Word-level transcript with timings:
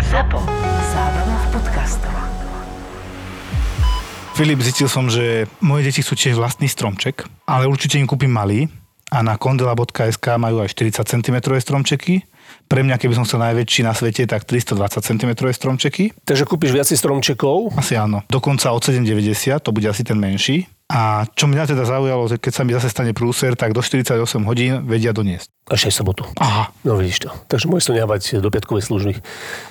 ZAPO. 0.00 0.40
Zábrná 0.96 1.36
v 1.36 1.46
podcastov. 1.52 2.14
Filip, 4.32 4.64
zistil 4.64 4.88
som, 4.88 5.12
že 5.12 5.44
moje 5.60 5.84
deti 5.84 6.00
chcú 6.00 6.16
tiež 6.16 6.40
vlastný 6.40 6.64
stromček, 6.64 7.28
ale 7.44 7.68
určite 7.68 8.00
im 8.00 8.08
kúpim 8.08 8.32
malý 8.32 8.72
a 9.12 9.20
na 9.20 9.36
kondela.sk 9.36 10.24
majú 10.40 10.64
aj 10.64 10.72
40 10.72 11.04
cm 11.04 11.36
stromčeky. 11.60 12.24
Pre 12.72 12.80
mňa, 12.80 12.96
keby 12.96 13.12
som 13.12 13.28
chcel 13.28 13.44
najväčší 13.44 13.84
na 13.84 13.92
svete, 13.92 14.24
tak 14.24 14.48
320 14.48 15.04
cm 15.04 15.30
stromčeky. 15.52 16.16
Takže 16.24 16.48
kúpiš 16.48 16.72
viacej 16.72 16.96
stromčekov. 16.96 17.76
Asi 17.76 17.92
áno. 17.92 18.24
Dokonca 18.32 18.72
od 18.72 18.80
7,90, 18.80 19.60
to 19.60 19.76
bude 19.76 19.92
asi 19.92 20.08
ten 20.08 20.16
menší. 20.16 20.64
A 20.92 21.24
čo 21.32 21.48
mňa 21.48 21.72
teda 21.72 21.88
zaujalo, 21.88 22.28
že 22.28 22.36
keď 22.36 22.52
sa 22.52 22.62
mi 22.68 22.76
zase 22.76 22.92
stane 22.92 23.16
prúser, 23.16 23.56
tak 23.56 23.72
do 23.72 23.80
48 23.80 24.20
hodín 24.44 24.84
vedia 24.84 25.16
doniesť. 25.16 25.48
Až 25.72 25.88
aj 25.88 25.92
sobotu. 25.96 26.28
Aha. 26.36 26.68
No 26.84 27.00
vidíš 27.00 27.24
to. 27.24 27.28
Takže 27.48 27.64
môžeš 27.64 27.86
to 27.88 27.96
nehávať 27.96 28.22
do 28.44 28.52
piatkovej 28.52 28.84
služby. 28.84 29.12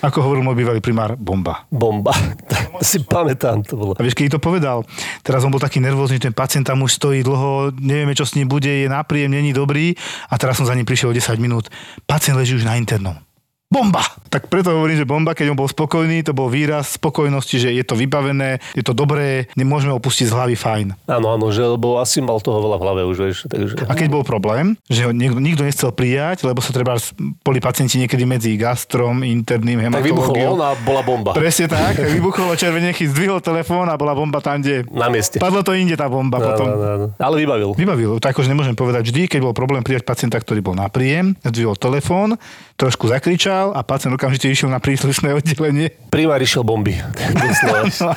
Ako 0.02 0.26
hovoril 0.26 0.42
môj 0.42 0.58
bývalý 0.58 0.82
primár, 0.82 1.14
bomba. 1.14 1.70
Bomba. 1.70 2.10
to 2.50 2.82
si 2.82 3.06
pamätám, 3.06 3.62
to 3.62 3.78
bolo. 3.78 3.94
A 3.94 4.02
vieš, 4.02 4.18
keď 4.18 4.42
to 4.42 4.42
povedal, 4.42 4.82
teraz 5.22 5.46
on 5.46 5.54
bol 5.54 5.62
taký 5.62 5.78
nervózny, 5.78 6.18
ten 6.18 6.34
pacient 6.34 6.66
tam 6.66 6.82
už 6.82 6.98
stojí 6.98 7.22
dlho, 7.22 7.70
nevieme, 7.78 8.18
čo 8.18 8.26
s 8.26 8.34
ním 8.34 8.50
bude, 8.50 8.74
je 8.74 8.90
nápríjem, 8.90 9.30
není 9.30 9.54
dobrý 9.54 9.94
a 10.26 10.42
teraz 10.42 10.58
som 10.58 10.66
za 10.66 10.74
ním 10.74 10.90
prišiel 10.90 11.14
o 11.14 11.18
10 11.18 11.38
minút. 11.38 11.70
Pacient 12.10 12.34
leží 12.34 12.58
už 12.58 12.66
na 12.66 12.82
internom. 12.82 13.22
Bomba! 13.72 14.04
Tak 14.28 14.48
preto 14.48 14.72
hovorím, 14.72 15.00
že 15.00 15.08
bomba, 15.08 15.32
keď 15.32 15.52
on 15.52 15.60
bol 15.60 15.68
spokojný, 15.68 16.24
to 16.24 16.32
bol 16.32 16.48
výraz 16.48 16.96
spokojnosti, 16.96 17.56
že 17.56 17.70
je 17.72 17.84
to 17.84 17.96
vybavené, 17.96 18.60
je 18.76 18.84
to 18.84 18.92
dobré, 18.92 19.48
nemôžeme 19.56 19.92
opustiť 19.92 20.28
z 20.28 20.36
hlavy 20.36 20.56
fajn. 20.56 20.88
Áno, 21.08 21.36
áno, 21.36 21.52
že 21.52 21.64
lebo 21.64 22.00
asi 22.00 22.20
mal 22.20 22.40
toho 22.40 22.60
veľa 22.60 22.76
v 22.80 22.84
hlave 22.84 23.02
už, 23.08 23.18
vieš. 23.20 23.38
Takže... 23.48 23.88
A 23.88 23.94
keď 23.96 24.08
bol 24.12 24.24
problém, 24.24 24.76
že 24.88 25.08
ho 25.08 25.12
niekto, 25.12 25.40
nikto 25.40 25.64
nechcel 25.64 25.92
prijať, 25.92 26.44
lebo 26.44 26.60
sa 26.60 26.72
treba 26.72 26.96
boli 27.44 27.60
pacienti 27.60 28.00
niekedy 28.00 28.24
medzi 28.24 28.56
gastrom, 28.56 29.24
interným 29.24 29.88
Tak 29.88 30.04
vybuchol 30.04 30.36
hematológiou. 30.36 30.52
on 30.56 30.64
a 30.64 30.72
bola 30.80 31.02
bomba. 31.04 31.32
Presne 31.32 31.68
tak, 31.68 31.96
vybuchol 32.16 32.56
červenechy, 32.56 33.08
zdvihol 33.08 33.40
telefón 33.40 33.88
a 33.88 33.96
bola 33.96 34.16
bomba 34.16 34.40
tam, 34.40 34.60
kde... 34.60 34.84
Na 34.92 35.08
mieste. 35.12 35.40
Padlo 35.40 35.64
to 35.64 35.72
inde 35.76 35.96
tá 35.96 36.12
bomba 36.12 36.40
No, 36.40 36.46
potom. 36.56 36.66
no, 36.68 36.76
no, 36.76 36.96
no. 36.96 37.08
Ale 37.16 37.36
vybavil. 37.40 37.72
Vybavil, 37.76 38.20
tak 38.20 38.36
akože 38.36 38.48
nemôžem 38.48 38.76
povedať 38.76 39.12
vždy, 39.12 39.28
keď 39.28 39.40
bol 39.44 39.52
problém 39.52 39.84
prijať 39.84 40.08
pacienta, 40.08 40.40
ktorý 40.40 40.64
bol 40.64 40.76
na 40.76 40.88
príjem, 40.88 41.36
zdvihol 41.44 41.76
telefón, 41.76 42.40
trošku 42.82 43.06
zakričal 43.06 43.78
a 43.78 43.86
pacient 43.86 44.18
okamžite 44.18 44.50
išiel 44.50 44.74
na 44.74 44.82
príslušné 44.82 45.30
oddelenie. 45.38 45.94
Primár 46.10 46.42
išiel 46.42 46.66
bomby. 46.66 46.98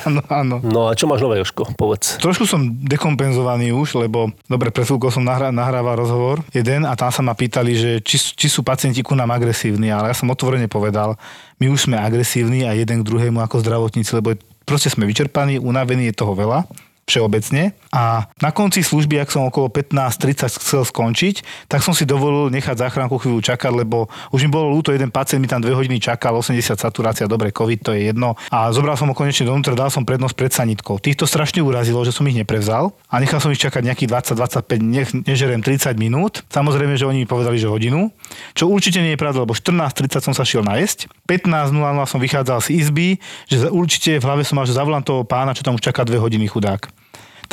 Áno, 0.05 0.21
áno. 0.27 0.55
no 0.63 0.89
a 0.89 0.97
čo 0.97 1.05
máš 1.05 1.21
nové, 1.21 1.37
Joško? 1.39 1.77
Povedz. 1.77 2.17
Trošku 2.17 2.49
som 2.49 2.65
dekompenzovaný 2.65 3.71
už, 3.71 4.01
lebo 4.01 4.33
dobre, 4.49 4.73
pred 4.73 4.87
chvíľkou 4.87 5.13
som 5.13 5.21
nahrá, 5.21 5.53
nahrával 5.53 5.99
rozhovor 5.99 6.41
jeden 6.49 6.83
a 6.87 6.97
tam 6.97 7.13
sa 7.13 7.21
ma 7.21 7.37
pýtali, 7.37 7.71
že 7.77 7.91
či, 8.01 8.17
či 8.17 8.47
sú 8.49 8.65
pacienti 8.65 9.05
ku 9.05 9.13
nám 9.13 9.29
agresívni, 9.35 9.93
ale 9.93 10.11
ja 10.11 10.15
som 10.17 10.31
otvorene 10.31 10.65
povedal, 10.65 11.19
my 11.61 11.69
už 11.69 11.87
sme 11.89 11.99
agresívni 11.99 12.65
a 12.65 12.73
jeden 12.73 13.03
k 13.03 13.07
druhému 13.07 13.39
ako 13.43 13.61
zdravotníci, 13.61 14.11
lebo 14.17 14.33
proste 14.65 14.89
sme 14.89 15.05
vyčerpaní, 15.05 15.61
unavení, 15.61 16.09
je 16.09 16.15
toho 16.17 16.33
veľa 16.33 16.65
všeobecne. 17.05 17.77
A 17.93 18.27
na 18.41 18.49
konci 18.49 18.81
služby, 18.81 19.21
ak 19.21 19.29
som 19.29 19.45
okolo 19.45 19.69
15-30 19.69 20.57
chcel 20.57 20.83
skončiť, 20.83 21.69
tak 21.69 21.85
som 21.85 21.93
si 21.93 22.03
dovolil 22.03 22.49
nechať 22.49 22.81
záchranku 22.81 23.21
chvíľu 23.21 23.45
čakať, 23.45 23.71
lebo 23.71 24.09
už 24.33 24.45
mi 24.45 24.49
bolo 24.49 24.73
ľúto, 24.73 24.89
jeden 24.89 25.13
pacient 25.13 25.39
mi 25.39 25.47
tam 25.47 25.61
dve 25.61 25.77
hodiny 25.77 26.01
čakal, 26.01 26.33
80 26.33 26.75
saturácia, 26.75 27.29
dobre, 27.29 27.53
COVID, 27.53 27.79
to 27.85 27.91
je 27.93 28.09
jedno. 28.09 28.33
A 28.49 28.73
zobral 28.73 28.97
som 28.97 29.07
ho 29.07 29.15
konečne 29.15 29.45
dovnútra, 29.45 29.77
dal 29.77 29.93
som 29.93 30.01
prednosť 30.01 30.35
pred 30.35 30.51
sanitkou. 30.51 30.97
Týchto 30.97 31.29
strašne 31.29 31.61
urazilo, 31.61 32.01
že 32.01 32.11
som 32.11 32.25
ich 32.25 32.35
neprevzal 32.35 32.89
a 33.07 33.15
nechal 33.21 33.37
som 33.37 33.53
ich 33.53 33.61
čakať 33.61 33.85
nejakých 33.85 34.09
20-25, 34.35 34.81
nech, 34.81 35.09
nežerem 35.29 35.61
30 35.61 35.93
minút. 36.01 36.41
Samozrejme, 36.49 36.97
že 36.97 37.05
oni 37.05 37.23
mi 37.23 37.27
povedali, 37.29 37.61
že 37.61 37.69
hodinu, 37.69 38.09
čo 38.57 38.65
určite 38.65 38.97
nie 38.99 39.13
je 39.13 39.21
pravda, 39.21 39.45
lebo 39.45 39.53
14.30 39.53 40.25
som 40.25 40.33
sa 40.33 40.41
šiel 40.41 40.65
najesť, 40.65 41.05
15.00 41.29 41.69
som 42.09 42.19
vychádzal 42.19 42.59
z 42.65 42.81
izby, 42.81 43.21
že 43.45 43.69
určite 43.69 44.17
v 44.17 44.25
hlave 44.25 44.41
som 44.41 44.57
mal, 44.57 44.65
že 44.65 44.73
zavolám 44.73 45.05
toho 45.05 45.21
pána, 45.21 45.53
čo 45.53 45.61
tam 45.61 45.77
už 45.77 45.85
čaká 45.85 46.01
dve 46.01 46.17
hodiny 46.17 46.49
chudák 46.49 46.94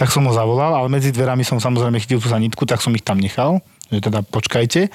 tak 0.03 0.11
som 0.11 0.27
ho 0.27 0.35
zavolal, 0.35 0.75
ale 0.75 0.91
medzi 0.91 1.15
dverami 1.15 1.47
som 1.47 1.63
samozrejme 1.63 2.03
chytil 2.03 2.19
tú 2.19 2.27
sanitku, 2.27 2.67
tak 2.67 2.83
som 2.83 2.91
ich 2.91 3.07
tam 3.07 3.23
nechal, 3.23 3.63
že 3.87 4.03
teda 4.03 4.27
počkajte. 4.27 4.91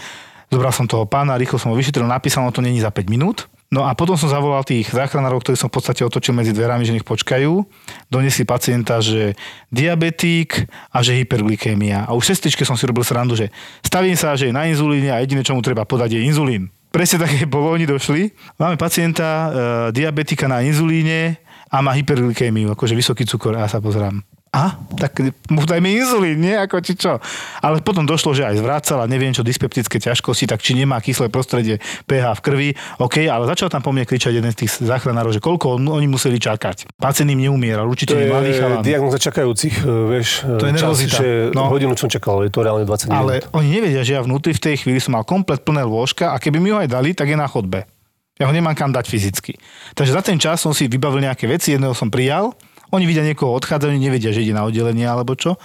Zobral 0.51 0.75
som 0.75 0.84
toho 0.84 1.07
pána, 1.07 1.40
rýchlo 1.40 1.56
som 1.56 1.72
ho 1.72 1.79
vyšetril, 1.79 2.03
napísal, 2.03 2.44
no 2.44 2.51
to 2.51 2.59
není 2.59 2.84
za 2.84 2.91
5 2.91 3.07
minút. 3.07 3.47
No 3.72 3.88
a 3.88 3.95
potom 3.95 4.19
som 4.19 4.28
zavolal 4.28 4.68
tých 4.68 4.91
záchranárov, 4.91 5.40
ktorí 5.40 5.56
som 5.56 5.72
v 5.72 5.79
podstate 5.79 6.03
otočil 6.03 6.35
medzi 6.35 6.51
dverami, 6.51 6.84
že 6.84 6.91
nech 6.91 7.07
počkajú. 7.07 7.63
Donesli 8.12 8.44
pacienta, 8.44 9.00
že 9.00 9.35
diabetík 9.72 10.68
a 10.91 11.00
že 11.00 11.16
hyperglykémia. 11.24 12.03
A 12.03 12.12
už 12.12 12.35
sestričke 12.35 12.68
som 12.68 12.75
si 12.75 12.84
robil 12.84 13.07
srandu, 13.07 13.39
že 13.39 13.47
stavím 13.88 14.19
sa, 14.19 14.35
že 14.35 14.51
je 14.51 14.56
na 14.56 14.68
inzulíne 14.68 15.16
a 15.16 15.24
jediné, 15.24 15.39
čo 15.39 15.56
mu 15.56 15.63
treba 15.63 15.88
podať, 15.88 16.19
je 16.19 16.28
inzulín. 16.28 16.68
Presne 16.91 17.24
také 17.24 17.47
bolo, 17.56 17.72
oni 17.72 17.88
došli. 17.88 18.35
Máme 18.59 18.75
pacienta, 18.75 19.28
e, 19.28 19.47
diabetika 19.95 20.51
na 20.51 20.63
inzulíne 20.68 21.39
a 21.72 21.79
má 21.79 21.95
hyperglykémiu, 21.95 22.75
akože 22.75 22.91
vysoký 22.91 23.24
cukor. 23.24 23.56
A 23.56 23.63
ja 23.63 23.72
sa 23.72 23.79
pozerám. 23.79 24.37
A, 24.57 24.63
tak 24.95 25.22
mu 25.47 25.62
dajme 25.62 25.85
inzulín, 25.88 26.40
nie? 26.40 26.57
Ako 26.57 26.81
či 26.81 26.94
čo. 26.94 27.22
Ale 27.59 27.78
potom 27.79 28.01
došlo, 28.03 28.31
že 28.31 28.41
aj 28.41 28.57
zvracal 28.57 28.97
a 28.97 29.06
neviem 29.06 29.29
čo, 29.29 29.41
dyspeptické 29.41 30.00
ťažkosti, 30.00 30.45
tak 30.45 30.59
či 30.59 30.73
nemá 30.73 30.97
kyslé 30.97 31.28
prostredie 31.28 31.78
pH 32.03 32.25
v 32.34 32.41
krvi. 32.41 32.69
OK, 32.97 33.22
ale 33.23 33.45
začal 33.45 33.69
tam 33.69 33.79
po 33.79 33.91
mne 33.91 34.03
kričať 34.03 34.34
jeden 34.34 34.50
z 34.50 34.57
tých 34.59 34.81
záchranárov, 34.81 35.29
že 35.29 35.38
koľko 35.40 35.78
on- 35.78 35.94
oni 35.94 36.07
museli 36.07 36.38
čakať. 36.38 36.90
Pacient 36.95 37.29
im 37.29 37.38
neumieral, 37.40 37.85
určite 37.85 38.12
To 38.12 38.18
nie 38.18 38.28
malý 38.28 38.50
je 38.50 38.57
chalan. 38.57 38.81
diagnoza 38.81 39.19
čakajúcich, 39.19 39.75
e, 39.78 39.90
vieš. 40.09 40.29
To 40.41 40.63
je 40.63 40.72
čas, 40.72 40.81
nervozita. 40.81 41.18
Že 41.18 41.28
No. 41.53 41.69
hodinu 41.69 41.94
som 41.94 42.09
čakal, 42.09 42.41
je 42.41 42.50
to 42.50 42.59
reálne 42.59 42.81
20 42.84 43.06
minút. 43.06 43.22
Ale 43.22 43.34
oni 43.53 43.68
nevedia, 43.69 44.01
že 44.01 44.16
ja 44.16 44.22
vnútri 44.22 44.51
v 44.51 44.63
tej 44.63 44.75
chvíli 44.79 44.97
som 44.97 45.13
mal 45.13 45.22
komplet 45.22 45.62
plné 45.62 45.84
lôžka 45.84 46.31
a 46.31 46.38
keby 46.38 46.57
mi 46.57 46.72
ho 46.72 46.79
aj 46.79 46.89
dali, 46.89 47.13
tak 47.13 47.28
je 47.28 47.35
na 47.35 47.45
chodbe. 47.45 47.85
Ja 48.35 48.45
ho 48.45 48.53
nemám 48.53 48.74
kam 48.74 48.89
dať 48.89 49.06
fyzicky. 49.06 49.57
Takže 49.94 50.12
za 50.12 50.22
ten 50.22 50.38
čas 50.38 50.57
som 50.57 50.69
si 50.69 50.85
vybavil 50.85 51.19
nejaké 51.19 51.45
veci, 51.45 51.74
jedného 51.74 51.91
som 51.91 52.06
prijal, 52.07 52.53
oni 52.92 53.03
vidia 53.03 53.24
niekoho 53.24 53.52
odchádzať, 53.58 53.92
oni 53.92 54.02
nevedia, 54.02 54.31
že 54.31 54.44
ide 54.44 54.56
na 54.56 54.64
oddelenie 54.64 55.03
alebo 55.03 55.36
čo. 55.36 55.59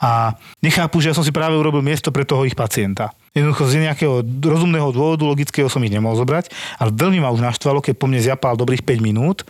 A 0.00 0.36
nechápu, 0.64 0.98
že 1.04 1.12
ja 1.12 1.16
som 1.16 1.24
si 1.24 1.34
práve 1.34 1.56
urobil 1.56 1.84
miesto 1.84 2.08
pre 2.08 2.24
toho 2.24 2.48
ich 2.48 2.56
pacienta. 2.56 3.12
Jednoducho 3.36 3.68
z 3.68 3.84
nejakého 3.84 4.24
rozumného 4.40 4.92
dôvodu, 4.92 5.24
logického 5.24 5.68
som 5.68 5.84
ich 5.84 5.92
nemohol 5.92 6.20
zobrať, 6.20 6.52
ale 6.80 6.92
veľmi 6.92 7.20
ma 7.20 7.32
už 7.32 7.44
naštvalo, 7.44 7.80
keď 7.84 7.94
po 7.96 8.08
mne 8.08 8.20
zjapal 8.20 8.56
dobrých 8.56 8.84
5 8.84 9.00
minút, 9.04 9.44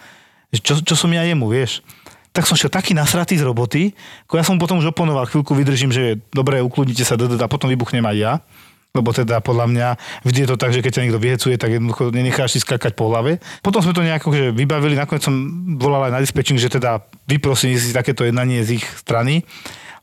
čo, 0.54 0.78
čo 0.82 0.94
som 0.94 1.10
ja 1.10 1.22
jemu, 1.26 1.50
vieš. 1.50 1.82
Tak 2.32 2.48
som 2.48 2.56
šiel 2.56 2.72
taký 2.72 2.96
nasratý 2.96 3.36
z 3.36 3.44
roboty, 3.44 3.92
ako 4.24 4.34
ja 4.40 4.44
som 4.46 4.56
potom 4.56 4.80
už 4.80 4.94
oponoval, 4.94 5.28
chvíľku 5.28 5.52
vydržím, 5.52 5.92
že 5.92 6.16
dobre, 6.32 6.64
ukludnite 6.64 7.04
sa, 7.04 7.14
a 7.18 7.48
potom 7.50 7.68
vybuchnem 7.68 8.04
aj 8.08 8.16
ja. 8.16 8.32
Lebo 8.92 9.08
teda 9.16 9.40
podľa 9.40 9.66
mňa 9.72 9.88
vždy 10.20 10.38
je 10.44 10.48
to 10.52 10.60
tak, 10.60 10.76
že 10.76 10.84
keď 10.84 10.92
ťa 10.92 11.02
niekto 11.08 11.16
vyhecuje, 11.16 11.56
tak 11.56 11.72
jednoducho 11.72 12.12
nenecháš 12.12 12.56
si 12.56 12.58
skakať 12.60 12.92
po 12.92 13.08
hlave. 13.08 13.40
Potom 13.64 13.80
sme 13.80 13.96
to 13.96 14.04
nejako 14.04 14.36
že 14.36 14.52
vybavili, 14.52 15.00
nakoniec 15.00 15.24
som 15.24 15.32
volal 15.80 16.12
aj 16.12 16.12
na 16.12 16.20
dispečing, 16.20 16.60
že 16.60 16.68
teda 16.68 17.00
vyprosím 17.24 17.72
si 17.80 17.96
takéto 17.96 18.28
jednanie 18.28 18.60
z 18.60 18.76
ich 18.76 18.84
strany. 19.00 19.48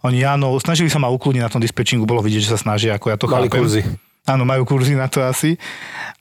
Oni 0.02 0.26
áno, 0.26 0.58
snažili 0.58 0.90
sa 0.90 0.98
ma 0.98 1.06
ukludniť 1.14 1.44
na 1.44 1.54
tom 1.54 1.62
dispečingu, 1.62 2.10
bolo 2.10 2.26
vidieť, 2.26 2.50
že 2.50 2.54
sa 2.58 2.60
snažia, 2.60 2.98
ako 2.98 3.14
ja 3.14 3.18
to 3.22 3.30
Mali 3.30 3.46
chápem. 3.46 3.62
kurzy. 3.62 3.82
Áno, 4.30 4.46
majú 4.46 4.62
kurzy 4.70 4.94
na 4.94 5.10
to 5.10 5.26
asi. 5.26 5.58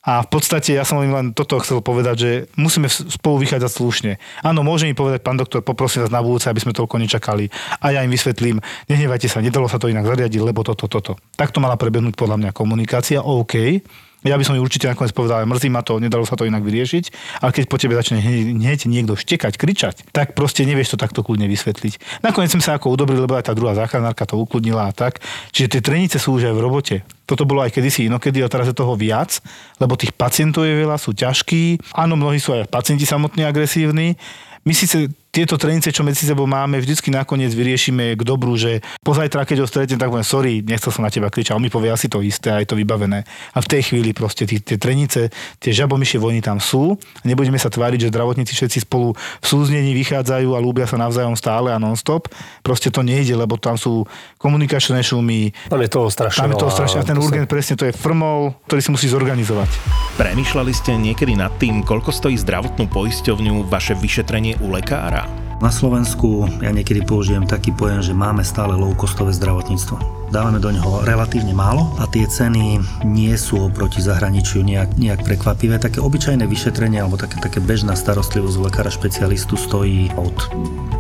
A 0.01 0.25
v 0.25 0.29
podstate 0.33 0.73
ja 0.73 0.89
som 0.89 1.05
len 1.05 1.37
toto 1.37 1.61
chcel 1.61 1.85
povedať, 1.85 2.17
že 2.17 2.31
musíme 2.57 2.89
spolu 2.89 3.45
vychádzať 3.45 3.69
slušne. 3.69 4.13
Áno, 4.41 4.65
môže 4.65 4.89
mi 4.89 4.97
povedať, 4.97 5.21
pán 5.21 5.37
doktor, 5.37 5.61
poprosím 5.61 6.09
vás 6.09 6.15
na 6.15 6.25
budúce, 6.25 6.49
aby 6.49 6.65
sme 6.65 6.73
toľko 6.73 6.97
nečakali. 7.05 7.53
A 7.85 7.93
ja 7.93 8.01
im 8.01 8.09
vysvetlím, 8.09 8.65
nehnevajte 8.89 9.29
sa, 9.29 9.45
nedalo 9.45 9.69
sa 9.69 9.77
to 9.77 9.93
inak 9.93 10.09
zariadiť, 10.09 10.41
lebo 10.41 10.65
toto, 10.65 10.89
toto. 10.89 11.21
Takto 11.37 11.61
mala 11.61 11.77
prebehnúť 11.77 12.17
podľa 12.17 12.41
mňa 12.41 12.51
komunikácia, 12.57 13.21
OK. 13.21 13.85
Ja 14.27 14.35
by 14.35 14.43
som 14.43 14.59
ju 14.59 14.63
určite 14.67 14.91
nakoniec 14.91 15.15
povedal, 15.15 15.47
mrzí 15.47 15.71
ma 15.71 15.87
to, 15.87 16.03
nedalo 16.03 16.27
sa 16.27 16.35
to 16.35 16.43
inak 16.43 16.67
vyriešiť, 16.67 17.05
ale 17.39 17.55
keď 17.55 17.65
po 17.71 17.79
tebe 17.79 17.95
začne 17.95 18.19
hneď, 18.19 18.91
niekto 18.91 19.15
štekať, 19.15 19.55
kričať, 19.55 19.95
tak 20.11 20.35
proste 20.35 20.67
nevieš 20.67 20.95
to 20.95 20.99
takto 20.99 21.23
kľudne 21.23 21.47
vysvetliť. 21.47 22.23
Nakoniec 22.27 22.51
sme 22.51 22.63
sa 22.65 22.75
ako 22.75 22.99
udobrili, 22.99 23.23
lebo 23.23 23.39
aj 23.39 23.47
tá 23.47 23.55
druhá 23.55 23.79
záchranárka 23.79 24.27
to 24.27 24.35
ukludnila 24.35 24.91
a 24.91 24.93
tak. 24.93 25.23
Čiže 25.55 25.79
tie 25.79 25.81
trenice 25.87 26.17
sú 26.19 26.35
už 26.35 26.51
aj 26.51 26.55
v 26.59 26.63
robote. 26.63 26.97
Toto 27.31 27.47
bolo 27.47 27.63
aj 27.63 27.71
kedysi 27.71 28.11
inokedy, 28.11 28.43
a 28.43 28.51
teraz 28.51 28.67
je 28.67 28.75
toho 28.75 28.99
viac, 28.99 29.39
lebo 29.79 29.95
tých 29.95 30.11
pacientov 30.11 30.67
je 30.67 30.75
veľa, 30.75 30.99
sú 30.99 31.15
ťažkí. 31.15 31.95
Áno, 31.95 32.19
mnohí 32.19 32.43
sú 32.43 32.59
aj 32.59 32.67
pacienti 32.67 33.07
samotní 33.07 33.47
agresívni. 33.47 34.19
My 34.67 34.75
síce 34.75 35.15
tieto 35.29 35.55
trenice, 35.55 35.89
čo 35.89 36.01
medzi 36.01 36.25
sebou 36.25 36.45
máme, 36.45 36.77
vždycky 36.77 37.09
nakoniec 37.09 37.53
vyriešime 37.53 38.17
k 38.17 38.23
dobru, 38.23 38.57
že 38.57 38.81
pozajtra, 39.05 39.45
keď 39.45 39.61
ho 39.61 39.67
stretnem, 39.67 39.95
tak 39.95 40.09
poviem, 40.09 40.25
sorry, 40.25 40.53
nechcel 40.61 40.89
som 40.89 41.05
na 41.05 41.13
teba 41.13 41.29
kričať. 41.29 41.53
On 41.53 41.61
mi 41.61 41.69
povie 41.69 41.89
asi 41.89 42.09
to 42.09 42.19
isté 42.19 42.49
a 42.49 42.59
je 42.59 42.67
to 42.67 42.75
vybavené. 42.75 43.23
A 43.53 43.59
v 43.61 43.69
tej 43.69 43.93
chvíli 43.93 44.11
proste 44.11 44.43
tí, 44.43 44.59
tie 44.59 44.75
trenice, 44.75 45.29
tie 45.61 45.71
žabomyšie 45.71 46.17
vojny 46.17 46.41
tam 46.41 46.57
sú. 46.59 46.97
Nebudeme 47.23 47.55
sa 47.55 47.69
tváriť, 47.69 48.09
že 48.09 48.11
zdravotníci 48.11 48.51
všetci 48.51 48.79
spolu 48.83 49.13
v 49.15 49.47
súznení 49.47 49.93
vychádzajú 49.95 50.57
a 50.57 50.59
ľúbia 50.59 50.89
sa 50.89 50.97
navzájom 50.97 51.37
stále 51.37 51.71
a 51.71 51.79
non-stop. 51.79 52.33
Proste 52.65 52.89
to 52.89 53.05
nejde, 53.05 53.37
lebo 53.37 53.61
tam 53.61 53.77
sú 53.77 54.09
komunikačné 54.41 55.05
šumy, 55.05 55.53
Tam 55.69 55.79
je 55.79 55.91
toho 55.93 56.09
strašne 56.09 56.41
tam 56.41 56.51
je 56.51 56.59
toho 56.59 56.73
strašne. 56.73 56.99
A 56.99 57.07
ten 57.07 57.15
To 57.15 57.23
sa- 57.23 57.29
urgent 57.29 57.47
presne 57.47 57.77
to 57.77 57.85
je 57.85 57.93
frmol, 57.93 58.57
ktorý 58.65 58.81
si 58.81 58.91
musí 58.91 59.07
zorganizovať. 59.07 59.69
Premýšľali 60.17 60.73
ste 60.73 60.97
niekedy 60.97 61.37
nad 61.37 61.53
tým, 61.61 61.85
koľko 61.85 62.11
stojí 62.11 62.35
zdravotnú 62.35 62.89
poisťovňu 62.89 63.69
vaše 63.69 63.93
vyšetrenie 63.95 64.59
u 64.65 64.73
lekára? 64.73 65.28
Na 65.59 65.75
Slovensku 65.75 66.47
ja 66.63 66.71
niekedy 66.71 67.03
použijem 67.03 67.43
taký 67.43 67.75
pojem, 67.75 67.99
že 67.99 68.15
máme 68.15 68.47
stále 68.47 68.79
low-costové 68.79 69.35
zdravotníctvo. 69.35 70.28
Dávame 70.29 70.61
do 70.61 70.69
neho 70.69 71.01
relatívne 71.09 71.57
málo 71.57 71.89
a 71.97 72.05
tie 72.05 72.29
ceny 72.29 72.85
nie 73.09 73.33
sú 73.41 73.65
oproti 73.65 74.05
zahraničiu 74.05 74.61
nejak, 74.61 75.01
nejak 75.01 75.25
prekvapivé. 75.25 75.81
Také 75.81 76.05
obyčajné 76.05 76.45
vyšetrenie 76.45 77.01
alebo 77.01 77.17
také, 77.17 77.41
také 77.41 77.65
bežná 77.65 77.97
starostlivosť 77.97 78.61
lekára 78.61 78.93
špecialistu 78.93 79.57
stojí 79.57 80.13
od 80.21 80.37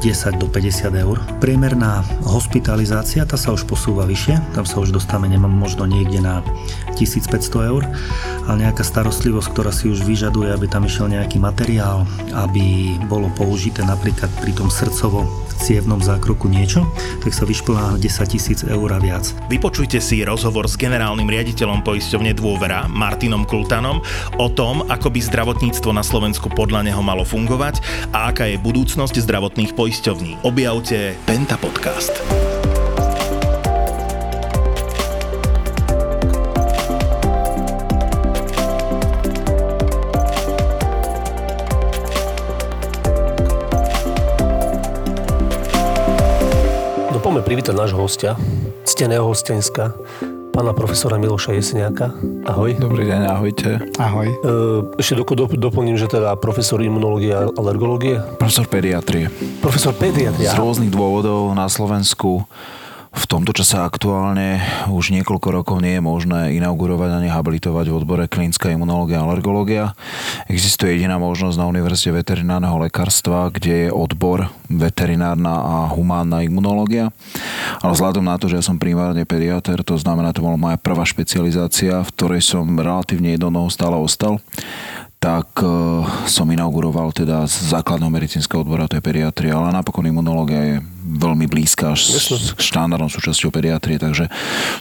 10 0.00 0.40
do 0.40 0.48
50 0.48 1.04
eur. 1.04 1.20
Priemerná 1.44 2.08
hospitalizácia, 2.24 3.28
tá 3.28 3.36
sa 3.36 3.52
už 3.52 3.68
posúva 3.68 4.08
vyššie, 4.08 4.56
tam 4.56 4.64
sa 4.64 4.80
už 4.80 4.96
dostávame 4.96 5.28
nemám 5.28 5.52
možno 5.52 5.84
niekde 5.84 6.24
na 6.24 6.40
1500 6.96 7.68
eur, 7.68 7.84
ale 8.48 8.56
nejaká 8.64 8.80
starostlivosť, 8.80 9.48
ktorá 9.52 9.76
si 9.76 9.92
už 9.92 10.08
vyžaduje, 10.08 10.56
aby 10.56 10.72
tam 10.72 10.88
išiel 10.88 11.10
nejaký 11.10 11.36
materiál, 11.36 12.08
aby 12.32 12.96
bolo 13.10 13.28
použité 13.36 13.84
napríklad 13.84 14.32
pri 14.40 14.56
tom 14.56 14.72
srdcovo 14.72 15.48
cievnom 15.58 15.98
zákroku 15.98 16.46
niečo, 16.46 16.86
tak 17.20 17.34
sa 17.34 17.42
vyšplá 17.42 17.98
10 17.98 18.06
tisíc 18.30 18.62
eur 18.62 18.88
a 18.94 19.02
viac. 19.02 19.17
Vypočujte 19.50 19.98
si 19.98 20.22
rozhovor 20.22 20.70
s 20.70 20.78
generálnym 20.78 21.26
riaditeľom 21.26 21.82
poisťovne 21.82 22.36
Dôvera 22.38 22.86
Martinom 22.86 23.42
Kultanom 23.42 23.98
o 24.38 24.46
tom, 24.52 24.86
ako 24.86 25.10
by 25.10 25.20
zdravotníctvo 25.24 25.90
na 25.90 26.06
Slovensku 26.06 26.46
podľa 26.52 26.86
neho 26.86 27.02
malo 27.02 27.26
fungovať 27.26 27.82
a 28.14 28.30
aká 28.30 28.46
je 28.46 28.62
budúcnosť 28.62 29.18
zdravotných 29.18 29.74
poisťovní. 29.74 30.46
Objavte 30.46 31.18
Penta 31.26 31.58
Podcast. 31.58 32.14
No 47.08 47.18
poďme 47.18 47.42
privítať 47.42 47.74
nášho 47.74 47.98
hostia, 47.98 48.38
cteného 48.88 49.28
hostenska, 49.28 49.92
pána 50.56 50.72
profesora 50.72 51.20
Miloša 51.20 51.52
Jeseniaka. 51.52 52.08
Ahoj. 52.48 52.80
Dobrý 52.80 53.04
deň, 53.04 53.20
ahojte. 53.28 53.68
Ahoj. 54.00 54.32
E, 54.32 54.36
ešte 54.96 55.12
doko, 55.20 55.36
dop, 55.36 55.52
doplním, 55.52 56.00
že 56.00 56.08
teda 56.08 56.32
profesor 56.40 56.80
imunológie 56.80 57.36
a 57.36 57.52
alergológie. 57.52 58.16
Profesor 58.40 58.64
pediatrie. 58.64 59.28
Profesor 59.60 59.92
pediatria. 59.92 60.48
Z 60.48 60.56
rôznych 60.56 60.88
dôvodov 60.88 61.52
na 61.52 61.68
Slovensku 61.68 62.48
v 63.08 63.24
tomto 63.24 63.56
čase 63.56 63.80
aktuálne 63.80 64.60
už 64.92 65.16
niekoľko 65.16 65.48
rokov 65.48 65.76
nie 65.80 65.96
je 65.96 66.02
možné 66.04 66.40
inaugurovať 66.60 67.16
ani 67.16 67.28
habilitovať 67.32 67.88
v 67.88 67.96
odbore 67.96 68.24
klinická 68.28 68.68
imunológia 68.68 69.20
a 69.20 69.26
alergológia. 69.26 69.96
Existuje 70.46 70.96
jediná 70.96 71.16
možnosť 71.16 71.56
na 71.56 71.68
Univerzite 71.68 72.12
veterinárneho 72.12 72.76
lekárstva, 72.76 73.48
kde 73.48 73.88
je 73.88 73.94
odbor 73.94 74.52
veterinárna 74.68 75.54
a 75.56 75.76
humánna 75.88 76.44
imunológia. 76.44 77.08
Ale 77.80 77.96
vzhľadom 77.96 78.24
na 78.28 78.36
to, 78.36 78.52
že 78.52 78.60
ja 78.60 78.64
som 78.64 78.76
primárne 78.76 79.24
pediater, 79.24 79.80
to 79.80 79.96
znamená, 79.96 80.36
to 80.36 80.44
bola 80.44 80.60
moja 80.60 80.76
prvá 80.76 81.08
špecializácia, 81.08 82.04
v 82.04 82.12
ktorej 82.12 82.44
som 82.44 82.68
relatívne 82.76 83.34
jednou 83.34 83.72
stále 83.72 83.96
ostal, 83.96 84.36
tak 85.18 85.50
e, 85.58 85.66
som 86.30 86.46
inauguroval 86.46 87.10
teda 87.10 87.42
z 87.50 87.74
základného 87.74 88.12
medicínskeho 88.12 88.62
odbora, 88.62 88.86
to 88.86 88.98
je 88.98 89.02
pediatria, 89.02 89.58
ale 89.58 89.74
napokon 89.74 90.06
imunológia 90.06 90.62
je 90.62 90.76
veľmi 91.08 91.48
blízka 91.48 91.96
až 91.96 92.04
s 92.04 92.52
štandardnou 92.60 93.08
súčasťou 93.08 93.48
pediatrie, 93.48 93.96
takže 93.96 94.28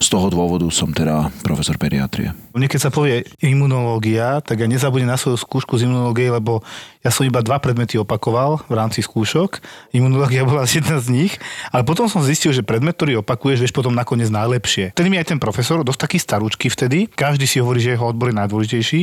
z 0.03 0.07
toho 0.11 0.27
dôvodu 0.27 0.67
som 0.67 0.91
teda 0.91 1.31
profesor 1.41 1.79
pediatrie. 1.79 2.35
Mne 2.51 2.67
keď 2.67 2.89
sa 2.89 2.91
povie 2.91 3.23
imunológia, 3.39 4.43
tak 4.43 4.59
ja 4.59 4.67
nezabudnem 4.67 5.07
na 5.07 5.15
svoju 5.15 5.39
skúšku 5.39 5.79
z 5.79 5.87
imunológie, 5.87 6.27
lebo 6.27 6.65
ja 7.05 7.13
som 7.13 7.23
iba 7.23 7.39
dva 7.39 7.55
predmety 7.63 7.95
opakoval 7.95 8.67
v 8.67 8.73
rámci 8.75 8.99
skúšok. 8.99 9.63
Imunológia 9.95 10.43
bola 10.49 10.67
jedna 10.67 10.99
z 10.99 11.07
nich, 11.07 11.39
ale 11.71 11.87
potom 11.87 12.11
som 12.11 12.19
zistil, 12.19 12.51
že 12.51 12.67
predmet, 12.67 12.99
ktorý 12.99 13.23
opakuješ, 13.23 13.63
vieš 13.63 13.71
potom 13.71 13.95
nakoniec 13.95 14.27
najlepšie. 14.27 14.91
Vtedy 14.91 15.07
mi 15.07 15.15
aj 15.15 15.31
ten 15.31 15.39
profesor, 15.39 15.85
dosť 15.87 16.01
taký 16.03 16.17
starúčky 16.19 16.67
vtedy, 16.67 17.07
každý 17.07 17.47
si 17.47 17.63
hovorí, 17.63 17.79
že 17.79 17.95
jeho 17.95 18.09
odbor 18.11 18.33
je 18.33 18.39
najdôležitejší, 18.41 19.01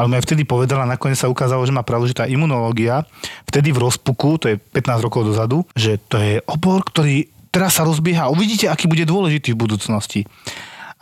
ale 0.00 0.06
mi 0.08 0.14
aj 0.16 0.24
vtedy 0.24 0.48
povedal 0.48 0.80
a 0.80 0.88
nakoniec 0.88 1.20
sa 1.20 1.28
ukázalo, 1.28 1.66
že 1.68 1.74
má 1.74 1.84
pravdu, 1.84 2.08
že 2.08 2.16
tá 2.16 2.24
imunológia 2.24 3.04
vtedy 3.50 3.74
v 3.74 3.84
rozpuku, 3.84 4.40
to 4.40 4.46
je 4.48 4.56
15 4.56 5.04
rokov 5.04 5.28
dozadu, 5.28 5.66
že 5.76 6.00
to 6.08 6.16
je 6.16 6.40
obor, 6.62 6.86
ktorý 6.86 7.26
teraz 7.50 7.74
sa 7.74 7.82
rozbieha. 7.82 8.30
Uvidíte, 8.30 8.70
aký 8.70 8.86
bude 8.86 9.02
dôležitý 9.02 9.58
v 9.58 9.66
budúcnosti. 9.66 10.22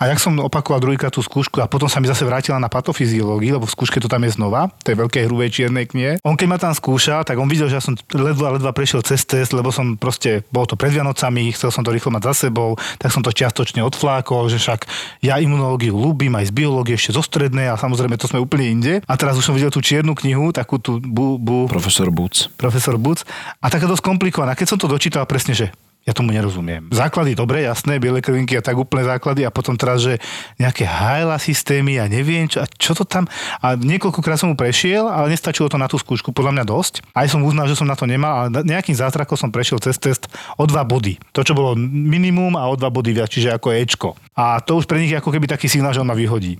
A 0.00 0.08
jak 0.08 0.17
som 0.17 0.32
opakoval 0.41 0.81
druhýkrát 0.81 1.12
tú 1.12 1.20
skúšku 1.20 1.61
a 1.61 1.69
potom 1.69 1.85
sa 1.85 2.00
mi 2.00 2.08
zase 2.08 2.25
vrátila 2.25 2.56
na 2.56 2.73
patofyziológii, 2.73 3.52
lebo 3.52 3.69
v 3.69 3.75
skúške 3.76 4.00
to 4.00 4.08
tam 4.08 4.25
je 4.25 4.32
znova, 4.32 4.73
tej 4.81 4.97
veľkej 4.97 5.29
hrubej 5.29 5.52
čiernej 5.52 5.85
knihe. 5.93 6.25
On 6.25 6.41
keď 6.41 6.49
ma 6.49 6.56
tam 6.56 6.73
skúšal, 6.73 7.20
tak 7.29 7.37
on 7.37 7.52
videl, 7.52 7.69
že 7.69 7.76
ja 7.76 7.85
som 7.85 7.93
ledva 8.17 8.56
ledva 8.56 8.73
prešiel 8.73 9.05
cez 9.05 9.29
test, 9.29 9.52
lebo 9.52 9.69
som 9.69 10.00
proste, 10.00 10.41
bolo 10.49 10.64
to 10.64 10.81
pred 10.81 10.97
Vianocami, 10.97 11.52
chcel 11.52 11.69
som 11.69 11.85
to 11.85 11.93
rýchlo 11.93 12.17
mať 12.17 12.32
za 12.32 12.49
sebou, 12.49 12.81
tak 12.97 13.12
som 13.12 13.20
to 13.20 13.29
čiastočne 13.29 13.85
odflákol, 13.85 14.49
že 14.49 14.56
však 14.56 14.88
ja 15.20 15.37
imunológiu 15.37 15.93
ľúbim 15.93 16.32
aj 16.32 16.49
z 16.49 16.53
biológie 16.56 16.96
ešte 16.96 17.12
zo 17.12 17.20
strednej 17.20 17.69
a 17.69 17.76
samozrejme 17.76 18.17
to 18.17 18.25
sme 18.25 18.41
úplne 18.41 18.73
inde. 18.73 19.05
A 19.05 19.20
teraz 19.20 19.37
už 19.37 19.44
som 19.44 19.53
videl 19.53 19.69
tú 19.69 19.85
čiernu 19.85 20.17
knihu, 20.17 20.49
takú 20.49 20.81
tú 20.81 20.96
bu, 20.96 21.37
bu, 21.37 21.69
Profesor 21.69 22.08
Buc. 22.08 22.49
profesor 22.56 22.96
Buc. 22.96 23.29
A 23.61 23.69
taká 23.69 23.85
dosť 23.85 24.00
komplikovaná. 24.00 24.56
Keď 24.56 24.67
som 24.73 24.79
to 24.81 24.88
dočítal 24.88 25.29
presne, 25.29 25.53
že 25.53 25.69
ja 26.08 26.17
tomu 26.17 26.32
nerozumiem. 26.32 26.88
Základy 26.88 27.37
dobre, 27.37 27.61
jasné, 27.61 28.00
biele 28.00 28.25
krvinky 28.25 28.56
a 28.56 28.64
tak 28.64 28.73
úplne 28.73 29.05
základy 29.05 29.44
a 29.44 29.52
potom 29.52 29.76
teraz, 29.76 30.00
že 30.00 30.17
nejaké 30.56 30.88
hajla 30.88 31.37
systémy 31.37 32.00
a 32.00 32.08
neviem 32.08 32.49
čo, 32.49 32.64
a 32.64 32.67
čo 32.67 32.97
to 32.97 33.05
tam. 33.05 33.29
A 33.61 33.76
niekoľkokrát 33.76 34.41
som 34.41 34.49
mu 34.49 34.56
prešiel, 34.56 35.05
ale 35.05 35.37
nestačilo 35.37 35.69
to 35.69 35.76
na 35.76 35.93
tú 35.93 36.00
skúšku, 36.00 36.32
podľa 36.32 36.56
mňa 36.56 36.64
dosť. 36.64 36.94
Aj 37.12 37.29
som 37.29 37.44
uznal, 37.44 37.69
že 37.69 37.76
som 37.76 37.85
na 37.85 37.94
to 37.94 38.08
nemal, 38.08 38.32
ale 38.32 38.64
nejakým 38.64 38.97
zázrakom 38.97 39.37
som 39.37 39.52
prešiel 39.52 39.76
cez 39.85 40.00
test 40.00 40.32
o 40.56 40.64
dva 40.64 40.88
body. 40.88 41.20
To, 41.37 41.44
čo 41.44 41.52
bolo 41.52 41.76
minimum 41.79 42.56
a 42.56 42.64
o 42.64 42.75
dva 42.81 42.88
body 42.88 43.12
viac, 43.12 43.29
čiže 43.29 43.53
ako 43.53 43.69
Ečko. 43.76 44.11
A 44.32 44.56
to 44.64 44.81
už 44.81 44.88
pre 44.88 44.96
nich 44.96 45.12
je 45.12 45.20
ako 45.20 45.29
keby 45.29 45.53
taký 45.53 45.69
signál, 45.69 45.93
že 45.93 46.00
on 46.00 46.08
ma 46.08 46.17
vyhodí. 46.17 46.56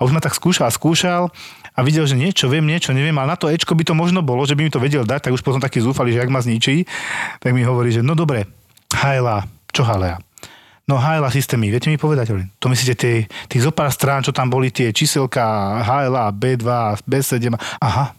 A 0.00 0.08
už 0.08 0.16
ma 0.16 0.20
tak 0.24 0.32
skúšal 0.32 0.64
a 0.64 0.72
skúšal 0.72 1.28
a 1.76 1.80
videl, 1.84 2.08
že 2.08 2.16
niečo 2.16 2.48
viem, 2.48 2.64
niečo 2.64 2.96
neviem, 2.96 3.14
ale 3.20 3.36
na 3.36 3.38
to 3.38 3.52
Ečko 3.52 3.76
by 3.76 3.84
to 3.84 3.92
možno 3.92 4.24
bolo, 4.24 4.48
že 4.48 4.56
by 4.56 4.64
mi 4.64 4.72
to 4.72 4.80
vedel 4.80 5.04
dať, 5.04 5.28
tak 5.28 5.36
už 5.36 5.44
potom 5.44 5.60
taký 5.60 5.84
zúfali, 5.84 6.16
že 6.16 6.24
ak 6.24 6.32
ma 6.32 6.40
zničí, 6.40 6.88
tak 7.38 7.52
mi 7.52 7.62
hovorí, 7.62 7.92
že 7.92 8.02
no 8.02 8.16
dobre, 8.16 8.48
Hajla, 8.94 9.44
čo 9.72 9.84
Hajla? 9.84 10.20
No 10.88 10.96
Hajla 10.96 11.28
systémy, 11.28 11.68
viete 11.68 11.92
mi 11.92 12.00
povedať? 12.00 12.32
To 12.32 12.66
myslíte 12.72 12.94
tie, 12.96 13.14
tých 13.52 13.62
zo 13.62 13.72
pár 13.76 13.92
strán, 13.92 14.24
čo 14.24 14.32
tam 14.32 14.48
boli 14.48 14.72
tie 14.72 14.88
číselka 14.88 15.44
HLA, 15.84 16.32
B2, 16.32 16.64
B7. 17.04 17.52
Aha, 17.84 18.16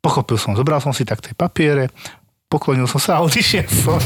pochopil 0.00 0.40
som, 0.40 0.56
zobral 0.56 0.80
som 0.80 0.96
si 0.96 1.04
tak 1.04 1.20
tie 1.20 1.36
papiere, 1.36 1.92
poklonil 2.48 2.88
som 2.88 2.96
sa 2.96 3.20
a 3.20 3.24
odišiel 3.26 3.68
som. 3.68 4.00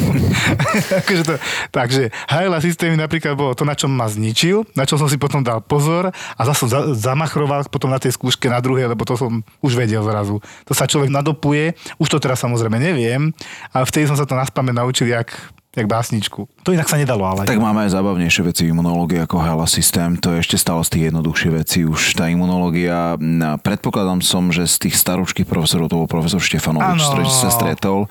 akože 1.04 1.22
to, 1.22 1.34
takže 1.70 2.10
Hajla 2.26 2.58
systémy 2.58 2.98
napríklad 2.98 3.38
bolo 3.38 3.54
to, 3.54 3.62
na 3.62 3.78
čom 3.78 3.94
ma 3.94 4.10
zničil, 4.10 4.66
na 4.74 4.88
čo 4.88 4.98
som 4.98 5.06
si 5.06 5.14
potom 5.14 5.46
dal 5.46 5.62
pozor 5.62 6.10
a 6.10 6.42
zase 6.48 6.66
za, 6.66 6.90
zamachroval 6.96 7.68
potom 7.70 7.92
na 7.92 8.02
tej 8.02 8.16
skúške 8.16 8.50
na 8.50 8.58
druhej, 8.58 8.90
lebo 8.90 9.06
to 9.06 9.14
som 9.14 9.44
už 9.62 9.78
vedel 9.78 10.02
zrazu. 10.02 10.42
To 10.66 10.72
sa 10.74 10.90
človek 10.90 11.12
nadopuje, 11.12 11.78
už 12.02 12.08
to 12.10 12.18
teraz 12.18 12.42
samozrejme 12.42 12.80
neviem, 12.80 13.30
ale 13.70 13.85
vtedy 13.87 14.11
som 14.11 14.18
sa 14.18 14.26
to 14.26 14.35
naspamäť 14.35 14.75
naučil, 14.82 15.06
jak 15.06 15.30
jak 15.70 15.86
básničku. 15.86 16.50
To 16.66 16.74
inak 16.74 16.90
sa 16.90 16.98
nedalo, 16.98 17.22
ale... 17.22 17.46
Tak 17.46 17.62
máme 17.62 17.86
aj 17.86 17.94
zábavnejšie 17.94 18.42
veci 18.42 18.66
v 18.66 18.74
imunológii 18.74 19.22
ako 19.22 19.38
HELA 19.38 19.70
systém, 19.70 20.18
to 20.18 20.34
je 20.34 20.42
ešte 20.42 20.58
stále 20.58 20.82
z 20.82 20.90
tých 20.90 21.04
jednoduchšie 21.14 21.50
veci. 21.54 21.78
Už 21.86 22.18
tá 22.18 22.26
imunológia, 22.26 23.14
predpokladám 23.62 24.18
som, 24.18 24.50
že 24.50 24.66
z 24.66 24.90
tých 24.90 24.98
staručkých 24.98 25.46
profesorov 25.46 25.86
to 25.86 26.02
bol 26.02 26.10
profesor 26.10 26.42
Štefanovič, 26.42 27.06
ktorým 27.06 27.30
si 27.30 27.38
sa 27.38 27.54
stretol, 27.54 28.10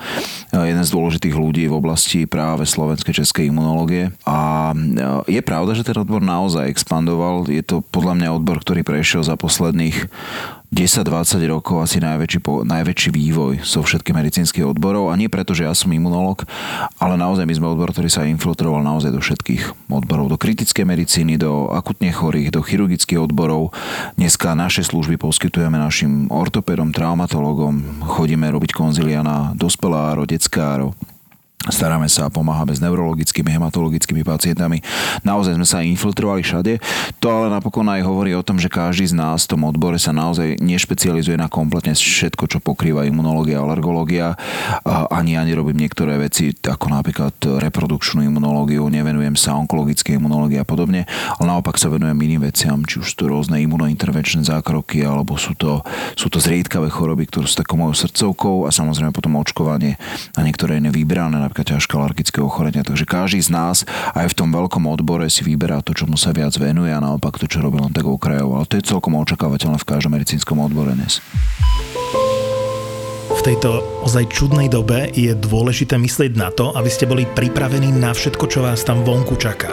e, 0.55 0.71
jeden 0.71 0.87
z 0.87 0.93
dôležitých 0.95 1.35
ľudí 1.35 1.67
v 1.67 1.75
oblasti 1.75 2.23
práve 2.23 2.63
slovenskej 2.63 3.27
českej 3.27 3.51
imunológie. 3.51 4.15
A 4.23 4.71
e, 4.71 4.75
je 5.27 5.41
pravda, 5.43 5.75
že 5.75 5.83
ten 5.83 5.99
odbor 5.99 6.23
naozaj 6.23 6.71
expandoval. 6.71 7.51
Je 7.51 7.59
to 7.59 7.83
podľa 7.83 8.23
mňa 8.23 8.29
odbor, 8.39 8.63
ktorý 8.63 8.87
prešiel 8.87 9.27
za 9.27 9.35
posledných 9.35 10.07
10-20 10.69 11.49
rokov 11.49 11.81
asi 11.81 11.97
najväčší, 11.97 12.45
najväčší 12.45 13.09
vývoj 13.09 13.65
zo 13.65 13.81
všetkých 13.81 14.13
medicínskych 14.13 14.65
odborov. 14.69 15.09
A 15.09 15.17
nie 15.17 15.25
preto, 15.25 15.57
že 15.57 15.65
ja 15.65 15.73
som 15.73 15.89
imunológ, 15.89 16.45
ale 17.01 17.17
naozaj 17.17 17.49
my 17.49 17.53
sme 17.57 17.67
odbor, 17.73 17.89
ktorý 17.89 18.05
sa 18.05 18.29
infiltroval 18.29 18.85
naozaj 18.85 19.09
do 19.09 19.17
všetkých 19.17 19.89
odborov, 19.89 20.29
do 20.29 20.38
kritickej 20.38 20.85
medicíny, 20.85 21.41
do 21.41 21.73
akutne 21.73 22.13
chorých, 22.13 22.53
do 22.53 22.61
chirurgických 22.61 23.17
odborov. 23.17 23.73
Dneska 24.13 24.53
naše 24.53 24.85
služby 24.85 25.17
poskytujeme 25.17 25.81
našim 25.81 26.29
ortopedom, 26.29 26.93
traumatologom, 26.93 28.05
chodíme 28.05 28.45
robiť 28.53 28.69
konzilia 28.69 29.25
na 29.25 29.57
dospeláro, 29.57 30.29
deckáro, 30.29 30.93
Staráme 31.67 32.07
sa 32.07 32.31
a 32.31 32.33
pomáhame 32.33 32.71
s 32.71 32.79
neurologickými, 32.79 33.51
hematologickými 33.51 34.23
pacientami. 34.23 34.79
Naozaj 35.27 35.59
sme 35.59 35.67
sa 35.67 35.83
infiltrovali 35.83 36.39
všade. 36.39 36.79
To 37.19 37.27
ale 37.27 37.51
napokon 37.51 37.83
aj 37.83 37.99
hovorí 38.07 38.31
o 38.31 38.39
tom, 38.39 38.63
že 38.63 38.71
každý 38.71 39.11
z 39.11 39.19
nás 39.19 39.43
v 39.43 39.59
tom 39.59 39.67
odbore 39.67 39.99
sa 39.99 40.15
naozaj 40.15 40.55
nešpecializuje 40.63 41.35
na 41.35 41.51
kompletne 41.51 41.91
všetko, 41.91 42.47
čo 42.47 42.63
pokrýva 42.63 43.03
imunológia 43.03 43.59
alergológia. 43.59 44.39
Ani 44.87 45.35
ja 45.35 45.43
nerobím 45.43 45.83
niektoré 45.83 46.15
veci, 46.15 46.55
ako 46.55 46.95
napríklad 46.95 47.35
reprodukčnú 47.37 48.23
imunológiu, 48.23 48.87
nevenujem 48.87 49.35
sa 49.35 49.59
onkologickej 49.59 50.15
imunológii 50.15 50.63
a 50.63 50.65
podobne, 50.65 51.11
ale 51.37 51.45
naopak 51.45 51.75
sa 51.75 51.91
venujem 51.91 52.15
iným 52.15 52.47
veciam, 52.47 52.79
či 52.87 53.03
už 53.03 53.13
sú 53.13 53.15
to 53.19 53.25
rôzne 53.27 53.59
imunointervenčné 53.59 54.47
zákroky, 54.47 55.03
alebo 55.03 55.35
sú 55.35 55.59
to, 55.59 55.83
sú 56.15 56.31
to 56.31 56.39
zriedkavé 56.39 56.87
choroby, 56.87 57.27
ktoré 57.27 57.51
sú 57.51 57.59
takou 57.59 57.75
mojou 57.75 58.07
srdcovkou 58.07 58.63
a 58.63 58.71
samozrejme 58.71 59.11
potom 59.11 59.35
očkovanie 59.35 59.99
a 60.33 60.39
niektoré 60.39 60.79
iné 60.79 60.87
vybrané, 60.87 61.49
napríklad 61.50 61.82
ťažké 61.82 61.94
alergické 61.98 62.39
ochorenia. 62.46 62.86
Takže 62.86 63.10
každý 63.10 63.41
z 63.41 63.50
nás 63.50 63.82
aj 64.13 64.29
v 64.29 64.38
tom 64.38 64.53
veľkom 64.53 64.86
odbore 64.86 65.25
si 65.34 65.41
vyberá 65.41 65.82
to, 65.82 65.98
čomu 65.98 66.13
sa 66.13 66.29
viac 66.29 66.53
venuje 66.62 66.94
a 66.94 67.01
naopak 67.01 67.41
to, 67.41 67.50
čo 67.50 67.65
robí 67.65 67.82
len 67.82 67.89
tak 67.89 68.06
okrajovo. 68.06 68.62
Ale 68.62 68.70
to 68.70 68.77
je 68.77 68.86
celkom 68.86 69.18
očakávateľné 69.18 69.82
v 69.82 69.89
každom 69.89 70.13
medicínskom 70.13 70.62
odbore 70.62 70.94
dnes. 70.94 71.25
V 73.29 73.45
tejto 73.45 74.01
ozaj 74.01 74.33
čudnej 74.33 74.65
dobe 74.74 75.13
je 75.13 75.38
dôležité 75.38 76.01
myslieť 76.01 76.33
na 76.33 76.50
to, 76.50 76.74
aby 76.74 76.89
ste 76.89 77.05
boli 77.05 77.29
pripravení 77.29 77.93
na 77.93 78.09
všetko, 78.09 78.45
čo 78.50 78.65
vás 78.65 78.81
tam 78.81 79.05
vonku 79.05 79.38
čaká. 79.38 79.69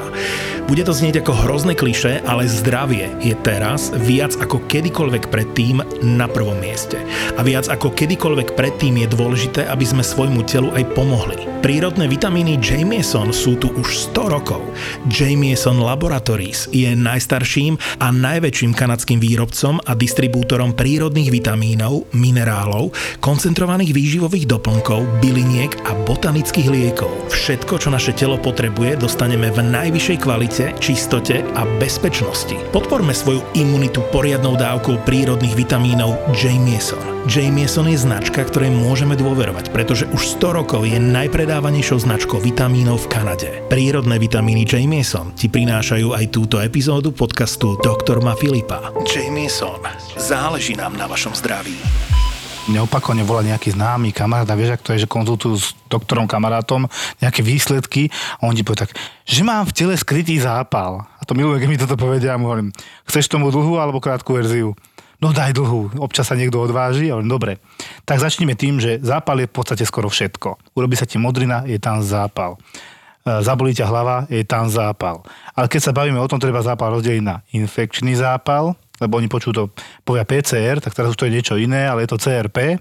Bude 0.66 0.82
to 0.82 0.90
znieť 0.90 1.22
ako 1.22 1.46
hrozné 1.46 1.78
kliše, 1.78 2.26
ale 2.26 2.50
zdravie 2.50 3.14
je 3.22 3.38
teraz 3.46 3.94
viac 4.02 4.34
ako 4.34 4.66
kedykoľvek 4.66 5.30
predtým 5.30 5.78
na 6.02 6.26
prvom 6.26 6.58
mieste. 6.58 6.98
A 7.38 7.46
viac 7.46 7.70
ako 7.70 7.94
kedykoľvek 7.94 8.58
predtým 8.58 8.98
je 8.98 9.08
dôležité, 9.08 9.62
aby 9.70 9.86
sme 9.86 10.02
svojmu 10.02 10.42
telu 10.42 10.74
aj 10.74 10.90
pomohli. 10.98 11.46
Prírodné 11.62 12.10
vitamíny 12.10 12.58
Jamieson 12.58 13.30
sú 13.30 13.58
tu 13.58 13.70
už 13.78 14.10
100 14.14 14.34
rokov. 14.36 14.62
Jamieson 15.06 15.78
Laboratories 15.78 16.66
je 16.74 16.90
najstarším 16.94 17.78
a 18.02 18.10
najväčším 18.10 18.74
kanadským 18.74 19.22
výrobcom 19.22 19.78
a 19.86 19.94
distribútorom 19.94 20.74
prírodných 20.74 21.30
vitamínov, 21.30 22.10
minerálov, 22.10 22.90
koncentrovaných 23.46 23.94
výživových 23.94 24.50
doplnkov, 24.50 25.22
byliniek 25.22 25.70
a 25.86 25.94
botanických 26.02 26.66
liekov. 26.66 27.30
Všetko, 27.30 27.78
čo 27.78 27.94
naše 27.94 28.10
telo 28.10 28.42
potrebuje, 28.42 28.98
dostaneme 28.98 29.54
v 29.54 29.62
najvyššej 29.70 30.18
kvalite 30.18 30.74
čistote 30.82 31.46
a 31.54 31.62
bezpečnosti. 31.78 32.58
Podporme 32.74 33.14
svoju 33.14 33.46
imunitu 33.54 34.02
poriadnou 34.10 34.58
dávkou 34.58 35.06
prírodných 35.06 35.54
vitamínov 35.54 36.18
Jamieson. 36.34 36.98
Jamieson 37.30 37.86
je 37.86 38.02
značka, 38.02 38.42
ktorej 38.42 38.74
môžeme 38.74 39.14
dôverovať, 39.14 39.70
pretože 39.70 40.10
už 40.10 40.42
100 40.42 40.66
rokov 40.66 40.82
je 40.82 40.98
najpredávanejšou 40.98 42.02
značkou 42.02 42.42
vitamínov 42.42 43.06
v 43.06 43.10
Kanade. 43.14 43.62
Prírodné 43.70 44.18
vitamíny 44.18 44.66
Jamieson 44.66 45.38
ti 45.38 45.46
prinášajú 45.46 46.18
aj 46.18 46.34
túto 46.34 46.58
epizódu 46.58 47.14
podcastu 47.14 47.78
Doktor 47.78 48.18
Ma 48.26 48.34
Filipa. 48.34 48.90
Jamieson. 49.06 49.86
Záleží 50.18 50.74
nám 50.74 50.98
na 50.98 51.06
vašom 51.06 51.30
zdraví 51.30 51.78
mne 52.66 52.82
opakovane 52.82 53.22
volá 53.22 53.46
nejaký 53.46 53.78
známy 53.78 54.10
kamarát 54.10 54.50
a 54.50 54.58
vieš, 54.58 54.74
ak 54.74 54.82
to 54.82 54.90
je, 54.94 55.06
že 55.06 55.08
konzultujú 55.10 55.54
s 55.54 55.72
doktorom, 55.86 56.26
kamarátom 56.26 56.90
nejaké 57.22 57.46
výsledky 57.46 58.10
a 58.42 58.50
on 58.50 58.58
ti 58.58 58.66
povie 58.66 58.82
tak, 58.82 58.94
že 59.22 59.46
mám 59.46 59.62
v 59.66 59.74
tele 59.74 59.94
skrytý 59.94 60.34
zápal. 60.42 61.06
A 61.18 61.22
to 61.22 61.38
milujem, 61.38 61.62
keď 61.62 61.70
mi 61.70 61.78
toto 61.78 61.94
povedia 61.94 62.34
a 62.34 62.40
mu 62.40 62.50
hovorím, 62.50 62.74
chceš 63.06 63.30
tomu 63.30 63.54
dlhú 63.54 63.78
alebo 63.78 64.02
krátku 64.02 64.34
verziu? 64.34 64.74
No 65.16 65.32
daj 65.32 65.56
dlhú, 65.56 65.96
občas 65.96 66.28
sa 66.28 66.36
niekto 66.36 66.60
odváži, 66.60 67.08
ale 67.08 67.24
dobre. 67.24 67.56
Tak 68.04 68.20
začneme 68.20 68.52
tým, 68.52 68.82
že 68.82 69.00
zápal 69.00 69.40
je 69.40 69.48
v 69.48 69.54
podstate 69.56 69.84
skoro 69.88 70.12
všetko. 70.12 70.76
Urobí 70.76 70.92
sa 70.92 71.08
ti 71.08 71.16
modrina, 71.16 71.64
je 71.64 71.80
tam 71.80 72.04
zápal. 72.04 72.60
E, 73.24 73.40
zabolí 73.40 73.72
ťa 73.72 73.88
hlava, 73.88 74.28
je 74.28 74.44
tam 74.44 74.68
zápal. 74.68 75.24
Ale 75.56 75.72
keď 75.72 75.80
sa 75.80 75.96
bavíme 75.96 76.20
o 76.20 76.28
tom, 76.28 76.36
treba 76.36 76.60
zápal 76.60 76.92
rozdeliť 76.92 77.24
na 77.24 77.40
infekčný 77.48 78.12
zápal, 78.12 78.76
lebo 79.00 79.18
oni 79.20 79.28
počujú 79.28 79.52
to, 79.52 79.64
povia 80.04 80.24
PCR, 80.24 80.80
tak 80.80 80.92
teraz 80.92 81.12
už 81.12 81.18
to 81.18 81.26
je 81.28 81.34
niečo 81.36 81.54
iné, 81.56 81.88
ale 81.88 82.04
je 82.04 82.10
to 82.14 82.20
CRP, 82.20 82.80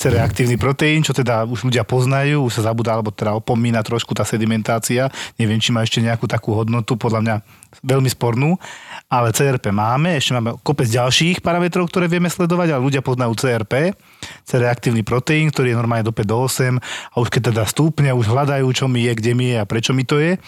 C-reaktívny 0.00 0.56
proteín, 0.56 1.04
čo 1.04 1.12
teda 1.12 1.44
už 1.44 1.68
ľudia 1.68 1.84
poznajú, 1.84 2.48
už 2.48 2.56
sa 2.56 2.72
zabúda, 2.72 2.96
alebo 2.96 3.12
teda 3.12 3.36
opomína 3.36 3.84
trošku 3.84 4.16
tá 4.16 4.24
sedimentácia. 4.24 5.12
Neviem, 5.36 5.60
či 5.60 5.76
má 5.76 5.84
ešte 5.84 6.00
nejakú 6.00 6.24
takú 6.24 6.56
hodnotu, 6.56 6.96
podľa 6.96 7.20
mňa 7.20 7.34
veľmi 7.84 8.08
spornú. 8.08 8.56
Ale 9.12 9.36
CRP 9.36 9.68
máme, 9.68 10.16
ešte 10.16 10.32
máme 10.32 10.56
kopec 10.64 10.88
ďalších 10.88 11.44
parametrov, 11.44 11.92
ktoré 11.92 12.08
vieme 12.08 12.32
sledovať, 12.32 12.72
ale 12.72 12.80
ľudia 12.80 13.04
poznajú 13.04 13.36
CRP, 13.36 13.92
C-reaktívny 14.48 15.04
proteín, 15.04 15.52
ktorý 15.52 15.76
je 15.76 15.80
normálne 15.84 16.08
do 16.08 16.16
5 16.16 16.24
do 16.24 16.36
8 16.48 16.80
a 16.80 17.14
už 17.20 17.28
keď 17.28 17.52
teda 17.52 17.68
stúpne, 17.68 18.08
už 18.16 18.24
hľadajú, 18.32 18.72
čo 18.72 18.88
mi 18.88 19.04
je, 19.04 19.12
kde 19.12 19.32
mi 19.36 19.52
je 19.52 19.60
a 19.60 19.68
prečo 19.68 19.92
mi 19.92 20.08
to 20.08 20.16
je 20.16 20.40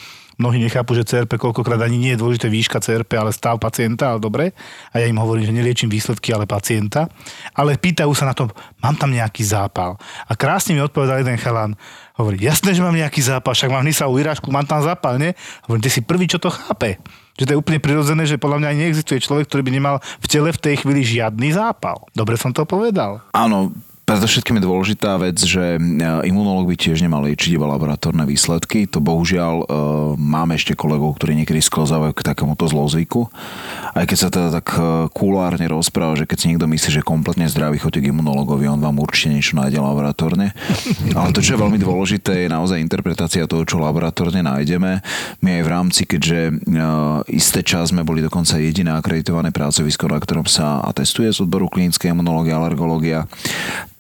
mnohí 0.43 0.59
nechápu, 0.59 0.99
že 0.99 1.07
CRP 1.07 1.39
koľkokrát 1.39 1.79
ani 1.79 1.95
nie 1.95 2.11
je 2.13 2.21
dôležité 2.21 2.51
výška 2.51 2.83
CRP, 2.83 3.15
ale 3.15 3.31
stav 3.31 3.63
pacienta, 3.63 4.11
ale 4.11 4.19
dobre. 4.19 4.51
A 4.91 4.99
ja 4.99 5.07
im 5.07 5.15
hovorím, 5.23 5.47
že 5.47 5.55
neliečím 5.55 5.87
výsledky, 5.87 6.35
ale 6.35 6.51
pacienta. 6.51 7.07
Ale 7.55 7.79
pýtajú 7.79 8.11
sa 8.11 8.27
na 8.27 8.35
to, 8.35 8.51
mám 8.83 8.99
tam 8.99 9.15
nejaký 9.15 9.47
zápal. 9.47 9.95
A 10.27 10.35
krásne 10.35 10.75
mi 10.75 10.83
odpovedal 10.83 11.23
jeden 11.23 11.39
chalan, 11.39 11.79
hovorí, 12.19 12.43
jasné, 12.43 12.75
že 12.75 12.83
mám 12.83 12.99
nejaký 12.99 13.23
zápal, 13.23 13.55
však 13.55 13.71
mám 13.71 13.87
u 13.87 14.17
Irášku, 14.19 14.51
mám 14.51 14.67
tam 14.67 14.83
zápal, 14.83 15.23
ne? 15.23 15.39
Hovorím, 15.71 15.87
ty 15.87 15.91
si 15.95 16.03
prvý, 16.03 16.27
čo 16.27 16.43
to 16.43 16.51
chápe. 16.51 16.99
Že 17.39 17.45
to 17.49 17.53
je 17.55 17.61
úplne 17.63 17.81
prirodzené, 17.81 18.29
že 18.29 18.37
podľa 18.37 18.61
mňa 18.61 18.79
neexistuje 18.83 19.23
človek, 19.23 19.49
ktorý 19.49 19.63
by 19.65 19.73
nemal 19.73 19.97
v 20.21 20.27
tele 20.29 20.51
v 20.53 20.61
tej 20.61 20.85
chvíli 20.85 21.01
žiadny 21.07 21.55
zápal. 21.55 22.05
Dobre 22.13 22.37
som 22.37 22.53
to 22.53 22.69
povedal. 22.69 23.25
Áno, 23.33 23.73
Predovšetkým 24.03 24.59
je 24.59 24.67
dôležitá 24.67 25.15
vec, 25.15 25.39
že 25.39 25.79
e, 25.79 25.81
imunológ 26.27 26.75
by 26.75 26.77
tiež 26.77 27.07
nemal 27.07 27.23
liečiť 27.23 27.55
iba 27.55 27.71
laboratórne 27.71 28.27
výsledky. 28.27 28.91
To 28.91 28.99
bohužiaľ 28.99 29.55
e, 29.63 29.65
máme 30.19 30.59
ešte 30.59 30.75
kolegov, 30.75 31.15
ktorí 31.15 31.39
niekedy 31.39 31.63
sklzávajú 31.63 32.11
k 32.11 32.27
takémuto 32.27 32.67
zlozvyku. 32.67 33.31
Aj 33.95 34.03
keď 34.03 34.19
sa 34.19 34.29
teda 34.35 34.49
tak 34.59 34.75
e, 34.75 35.07
kulárne 35.15 35.63
rozpráva, 35.71 36.19
že 36.19 36.27
keď 36.27 36.35
si 36.35 36.47
niekto 36.51 36.67
myslí, 36.67 36.99
že 36.99 37.07
kompletne 37.07 37.47
zdravý 37.47 37.79
chodí 37.79 38.03
k 38.03 38.11
imunológovi, 38.11 38.67
on 38.67 38.83
vám 38.83 38.99
určite 38.99 39.39
niečo 39.39 39.55
nájde 39.55 39.79
laboratórne. 39.79 40.51
Ale 41.15 41.31
to, 41.31 41.39
čo 41.39 41.55
je 41.55 41.63
veľmi 41.63 41.79
dôležité, 41.79 42.43
je 42.43 42.49
naozaj 42.51 42.83
interpretácia 42.83 43.47
toho, 43.47 43.63
čo 43.63 43.79
laboratórne 43.79 44.43
nájdeme. 44.43 44.99
My 45.47 45.49
aj 45.57 45.63
v 45.63 45.71
rámci, 45.71 46.03
keďže 46.11 46.59
isté 47.31 47.63
čas 47.63 47.95
sme 47.95 48.03
boli 48.03 48.19
dokonca 48.19 48.59
jediné 48.59 48.99
akreditované 48.99 49.55
pracovisko, 49.55 50.11
na 50.11 50.19
ktorom 50.19 50.51
sa 50.51 50.83
atestuje 50.83 51.31
z 51.31 51.47
odboru 51.47 51.71
klinické 51.71 52.11
imunológia, 52.11 52.59
alergológia, 52.59 53.31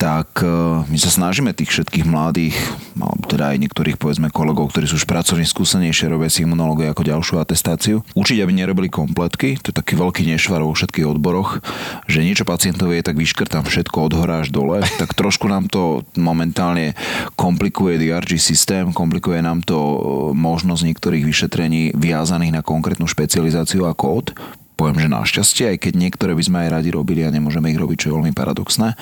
tak 0.02 0.42
e, 0.42 0.50
my 0.90 0.99
sa 0.99 1.14
snažíme 1.14 1.54
tých 1.54 1.71
všetkých 1.71 2.11
mladých, 2.11 2.59
alebo 2.99 3.23
teda 3.30 3.54
aj 3.54 3.62
niektorých 3.62 3.94
povedzme 4.02 4.35
kolegov, 4.35 4.75
ktorí 4.75 4.90
sú 4.90 4.99
už 4.99 5.06
pracovne 5.06 5.47
skúsenejšie, 5.47 6.11
robia 6.11 6.26
si 6.26 6.42
imunológiu 6.42 6.90
ako 6.90 7.06
ďalšiu 7.06 7.38
atestáciu, 7.38 8.02
učiť, 8.18 8.42
aby 8.42 8.50
nerobili 8.50 8.90
kompletky, 8.90 9.62
to 9.62 9.71
je 9.71 9.78
taký 9.78 9.94
veľký 9.94 10.26
nešvar 10.26 10.66
vo 10.66 10.75
všetkých 10.75 11.06
odboroch, 11.06 11.62
že 12.11 12.26
niečo 12.26 12.42
pacientovi 12.42 12.99
je 12.99 13.06
tak 13.06 13.14
vyškrtám 13.14 13.62
všetko 13.62 14.11
od 14.11 14.12
hora 14.18 14.42
až 14.42 14.50
dole, 14.50 14.82
tak 15.00 15.14
trošku 15.14 15.47
nám 15.47 15.71
to 15.71 16.02
momentálne 16.18 16.99
komplikuje 17.38 18.02
DRG 18.02 18.42
systém, 18.42 18.90
komplikuje 18.90 19.38
nám 19.38 19.62
to 19.62 19.78
e, 19.78 19.99
možnosť 20.35 20.82
niektorých 20.82 21.23
vyšetrení 21.23 21.94
viazaných 21.94 22.59
na 22.59 22.66
konkrétnu 22.66 23.06
špecializáciu 23.06 23.87
a 23.87 23.94
kód, 23.94 24.35
poviem, 24.82 24.98
že 24.98 25.06
našťastie, 25.06 25.64
aj 25.70 25.78
keď 25.78 25.92
niektoré 25.94 26.34
by 26.34 26.42
sme 26.42 26.58
aj 26.66 26.82
radi 26.82 26.90
robili 26.90 27.22
a 27.22 27.30
nemôžeme 27.30 27.70
ich 27.70 27.78
robiť, 27.78 27.96
čo 28.02 28.06
je 28.10 28.14
veľmi 28.18 28.34
paradoxné 28.34 28.98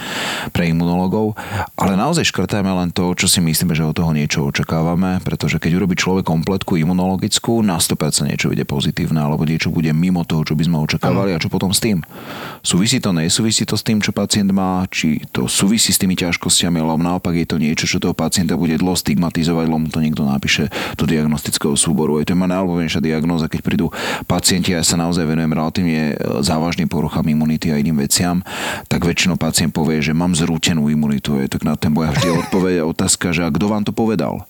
pre 0.52 0.68
imunológov. 0.68 1.40
Ale 1.80 1.96
naozaj 1.96 2.28
škrtajme 2.28 2.68
len 2.68 2.92
to, 2.92 3.16
čo 3.16 3.24
si 3.24 3.40
myslíme, 3.40 3.72
že 3.72 3.88
od 3.88 3.96
toho 3.96 4.12
niečo 4.12 4.44
očakávame, 4.44 5.24
pretože 5.24 5.56
keď 5.56 5.80
urobí 5.80 5.96
človek 5.96 6.28
kompletku 6.28 6.76
imunologickú, 6.76 7.64
na 7.64 7.80
100% 7.80 8.28
niečo 8.28 8.52
bude 8.52 8.68
pozitívne, 8.68 9.24
alebo 9.24 9.48
niečo 9.48 9.72
bude 9.72 9.88
mimo 9.96 10.20
toho, 10.28 10.44
čo 10.44 10.52
by 10.52 10.68
sme 10.68 10.76
očakávali 10.84 11.32
a 11.32 11.40
čo 11.40 11.48
potom 11.48 11.72
s 11.72 11.80
tým. 11.80 12.04
Súvisí 12.60 13.00
to, 13.00 13.16
nesúvisí 13.16 13.64
to 13.64 13.80
s 13.80 13.80
tým, 13.80 14.04
čo 14.04 14.12
pacient 14.12 14.52
má, 14.52 14.84
či 14.92 15.24
to 15.32 15.48
súvisí 15.48 15.96
s 15.96 16.00
tými 16.02 16.12
ťažkosťami, 16.12 16.76
alebo 16.76 17.00
naopak 17.00 17.32
je 17.40 17.48
to 17.48 17.56
niečo, 17.56 17.88
čo 17.88 17.96
toho 17.96 18.12
pacienta 18.12 18.52
bude 18.52 18.76
dlho 18.76 19.00
stigmatizovať, 19.00 19.64
lebo 19.64 19.80
mu 19.80 19.88
to 19.88 20.04
niekto 20.04 20.28
napíše 20.28 20.68
do 21.00 21.08
diagnostického 21.08 21.72
súboru. 21.72 22.20
Je 22.20 22.28
to 22.28 22.36
má 22.36 22.44
najľúbenejšia 22.52 23.00
diagnóza, 23.00 23.48
keď 23.48 23.60
prídu 23.64 23.88
pacienti, 24.28 24.76
ja 24.76 24.84
sa 24.84 25.00
naozaj 25.00 25.24
venujem 25.24 25.56
relatívne 25.70 26.18
e, 26.18 26.42
závažným 26.42 26.90
poruchám 26.90 27.30
imunity 27.30 27.70
a 27.70 27.78
iným 27.78 28.02
veciam, 28.02 28.42
tak 28.90 29.06
väčšinou 29.06 29.38
pacient 29.38 29.70
povie, 29.70 30.02
že 30.02 30.10
mám 30.10 30.34
zrútenú 30.34 30.90
imunitu. 30.90 31.38
Je 31.38 31.46
tak 31.46 31.62
na 31.62 31.78
ten 31.78 31.94
boja 31.94 32.10
vždy 32.10 32.28
odpoveď 32.46 32.74
otázka, 32.82 33.30
že 33.30 33.46
a 33.46 33.54
kto 33.54 33.70
vám 33.70 33.86
to 33.86 33.94
povedal? 33.94 34.42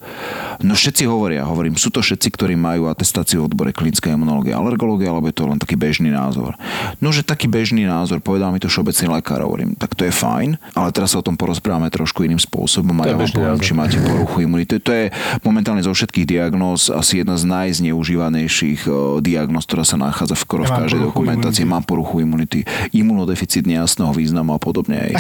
No 0.65 0.73
všetci 0.73 1.05
hovoria, 1.05 1.45
hovorím, 1.45 1.77
sú 1.77 1.93
to 1.93 2.01
všetci, 2.01 2.33
ktorí 2.33 2.57
majú 2.57 2.89
atestáciu 2.89 3.45
v 3.45 3.53
odbore 3.53 3.77
klinická 3.77 4.09
imunológia, 4.17 4.57
alergológia, 4.57 5.13
alebo 5.13 5.29
je 5.29 5.37
to 5.37 5.45
len 5.45 5.61
taký 5.61 5.77
bežný 5.77 6.09
názor. 6.09 6.57
No, 7.05 7.13
že 7.13 7.21
taký 7.21 7.47
bežný 7.47 7.85
názor, 7.85 8.25
povedal 8.25 8.49
mi 8.53 8.61
to 8.63 8.73
všeobecný 8.73 9.21
lekár, 9.21 9.45
hovorím, 9.45 9.77
tak 9.77 9.93
to 9.93 10.09
je 10.09 10.13
fajn, 10.13 10.57
ale 10.73 10.89
teraz 10.97 11.13
sa 11.13 11.21
o 11.21 11.27
tom 11.27 11.37
porozprávame 11.37 11.93
trošku 11.93 12.25
iným 12.25 12.41
spôsobom 12.41 12.97
a 13.05 13.13
ja 13.13 13.17
vám 13.17 13.29
poviem, 13.29 13.61
či 13.61 13.73
máte 13.77 14.01
poruchu 14.01 14.49
imunity. 14.49 14.81
To 14.81 14.93
je 14.93 15.13
momentálne 15.45 15.85
zo 15.85 15.93
všetkých 15.93 16.29
diagnóz 16.29 16.89
asi 16.89 17.21
jedna 17.21 17.37
z 17.37 17.45
najzneužívanejších 17.49 18.81
e, 18.87 18.91
diagnóz, 19.21 19.67
ktorá 19.67 19.85
sa 19.85 19.99
nachádza 19.99 20.39
v, 20.39 20.45
v 20.45 20.71
každej 20.71 21.01
dokumentácie, 21.11 21.67
mám 21.67 21.83
poruchu 21.83 22.23
imunity, 22.23 22.63
imunodeficit 22.95 23.67
nejasného 23.67 24.15
významu 24.15 24.55
a 24.55 24.61
podobne. 24.63 25.13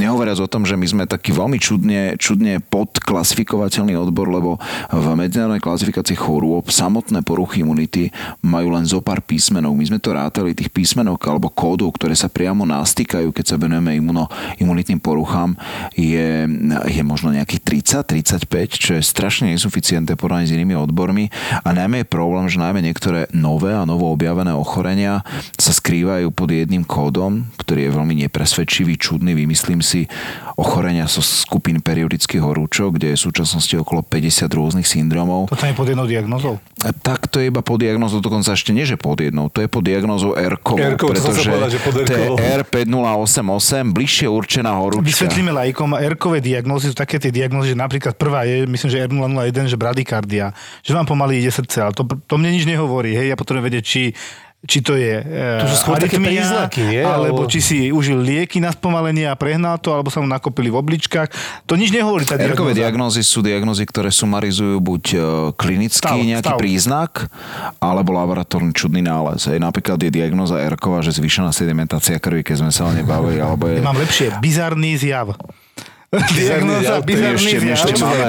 Nehovoriac 0.00 0.38
o 0.44 0.48
tom, 0.50 0.68
že 0.68 0.76
my 0.76 0.86
sme 0.86 1.04
taký 1.08 1.32
veľmi 1.32 1.56
čudne, 1.56 2.14
čudne 2.20 2.60
podklasifikovateľný 2.68 3.96
odbor, 3.96 4.28
lebo 4.28 4.50
v 4.92 5.06
medzinárodnej 5.16 5.64
klasifikácii 5.64 6.14
chorôb 6.14 6.68
samotné 6.68 7.24
poruchy 7.24 7.64
imunity 7.64 8.12
majú 8.44 8.76
len 8.76 8.84
zo 8.84 9.00
pár 9.00 9.24
písmenov. 9.24 9.72
My 9.74 9.88
sme 9.88 9.98
to 9.98 10.12
rátali 10.12 10.52
tých 10.52 10.68
písmenok 10.68 11.18
alebo 11.24 11.48
kódov, 11.48 11.96
ktoré 11.96 12.12
sa 12.12 12.28
priamo 12.28 12.68
nastýkajú, 12.68 13.32
keď 13.32 13.44
sa 13.44 13.56
venujeme 13.56 13.96
imuno, 13.96 14.28
imunitným 14.60 15.00
poruchám, 15.00 15.56
je, 15.96 16.44
je 16.86 17.02
možno 17.02 17.32
nejakých 17.32 18.04
30-35, 18.04 18.76
čo 18.76 18.90
je 19.00 19.02
strašne 19.02 19.50
nesuficientné 19.50 20.14
porovnaní 20.14 20.50
s 20.50 20.54
inými 20.54 20.76
odbormi 20.76 21.32
a 21.64 21.68
najmä 21.72 22.04
je 22.04 22.12
problém, 22.12 22.46
že 22.50 22.60
najmä 22.60 22.84
niektoré 22.84 23.30
nové 23.32 23.72
a 23.72 23.88
novo 23.88 24.10
objavené 24.12 24.52
ochorenia 24.52 25.22
sa 25.58 25.72
skrývajú 25.74 26.30
pod 26.32 26.48
jedným 26.50 26.86
kódom, 26.86 27.48
ktorý 27.60 27.88
je 27.88 27.90
veľmi 27.94 28.14
nepresvedčivý, 28.26 28.96
čudný, 28.96 29.34
vymyslím 29.34 29.84
si, 29.84 30.08
ochorenia 30.58 31.06
so 31.06 31.22
skupín 31.22 31.78
periodických 31.78 32.42
horúčok, 32.42 32.98
kde 32.98 33.14
je 33.14 33.16
v 33.18 33.24
súčasnosti 33.30 33.74
okolo 33.78 34.02
50 34.02 34.48
rôznych 34.50 34.86
syndromov. 34.88 35.50
To 35.50 35.58
je 35.58 35.74
pod 35.74 35.86
jednou 35.86 36.06
diagnozou? 36.08 36.58
Tak 37.02 37.30
to 37.30 37.42
je 37.42 37.50
iba 37.50 37.62
pod 37.62 37.82
diagnozou, 37.82 38.18
dokonca 38.22 38.54
ešte 38.54 38.74
nie, 38.74 38.86
že 38.86 38.98
pod 38.98 39.18
jednou, 39.18 39.50
to 39.50 39.62
je 39.62 39.68
pod 39.70 39.82
diagnozou 39.86 40.34
som 40.34 41.08
pretože 41.10 41.40
že 41.46 41.78
pod 41.82 41.92
to 41.94 42.00
je 42.02 42.06
R-kovou. 42.06 42.36
R5088, 42.38 43.84
bližšie 43.94 44.26
určená 44.26 44.70
horúčka. 44.78 45.06
Vysvetlíme 45.06 45.50
lajkom, 45.54 45.94
R-kové 45.98 46.38
diagnózy 46.42 46.90
sú 46.90 46.96
také 46.96 47.18
tie 47.18 47.30
diagnózy, 47.30 47.74
že 47.74 47.78
napríklad 47.78 48.14
prvá 48.14 48.44
je, 48.46 48.66
myslím, 48.66 48.88
že 48.90 48.98
R001, 49.06 49.66
že 49.70 49.78
bradykardia, 49.78 50.46
že 50.82 50.92
vám 50.94 51.06
pomaly 51.06 51.42
ide 51.42 51.50
srdce, 51.50 51.82
ale 51.82 51.92
to, 51.94 52.04
to 52.04 52.34
mne 52.38 52.54
nič 52.54 52.64
nehovorí, 52.66 53.14
hej, 53.14 53.34
ja 53.34 53.36
potrebujem 53.38 53.66
vedieť, 53.70 53.84
či 53.84 54.02
či 54.66 54.82
to 54.82 54.98
je 54.98 55.22
To 55.62 55.66
sú 55.70 55.76
skôr 55.86 56.02
také 56.02 56.18
príznaky, 56.18 56.82
nie? 56.82 57.02
alebo 57.06 57.46
či 57.46 57.62
si 57.62 57.76
užil 57.94 58.18
lieky 58.18 58.58
na 58.58 58.74
spomalenie 58.74 59.30
a 59.30 59.38
prehnal 59.38 59.78
to, 59.78 59.94
alebo 59.94 60.10
sa 60.10 60.18
mu 60.18 60.26
nakopili 60.26 60.66
v 60.66 60.82
obličkách. 60.82 61.30
To 61.70 61.78
nič 61.78 61.94
nehovorí 61.94 62.26
tá 62.26 62.34
R-kové 62.34 62.74
diagnóza. 62.74 62.82
diagnózy 62.82 63.20
sú 63.22 63.38
diagnózy, 63.38 63.86
ktoré 63.86 64.10
sumarizujú 64.10 64.82
buď 64.82 65.04
e, 65.14 65.18
klinický 65.54 66.10
Stav, 66.10 66.18
nejaký 66.18 66.50
stav. 66.50 66.58
príznak, 66.58 67.30
alebo 67.78 68.10
laboratórny 68.18 68.74
čudný 68.74 68.98
nález. 68.98 69.46
Hej, 69.46 69.62
napríklad 69.62 69.94
je 70.02 70.10
diagnóza 70.10 70.58
r 70.58 70.74
že 71.06 71.14
zvýšená 71.14 71.54
sedimentácia 71.54 72.18
krvi, 72.18 72.42
keď 72.42 72.66
sme 72.66 72.72
sa 72.74 72.90
o 72.90 72.90
nej 72.90 73.06
bavili, 73.06 73.38
alebo 73.38 73.70
je... 73.70 73.78
Ja 73.78 73.86
mám 73.86 73.98
lepšie, 73.98 74.42
bizarný 74.42 74.98
zjav. 74.98 75.38
Je 76.08 76.48
bizarný 77.04 77.36
ešte- 77.36 77.68
ešte 77.68 77.92
máme. 78.00 78.24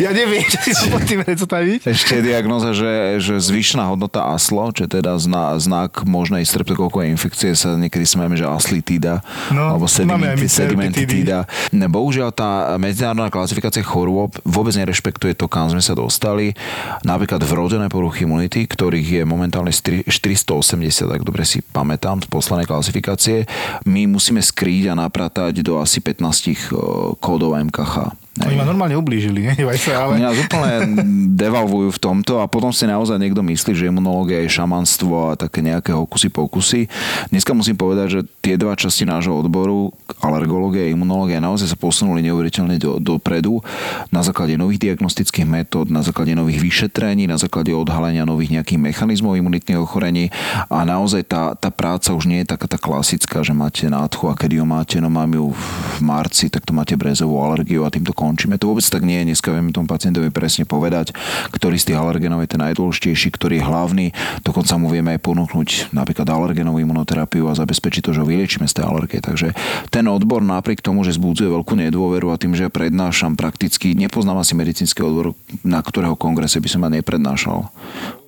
Ja 0.00 0.10
neviem, 0.10 0.40
čo 0.42 0.56
si 0.64 0.88
pod 0.88 1.04
tým 1.04 1.20
predstaviť. 1.20 1.84
Ešte 1.84 2.12
je 2.16 2.22
diagnoza, 2.24 2.72
že, 2.72 3.20
že 3.20 3.36
zvýšená 3.36 3.84
hodnota 3.84 4.32
ASLO, 4.32 4.72
čo 4.72 4.88
je 4.88 4.96
teda 4.96 5.20
zna, 5.20 5.52
znak 5.58 6.08
možnej 6.08 6.40
streptokokovej 6.42 7.12
infekcie, 7.12 7.52
sa 7.52 7.76
niekedy 7.76 8.08
smieme, 8.08 8.32
že 8.32 8.48
aslitída, 8.48 9.20
No, 9.52 9.76
alebo 9.76 9.84
sedimentitída. 9.84 11.44
Bohužiaľ 11.68 12.32
tá 12.32 12.50
medzinárodná 12.76 13.28
klasifikácia 13.28 13.84
chorôb 13.84 14.32
vôbec 14.42 14.72
nerešpektuje 14.72 15.36
to, 15.36 15.46
kam 15.46 15.68
sme 15.68 15.84
sa 15.84 15.92
dostali. 15.92 16.56
Napríklad 17.04 17.44
vrodené 17.44 17.92
poruchy 17.92 18.24
imunity, 18.24 18.64
ktorých 18.64 19.20
je 19.20 19.22
momentálne 19.22 19.68
stri- 19.68 20.00
480, 20.02 20.80
tak 21.06 21.20
dobre 21.20 21.44
si 21.44 21.60
pamätám 21.60 22.24
z 22.24 22.26
poslednej 22.26 22.64
klasifikácie. 22.64 23.44
My 23.84 24.08
musíme 24.08 24.40
skrýť 24.40 24.88
a 24.88 24.98
napratať 24.98 25.60
do 25.60 25.76
asi 25.76 26.00
15 26.00 26.72
kódov 27.20 27.58
MKH. 27.58 28.21
Oni 28.40 28.56
ma 28.56 28.64
normálne 28.64 28.96
ublížili, 28.96 29.44
nenevaj 29.52 29.76
sa, 29.76 30.08
ale... 30.08 30.16
Nás 30.16 30.40
úplne 30.40 30.96
devalvujú 31.36 31.92
v 31.92 32.00
tomto 32.00 32.40
a 32.40 32.48
potom 32.48 32.72
si 32.72 32.88
naozaj 32.88 33.20
niekto 33.20 33.44
myslí, 33.44 33.76
že 33.76 33.92
imunológia 33.92 34.40
je 34.40 34.56
šamanstvo 34.56 35.36
a 35.36 35.36
také 35.36 35.60
nejaké 35.60 35.92
hokusy 35.92 36.32
pokusy. 36.32 36.88
Dneska 37.28 37.52
musím 37.52 37.76
povedať, 37.76 38.06
že 38.08 38.20
tie 38.40 38.56
dva 38.56 38.72
časti 38.72 39.04
nášho 39.04 39.36
odboru, 39.36 39.92
alergológia 40.24 40.88
a 40.88 40.92
imunológia, 40.96 41.44
naozaj 41.44 41.76
sa 41.76 41.76
posunuli 41.76 42.24
neuveriteľne 42.24 42.80
do, 42.80 42.96
dopredu 42.96 43.60
na 44.08 44.24
základe 44.24 44.56
nových 44.56 44.80
diagnostických 44.80 45.44
metód, 45.44 45.92
na 45.92 46.00
základe 46.00 46.32
nových 46.32 46.64
vyšetrení, 46.64 47.28
na 47.28 47.36
základe 47.36 47.76
odhalenia 47.76 48.24
nových 48.24 48.56
nejakých 48.56 48.80
mechanizmov 48.80 49.36
imunitných 49.36 49.76
ochorení 49.76 50.32
a 50.72 50.88
naozaj 50.88 51.28
tá, 51.28 51.52
tá 51.52 51.68
práca 51.68 52.16
už 52.16 52.24
nie 52.32 52.40
je 52.40 52.48
taká 52.48 52.64
tá 52.64 52.80
klasická, 52.80 53.44
že 53.44 53.52
máte 53.52 53.92
nádchu 53.92 54.32
a 54.32 54.38
kedy 54.38 54.56
ju 54.56 54.64
máte, 54.64 54.96
no 55.04 55.12
mám 55.12 55.28
ju 55.36 55.52
v 55.52 55.98
marci, 56.00 56.48
tak 56.48 56.64
to 56.64 56.72
máte 56.72 56.96
brezovú 56.96 57.36
alergiu 57.36 57.84
a 57.84 57.92
týmto 57.92 58.16
končíme. 58.22 58.54
To 58.62 58.70
vôbec 58.70 58.86
tak 58.86 59.02
nie 59.02 59.18
je. 59.26 59.34
Dneska 59.34 59.50
vieme 59.50 59.74
tomu 59.74 59.90
pacientovi 59.90 60.30
presne 60.30 60.62
povedať, 60.62 61.10
ktorý 61.50 61.74
z 61.74 61.90
tých 61.90 61.98
alergenov 61.98 62.46
je 62.46 62.54
ten 62.54 62.62
najdôležitejší, 62.62 63.34
ktorý 63.34 63.58
je 63.58 63.66
hlavný. 63.66 64.06
Dokonca 64.46 64.78
mu 64.78 64.86
vieme 64.86 65.18
aj 65.18 65.20
ponúknuť 65.26 65.90
napríklad 65.90 66.30
alergenovú 66.30 66.78
imunoterapiu 66.78 67.50
a 67.50 67.58
zabezpečiť 67.58 68.06
to, 68.06 68.14
že 68.14 68.22
ho 68.22 68.26
vyliečíme 68.30 68.70
z 68.70 68.78
tej 68.78 68.84
alergie. 68.86 69.18
Takže 69.18 69.58
ten 69.90 70.06
odbor 70.06 70.38
napriek 70.38 70.78
tomu, 70.78 71.02
že 71.02 71.18
zbudzuje 71.18 71.50
veľkú 71.50 71.74
nedôveru 71.74 72.30
a 72.30 72.38
tým, 72.38 72.54
že 72.54 72.70
prednášam 72.70 73.34
prakticky, 73.34 73.98
nepoznám 73.98 74.38
asi 74.38 74.54
medicínsky 74.54 75.02
odbor, 75.02 75.34
na 75.66 75.82
ktorého 75.82 76.14
kongrese 76.14 76.62
by 76.62 76.68
som 76.70 76.86
ma 76.86 76.90
neprednášal 76.94 77.74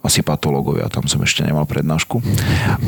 asi 0.05 0.21
patológovia, 0.21 0.93
tam 0.93 1.09
som 1.09 1.19
ešte 1.25 1.41
nemal 1.41 1.65
prednášku. 1.65 2.21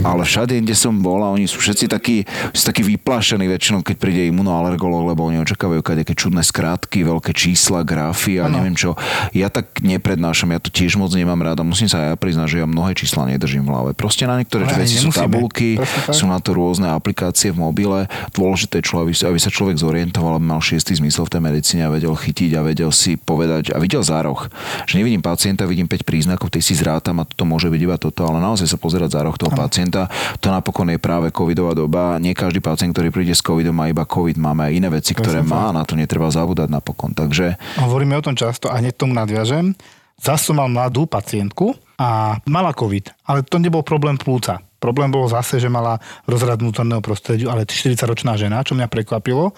Ale 0.05 0.23
všade, 0.29 0.61
kde 0.61 0.77
som 0.77 0.93
bol 1.01 1.25
a 1.25 1.33
oni 1.33 1.49
sú 1.49 1.65
všetci 1.65 1.89
takí, 1.89 2.29
sú 2.53 2.69
takí 2.69 2.85
vyplášení 2.85 3.49
väčšinou, 3.49 3.81
keď 3.81 3.97
príde 3.97 4.23
imunoalergolog, 4.29 5.17
lebo 5.17 5.25
oni 5.25 5.41
očakávajú 5.41 5.81
kadejaké 5.81 6.13
čudné 6.13 6.45
skrátky, 6.45 7.09
veľké 7.09 7.33
čísla, 7.33 7.81
grafy 7.81 8.37
a 8.37 8.53
neviem 8.53 8.77
čo. 8.77 8.93
Ja 9.33 9.49
tak 9.49 9.81
neprednášam, 9.81 10.53
ja 10.53 10.61
to 10.61 10.69
tiež 10.69 11.01
moc 11.01 11.09
nemám 11.17 11.41
rád 11.41 11.61
a 11.61 11.65
musím 11.65 11.89
sa 11.89 12.05
aj 12.05 12.09
ja 12.13 12.17
priznať, 12.21 12.47
že 12.53 12.57
ja 12.61 12.67
mnohé 12.69 12.93
čísla 12.93 13.25
nedržím 13.25 13.65
v 13.65 13.73
hlave. 13.73 13.91
Proste 13.97 14.29
na 14.29 14.37
niektoré 14.37 14.69
Ale 14.69 14.85
veci 14.85 15.01
sú 15.01 15.09
tabulky, 15.09 15.81
sú 16.13 16.29
na 16.29 16.37
to 16.37 16.53
rôzne 16.53 16.93
aplikácie 16.93 17.49
v 17.49 17.65
mobile. 17.65 18.05
Dôležité 18.37 18.85
je, 18.85 19.25
aby 19.25 19.41
sa 19.41 19.49
človek 19.49 19.81
zorientoval, 19.81 20.37
aby 20.37 20.47
mal 20.53 20.61
šiestý 20.61 20.93
zmysel 21.01 21.25
v 21.25 21.33
tej 21.33 21.43
medicíne 21.43 21.83
a 21.89 21.91
vedel 21.91 22.13
chytiť 22.13 22.51
a 22.59 22.61
vedel 22.61 22.91
si 22.93 23.17
povedať 23.17 23.73
a 23.73 23.81
videl 23.81 24.05
zároh. 24.05 24.49
Že 24.85 25.01
nevidím 25.01 25.25
pacienta, 25.25 25.65
vidím 25.65 25.89
5 25.89 26.05
príznakov, 26.05 26.53
ty 26.53 26.61
si 26.61 26.77
zrátam 27.07 27.23
a 27.23 27.29
toto 27.31 27.47
môže 27.47 27.71
byť 27.71 27.81
iba 27.87 27.97
toto, 28.03 28.27
ale 28.27 28.43
naozaj 28.43 28.67
sa 28.67 28.79
pozerať 28.83 29.15
za 29.15 29.21
roh 29.23 29.39
toho 29.39 29.55
pacienta. 29.55 30.11
To 30.43 30.51
napokon 30.51 30.91
je 30.91 30.99
práve 30.99 31.31
covidová 31.31 31.79
doba. 31.79 32.19
Nie 32.19 32.35
každý 32.35 32.59
pacient, 32.59 32.91
ktorý 32.91 33.15
príde 33.15 33.31
s 33.31 33.47
covidom, 33.47 33.79
má 33.79 33.87
iba 33.87 34.03
covid, 34.03 34.35
máme 34.35 34.67
aj 34.67 34.73
iné 34.75 34.89
veci, 34.91 35.15
ktoré 35.15 35.47
má 35.47 35.71
na 35.71 35.87
to 35.87 35.95
netreba 35.95 36.27
zabúdať 36.27 36.67
napokon. 36.67 37.15
Takže 37.15 37.79
Hovoríme 37.79 38.19
o 38.19 38.27
tom 38.27 38.35
často 38.35 38.67
a 38.67 38.83
hneď 38.83 38.99
tomu 38.99 39.15
nadviažem. 39.15 39.79
Zas 40.19 40.43
som 40.43 40.59
mal 40.59 40.67
mladú 40.67 41.07
pacientku 41.07 41.79
a 42.01 42.41
mala 42.49 42.73
COVID, 42.73 43.29
ale 43.29 43.45
to 43.47 43.61
nebol 43.61 43.85
problém 43.85 44.19
plúca. 44.19 44.65
Problém 44.81 45.13
bol 45.13 45.29
zase, 45.29 45.61
že 45.61 45.69
mala 45.69 46.01
rozrad 46.25 46.59
vnútorného 46.59 47.05
prostrediu, 47.05 47.53
ale 47.53 47.69
40-ročná 47.69 48.35
žena, 48.41 48.65
čo 48.65 48.73
mňa 48.73 48.89
prekvapilo. 48.89 49.53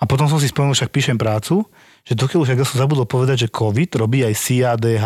A 0.00 0.04
potom 0.10 0.26
som 0.26 0.42
si 0.42 0.50
spomenul, 0.50 0.74
však 0.74 0.90
píšem 0.90 1.14
prácu, 1.14 1.62
že 2.04 2.16
dokiaľ 2.16 2.42
však 2.42 2.60
ja 2.60 2.66
som 2.66 2.78
zabudol 2.82 3.06
povedať, 3.06 3.46
že 3.46 3.52
COVID 3.52 4.00
robí 4.00 4.24
aj 4.24 4.34
CADH. 4.34 5.04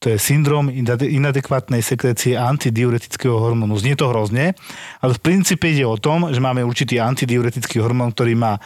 To 0.00 0.06
je 0.10 0.16
syndrom 0.16 0.72
inade- 0.72 1.08
inadekvátnej 1.08 1.84
sekrécie 1.84 2.34
antidiuretického 2.34 3.36
hormónu. 3.36 3.76
Znie 3.76 3.94
to 3.94 4.08
hrozne, 4.08 4.56
ale 5.04 5.12
v 5.14 5.20
princípe 5.20 5.68
ide 5.68 5.84
o 5.84 6.00
tom, 6.00 6.32
že 6.32 6.40
máme 6.42 6.64
určitý 6.64 6.98
antidiuretický 6.98 7.78
hormón, 7.78 8.16
ktorý 8.16 8.34
má 8.34 8.56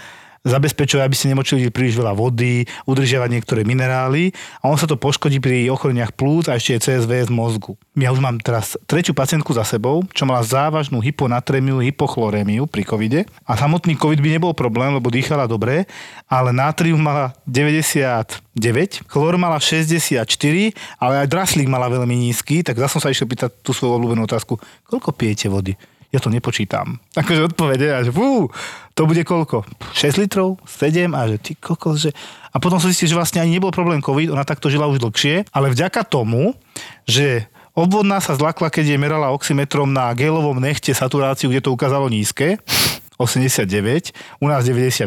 zabezpečuje, 0.44 1.00
aby 1.00 1.16
ste 1.16 1.32
nemočili 1.32 1.72
príliš 1.72 1.96
veľa 1.96 2.12
vody, 2.12 2.68
udržiavať 2.84 3.28
niektoré 3.32 3.60
minerály 3.64 4.36
a 4.60 4.68
on 4.68 4.76
sa 4.76 4.84
to 4.84 5.00
poškodí 5.00 5.40
pri 5.40 5.72
ochoreniach 5.72 6.12
plúc 6.12 6.52
a 6.52 6.60
ešte 6.60 6.76
je 6.76 6.84
CSV 6.84 7.28
z 7.28 7.30
mozgu. 7.32 7.74
Ja 7.96 8.12
už 8.12 8.20
mám 8.20 8.38
teraz 8.44 8.76
tretiu 8.84 9.16
pacientku 9.16 9.56
za 9.56 9.64
sebou, 9.64 10.04
čo 10.12 10.28
mala 10.28 10.44
závažnú 10.44 11.00
hyponatrémiu, 11.00 11.80
hypochlorémiu 11.80 12.68
pri 12.68 12.84
covide 12.84 13.20
a 13.48 13.56
samotný 13.56 13.96
covid 13.96 14.20
by 14.20 14.28
nebol 14.36 14.52
problém, 14.52 14.92
lebo 14.92 15.08
dýchala 15.08 15.48
dobre, 15.48 15.88
ale 16.28 16.52
natrium 16.52 17.00
mala 17.00 17.32
99, 17.48 19.08
chlor 19.08 19.40
mala 19.40 19.56
64, 19.56 20.28
ale 21.00 21.14
aj 21.24 21.26
draslík 21.32 21.66
mala 21.66 21.88
veľmi 21.88 22.28
nízky, 22.28 22.60
tak 22.60 22.76
zase 22.76 22.92
som 22.94 23.00
sa 23.02 23.10
išiel 23.10 23.26
pýtať 23.26 23.50
tú 23.64 23.74
svoju 23.74 23.98
obľúbenú 23.98 24.28
otázku, 24.28 24.60
koľko 24.86 25.10
pijete 25.16 25.50
vody? 25.50 25.74
ja 26.14 26.22
to 26.22 26.30
nepočítam. 26.30 27.02
Akože 27.18 27.50
odpovede 27.50 27.90
a 27.90 28.06
že 28.06 28.14
fú, 28.14 28.46
to 28.94 29.10
bude 29.10 29.22
koľko? 29.26 29.66
6 29.90 30.22
litrov? 30.22 30.62
7? 30.66 31.10
A 31.12 31.26
že 31.26 31.36
ty 31.42 31.52
kokos, 31.58 32.08
že... 32.08 32.10
A 32.54 32.62
potom 32.62 32.78
som 32.78 32.86
zistil, 32.86 33.10
že 33.10 33.18
vlastne 33.18 33.42
ani 33.42 33.58
nebol 33.58 33.74
problém 33.74 33.98
COVID, 33.98 34.30
ona 34.30 34.46
takto 34.46 34.70
žila 34.70 34.86
už 34.86 35.02
dlhšie, 35.02 35.50
ale 35.50 35.74
vďaka 35.74 36.06
tomu, 36.06 36.54
že 37.02 37.50
obvodná 37.74 38.22
sa 38.22 38.38
zlakla, 38.38 38.70
keď 38.70 38.94
je 38.94 39.02
merala 39.02 39.34
oximetrom 39.34 39.90
na 39.90 40.14
gelovom 40.14 40.62
nechte 40.62 40.94
saturáciu, 40.94 41.50
kde 41.50 41.66
to 41.66 41.74
ukázalo 41.74 42.06
nízke, 42.06 42.62
89, 43.18 44.10
u 44.42 44.46
nás 44.50 44.66
96, 44.66 45.06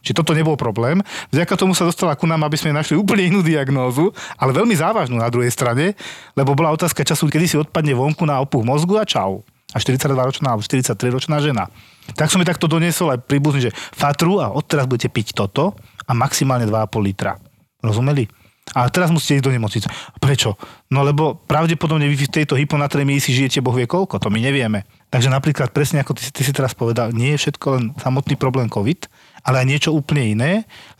či 0.00 0.10
toto 0.16 0.32
nebol 0.32 0.56
problém. 0.56 1.04
Vďaka 1.28 1.56
tomu 1.60 1.76
sa 1.76 1.84
dostala 1.84 2.16
ku 2.16 2.24
nám, 2.24 2.48
aby 2.48 2.56
sme 2.56 2.72
našli 2.72 2.96
úplne 2.96 3.28
inú 3.28 3.40
diagnózu, 3.44 4.12
ale 4.40 4.56
veľmi 4.56 4.72
závažnú 4.72 5.20
na 5.20 5.28
druhej 5.28 5.52
strane, 5.52 5.92
lebo 6.32 6.56
bola 6.56 6.72
otázka 6.72 7.04
času, 7.04 7.28
kedy 7.28 7.44
si 7.48 7.56
odpadne 7.60 7.92
vonku 7.92 8.24
na 8.24 8.40
opuch 8.40 8.64
mozgu 8.64 8.96
a 8.96 9.04
čau 9.04 9.44
a 9.72 9.76
42-ročná 9.80 10.52
alebo 10.52 10.62
43-ročná 10.62 11.40
žena. 11.40 11.72
Tak 12.14 12.28
som 12.28 12.38
mi 12.38 12.46
takto 12.46 12.68
doniesol 12.68 13.16
aj 13.16 13.24
príbuzný, 13.24 13.68
že 13.68 13.74
fatru 13.74 14.38
a 14.38 14.52
odteraz 14.52 14.84
budete 14.84 15.08
piť 15.08 15.32
toto 15.32 15.72
a 16.04 16.12
maximálne 16.12 16.68
2,5 16.68 17.08
litra. 17.08 17.40
Rozumeli? 17.80 18.28
A 18.72 18.86
teraz 18.88 19.10
musíte 19.10 19.42
ísť 19.42 19.46
do 19.50 19.52
nemocnice. 19.52 19.88
Prečo? 20.22 20.54
No 20.88 21.02
lebo 21.02 21.34
pravdepodobne 21.34 22.06
vy 22.06 22.14
v 22.14 22.30
tejto 22.30 22.54
hyponatrémii 22.54 23.18
si 23.18 23.34
žijete 23.34 23.58
boh 23.58 23.74
vie 23.74 23.90
koľko, 23.90 24.22
to 24.22 24.30
my 24.30 24.38
nevieme. 24.38 24.86
Takže 25.12 25.28
napríklad 25.28 25.74
presne 25.74 26.00
ako 26.00 26.16
ty, 26.16 26.30
ty 26.30 26.40
si 26.40 26.54
teraz 26.54 26.72
povedal, 26.72 27.12
nie 27.12 27.34
je 27.36 27.42
všetko 27.42 27.66
len 27.74 27.84
samotný 28.00 28.38
problém 28.38 28.70
COVID, 28.70 29.10
ale 29.44 29.60
aj 29.60 29.66
niečo 29.66 29.90
úplne 29.92 30.24
iné, 30.24 30.52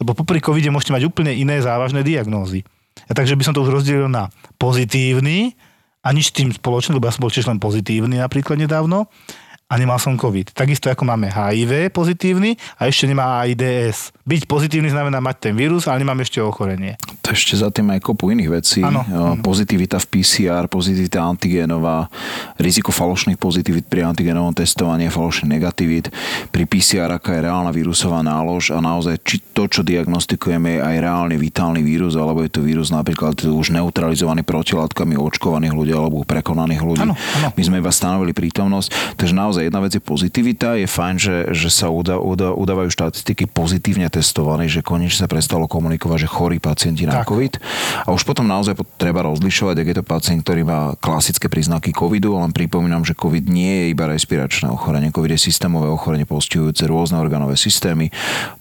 lebo 0.02 0.12
popri 0.12 0.42
covide 0.42 0.68
môžete 0.68 0.92
mať 0.92 1.02
úplne 1.08 1.32
iné 1.32 1.62
závažné 1.62 2.04
diagnózy. 2.04 2.66
A 3.08 3.16
takže 3.16 3.38
by 3.38 3.42
som 3.46 3.54
to 3.56 3.64
už 3.64 3.72
rozdelil 3.72 4.10
na 4.10 4.28
pozitívny, 4.60 5.56
a 6.02 6.08
nič 6.10 6.34
s 6.34 6.36
tým 6.36 6.50
spoločné, 6.50 6.98
lebo 6.98 7.06
ja 7.06 7.14
som 7.14 7.22
bol 7.22 7.30
tiež 7.30 7.46
len 7.46 7.62
pozitívny 7.62 8.18
napríklad 8.18 8.58
nedávno. 8.58 9.06
A 9.72 9.80
nemal 9.80 9.96
som 9.96 10.20
COVID. 10.20 10.52
Takisto 10.52 10.92
ako 10.92 11.08
máme 11.08 11.32
HIV 11.32 11.88
pozitívny 11.96 12.60
a 12.76 12.92
ešte 12.92 13.08
nemá 13.08 13.40
AIDS. 13.40 14.12
Byť 14.28 14.44
pozitívny 14.44 14.92
znamená 14.92 15.24
mať 15.24 15.48
ten 15.48 15.54
vírus, 15.56 15.88
ale 15.88 16.04
nemám 16.04 16.20
ešte 16.20 16.44
ochorenie. 16.44 17.00
To 17.24 17.32
ešte 17.32 17.56
za 17.56 17.72
tým 17.72 17.88
aj 17.88 18.04
kopu 18.04 18.36
iných 18.36 18.50
vecí. 18.52 18.84
Áno, 18.84 19.00
Eh, 19.02 19.40
Pozitivita 19.40 19.96
v 19.98 20.06
PCR, 20.12 20.68
pozitivita 20.68 21.24
antigénová, 21.24 22.06
riziko 22.60 22.92
falošných 22.92 23.40
pozitivít 23.40 23.88
pri 23.88 24.04
antigénovom 24.04 24.52
testovaní, 24.52 25.08
falošných 25.08 25.50
negativít. 25.50 26.12
Pri 26.52 26.68
PCR, 26.68 27.08
aká 27.16 27.34
je 27.34 27.46
reálna 27.48 27.72
vírusová 27.72 28.20
nálož 28.20 28.70
a 28.70 28.78
naozaj, 28.78 29.18
či 29.24 29.40
to, 29.52 29.66
čo 29.66 29.80
diagnostikujeme, 29.82 30.78
je 30.78 30.80
aj 30.84 30.96
reálne 31.00 31.34
vitálny 31.38 31.80
vírus, 31.80 32.14
alebo 32.14 32.44
je 32.44 32.50
to 32.52 32.60
vírus 32.60 32.92
napríklad 32.92 33.40
už 33.42 33.72
neutralizovaný 33.72 34.44
protilátkami 34.44 35.16
očkovaných 35.16 35.72
ľudí 35.72 35.92
alebo 35.96 36.22
prekonaných 36.22 36.82
ľudí. 36.82 37.04
Áno, 37.06 37.14
áno. 37.16 37.48
My 37.54 37.62
sme 37.62 37.80
iba 37.80 37.90
stanovili 37.90 38.32
prítomnosť. 38.36 39.16
Takže 39.16 39.34
naozaj 39.34 39.61
jedna 39.66 39.80
vec 39.82 39.96
je 39.96 40.02
pozitivita. 40.02 40.78
Je 40.78 40.86
fajn, 40.86 41.14
že, 41.18 41.36
že 41.56 41.68
sa 41.72 41.88
uda, 41.90 42.20
uda, 42.20 42.54
udávajú 42.54 42.92
štatistiky 42.92 43.50
pozitívne 43.50 44.06
testované, 44.12 44.70
že 44.70 44.84
konečne 44.84 45.24
sa 45.24 45.28
prestalo 45.28 45.66
komunikovať, 45.66 46.26
že 46.26 46.28
chorí 46.30 46.62
pacienti 46.62 47.08
na 47.08 47.24
Tak. 47.24 47.32
COVID. 47.32 47.52
A 48.06 48.14
už 48.14 48.22
potom 48.22 48.46
naozaj 48.46 48.78
treba 49.00 49.24
rozlišovať, 49.26 49.74
ak 49.82 49.86
je 49.88 49.96
to 49.98 50.04
pacient, 50.04 50.40
ktorý 50.44 50.62
má 50.62 50.80
klasické 51.00 51.48
príznaky 51.48 51.90
covidu, 51.90 52.36
len 52.38 52.54
pripomínam, 52.54 53.02
že 53.02 53.16
COVID 53.16 53.48
nie 53.48 53.72
je 53.72 53.84
iba 53.96 54.06
respiračné 54.06 54.68
ochorenie. 54.68 55.10
COVID 55.10 55.34
je 55.34 55.40
systémové 55.50 55.88
ochorenie 55.88 56.28
postihujúce 56.28 56.86
rôzne 56.86 57.18
orgánové 57.18 57.58
systémy. 57.58 58.12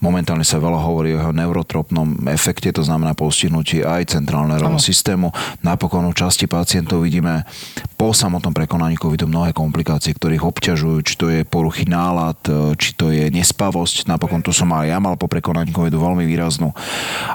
Momentálne 0.01 0.43
sa 0.43 0.57
veľa 0.57 0.79
hovorí 0.81 1.13
o 1.13 1.19
jeho 1.21 1.33
neurotropnom 1.35 2.25
efekte, 2.31 2.73
to 2.73 2.81
znamená 2.81 3.13
postihnutí 3.13 3.85
aj 3.85 4.17
centrálneho 4.17 4.59
nervového 4.59 4.81
systému. 4.81 5.31
Napokon 5.63 6.09
u 6.09 6.13
časti 6.13 6.49
pacientov 6.49 7.07
vidíme 7.07 7.47
po 7.95 8.11
samotnom 8.11 8.51
prekonaní 8.51 8.97
covidu 8.97 9.29
mnohé 9.29 9.53
komplikácie, 9.53 10.11
ktoré 10.17 10.35
ich 10.35 10.45
obťažujú, 10.45 10.90
či 10.99 11.15
to 11.15 11.31
je 11.31 11.47
poruchy 11.47 11.87
nálad, 11.87 12.35
e, 12.51 12.75
či 12.75 12.91
to 12.99 13.07
je 13.15 13.31
nespavosť. 13.31 14.11
Napokon 14.11 14.43
to 14.43 14.51
som 14.51 14.67
aj 14.75 14.91
ja 14.91 14.99
mal 14.99 15.15
po 15.15 15.31
prekonaní 15.31 15.71
covidu 15.71 16.03
veľmi 16.03 16.27
výraznú. 16.27 16.75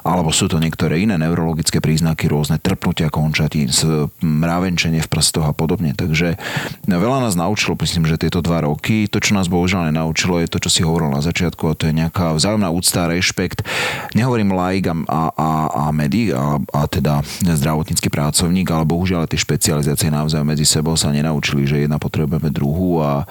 Alebo 0.05 0.29
sú 0.29 0.53
to 0.53 0.61
niektoré 0.61 1.01
iné 1.01 1.17
neurologické 1.17 1.81
príznaky, 1.81 2.29
rôzne 2.29 2.61
trpnutia 2.61 3.09
končatín, 3.09 3.73
mravenčenie 4.21 5.01
v 5.01 5.09
prstoch 5.09 5.49
a 5.49 5.57
podobne. 5.57 5.97
Takže 5.97 6.37
no, 6.91 7.01
veľa 7.01 7.25
nás 7.25 7.39
naučilo, 7.39 7.79
myslím, 7.81 8.05
že 8.05 8.21
tieto 8.21 8.45
dva 8.45 8.67
roky. 8.67 9.09
To, 9.09 9.23
čo 9.23 9.33
nás 9.33 9.49
bohužiaľ 9.49 9.89
nenaučilo, 9.89 10.43
je 10.43 10.51
to, 10.51 10.59
čo 10.61 10.71
si 10.71 10.81
hovoril 10.83 11.15
na 11.15 11.23
začiatku, 11.23 11.63
a 11.71 11.77
to 11.79 11.89
je 11.89 11.95
nejaká 11.95 12.35
vzájomná 12.37 12.69
úcta, 12.69 13.09
rešpekt. 13.09 13.63
Nehovorím 14.13 14.53
laik 14.53 14.91
a, 14.91 14.95
a, 15.07 15.51
a, 15.71 15.85
medic, 15.95 16.35
a, 16.35 16.59
a 16.59 16.81
teda 16.91 17.23
zdravotnícky 17.45 18.11
pracovník, 18.11 18.67
ale 18.75 18.89
bohužiaľ 18.89 19.31
tie 19.31 19.39
špecializácie 19.39 20.11
navzájom 20.11 20.49
medzi 20.49 20.67
sebou 20.67 20.99
sa 20.99 21.15
nenaučili, 21.15 21.69
že 21.69 21.87
jedna 21.87 22.01
potrebujeme 22.01 22.51
druhú 22.51 22.99
a, 22.99 23.23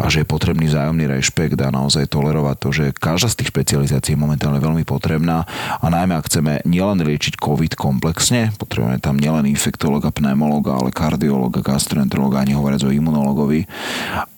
a 0.00 0.08
že 0.08 0.24
je 0.24 0.26
potrebný 0.28 0.68
vzájomný 0.68 1.04
rešpekt 1.08 1.60
a 1.60 1.68
naozaj 1.68 2.08
tolerovať 2.08 2.56
to, 2.56 2.68
že 2.72 2.84
každá 2.96 3.28
z 3.28 3.38
tých 3.44 3.50
špecializácií 3.52 4.16
je 4.16 4.20
momentálne 4.20 4.56
veľmi 4.56 4.84
potrebná 4.88 5.44
a 5.80 5.86
najmä 5.92 6.16
ak 6.16 6.28
chceme 6.32 6.64
nielen 6.64 7.04
liečiť 7.04 7.36
COVID 7.36 7.76
komplexne, 7.76 8.52
potrebujeme 8.56 8.96
tam 9.00 9.20
nielen 9.20 9.44
infektológa, 9.44 10.08
pneumológa, 10.08 10.80
ale 10.80 10.88
kardiológa, 10.94 11.60
gastroenterológa, 11.60 12.40
ani 12.40 12.56
hovoriac 12.56 12.80
o 12.84 12.92
imunológovi, 12.92 13.68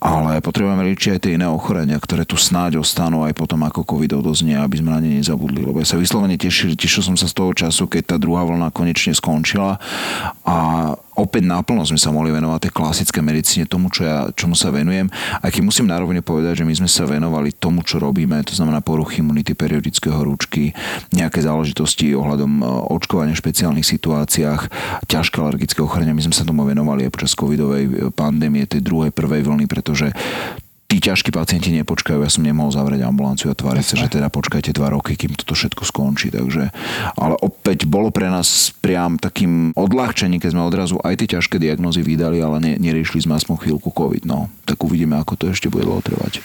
ale 0.02 0.42
potrebujeme 0.42 0.82
liečiť 0.92 1.08
aj 1.14 1.20
tie 1.22 1.34
iné 1.38 1.46
ochorenia, 1.46 1.98
ktoré 2.02 2.26
tu 2.26 2.34
snáď 2.34 2.82
ostanú 2.82 3.22
aj 3.22 3.34
potom, 3.38 3.62
ako 3.62 3.86
COVID 3.86 4.18
odoznie, 4.18 4.58
aby 4.58 4.82
sme 4.82 4.90
na 4.94 4.98
ne 4.98 5.22
nezabudli. 5.22 5.62
Lebo 5.62 5.78
ja 5.78 5.86
sa 5.86 6.00
vyslovene 6.00 6.34
tešil, 6.34 6.74
tešil 6.74 7.06
som 7.06 7.16
sa 7.18 7.30
z 7.30 7.34
toho 7.38 7.54
času, 7.54 7.86
keď 7.86 8.14
tá 8.14 8.16
druhá 8.18 8.42
vlna 8.42 8.74
konečne 8.74 9.14
skončila 9.14 9.78
a 10.42 10.56
opäť 11.16 11.44
naplno 11.44 11.84
sme 11.84 12.00
sa 12.00 12.08
mohli 12.08 12.32
venovať 12.32 12.68
tej 12.68 12.72
klasické 12.72 13.20
medicíne, 13.20 13.68
tomu, 13.68 13.92
čo 13.92 14.08
ja, 14.08 14.28
čomu 14.32 14.56
sa 14.56 14.72
venujem. 14.72 15.12
A 15.40 15.52
keď 15.52 15.62
musím 15.64 15.88
nárovne 15.88 16.24
povedať, 16.24 16.62
že 16.62 16.68
my 16.68 16.74
sme 16.84 16.88
sa 16.88 17.04
venovali 17.04 17.52
tomu, 17.52 17.84
čo 17.84 18.00
robíme, 18.00 18.40
to 18.44 18.56
znamená 18.56 18.80
poruchy 18.80 19.20
imunity, 19.20 19.52
periodické 19.52 20.08
horúčky, 20.08 20.72
nejaké 21.12 21.44
záležitosti 21.44 22.16
ohľadom 22.16 22.52
e, 22.60 22.64
očkovania 22.96 23.36
v 23.36 23.42
špeciálnych 23.44 23.86
situáciách, 23.86 24.60
ťažké 25.08 25.36
alergické 25.40 25.80
ochorenia. 25.84 26.16
My 26.16 26.24
sme 26.24 26.36
sa 26.36 26.48
tomu 26.48 26.64
venovali 26.64 27.08
aj 27.08 27.12
počas 27.12 27.36
covidovej 27.36 27.84
e, 27.84 27.92
pandémie, 28.12 28.64
tej 28.64 28.80
druhej, 28.80 29.12
prvej 29.12 29.44
vlny, 29.44 29.68
pretože 29.68 30.08
tí 30.92 31.00
ťažkí 31.00 31.32
pacienti 31.32 31.72
nepočkajú, 31.80 32.20
ja 32.20 32.28
som 32.28 32.44
nemohol 32.44 32.68
zavrieť 32.68 33.08
ambulanciu 33.08 33.48
a 33.48 33.56
tváriť 33.56 33.80
sa, 33.80 33.94
že 33.96 34.12
teda 34.12 34.28
počkajte 34.28 34.76
dva 34.76 34.92
roky, 34.92 35.16
kým 35.16 35.32
toto 35.32 35.56
všetko 35.56 35.88
skončí. 35.88 36.28
Takže, 36.28 36.68
ale 37.16 37.34
opäť 37.40 37.88
bolo 37.88 38.12
pre 38.12 38.28
nás 38.28 38.76
priam 38.84 39.16
takým 39.16 39.72
odľahčením, 39.72 40.36
keď 40.36 40.52
sme 40.52 40.68
odrazu 40.68 41.00
aj 41.00 41.24
tie 41.24 41.40
ťažké 41.40 41.56
diagnózy 41.56 42.04
vydali, 42.04 42.44
ale 42.44 42.60
ne, 42.60 42.72
neriešili 42.76 43.24
sme 43.24 43.40
aspoň 43.40 43.64
chvíľku 43.64 43.88
COVID. 43.88 44.28
No, 44.28 44.52
tak 44.68 44.84
uvidíme, 44.84 45.16
ako 45.16 45.40
to 45.40 45.44
ešte 45.48 45.72
bude 45.72 45.88
dlho 45.88 46.04
trvať. 46.04 46.44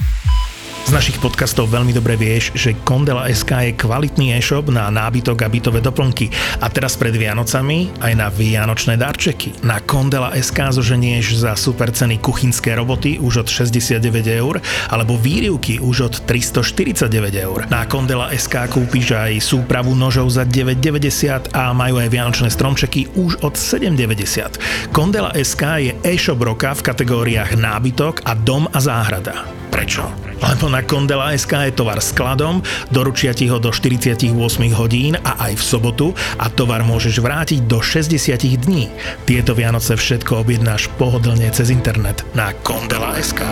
Z 0.88 0.96
našich 0.96 1.20
podcastov 1.20 1.68
veľmi 1.68 1.92
dobre 1.92 2.16
vieš, 2.16 2.56
že 2.56 2.72
Kondela 2.88 3.28
SK 3.28 3.60
je 3.68 3.74
kvalitný 3.76 4.40
e-shop 4.40 4.72
na 4.72 4.88
nábytok 4.88 5.44
a 5.44 5.52
bytové 5.52 5.84
doplnky. 5.84 6.32
A 6.64 6.72
teraz 6.72 6.96
pred 6.96 7.12
Vianocami 7.12 7.92
aj 8.00 8.14
na 8.16 8.32
vianočné 8.32 8.96
darčeky. 8.96 9.68
Na 9.68 9.84
Kondela 9.84 10.32
SK 10.32 10.80
zoženieš 10.80 11.44
za 11.44 11.60
super 11.60 11.92
ceny 11.92 12.24
kuchynské 12.24 12.72
roboty 12.80 13.20
už 13.20 13.44
od 13.44 13.48
69 13.52 14.00
eur 14.32 14.64
alebo 14.88 15.20
výrivky 15.20 15.76
už 15.84 15.98
od 16.08 16.14
349 16.24 17.36
eur. 17.36 17.68
Na 17.68 17.84
Kondela 17.84 18.32
SK 18.32 18.72
kúpiš 18.72 19.12
aj 19.12 19.44
súpravu 19.44 19.92
nožov 19.92 20.32
za 20.32 20.48
9,90 20.48 21.52
a 21.52 21.76
majú 21.76 22.00
aj 22.00 22.08
vianočné 22.08 22.48
stromčeky 22.48 23.12
už 23.20 23.44
od 23.44 23.60
7,90. 23.60 24.96
Kondela 24.96 25.36
SK 25.36 25.84
je 25.84 25.92
e-shop 26.08 26.40
roka 26.40 26.72
v 26.72 26.80
kategóriách 26.80 27.60
nábytok 27.60 28.24
a 28.24 28.40
dom 28.40 28.72
a 28.72 28.80
záhrada. 28.80 29.67
Prečo? 29.68 30.08
Lebo 30.38 30.70
na 30.70 30.86
Kondela 30.86 31.34
SK 31.34 31.70
je 31.70 31.74
tovar 31.74 31.98
skladom, 31.98 32.62
doručia 32.94 33.34
ti 33.34 33.50
ho 33.50 33.58
do 33.58 33.74
48 33.74 34.30
hodín 34.78 35.18
a 35.18 35.50
aj 35.50 35.54
v 35.58 35.64
sobotu 35.64 36.08
a 36.38 36.48
tovar 36.48 36.86
môžeš 36.86 37.20
vrátiť 37.20 37.66
do 37.66 37.82
60 37.82 38.38
dní. 38.64 38.88
Tieto 39.26 39.58
Vianoce 39.58 39.98
všetko 39.98 40.46
objednáš 40.46 40.88
pohodlne 40.96 41.50
cez 41.50 41.74
internet 41.74 42.22
na 42.38 42.54
Kondela 42.62 43.18
SK. 43.18 43.44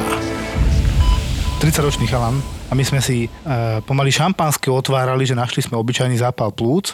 30-ročný 1.60 2.06
chalan 2.06 2.38
a 2.70 2.74
my 2.76 2.84
sme 2.86 3.02
si 3.02 3.26
e, 3.26 3.30
pomaly 3.86 4.12
šampanské 4.14 4.70
otvárali, 4.70 5.26
že 5.26 5.34
našli 5.34 5.64
sme 5.64 5.80
obyčajný 5.80 6.20
zápal 6.20 6.54
plúc. 6.54 6.94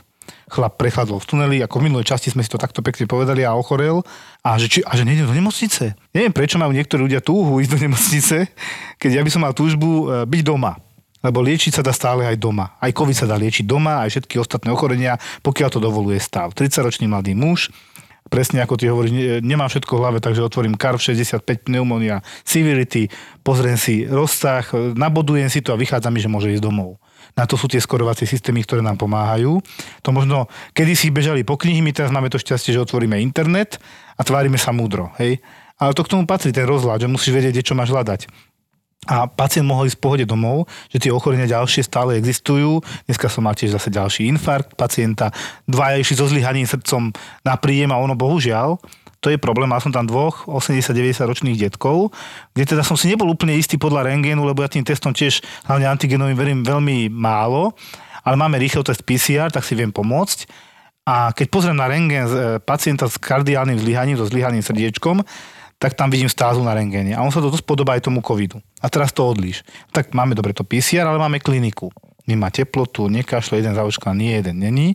Chlap 0.51 0.75
prechladol 0.75 1.23
v 1.23 1.27
tuneli, 1.27 1.57
ako 1.63 1.79
v 1.79 1.85
minulej 1.87 2.11
časti 2.11 2.27
sme 2.31 2.43
si 2.43 2.51
to 2.51 2.59
takto 2.59 2.83
pekne 2.83 3.07
povedali 3.07 3.47
a 3.47 3.55
ochorel. 3.55 4.03
A 4.43 4.59
že, 4.59 4.67
či, 4.67 4.79
a 4.83 4.95
že 4.95 5.07
nejdem 5.07 5.29
do 5.29 5.35
nemocnice. 5.35 5.95
Neviem, 6.11 6.33
prečo 6.35 6.59
majú 6.59 6.75
niektorí 6.75 7.07
ľudia 7.07 7.23
túhu 7.23 7.63
ísť 7.63 7.71
do 7.71 7.79
nemocnice, 7.87 8.37
keď 9.01 9.11
ja 9.17 9.21
by 9.23 9.29
som 9.31 9.41
mal 9.43 9.55
túžbu 9.55 9.87
e, 9.87 10.05
byť 10.27 10.41
doma. 10.43 10.75
Lebo 11.21 11.45
liečiť 11.45 11.77
sa 11.77 11.85
dá 11.85 11.93
stále 11.93 12.25
aj 12.25 12.37
doma. 12.41 12.73
Aj 12.81 12.89
COVID 12.89 13.13
sa 13.13 13.29
dá 13.29 13.37
liečiť 13.37 13.63
doma, 13.63 14.01
aj 14.01 14.17
všetky 14.17 14.41
ostatné 14.41 14.73
ochorenia, 14.73 15.21
pokiaľ 15.45 15.69
to 15.69 15.79
dovoluje 15.79 16.17
stav. 16.17 16.57
30-ročný 16.57 17.05
mladý 17.05 17.37
muž, 17.37 17.69
presne 18.31 18.63
ako 18.63 18.79
ty 18.79 18.87
hovoríš, 18.87 19.11
ne- 19.11 19.43
nemám 19.43 19.67
všetko 19.67 19.91
v 19.91 19.99
hlave, 19.99 20.17
takže 20.23 20.45
otvorím 20.47 20.79
KARV 20.79 21.03
65 21.03 21.67
pneumonia, 21.67 22.23
severity, 22.47 23.11
pozriem 23.43 23.75
si 23.75 24.07
rozsah, 24.07 24.63
nabodujem 24.95 25.51
si 25.51 25.59
to 25.59 25.75
a 25.75 25.77
vychádza 25.77 26.07
mi, 26.07 26.23
že 26.23 26.31
môže 26.31 26.47
ísť 26.55 26.63
domov. 26.63 27.00
Na 27.35 27.47
to 27.47 27.55
sú 27.55 27.71
tie 27.71 27.79
skorovacie 27.79 28.27
systémy, 28.27 28.63
ktoré 28.67 28.83
nám 28.83 28.99
pomáhajú. 28.99 29.63
To 30.03 30.09
možno, 30.11 30.51
kedy 30.75 30.93
si 30.93 31.07
bežali 31.09 31.47
po 31.47 31.55
knihy, 31.55 31.79
my 31.79 31.91
teraz 31.95 32.11
máme 32.11 32.27
to 32.27 32.41
šťastie, 32.41 32.75
že 32.75 32.83
otvoríme 32.83 33.15
internet 33.19 33.79
a 34.15 34.21
tvárime 34.21 34.59
sa 34.59 34.75
múdro. 34.75 35.11
Hej? 35.19 35.39
Ale 35.79 35.95
to 35.95 36.05
k 36.05 36.11
tomu 36.13 36.27
patrí 36.27 36.51
ten 36.51 36.67
rozhľad, 36.67 37.03
že 37.03 37.11
musíš 37.11 37.33
vedieť, 37.33 37.71
čo 37.71 37.77
máš 37.77 37.89
hľadať 37.89 38.51
a 39.09 39.25
pacient 39.25 39.65
mohol 39.65 39.89
ísť 39.89 39.97
v 39.97 40.03
pohode 40.05 40.25
domov, 40.29 40.69
že 40.93 41.01
tie 41.01 41.09
ochorenia 41.09 41.49
ďalšie 41.49 41.81
stále 41.81 42.21
existujú. 42.21 42.85
Dneska 43.09 43.33
som 43.33 43.49
mal 43.49 43.57
tiež 43.57 43.73
zase 43.73 43.89
ďalší 43.89 44.29
infarkt 44.29 44.77
pacienta, 44.77 45.33
dvaja 45.65 45.97
išli 45.97 46.15
so 46.21 46.29
zlyhaním 46.29 46.69
srdcom 46.69 47.09
na 47.41 47.55
príjem 47.57 47.89
a 47.89 47.97
ono 47.97 48.13
bohužiaľ, 48.13 48.77
to 49.21 49.29
je 49.29 49.37
problém, 49.37 49.69
mal 49.69 49.77
som 49.77 49.93
tam 49.93 50.09
dvoch 50.09 50.49
80-90 50.49 51.29
ročných 51.29 51.57
detkov, 51.69 52.09
kde 52.57 52.73
teda 52.73 52.81
som 52.81 52.97
si 52.97 53.05
nebol 53.05 53.29
úplne 53.29 53.53
istý 53.53 53.77
podľa 53.77 54.09
rengénu, 54.09 54.41
lebo 54.41 54.65
ja 54.65 54.69
tým 54.73 54.81
testom 54.81 55.13
tiež, 55.13 55.45
hlavne 55.69 55.85
antigenovým, 55.85 56.33
verím 56.33 56.59
veľmi 56.65 57.13
málo, 57.13 57.77
ale 58.25 58.33
máme 58.33 58.57
rýchlo 58.57 58.81
test 58.81 59.05
PCR, 59.05 59.53
tak 59.53 59.61
si 59.61 59.77
viem 59.77 59.93
pomôcť. 59.93 60.49
A 61.05 61.29
keď 61.37 61.47
pozriem 61.53 61.77
na 61.77 61.89
rengén 61.89 62.25
e, 62.25 62.57
pacienta 62.61 63.09
s 63.09 63.17
kardiálnym 63.17 63.77
zlyhaním, 63.77 64.17
so 64.17 64.25
zlyhaným 64.25 64.61
srdiečkom, 64.61 65.21
tak 65.81 65.97
tam 65.97 66.13
vidím 66.13 66.29
stázu 66.29 66.61
na 66.61 66.77
rengéne. 66.77 67.17
A 67.17 67.25
on 67.25 67.33
sa 67.33 67.41
to 67.41 67.49
dosť 67.49 67.65
podobá 67.65 67.97
aj 67.97 68.05
tomu 68.05 68.21
covidu. 68.21 68.61
A 68.81 68.89
teraz 68.89 69.09
to 69.09 69.25
odlíš. 69.25 69.65
Tak 69.89 70.13
máme 70.13 70.37
dobre 70.37 70.53
to 70.53 70.61
PCR, 70.61 71.09
ale 71.09 71.17
máme 71.17 71.41
kliniku. 71.41 71.89
Nemá 72.29 72.53
teplotu, 72.53 73.09
nekašle, 73.09 73.57
jeden 73.57 73.73
zaočkovaný, 73.73 74.17
nie 74.21 74.33
jeden 74.37 74.55
není. 74.61 74.87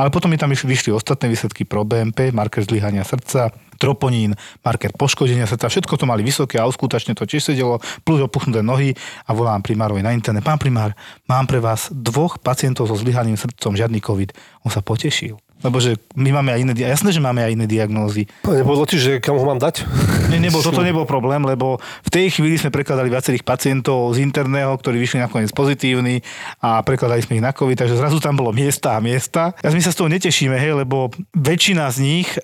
Ale 0.00 0.08
potom 0.08 0.32
mi 0.32 0.40
tam 0.40 0.48
vyšli, 0.48 0.96
ostatné 0.96 1.28
výsledky 1.28 1.68
pro 1.68 1.84
BMP, 1.84 2.32
marker 2.32 2.64
zlyhania 2.64 3.04
srdca, 3.04 3.52
troponín, 3.76 4.32
marker 4.64 4.96
poškodenia 4.96 5.44
srdca, 5.44 5.68
všetko 5.68 6.00
to 6.00 6.08
mali 6.08 6.24
vysoké 6.24 6.56
a 6.56 6.64
uskutočne 6.64 7.12
to 7.12 7.28
tiež 7.28 7.52
sedelo, 7.52 7.84
plus 8.00 8.24
opuchnuté 8.24 8.64
nohy 8.64 8.96
a 9.28 9.36
volám 9.36 9.60
primárovi 9.60 10.00
na 10.00 10.16
internet. 10.16 10.40
Pán 10.40 10.56
primár, 10.56 10.96
mám 11.28 11.44
pre 11.44 11.60
vás 11.60 11.92
dvoch 11.92 12.40
pacientov 12.40 12.88
so 12.88 12.96
zlyhaným 12.96 13.36
srdcom, 13.36 13.76
žiadny 13.76 14.00
COVID. 14.00 14.32
On 14.64 14.72
sa 14.72 14.80
potešil. 14.80 15.36
Lebo 15.60 15.76
že 15.76 16.00
my 16.16 16.32
máme 16.40 16.56
aj 16.56 16.60
iné, 16.64 16.72
jasné, 16.72 17.12
že 17.12 17.20
máme 17.20 17.44
aj 17.44 17.52
iné 17.52 17.66
diagnózy. 17.68 18.24
Nebolo 18.48 18.88
ti, 18.88 18.96
že 18.96 19.20
kam 19.20 19.36
ho 19.36 19.44
mám 19.44 19.60
dať? 19.60 19.84
Ne, 20.32 20.40
nebol, 20.40 20.64
toto 20.64 20.80
nebol 20.80 21.04
problém, 21.04 21.44
lebo 21.44 21.76
v 22.06 22.10
tej 22.10 22.32
chvíli 22.32 22.56
sme 22.56 22.72
prekladali 22.72 23.12
viacerých 23.12 23.44
pacientov 23.44 24.16
z 24.16 24.24
interného, 24.24 24.72
ktorí 24.72 24.96
vyšli 24.96 25.20
nakoniec 25.20 25.52
pozitívni 25.52 26.24
a 26.64 26.80
prekladali 26.80 27.20
sme 27.20 27.36
ich 27.40 27.44
na 27.44 27.52
COVID, 27.52 27.76
takže 27.76 28.00
zrazu 28.00 28.16
tam 28.24 28.40
bolo 28.40 28.56
miesta 28.56 28.96
a 28.96 29.04
miesta. 29.04 29.52
A 29.60 29.68
my 29.68 29.84
sa 29.84 29.92
z 29.92 29.98
toho 30.00 30.08
netešíme, 30.08 30.56
hej, 30.56 30.80
lebo 30.80 31.12
väčšina 31.36 31.92
z 31.92 31.98
nich 32.00 32.28
e, 32.32 32.40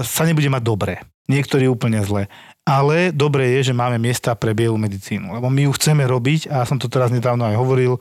sa 0.00 0.22
nebude 0.24 0.48
mať 0.48 0.62
dobre. 0.64 0.92
Niektorí 1.28 1.68
úplne 1.68 2.00
zle. 2.06 2.30
Ale 2.66 3.12
dobre 3.14 3.58
je, 3.58 3.70
že 3.70 3.74
máme 3.76 4.00
miesta 4.00 4.32
pre 4.34 4.56
bielu 4.56 4.74
medicínu, 4.74 5.36
lebo 5.36 5.46
my 5.52 5.68
ju 5.68 5.76
chceme 5.76 6.02
robiť 6.02 6.50
a 6.50 6.62
ja 6.62 6.66
som 6.66 6.80
to 6.80 6.90
teraz 6.90 7.12
nedávno 7.12 7.46
aj 7.46 7.54
hovoril, 7.58 8.00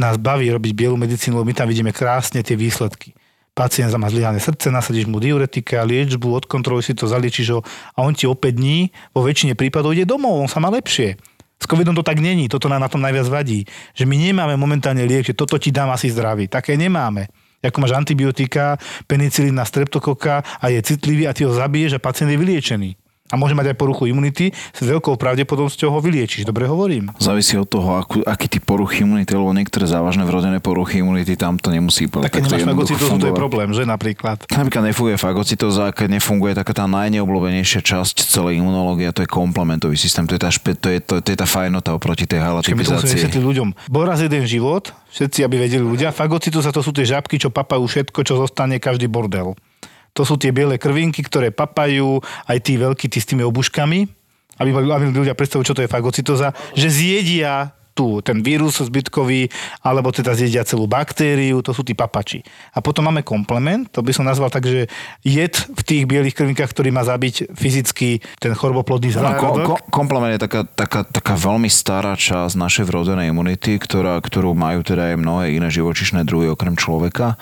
nás 0.00 0.16
baví 0.16 0.48
robiť 0.48 0.72
bielu 0.72 0.96
medicínu, 0.96 1.36
lebo 1.36 1.46
my 1.46 1.54
tam 1.54 1.68
vidíme 1.68 1.92
krásne 1.92 2.40
tie 2.40 2.56
výsledky. 2.56 3.12
Pacient 3.50 3.90
má 3.98 4.06
zlyhané 4.08 4.40
srdce, 4.40 4.70
nasadíš 4.70 5.10
mu 5.10 5.18
diuretika, 5.18 5.82
liečbu, 5.82 6.32
odkontroluj 6.38 6.86
si 6.86 6.92
to, 6.94 7.10
zaliečíš 7.10 7.48
ho 7.50 7.60
a 7.96 7.98
on 8.06 8.14
ti 8.14 8.24
o 8.24 8.34
5 8.38 8.46
dní 8.56 8.94
vo 9.10 9.26
väčšine 9.26 9.58
prípadov 9.58 9.92
ide 9.92 10.06
domov, 10.06 10.38
on 10.38 10.48
sa 10.48 10.62
má 10.62 10.70
lepšie. 10.70 11.18
S 11.60 11.68
covidom 11.68 11.92
to 11.92 12.00
tak 12.00 12.22
není, 12.24 12.48
toto 12.48 12.72
nám 12.72 12.80
na 12.80 12.88
tom 12.88 13.04
najviac 13.04 13.28
vadí. 13.28 13.68
Že 13.92 14.08
my 14.08 14.16
nemáme 14.16 14.54
momentálne 14.56 15.04
liek, 15.04 15.28
že 15.28 15.36
toto 15.36 15.60
ti 15.60 15.68
dám 15.68 15.92
asi 15.92 16.08
zdravý. 16.08 16.48
Také 16.48 16.80
nemáme. 16.80 17.28
Ako 17.60 17.84
máš 17.84 17.92
antibiotika, 17.92 18.80
penicilín 19.04 19.52
na 19.52 19.68
streptokoka 19.68 20.40
a 20.40 20.72
je 20.72 20.80
citlivý 20.80 21.28
a 21.28 21.36
ty 21.36 21.44
ho 21.44 21.52
zabiješ 21.52 22.00
a 22.00 22.00
pacient 22.00 22.32
je 22.32 22.40
vyliečený. 22.40 22.90
A 23.30 23.38
môže 23.38 23.54
mať 23.54 23.74
aj 23.74 23.76
poruchu 23.78 24.10
imunity, 24.10 24.50
s 24.50 24.80
veľkou 24.82 25.14
pravdepodobnosťou 25.14 25.88
ho 25.94 25.98
vyliečiš. 26.02 26.42
Dobre 26.42 26.66
hovorím. 26.66 27.14
Závisí 27.22 27.54
od 27.54 27.70
toho, 27.70 27.94
akú, 27.94 28.20
aký 28.26 28.50
typ 28.50 28.66
poruchy 28.66 29.06
imunity, 29.06 29.32
lebo 29.32 29.54
niektoré 29.54 29.86
závažné 29.86 30.26
vrodené 30.26 30.58
poruchy 30.58 31.02
imunity 31.02 31.38
tam 31.38 31.56
to 31.56 31.70
nemusí 31.70 32.10
Tak 32.10 32.26
keď 32.26 32.42
nemáš 32.46 32.66
fagocitózu, 32.66 33.16
to 33.22 33.28
je 33.30 33.36
problém, 33.36 33.70
že 33.70 33.86
napríklad. 33.86 34.42
Napríklad 34.50 34.82
nefunguje 34.90 35.16
fagocitóza, 35.16 35.94
keď 35.94 36.18
nefunguje 36.18 36.52
taká 36.58 36.72
tá 36.74 36.84
najneobľúbenejšia 36.90 37.80
časť 37.86 38.26
celej 38.26 38.58
imunológie, 38.58 39.06
a 39.06 39.14
to 39.14 39.22
je 39.22 39.28
komplementový 39.30 39.94
systém, 39.94 40.26
to 40.26 40.34
je 40.34 40.42
tá, 40.42 40.50
špe, 40.50 40.74
to 40.74 40.90
je, 40.90 40.98
to, 40.98 41.14
to 41.22 41.28
je 41.30 41.38
tá 41.38 41.46
fajnota 41.46 41.94
oproti 41.94 42.26
tej 42.26 42.42
vysvetliť 43.14 43.44
ľuďom. 43.44 43.68
Bol 43.86 44.04
raz 44.06 44.18
jeden 44.20 44.42
život, 44.46 44.90
všetci, 45.14 45.46
aby 45.46 45.54
vedeli 45.62 45.84
ľudia. 45.84 46.10
Fagocitóza 46.10 46.74
to 46.74 46.82
sú 46.82 46.90
tie 46.90 47.06
žabky, 47.06 47.38
čo 47.38 47.52
papajú 47.52 47.86
všetko, 47.86 48.18
čo 48.26 48.34
zostane 48.40 48.82
každý 48.82 49.06
bordel. 49.06 49.54
To 50.14 50.22
sú 50.26 50.36
tie 50.36 50.50
biele 50.50 50.76
krvinky, 50.76 51.22
ktoré 51.22 51.54
papajú 51.54 52.20
aj 52.50 52.58
tí 52.62 52.76
veľkí, 52.76 53.06
tí 53.06 53.18
s 53.22 53.28
tými 53.30 53.46
obuškami, 53.46 54.00
aby, 54.60 54.70
aby 54.76 55.04
ľudia 55.10 55.38
predstavujú, 55.38 55.72
čo 55.72 55.76
to 55.76 55.84
je 55.86 55.90
fagocitóza, 55.90 56.52
že 56.76 56.92
zjedia 56.92 57.79
tu 57.92 58.24
ten 58.24 58.40
vírus 58.40 58.80
zbytkový, 58.80 59.50
alebo 59.84 60.08
teda 60.10 60.32
zjedia 60.32 60.64
celú 60.64 60.88
baktériu, 60.88 61.60
to 61.60 61.76
sú 61.76 61.84
tí 61.84 61.92
papači. 61.92 62.40
A 62.72 62.80
potom 62.80 63.06
máme 63.06 63.20
komplement, 63.20 63.90
to 63.92 64.00
by 64.00 64.12
som 64.14 64.24
nazval 64.24 64.48
tak, 64.48 64.64
že 64.64 64.88
jed 65.20 65.54
v 65.54 65.82
tých 65.84 66.02
bielých 66.08 66.36
krvinkách, 66.36 66.70
ktorý 66.70 66.94
má 66.94 67.04
zabiť 67.04 67.52
fyzicky 67.52 68.22
ten 68.38 68.52
choroboplodný 68.56 69.10
No, 69.10 69.34
ko, 69.34 69.48
zárodok. 69.50 69.66
ko, 69.66 69.74
komplement 69.90 70.30
je 70.38 70.40
taká, 70.46 70.62
taká, 70.64 71.02
taká 71.02 71.34
veľmi 71.34 71.66
stará 71.66 72.14
časť 72.14 72.54
našej 72.54 72.84
vrodenej 72.86 73.34
imunity, 73.34 73.74
ktorá, 73.76 74.22
ktorú 74.22 74.54
majú 74.54 74.86
teda 74.86 75.12
aj 75.12 75.16
mnohé 75.18 75.44
iné 75.58 75.66
živočišné 75.66 76.22
druhy 76.22 76.46
okrem 76.46 76.78
človeka. 76.78 77.34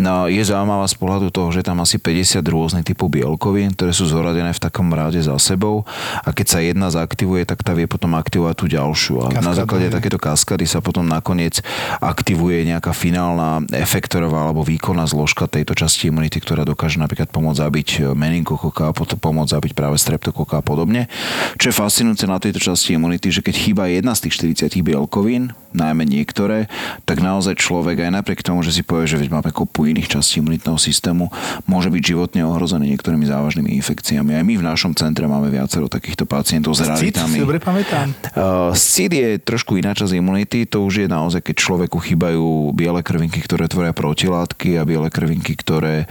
No, 0.00 0.24
je 0.26 0.40
zaujímavá 0.40 0.88
z 0.88 0.96
pohľadu 0.96 1.28
toho, 1.28 1.52
že 1.52 1.60
tam 1.60 1.84
asi 1.84 2.00
50 2.00 2.40
rôznych 2.40 2.88
typov 2.88 3.12
bielkovín, 3.12 3.76
ktoré 3.76 3.92
sú 3.92 4.08
zoradené 4.08 4.56
v 4.56 4.62
takom 4.62 4.88
ráde 4.88 5.20
za 5.20 5.36
sebou 5.36 5.84
a 6.24 6.28
keď 6.32 6.46
sa 6.48 6.58
jedna 6.64 6.88
zaaktivuje, 6.88 7.44
tak 7.44 7.60
tá 7.60 7.76
vie 7.76 7.84
potom 7.84 8.16
aktivovať 8.16 8.54
tú 8.56 8.66
ďalšiu. 8.72 9.14
A 9.28 9.44
na 9.44 9.52
základe 9.52 9.91
takéto 9.92 10.16
kaskady 10.16 10.64
sa 10.64 10.80
potom 10.80 11.04
nakoniec 11.04 11.60
aktivuje 12.00 12.64
nejaká 12.64 12.96
finálna 12.96 13.62
efektorová 13.76 14.48
alebo 14.48 14.64
výkonná 14.64 15.04
zložka 15.04 15.44
tejto 15.44 15.76
časti 15.76 16.08
imunity, 16.08 16.40
ktorá 16.40 16.64
dokáže 16.64 16.96
napríklad 16.96 17.28
pomôcť 17.28 17.60
zabiť 17.60 17.88
meningokoka, 18.16 18.88
a 18.88 18.96
potom 18.96 19.20
pomôcť 19.20 19.52
zabiť 19.52 19.72
práve 19.76 20.00
streptokoka 20.00 20.58
a 20.60 20.64
podobne. 20.64 21.12
Čo 21.60 21.70
je 21.70 21.78
fascinujúce 21.78 22.24
na 22.24 22.40
tejto 22.40 22.58
časti 22.58 22.96
imunity, 22.96 23.28
že 23.28 23.44
keď 23.44 23.54
chýba 23.54 23.82
jedna 23.92 24.16
z 24.16 24.28
tých 24.28 24.56
40 24.64 24.80
bielkovín, 24.80 25.52
najmä 25.72 26.04
niektoré, 26.04 26.68
tak 27.08 27.24
naozaj 27.24 27.58
človek 27.58 28.04
aj 28.04 28.10
napriek 28.12 28.44
tomu, 28.44 28.60
že 28.60 28.72
si 28.72 28.84
povie, 28.84 29.08
že 29.08 29.16
veď 29.18 29.32
máme 29.32 29.50
kopu 29.50 29.88
iných 29.88 30.08
častí 30.08 30.44
imunitného 30.44 30.76
systému, 30.76 31.32
môže 31.64 31.88
byť 31.88 32.02
životne 32.04 32.44
ohrozený 32.44 32.92
niektorými 32.92 33.24
závažnými 33.24 33.72
infekciami. 33.80 34.36
Aj 34.36 34.44
my 34.44 34.54
v 34.60 34.64
našom 34.64 34.92
centre 34.92 35.24
máme 35.24 35.48
viacero 35.48 35.88
takýchto 35.88 36.28
pacientov 36.28 36.76
s 36.76 36.84
raritami. 36.84 37.40
dobre 37.40 37.58
pamätám. 37.58 38.12
Uh, 38.36 38.70
SID 38.76 39.12
je 39.16 39.30
trošku 39.40 39.71
iná 39.78 39.92
časť 39.96 40.16
imunity, 40.16 40.64
to 40.66 40.82
už 40.84 41.04
je 41.04 41.08
naozaj, 41.08 41.40
keď 41.44 41.56
človeku 41.58 41.98
chýbajú 42.00 42.72
biele 42.72 43.00
krvinky, 43.04 43.40
ktoré 43.44 43.68
tvoria 43.68 43.94
protilátky 43.94 44.80
a 44.80 44.86
biele 44.88 45.08
krvinky, 45.12 45.54
ktoré 45.58 46.10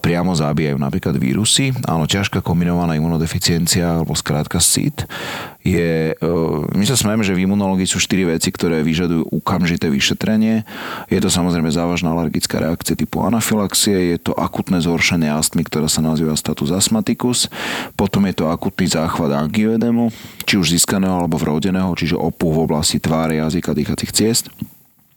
priamo 0.00 0.32
zabíjajú 0.32 0.78
napríklad 0.80 1.18
vírusy. 1.20 1.74
Áno, 1.84 2.08
ťažká 2.08 2.40
kombinovaná 2.40 2.96
imunodeficiencia, 2.96 4.00
alebo 4.00 4.16
skrátka 4.16 4.58
SID, 4.62 5.04
je, 5.60 6.16
uh, 6.16 6.64
my 6.72 6.84
sa 6.88 6.96
smejeme, 6.96 7.20
že 7.20 7.36
v 7.36 7.44
imunológii 7.44 7.84
sú 7.84 8.00
štyri 8.00 8.24
veci, 8.24 8.48
ktoré 8.48 8.80
vyžadujú 8.80 9.28
okamžité 9.44 9.92
vyšetrenie. 9.92 10.64
Je 11.12 11.20
to 11.20 11.28
samozrejme 11.28 11.68
závažná 11.68 12.16
alergická 12.16 12.64
reakcia 12.64 12.96
typu 12.96 13.20
anafilaxie, 13.20 14.16
je 14.16 14.18
to 14.24 14.32
akutné 14.32 14.80
zhoršenie 14.80 15.28
astmy, 15.28 15.60
ktorá 15.68 15.84
sa 15.84 16.00
nazýva 16.00 16.32
status 16.32 16.72
astmaticus, 16.72 17.52
potom 17.92 18.24
je 18.24 18.40
to 18.40 18.48
akutný 18.48 18.88
záchvat 18.88 19.36
angioedemu, 19.36 20.08
či 20.48 20.56
už 20.56 20.72
získaného 20.72 21.12
alebo 21.12 21.36
vrodeného, 21.36 21.92
čiže 21.92 22.16
opuch 22.16 22.56
v 22.56 22.64
oblasti 22.64 22.79
tváre, 22.82 23.36
jazyka, 23.36 23.76
dýchacích 23.76 24.12
ciest. 24.16 24.48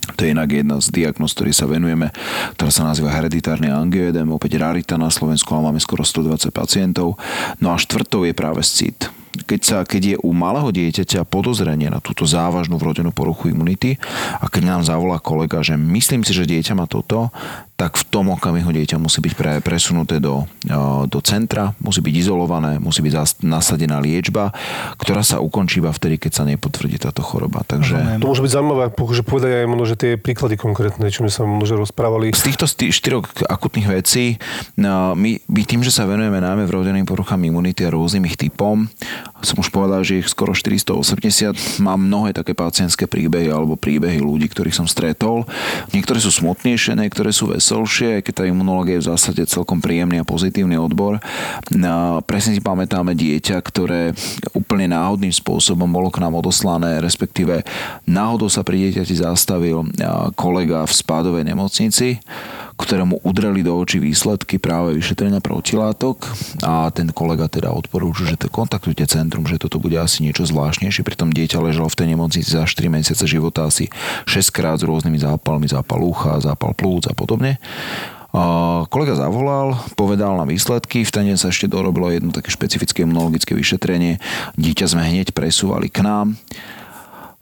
To 0.04 0.28
je 0.28 0.36
inak 0.36 0.52
jedna 0.52 0.84
z 0.84 0.92
diagnóz, 0.92 1.32
ktorý 1.32 1.56
sa 1.56 1.64
venujeme, 1.64 2.12
ktorá 2.60 2.68
sa 2.68 2.84
nazýva 2.84 3.16
hereditárny 3.16 3.72
angioedem, 3.72 4.28
opäť 4.36 4.60
rarita 4.60 5.00
na 5.00 5.08
Slovensku, 5.08 5.48
ale 5.56 5.72
máme 5.72 5.80
skoro 5.80 6.04
120 6.04 6.52
pacientov. 6.52 7.16
No 7.64 7.72
a 7.72 7.80
štvrtou 7.80 8.28
je 8.28 8.36
práve 8.36 8.60
SCIT. 8.60 9.08
Keď, 9.34 9.62
sa, 9.66 9.78
keď 9.82 10.02
je 10.14 10.18
u 10.22 10.30
malého 10.36 10.70
dieťaťa 10.70 11.26
podozrenie 11.26 11.90
na 11.90 11.98
túto 12.04 12.28
závažnú 12.28 12.78
vrodenú 12.78 13.10
poruchu 13.10 13.50
imunity 13.50 13.98
a 14.38 14.46
keď 14.46 14.78
nám 14.78 14.82
zavolá 14.86 15.18
kolega, 15.18 15.64
že 15.66 15.74
myslím 15.74 16.22
si, 16.22 16.36
že 16.36 16.46
dieťa 16.46 16.78
má 16.78 16.86
toto, 16.86 17.34
tak 17.74 17.98
v 17.98 18.06
tom 18.06 18.30
okamihu 18.30 18.70
dieťa 18.70 19.02
musí 19.02 19.18
byť 19.18 19.34
pre, 19.34 19.52
presunuté 19.60 20.22
do, 20.22 20.46
do 21.10 21.20
centra, 21.26 21.74
musí 21.82 22.06
byť 22.06 22.14
izolované, 22.14 22.78
musí 22.78 23.02
byť 23.02 23.42
nasadená 23.42 23.98
liečba, 23.98 24.54
ktorá 25.02 25.26
sa 25.26 25.42
ukončí 25.42 25.82
iba 25.82 25.90
vtedy, 25.90 26.22
keď 26.22 26.32
sa 26.32 26.44
nepotvrdí 26.46 27.02
táto 27.02 27.26
choroba. 27.26 27.66
Takže... 27.66 28.22
To 28.22 28.30
môže 28.30 28.46
byť 28.46 28.54
zaujímavé, 28.54 28.84
že 28.94 29.24
povedať 29.26 29.52
aj 29.64 29.68
možno, 29.68 29.86
že 29.90 29.96
tie 29.98 30.12
príklady 30.22 30.56
konkrétne, 30.56 31.06
čo 31.10 31.26
my 31.26 31.32
sa 31.34 31.50
možno 31.50 31.82
rozprávali. 31.82 32.30
Z 32.32 32.54
týchto 32.54 32.70
štyroch 32.70 33.26
akutných 33.50 33.90
vecí, 33.90 34.38
no, 34.78 35.18
my, 35.18 35.42
my 35.50 35.62
tým, 35.66 35.82
že 35.82 35.90
sa 35.90 36.06
venujeme 36.06 36.38
najmä 36.38 36.70
vrodeným 36.70 37.10
poruchám 37.10 37.42
imunity 37.42 37.84
a 37.84 37.94
rôznym 37.94 38.30
ich 38.30 38.38
typom, 38.38 38.86
som 39.44 39.60
už 39.60 39.68
povedal, 39.74 40.06
že 40.08 40.24
ich 40.24 40.32
skoro 40.32 40.56
480, 40.56 41.84
mám 41.84 42.00
mnohé 42.00 42.32
také 42.32 42.56
pacientské 42.56 43.12
príbehy 43.12 43.52
alebo 43.52 43.76
príbehy 43.76 44.24
ľudí, 44.24 44.48
ktorých 44.48 44.78
som 44.78 44.88
stretol. 44.88 45.44
Niektoré 45.92 46.24
sú 46.24 46.32
smutnejšie, 46.32 46.96
niektoré 46.96 47.36
sú 47.36 47.52
veselšie, 47.64 48.20
aj 48.20 48.24
keď 48.28 48.34
tá 48.36 48.44
imunológia 48.44 49.00
je 49.00 49.08
v 49.08 49.10
zásade 49.16 49.42
celkom 49.48 49.80
príjemný 49.80 50.20
a 50.20 50.28
pozitívny 50.28 50.76
odbor. 50.76 51.24
No, 51.72 52.20
presne 52.28 52.60
si 52.60 52.60
pamätáme 52.60 53.16
dieťa, 53.16 53.64
ktoré 53.64 54.12
úplne 54.52 54.92
náhodným 54.92 55.32
spôsobom 55.32 55.88
bolo 55.88 56.12
k 56.12 56.20
nám 56.20 56.36
odoslané, 56.36 57.00
respektíve 57.00 57.64
náhodou 58.04 58.52
sa 58.52 58.68
pri 58.68 58.92
dieťati 58.92 59.16
zastavil 59.16 59.88
kolega 60.36 60.84
v 60.84 60.92
spádovej 60.92 61.48
nemocnici, 61.48 62.20
ktorému 62.74 63.22
udreli 63.24 63.62
do 63.62 63.78
očí 63.78 64.02
výsledky 64.02 64.58
práve 64.58 64.98
vyšetrenia 64.98 65.40
protilátok 65.40 66.30
a 66.66 66.90
ten 66.90 67.14
kolega 67.14 67.46
teda 67.48 67.70
odporúčil, 67.72 68.34
že 68.34 68.40
to 68.40 68.48
kontaktujte 68.50 69.06
centrum, 69.06 69.46
že 69.46 69.62
toto 69.62 69.78
bude 69.78 69.98
asi 69.98 70.26
niečo 70.26 70.44
zvláštnejšie. 70.44 71.06
Pritom 71.06 71.30
dieťa 71.32 71.62
ležalo 71.62 71.88
v 71.90 71.98
tej 71.98 72.08
nemocnici 72.18 72.50
za 72.50 72.66
4 72.66 72.90
mesiace 72.90 73.26
života 73.30 73.70
asi 73.70 73.90
6 74.26 74.50
krát 74.50 74.78
s 74.82 74.88
rôznymi 74.88 75.22
zápalmi, 75.22 75.70
zápal 75.70 76.02
ucha, 76.02 76.42
zápal 76.42 76.74
plúc 76.74 77.06
a 77.10 77.14
podobne. 77.14 77.62
A 78.34 78.82
kolega 78.90 79.14
zavolal, 79.14 79.78
povedal 79.94 80.34
nám 80.34 80.50
výsledky, 80.50 81.06
v 81.06 81.14
ten 81.14 81.30
deň 81.30 81.38
sa 81.38 81.54
ešte 81.54 81.70
dorobilo 81.70 82.10
jedno 82.10 82.34
také 82.34 82.50
špecifické 82.50 83.06
imunologické 83.06 83.54
vyšetrenie. 83.54 84.18
Dieťa 84.58 84.90
sme 84.90 85.06
hneď 85.06 85.38
presúvali 85.38 85.94
k 85.94 86.02
nám. 86.02 86.34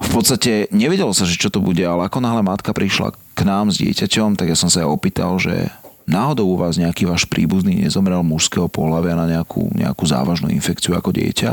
V 0.01 0.09
podstate 0.09 0.67
nevedelo 0.73 1.13
sa, 1.13 1.29
že 1.29 1.37
čo 1.37 1.53
to 1.53 1.61
bude, 1.61 1.81
ale 1.85 2.09
ako 2.09 2.19
náhle 2.19 2.41
matka 2.41 2.73
prišla 2.73 3.13
k 3.37 3.41
nám 3.45 3.69
s 3.69 3.79
dieťaťom, 3.79 4.35
tak 4.35 4.49
ja 4.51 4.57
som 4.57 4.67
sa 4.67 4.83
jej 4.83 4.89
opýtal, 4.89 5.37
že 5.37 5.69
náhodou 6.09 6.51
u 6.51 6.57
vás 6.57 6.75
nejaký 6.75 7.05
váš 7.07 7.29
príbuzný 7.29 7.85
nezomrel 7.85 8.19
mužského 8.25 8.67
pohľavia 8.67 9.15
na 9.15 9.25
nejakú, 9.29 9.71
nejakú 9.71 10.03
závažnú 10.03 10.49
infekciu 10.51 10.97
ako 10.97 11.13
dieťa. 11.13 11.51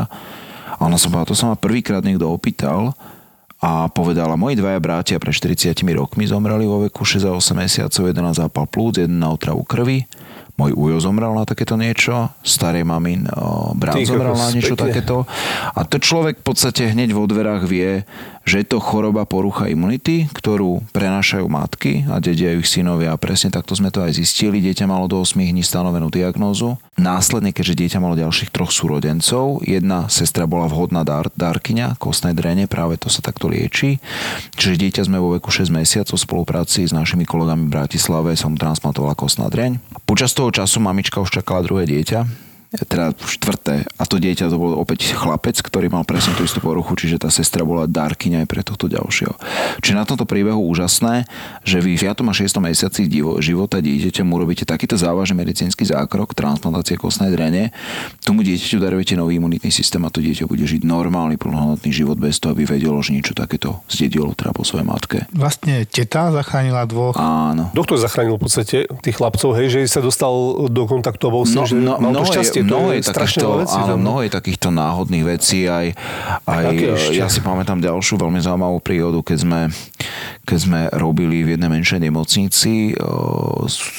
A 0.79 0.81
ona 0.81 0.97
som 0.97 1.13
povedala, 1.13 1.31
to 1.31 1.39
sa 1.39 1.51
ma 1.53 1.57
prvýkrát 1.59 2.03
niekto 2.03 2.27
opýtal 2.27 2.97
a 3.59 3.91
povedala, 3.91 4.39
moji 4.39 4.55
dvaja 4.55 4.79
bratia 4.79 5.19
pre 5.19 5.35
40 5.35 5.75
rokmi 5.99 6.31
zomreli 6.31 6.63
vo 6.63 6.87
veku 6.87 7.03
6 7.03 7.27
a 7.27 7.35
8 7.35 7.59
mesiacov, 7.59 8.07
jeden 8.07 8.23
na 8.23 8.31
zápal 8.31 8.71
plúc, 8.71 9.03
jeden 9.03 9.19
na 9.19 9.35
otravu 9.35 9.67
krvi. 9.67 10.07
Môj 10.59 10.75
ujo 10.75 10.99
zomrel 10.99 11.31
na 11.39 11.47
takéto 11.47 11.79
niečo, 11.79 12.35
starej 12.43 12.83
mamin 12.83 13.31
o, 13.31 13.75
brat 13.79 13.95
Ty 13.95 14.11
zomrel 14.11 14.35
na 14.35 14.51
niečo 14.51 14.75
pekne. 14.75 14.91
takéto. 14.91 15.17
A 15.71 15.87
to 15.87 16.03
človek 16.03 16.43
v 16.43 16.45
podstate 16.51 16.91
hneď 16.91 17.15
vo 17.15 17.31
dverách 17.31 17.63
vie, 17.63 18.03
že 18.49 18.65
je 18.65 18.73
to 18.73 18.81
choroba 18.81 19.29
porucha 19.29 19.69
imunity, 19.69 20.25
ktorú 20.33 20.81
prenášajú 20.97 21.45
matky 21.53 22.09
a 22.09 22.17
dedia 22.17 22.57
ich 22.57 22.65
synovia. 22.65 23.13
Presne 23.21 23.53
takto 23.53 23.77
sme 23.77 23.93
to 23.93 24.01
aj 24.01 24.17
zistili. 24.17 24.65
Dieťa 24.65 24.89
malo 24.89 25.05
do 25.05 25.21
8 25.21 25.37
dní 25.37 25.61
stanovenú 25.61 26.09
diagnózu. 26.09 26.81
Následne, 26.97 27.53
keďže 27.53 27.77
dieťa 27.85 27.99
malo 28.01 28.17
ďalších 28.17 28.49
troch 28.49 28.73
súrodencov, 28.73 29.61
jedna 29.69 30.09
sestra 30.09 30.49
bola 30.49 30.65
vhodná 30.65 31.05
dar, 31.05 31.29
dárkyňa 31.29 32.01
kostnej 32.01 32.33
drene, 32.33 32.65
práve 32.65 32.97
to 32.97 33.13
sa 33.13 33.21
takto 33.21 33.53
lieči. 33.53 34.01
Čiže 34.57 34.81
dieťa 34.81 35.03
sme 35.05 35.21
vo 35.21 35.37
veku 35.37 35.53
6 35.53 35.69
mesiacov 35.69 36.17
v 36.17 36.25
spolupráci 36.25 36.89
s 36.89 36.97
našimi 36.97 37.29
kolegami 37.29 37.69
v 37.69 37.75
Bratislave 37.77 38.33
som 38.33 38.57
transplantovala 38.57 39.13
kostná 39.13 39.53
dreň. 39.53 39.77
Počas 40.09 40.33
toho 40.33 40.49
času 40.49 40.81
mamička 40.81 41.21
už 41.21 41.29
čakala 41.29 41.61
druhé 41.61 41.85
dieťa, 41.85 42.48
teda 42.69 43.17
štvrté. 43.17 43.89
A 43.97 44.05
to 44.05 44.21
dieťa 44.21 44.53
to 44.53 44.61
bol 44.61 44.77
opäť 44.77 45.17
chlapec, 45.17 45.57
ktorý 45.57 45.89
mal 45.89 46.05
presne 46.05 46.37
tú 46.37 46.45
istú 46.45 46.61
poruchu, 46.61 46.93
čiže 47.01 47.17
tá 47.17 47.33
sestra 47.33 47.65
bola 47.65 47.89
dárkyňa 47.89 48.45
aj 48.45 48.49
pre 48.49 48.61
tohto 48.61 48.93
ďalšieho. 48.93 49.33
Čiže 49.81 49.97
na 49.97 50.05
tomto 50.05 50.29
príbehu 50.29 50.61
úžasné, 50.69 51.25
že 51.65 51.81
vy 51.81 51.97
v 51.97 52.13
5. 52.13 52.29
a 52.29 52.35
6. 52.37 52.61
mesiaci 52.61 53.09
života 53.41 53.81
dieťaťa 53.81 54.23
mu 54.27 54.37
robíte 54.37 54.69
takýto 54.69 55.01
závažný 55.01 55.41
medicínsky 55.41 55.89
zákrok, 55.89 56.37
transplantácie 56.37 57.01
kostnej 57.01 57.33
drene, 57.33 57.73
tomu 58.21 58.45
dieťaťu 58.45 58.85
darujete 58.85 59.17
nový 59.17 59.41
imunitný 59.41 59.73
systém 59.73 60.05
a 60.05 60.13
to 60.13 60.21
dieťa 60.21 60.45
bude 60.45 60.65
žiť 60.69 60.85
normálny 60.85 61.41
plnohodnotný 61.41 61.89
život 61.89 62.21
bez 62.21 62.37
toho, 62.37 62.53
aby 62.53 62.69
vedelo, 62.69 63.01
že 63.01 63.17
niečo 63.17 63.33
takéto 63.33 63.81
zdedilo 63.89 64.37
teda 64.37 64.53
po 64.53 64.69
svojej 64.69 64.85
matke. 64.85 65.25
Vlastne 65.33 65.89
teta 65.89 66.29
zachránila 66.35 66.85
dvoch. 66.85 67.17
Áno. 67.17 67.73
Doktor 67.73 67.97
zachránil 67.97 68.37
v 68.37 68.43
podstate 68.45 68.85
tých 69.01 69.17
chlapcov, 69.17 69.57
hej, 69.57 69.73
že 69.73 69.81
sa 69.89 70.01
dostal 70.05 70.33
do 70.69 70.83
kontaktu 70.85 71.23
a 71.25 71.31
bol 71.33 71.45
tým, 71.49 71.65
že 71.65 71.77
no, 71.79 71.97
mal 71.97 72.13
to 72.13 72.21
mnoho 72.21 72.27
šťastie. 72.29 72.58
Je, 72.58 72.58
to 72.62 72.77
mnoho 72.79 72.88
je 72.94 73.03
takýchto, 73.05 73.47
vecí. 73.62 73.79
áno, 73.79 73.94
tam. 73.94 73.99
mnoho 74.01 74.21
je 74.27 74.31
takýchto 74.31 74.68
náhodných 74.75 75.25
vecí. 75.27 75.59
Aj, 75.68 75.87
aj, 76.47 76.66
ja 77.14 77.27
si 77.27 77.40
pamätám 77.42 77.83
ďalšiu 77.83 78.18
veľmi 78.18 78.40
zaujímavú 78.40 78.79
príhodu, 78.81 79.21
keď 79.23 79.38
sme, 79.42 79.61
keď 80.47 80.59
sme 80.59 80.81
robili 80.94 81.44
v 81.44 81.59
jednej 81.59 81.71
menšej 81.71 82.01
nemocnici. 82.09 82.94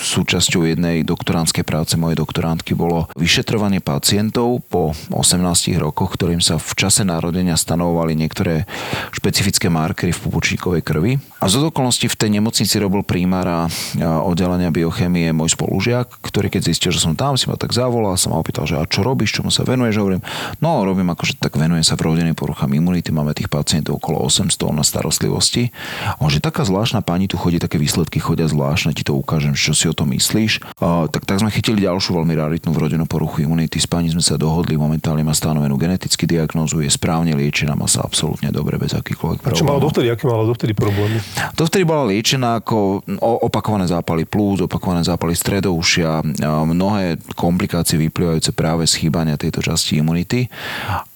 Súčasťou 0.10 0.66
jednej 0.66 1.06
doktoránskej 1.06 1.64
práce 1.64 1.94
mojej 1.96 2.18
doktorantky 2.18 2.74
bolo 2.74 3.12
vyšetrovanie 3.16 3.84
pacientov 3.84 4.64
po 4.68 4.96
18 5.12 5.78
rokoch, 5.80 6.16
ktorým 6.16 6.42
sa 6.42 6.58
v 6.58 6.72
čase 6.76 7.06
narodenia 7.06 7.60
stanovovali 7.60 8.16
niektoré 8.16 8.66
špecifické 9.14 9.68
markery 9.68 10.12
v 10.12 10.22
pupočníkovej 10.26 10.82
krvi. 10.82 11.12
A 11.40 11.48
z 11.48 11.62
okolností 11.62 12.12
v 12.12 12.20
tej 12.20 12.30
nemocnici 12.40 12.76
robil 12.82 13.06
primára 13.06 13.72
oddelenia 14.00 14.74
biochémie 14.74 15.32
môj 15.32 15.56
spolužiak, 15.56 16.20
ktorý 16.24 16.52
keď 16.52 16.62
zistil, 16.72 16.92
že 16.92 17.04
som 17.04 17.14
tam, 17.16 17.40
si 17.40 17.48
ma 17.48 17.56
tak 17.56 17.72
zavolal, 17.72 18.20
sa 18.20 18.32
ma 18.34 18.42
opýtal, 18.50 18.66
že 18.66 18.82
a 18.82 18.90
čo 18.90 19.06
robíš, 19.06 19.38
čomu 19.38 19.54
sa 19.54 19.62
venuješ? 19.62 20.02
Hovorím, 20.02 20.26
no 20.58 20.82
robím 20.82 21.14
akože 21.14 21.38
tak 21.38 21.54
venujem 21.54 21.86
sa 21.86 21.94
vrodeným 21.94 22.34
poruchám 22.34 22.74
imunity, 22.74 23.14
máme 23.14 23.38
tých 23.38 23.46
pacientov 23.46 24.02
okolo 24.02 24.26
800 24.26 24.74
na 24.74 24.82
starostlivosti. 24.82 25.70
A 26.18 26.26
on, 26.26 26.34
že 26.34 26.42
taká 26.42 26.66
zvláštna 26.66 27.06
pani 27.06 27.30
tu 27.30 27.38
chodí, 27.38 27.62
také 27.62 27.78
výsledky 27.78 28.18
chodia 28.18 28.50
zvláštne, 28.50 28.98
ti 28.98 29.06
to 29.06 29.14
ukážem, 29.14 29.54
čo 29.54 29.78
si 29.78 29.86
o 29.86 29.94
tom 29.94 30.10
myslíš. 30.18 30.66
A, 30.82 31.06
tak, 31.06 31.30
tak 31.30 31.46
sme 31.46 31.54
chytili 31.54 31.86
ďalšiu 31.86 32.18
veľmi 32.18 32.34
raritnú 32.34 32.74
vrodenú 32.74 33.06
poruchu 33.06 33.46
imunity. 33.46 33.78
S 33.78 33.86
pani 33.86 34.10
sme 34.10 34.26
sa 34.26 34.34
dohodli, 34.34 34.74
momentálne 34.74 35.22
má 35.22 35.38
stanovenú 35.38 35.78
genetický 35.78 36.26
diagnózu, 36.26 36.82
je 36.82 36.90
správne 36.90 37.38
liečená, 37.38 37.78
má 37.78 37.86
sa 37.86 38.02
absolútne 38.02 38.50
dobre 38.50 38.82
bez 38.82 38.98
akýchkoľvek 38.98 39.46
A 39.46 39.54
čo 39.54 39.62
mala 39.62 39.78
problémov. 39.78 39.86
dovtedy? 39.86 40.08
Aké 40.10 40.26
mala 40.26 40.44
dovtedy 40.50 40.74
problémy? 40.74 41.22
To 41.54 41.70
vtedy 41.70 41.86
bola 41.86 42.10
liečená 42.10 42.66
ako 42.66 43.06
opakované 43.46 43.86
zápaly 43.86 44.26
plúc, 44.26 44.66
opakované 44.66 45.06
zápaly 45.06 45.38
stredoušia, 45.38 46.26
a 46.42 46.66
mnohé 46.66 47.22
komplikácie 47.36 48.00
vyplývajúce 48.40 48.56
práve 48.56 48.88
z 48.88 48.94
chýbania 49.04 49.36
tejto 49.36 49.60
časti 49.60 50.00
imunity 50.00 50.48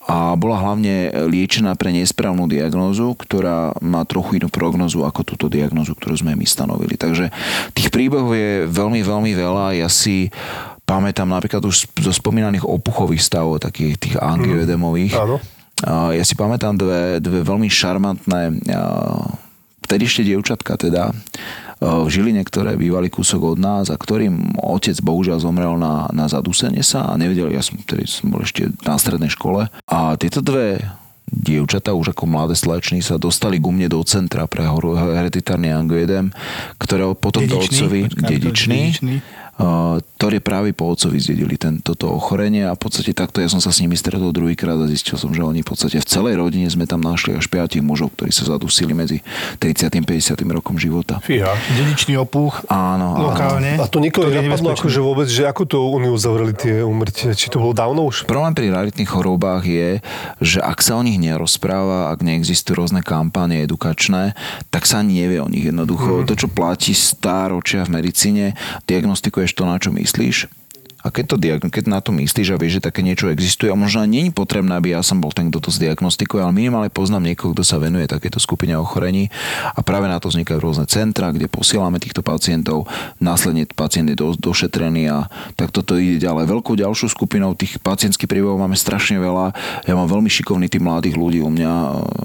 a 0.03 0.35
bola 0.35 0.59
hlavne 0.59 1.15
liečená 1.31 1.79
pre 1.79 1.95
nesprávnu 1.95 2.51
diagnózu, 2.51 3.15
ktorá 3.15 3.71
má 3.79 4.03
trochu 4.03 4.43
inú 4.43 4.51
prognozu 4.51 5.07
ako 5.07 5.23
túto 5.23 5.47
diagnózu, 5.47 5.95
ktorú 5.95 6.19
sme 6.19 6.35
my 6.35 6.43
stanovili. 6.43 6.99
Takže 6.99 7.31
tých 7.71 7.87
príbehov 7.87 8.35
je 8.35 8.67
veľmi, 8.67 8.99
veľmi 8.99 9.31
veľa. 9.31 9.79
Ja 9.79 9.87
si 9.87 10.27
pamätám 10.83 11.31
napríklad 11.31 11.63
už 11.63 11.87
zo 12.03 12.11
spomínaných 12.11 12.67
opuchových 12.67 13.23
stavov, 13.23 13.63
takých 13.63 13.95
tých 13.95 14.15
angioedemových. 14.19 15.15
Áno. 15.15 15.39
A 15.87 16.11
Ja 16.11 16.27
si 16.27 16.35
pamätám 16.35 16.75
dve, 16.75 17.23
dve 17.23 17.39
veľmi 17.47 17.71
šarmantné 17.71 18.59
vtedy 19.83 20.03
ešte 20.07 20.23
dievčatka 20.27 20.79
teda 20.79 21.11
v 21.83 22.07
Žiline, 22.07 22.41
ktoré 22.47 22.79
bývali 22.79 23.11
kúsok 23.11 23.55
od 23.55 23.59
nás 23.59 23.91
a 23.91 23.99
ktorým 23.99 24.55
otec 24.55 24.95
bohužiaľ 25.03 25.43
zomrel 25.43 25.75
na, 25.75 26.07
na 26.15 26.31
zadusenie 26.31 26.79
sa 26.79 27.11
a 27.11 27.19
nevedel, 27.19 27.51
ja 27.51 27.59
som, 27.59 27.75
tedy 27.83 28.07
som 28.07 28.31
bol 28.31 28.41
ešte 28.41 28.71
na 28.87 28.95
strednej 28.95 29.29
škole. 29.29 29.67
A 29.91 30.15
tieto 30.15 30.39
dve 30.39 30.79
dievčatá 31.33 31.91
už 31.97 32.13
ako 32.13 32.29
mladé 32.29 32.53
slečny 32.53 33.01
sa 33.01 33.17
dostali 33.17 33.57
ku 33.57 33.73
mne 33.73 33.89
do 33.89 33.99
centra 34.05 34.45
pre 34.45 34.63
hereditárny 34.63 35.73
angioedem, 35.73 36.29
ktoré 36.77 37.09
potom 37.17 37.41
do 37.49 37.57
otcovi 37.57 38.05
dedičný, 38.11 38.79
dedičný. 38.93 39.15
Uh, 39.53 40.01
ktoré 40.17 40.39
práve 40.39 40.73
po 40.73 40.89
otcovi 40.89 41.19
zdedili 41.19 41.59
ten, 41.61 41.77
toto 41.83 42.09
ochorenie 42.09 42.65
a 42.65 42.73
v 42.73 42.81
podstate 42.81 43.11
takto 43.13 43.37
ja 43.43 43.51
som 43.51 43.59
sa 43.59 43.69
s 43.69 43.83
nimi 43.83 43.93
stretol 43.93 44.33
druhýkrát 44.33 44.79
a 44.79 44.87
zistil 44.89 45.19
som, 45.19 45.29
že 45.29 45.43
oni 45.43 45.61
v 45.61 45.67
podstate 45.67 45.99
v 45.99 46.07
celej 46.07 46.39
rodine 46.39 46.65
sme 46.71 46.87
tam 46.87 47.03
našli 47.03 47.35
až 47.37 47.51
piatich 47.51 47.83
mužov, 47.83 48.15
ktorí 48.17 48.31
sa 48.31 48.47
zadusili 48.49 48.95
medzi 48.95 49.19
30. 49.59 49.93
a 49.93 50.01
50. 50.01 50.41
rokom 50.47 50.79
života. 50.79 51.19
Fíha. 51.21 51.53
Dedičný 51.75 52.17
opuch 52.17 52.65
Áno, 52.71 53.19
áno. 53.19 53.29
lokálne. 53.29 53.77
A 53.77 53.85
to 53.85 53.99
nikoho 53.99 54.31
nenapadlo 54.31 54.73
akože 54.73 54.99
vôbec, 55.03 55.27
že 55.27 55.43
ako 55.45 55.63
to 55.67 55.77
oni 55.91 56.09
uzavreli 56.09 56.53
tie 56.55 56.81
umrtie? 56.81 57.35
Či 57.35 57.51
to 57.51 57.59
bolo 57.59 57.75
dávno 57.75 58.07
už? 58.07 58.23
Problém 58.23 58.55
pri 58.55 58.71
raritných 58.71 59.11
chorobách 59.11 59.67
je, 59.67 59.89
že 60.39 60.63
ak 60.63 60.79
sa 60.79 60.97
o 60.97 61.03
nich 61.03 61.19
nerozpráva, 61.19 62.09
ak 62.09 62.23
neexistujú 62.23 62.79
rôzne 62.79 63.03
kampáne 63.03 63.61
edukačné, 63.61 64.33
tak 64.73 64.87
sa 64.89 65.03
ani 65.03 65.21
nevie 65.21 65.43
o 65.43 65.51
nich 65.51 65.67
jednoducho. 65.67 66.23
Mm. 66.23 66.31
To, 66.31 66.33
čo 66.33 66.47
platí 66.49 66.95
stáročia 66.95 67.85
v 67.85 68.01
medicíne, 68.01 68.45
diagnostikuješ 69.43 69.51
to, 69.53 69.63
na 69.67 69.77
čo 69.79 69.89
myslíš. 69.91 70.62
A 71.03 71.11
keď, 71.11 71.35
to, 71.35 71.67
keď 71.67 71.83
na 71.91 71.99
to 71.99 72.15
myslíš 72.15 72.55
a 72.55 72.59
vieš, 72.59 72.79
že 72.79 72.87
také 72.87 73.03
niečo 73.03 73.27
existuje, 73.27 73.67
a 73.67 73.75
možno 73.75 74.07
je 74.07 74.31
potrebné, 74.31 74.79
aby 74.79 74.95
ja 74.95 75.03
som 75.03 75.19
bol 75.19 75.35
ten, 75.35 75.51
kto 75.51 75.67
to 75.67 75.69
zdiagnostikuje, 75.75 76.39
ale 76.39 76.55
minimálne 76.55 76.87
poznám 76.87 77.27
niekoho, 77.27 77.51
kto 77.51 77.67
sa 77.67 77.75
venuje 77.75 78.07
takéto 78.07 78.39
skupine 78.39 78.79
ochorení 78.79 79.27
a 79.75 79.83
práve 79.83 80.07
na 80.07 80.15
to 80.23 80.31
vznikajú 80.31 80.63
rôzne 80.63 80.87
centra, 80.87 81.35
kde 81.35 81.51
posielame 81.51 81.99
týchto 81.99 82.23
pacientov, 82.23 82.87
následne 83.19 83.67
pacient 83.67 84.07
je 84.11 84.15
do, 84.15 84.31
došetrený 84.39 85.11
a 85.11 85.27
tak 85.59 85.75
toto 85.75 85.99
ide 85.99 86.23
ďalej. 86.23 86.47
Veľkou 86.47 86.79
ďalšou 86.79 87.11
skupinou 87.11 87.51
tých 87.51 87.83
pacientských 87.83 88.31
príbehov 88.31 88.55
máme 88.55 88.79
strašne 88.79 89.19
veľa. 89.19 89.51
Ja 89.83 89.93
mám 89.99 90.07
veľmi 90.07 90.31
šikovný 90.31 90.71
tým 90.71 90.87
mladých 90.87 91.19
ľudí 91.19 91.43
u 91.43 91.51
mňa, 91.51 91.71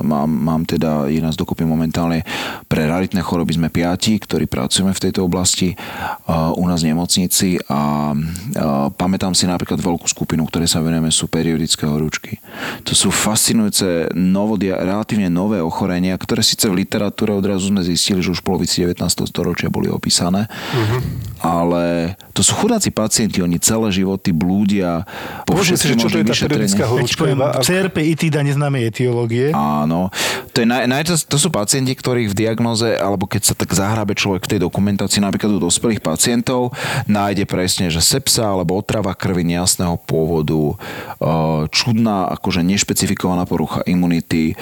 mám, 0.07 0.31
mám 0.31 0.62
teda, 0.62 1.11
je 1.11 1.19
nás 1.19 1.35
dokopy 1.35 1.67
momentálne 1.67 2.23
pre 2.71 2.87
raritné 2.87 3.27
choroby 3.27 3.59
sme 3.59 3.69
piati, 3.75 4.23
ktorí 4.23 4.47
pracujeme 4.47 4.95
v 4.95 5.03
tejto 5.03 5.27
oblasti 5.27 5.75
uh, 5.75 6.55
u 6.55 6.62
nás 6.71 6.87
v 6.87 6.95
nemocnici 6.95 7.59
a 7.67 8.14
uh, 8.14 8.67
pamätám 8.94 9.33
si 9.33 9.48
napríklad 9.48 9.78
veľkú 9.78 10.07
skupinu, 10.09 10.46
ktoré 10.48 10.66
sa 10.66 10.83
venujeme, 10.83 11.12
sú 11.12 11.28
periodické 11.31 11.85
horúčky. 11.87 12.40
To 12.85 12.92
sú 12.96 13.09
fascinujúce 13.12 14.11
novodia, 14.14 14.81
relatívne 14.81 15.31
nové 15.31 15.62
ochorenia, 15.62 16.16
ktoré 16.18 16.40
síce 16.42 16.66
v 16.66 16.85
literatúre 16.85 17.35
odrazu 17.35 17.70
sme 17.70 17.85
zistili, 17.85 18.22
že 18.24 18.33
už 18.33 18.40
v 18.42 18.46
polovici 18.48 18.85
19. 18.85 18.98
storočia 19.28 19.68
boli 19.68 19.92
opísané, 19.92 20.46
uh-huh. 20.48 21.00
Ale 21.38 22.14
to 22.35 22.42
sú 22.42 22.55
chudáci 22.55 22.90
pacienti, 22.90 23.42
oni 23.42 23.59
celé 23.59 23.90
životy 23.90 24.31
blúdia 24.31 25.07
po 25.46 25.59
Povedzme 25.59 25.79
si, 25.79 25.94
čo 25.94 26.11
to 26.11 26.18
je 26.20 26.27
tá 26.27 26.35
periodická 26.35 26.85
horúčka? 26.87 27.22
Ak- 27.27 27.66
CRP 27.66 27.96
itida 28.14 28.42
neznáme 28.42 28.83
etiológie. 28.85 29.51
Áno. 29.55 30.11
To, 30.55 30.59
je 30.62 30.66
naj, 30.66 30.85
naj, 30.90 31.03
to 31.27 31.37
sú 31.38 31.48
pacienti, 31.51 31.94
ktorých 31.94 32.31
v 32.31 32.38
diagnoze, 32.38 32.94
alebo 32.98 33.27
keď 33.27 33.42
sa 33.42 33.55
tak 33.55 33.70
zahrabe 33.74 34.14
človek 34.14 34.46
v 34.46 34.51
tej 34.57 34.61
dokumentácii, 34.66 35.22
napríklad 35.22 35.59
u 35.59 35.61
dospelých 35.62 36.03
pacientov, 36.03 36.74
nájde 37.07 37.46
presne, 37.46 37.90
že 37.90 38.03
sepsa 38.03 38.51
alebo 38.55 38.79
otrava 38.79 39.14
krvi 39.14 39.46
nejasného 39.46 39.98
pôvodu, 40.03 40.74
eh, 40.74 41.62
čudná, 41.70 42.31
akože 42.38 42.62
nešpecifikovaná 42.62 43.46
porucha 43.48 43.83
imunity, 43.87 44.55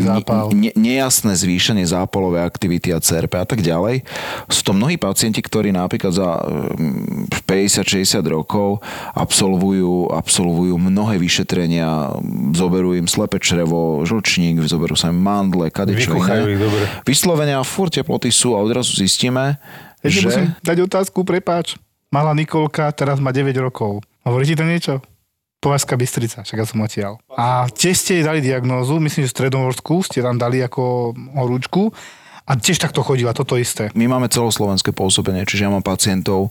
zápal. 0.00 0.50
ne, 0.52 0.70
nejasné 0.74 1.32
zvýšenie 1.34 1.84
zápalovej 1.86 2.42
aktivity 2.44 2.92
a 2.92 3.02
CRP 3.02 3.34
a 3.38 3.46
tak 3.46 3.60
ďalej. 3.62 4.02
Sú 4.50 4.62
to 4.66 4.72
mnohí 4.72 4.96
pacienti, 4.96 5.40
ktorí 5.42 5.65
napríklad 5.72 6.12
za 6.12 6.38
mm, 6.42 7.30
50-60 7.46 8.20
rokov 8.26 8.82
absolvujú, 9.14 10.10
absolvujú 10.12 10.74
mnohé 10.76 11.16
vyšetrenia, 11.18 12.14
zoberú 12.52 12.92
im 12.94 13.06
slepe 13.06 13.38
črevo, 13.38 14.02
žlčník, 14.02 14.60
zoberú 14.66 14.98
sa 14.98 15.10
im 15.10 15.18
mandle, 15.18 15.70
kadečo 15.70 16.14
Vykuchajú 16.14 16.44
iné. 16.46 16.52
ich, 16.54 16.60
dobre. 16.60 16.84
Vyslovene 17.06 17.54
a 17.56 17.62
furt 17.62 17.94
teploty 17.94 18.28
sú 18.30 18.54
a 18.54 18.62
odrazu 18.62 18.94
zistíme, 18.98 19.56
Ešte 20.04 20.20
že... 20.20 20.26
musím 20.26 20.46
dať 20.62 20.76
otázku, 20.86 21.22
prepáč. 21.22 21.78
Malá 22.10 22.32
Nikolka, 22.36 22.86
teraz 22.94 23.18
má 23.18 23.34
9 23.34 23.50
rokov. 23.58 24.02
Hovorí 24.22 24.46
ti 24.46 24.54
to 24.54 24.62
niečo? 24.62 25.02
Považská 25.58 25.98
Bystrica, 25.98 26.44
však 26.44 26.58
ja 26.62 26.66
som 26.68 26.84
odtiaľ. 26.84 27.18
A 27.32 27.66
tiež 27.66 27.96
ste 27.98 28.20
jej 28.20 28.24
dali 28.24 28.44
diagnózu, 28.44 29.02
myslím, 29.02 29.26
že 29.26 29.32
v 29.32 29.36
Stredomorsku 29.40 30.04
ste 30.06 30.22
tam 30.22 30.38
dali 30.38 30.62
ako 30.62 31.16
horúčku 31.34 31.90
A 32.46 32.54
tiež 32.54 32.78
takto 32.78 33.02
chodila, 33.02 33.34
toto 33.34 33.58
isté. 33.58 33.90
My 33.98 34.06
máme 34.06 34.30
celoslovenské 34.30 34.94
pôsobenie, 34.94 35.42
čiže 35.42 35.66
ja 35.66 35.70
mám 35.74 35.82
pacientov 35.82 36.46
e, 36.46 36.50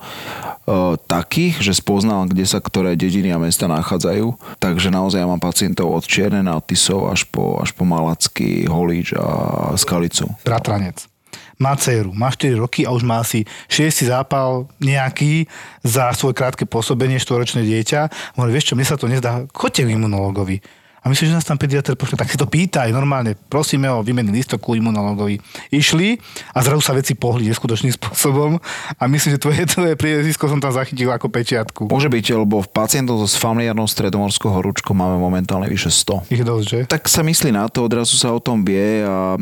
takých, 1.07 1.63
že 1.63 1.71
spoznal, 1.71 2.27
kde 2.27 2.43
sa 2.43 2.59
ktoré 2.59 2.99
dediny 2.99 3.31
a 3.31 3.39
mesta 3.39 3.71
nachádzajú. 3.71 4.59
Takže 4.59 4.91
naozaj 4.91 5.23
ja 5.23 5.31
mám 5.31 5.39
pacientov 5.39 5.95
od 5.95 6.03
Čierne 6.03 6.43
na 6.43 6.59
Tisov 6.59 7.07
až 7.07 7.23
po, 7.31 7.63
až 7.63 7.71
po 7.71 7.87
Malacky, 7.87 8.67
Holíč 8.67 9.15
a 9.15 9.71
Skalicu. 9.79 10.27
Bratranec. 10.43 11.07
Má 11.55 11.79
dceru, 11.79 12.11
má 12.11 12.27
4 12.27 12.59
roky 12.59 12.83
a 12.83 12.91
už 12.91 13.07
má 13.07 13.23
asi 13.23 13.47
6 13.71 14.11
zápal 14.11 14.67
nejaký 14.83 15.47
za 15.79 16.11
svoje 16.11 16.35
krátke 16.35 16.67
pôsobenie, 16.67 17.15
štvoročné 17.23 17.63
dieťa. 17.63 18.35
Hovorí, 18.35 18.51
vieš 18.51 18.67
čo, 18.67 18.75
mne 18.75 18.83
sa 18.83 18.99
to 18.99 19.07
nezdá, 19.07 19.47
choďte 19.55 19.87
k 19.87 19.95
imunologovi. 19.95 20.59
A 21.05 21.13
myslím, 21.13 21.29
že 21.29 21.37
nás 21.37 21.45
tam 21.45 21.61
pediatr 21.61 21.93
pošle, 21.93 22.17
tak 22.17 22.33
si 22.33 22.37
to 22.41 22.49
pýtaj 22.49 22.89
normálne. 22.89 23.37
Prosíme 23.37 23.85
o 23.93 24.01
výmenný 24.01 24.41
listok 24.41 24.57
ku 24.57 24.73
imunologovi. 24.73 25.37
Išli 25.69 26.17
a 26.49 26.65
zrazu 26.65 26.81
sa 26.81 26.97
veci 26.97 27.13
pohli 27.13 27.45
neskutočným 27.45 27.93
spôsobom 27.93 28.57
a 28.97 29.03
myslím, 29.05 29.37
že 29.37 29.39
tvoje, 29.45 29.69
tvoje 29.69 29.93
priezvisko 29.93 30.49
som 30.49 30.57
tam 30.57 30.73
zachytil 30.73 31.13
ako 31.13 31.29
pečiatku. 31.29 31.93
Môže 31.93 32.09
byť, 32.09 32.41
lebo 32.41 32.65
v 32.65 32.69
pacientov 32.73 33.21
so 33.21 33.29
familiárnou 33.37 33.85
stredomorskou 33.85 34.49
horúčkou 34.49 34.97
máme 34.97 35.21
momentálne 35.21 35.69
vyše 35.69 35.93
100. 35.93 36.33
Ich 36.33 36.41
dosť, 36.41 36.65
že? 36.65 36.79
Tak 36.89 37.05
sa 37.05 37.21
myslí 37.21 37.53
na 37.53 37.69
to, 37.69 37.85
odrazu 37.85 38.17
sa 38.17 38.33
o 38.33 38.41
tom 38.41 38.65
vie 38.65 39.05
a, 39.05 39.37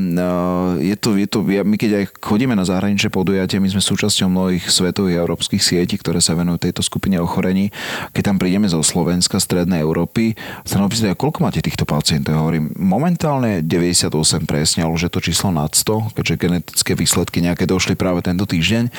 je 0.83 0.95
to, 0.99 1.15
je 1.15 1.27
to, 1.31 1.47
my 1.47 1.79
keď 1.79 2.03
aj 2.03 2.05
chodíme 2.19 2.59
na 2.59 2.67
zahraničné 2.67 3.07
podujatie, 3.07 3.63
my 3.63 3.71
sme 3.71 3.79
súčasťou 3.79 4.27
mnohých 4.27 4.67
svetových 4.67 5.15
a 5.15 5.23
európskych 5.23 5.63
sietí, 5.63 5.95
ktoré 5.95 6.19
sa 6.19 6.35
venujú 6.35 6.59
tejto 6.59 6.83
skupine 6.83 7.23
ochorení. 7.23 7.71
Keď 8.11 8.35
tam 8.35 8.35
prídeme 8.35 8.67
zo 8.67 8.83
Slovenska, 8.83 9.39
Strednej 9.39 9.79
Európy, 9.79 10.35
sa 10.67 10.75
nám 10.75 10.91
opýtajú, 10.91 11.15
koľko 11.15 11.39
máte 11.53 11.69
týchto 11.69 11.85
pacientov? 11.85 12.33
Hovorím, 12.33 12.73
momentálne 12.81 13.61
98 13.61 14.09
presne, 14.49 14.89
ale 14.89 14.97
už 14.97 15.05
je 15.05 15.11
to 15.13 15.21
číslo 15.21 15.53
nad 15.53 15.69
100, 15.69 16.17
keďže 16.17 16.41
genetické 16.41 16.97
výsledky 16.97 17.45
nejaké 17.45 17.69
došli 17.69 17.93
práve 17.93 18.25
tento 18.25 18.49
týždeň, 18.49 18.89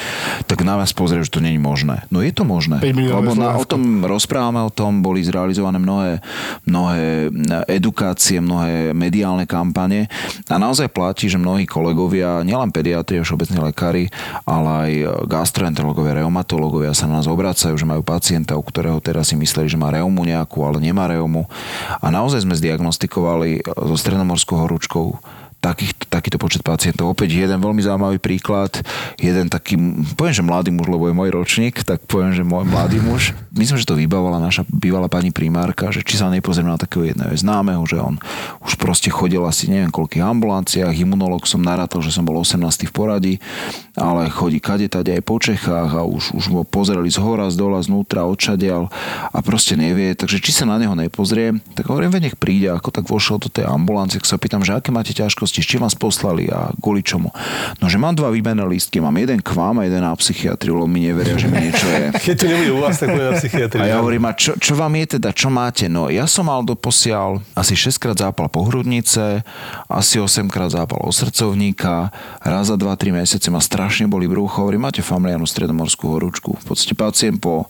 tak 0.46 0.62
na 0.62 0.78
vás 0.78 0.94
pozrie, 0.94 1.26
že 1.26 1.34
to 1.34 1.42
je 1.42 1.59
možné. 1.59 2.07
No 2.14 2.22
je 2.22 2.30
to 2.30 2.46
možné, 2.46 2.78
5 2.78 2.94
miliónov 2.94 3.18
lebo 3.26 3.32
na, 3.34 3.59
o 3.59 3.66
tom 3.66 4.07
rozprávame, 4.07 4.62
o 4.62 4.70
tom 4.70 5.02
boli 5.02 5.26
zrealizované 5.26 5.82
mnohé, 5.82 6.22
mnohé 6.62 7.34
edukácie, 7.66 8.38
mnohé 8.38 8.94
mediálne 8.94 9.50
kampane 9.50 10.07
a 10.46 10.55
naozaj 10.55 10.94
platí, 10.94 11.26
že 11.26 11.42
mnohí 11.42 11.66
kolegovia, 11.66 12.46
nielen 12.46 12.70
pediatri 12.70 13.18
všeobecní 13.18 13.59
lekári, 13.66 14.14
ale 14.46 14.70
aj 14.70 14.92
gastroenterológovia, 15.26 16.22
reumatológovia 16.22 16.94
sa 16.94 17.11
na 17.11 17.18
nás 17.18 17.26
obracajú, 17.26 17.74
že 17.74 17.82
majú 17.82 18.07
pacienta, 18.07 18.55
u 18.55 18.62
ktorého 18.62 19.02
teraz 19.02 19.34
si 19.34 19.36
mysleli, 19.42 19.66
že 19.66 19.74
má 19.74 19.90
reumu 19.90 20.22
nejakú, 20.22 20.62
ale 20.62 20.78
nemá 20.78 21.11
reumu. 21.11 21.50
A 21.98 22.14
naozaj 22.14 22.43
sme 22.45 22.55
zdiagnostikovali 22.55 23.64
so 23.64 23.97
stredomorskou 23.97 24.61
horúčkou 24.61 25.07
takých, 25.65 25.97
takýto 26.12 26.37
počet 26.37 26.61
pacientov. 26.61 27.09
Opäť 27.09 27.41
jeden 27.41 27.57
veľmi 27.57 27.81
zaujímavý 27.81 28.21
príklad, 28.21 28.85
jeden 29.17 29.49
taký, 29.49 29.81
poviem, 30.12 30.37
že 30.37 30.45
mladý 30.45 30.71
muž, 30.77 30.93
lebo 30.93 31.09
je 31.09 31.17
môj 31.17 31.31
ročník, 31.33 31.81
tak 31.81 32.05
poviem, 32.05 32.37
že 32.37 32.45
môj 32.45 32.69
mladý 32.69 33.01
muž. 33.01 33.33
Myslím, 33.57 33.81
že 33.81 33.89
to 33.89 33.97
vybavovala 33.97 34.45
naša 34.45 34.69
bývalá 34.69 35.09
pani 35.09 35.33
primárka, 35.33 35.89
že 35.89 36.05
či 36.05 36.21
sa 36.21 36.29
nepozrieme 36.29 36.69
na 36.69 36.77
takého 36.77 37.09
jedného 37.09 37.33
známeho, 37.33 37.81
že 37.89 37.97
on 37.97 38.21
už 38.61 38.77
proste 38.77 39.09
chodil 39.09 39.41
asi 39.47 39.73
neviem 39.73 39.89
koľkých 39.89 40.21
ambulanciách, 40.21 40.93
imunolog 40.93 41.49
som 41.49 41.62
narátal, 41.62 42.05
že 42.05 42.12
som 42.12 42.27
bol 42.27 42.37
18. 42.37 42.91
v 42.91 42.93
poradí, 42.93 43.35
ale 43.95 44.27
chodí 44.27 44.59
kade 44.59 44.91
tade 44.91 45.15
aj 45.15 45.23
po 45.23 45.39
Čechách 45.39 45.95
a 45.95 46.03
už, 46.03 46.35
už 46.35 46.45
ho 46.51 46.67
pozreli 46.67 47.07
z 47.09 47.23
hora, 47.23 47.47
z 47.49 47.57
dola, 47.57 47.79
znútra, 47.79 48.27
odčadial 48.27 48.91
a 49.31 49.39
proste 49.39 49.79
nevie. 49.79 50.19
Takže 50.19 50.43
či 50.43 50.51
sa 50.51 50.67
na 50.67 50.83
neho 50.83 50.99
nepozrie, 50.99 51.55
tak 51.79 51.87
hovorím, 51.87 52.19
nech 52.19 52.35
príde, 52.35 52.75
ako 52.75 52.91
tak 52.91 53.07
vošiel 53.07 53.39
do 53.39 53.47
tej 53.47 53.71
ambulancie, 53.71 54.19
tak 54.19 54.27
sa 54.27 54.41
pýtam, 54.41 54.67
že 54.67 54.75
aké 54.75 54.91
máte 54.91 55.15
ťažkosti, 55.15 55.53
s 55.61 55.68
čím 55.68 55.84
vás 55.84 55.94
poslali 55.94 56.48
a 56.50 56.72
kvôli 56.80 57.05
čomu. 57.05 57.30
No, 57.78 57.86
že 57.86 58.00
mám 58.00 58.16
dva 58.16 58.32
výmenné 58.32 58.64
lístky, 58.64 58.98
mám 58.98 59.14
jeden 59.20 59.38
k 59.38 59.50
vám 59.55 59.78
a 59.78 59.86
jeden 59.86 60.02
na 60.02 60.14
psychiatriu, 60.16 60.78
lebo 60.78 60.88
mi 60.88 61.07
neveria, 61.07 61.36
že 61.36 61.46
mi 61.46 61.68
niečo 61.68 61.86
je. 61.86 62.07
Keď 62.30 62.34
to 62.34 62.46
nebude 62.48 62.70
u 62.72 62.80
vás, 62.80 62.96
tak 62.98 63.12
bude 63.12 63.24
na 63.28 63.34
psychiatrii. 63.38 63.80
A 63.82 63.86
ja 63.86 63.96
hovorím, 64.00 64.24
a 64.26 64.32
čo, 64.32 64.57
čo 64.59 64.74
vám 64.74 64.94
je 64.98 65.18
teda, 65.18 65.30
čo 65.30 65.48
máte? 65.52 65.86
No 65.86 66.11
ja 66.11 66.24
som 66.24 66.48
mal 66.48 66.64
doposiaľ 66.64 67.44
asi 67.55 67.76
6 67.76 68.00
krát 68.00 68.18
zápal 68.18 68.48
pohrudnice, 68.48 69.44
asi 69.86 70.16
8 70.18 70.48
krát 70.48 70.72
zápal 70.72 71.02
osrdcovníka, 71.05 72.11
raz 72.42 72.72
za 72.72 72.76
2-3 72.80 73.20
mesiace 73.20 73.48
ma 73.52 73.61
strašne 73.61 74.09
boli 74.09 74.24
brucho, 74.24 74.64
hovorím, 74.64 74.88
máte 74.88 75.05
familiárnu 75.05 75.44
stredomorskú 75.44 76.16
horúčku. 76.16 76.57
V 76.57 76.64
podstate 76.64 76.96
pacient 76.96 77.38
po 77.42 77.68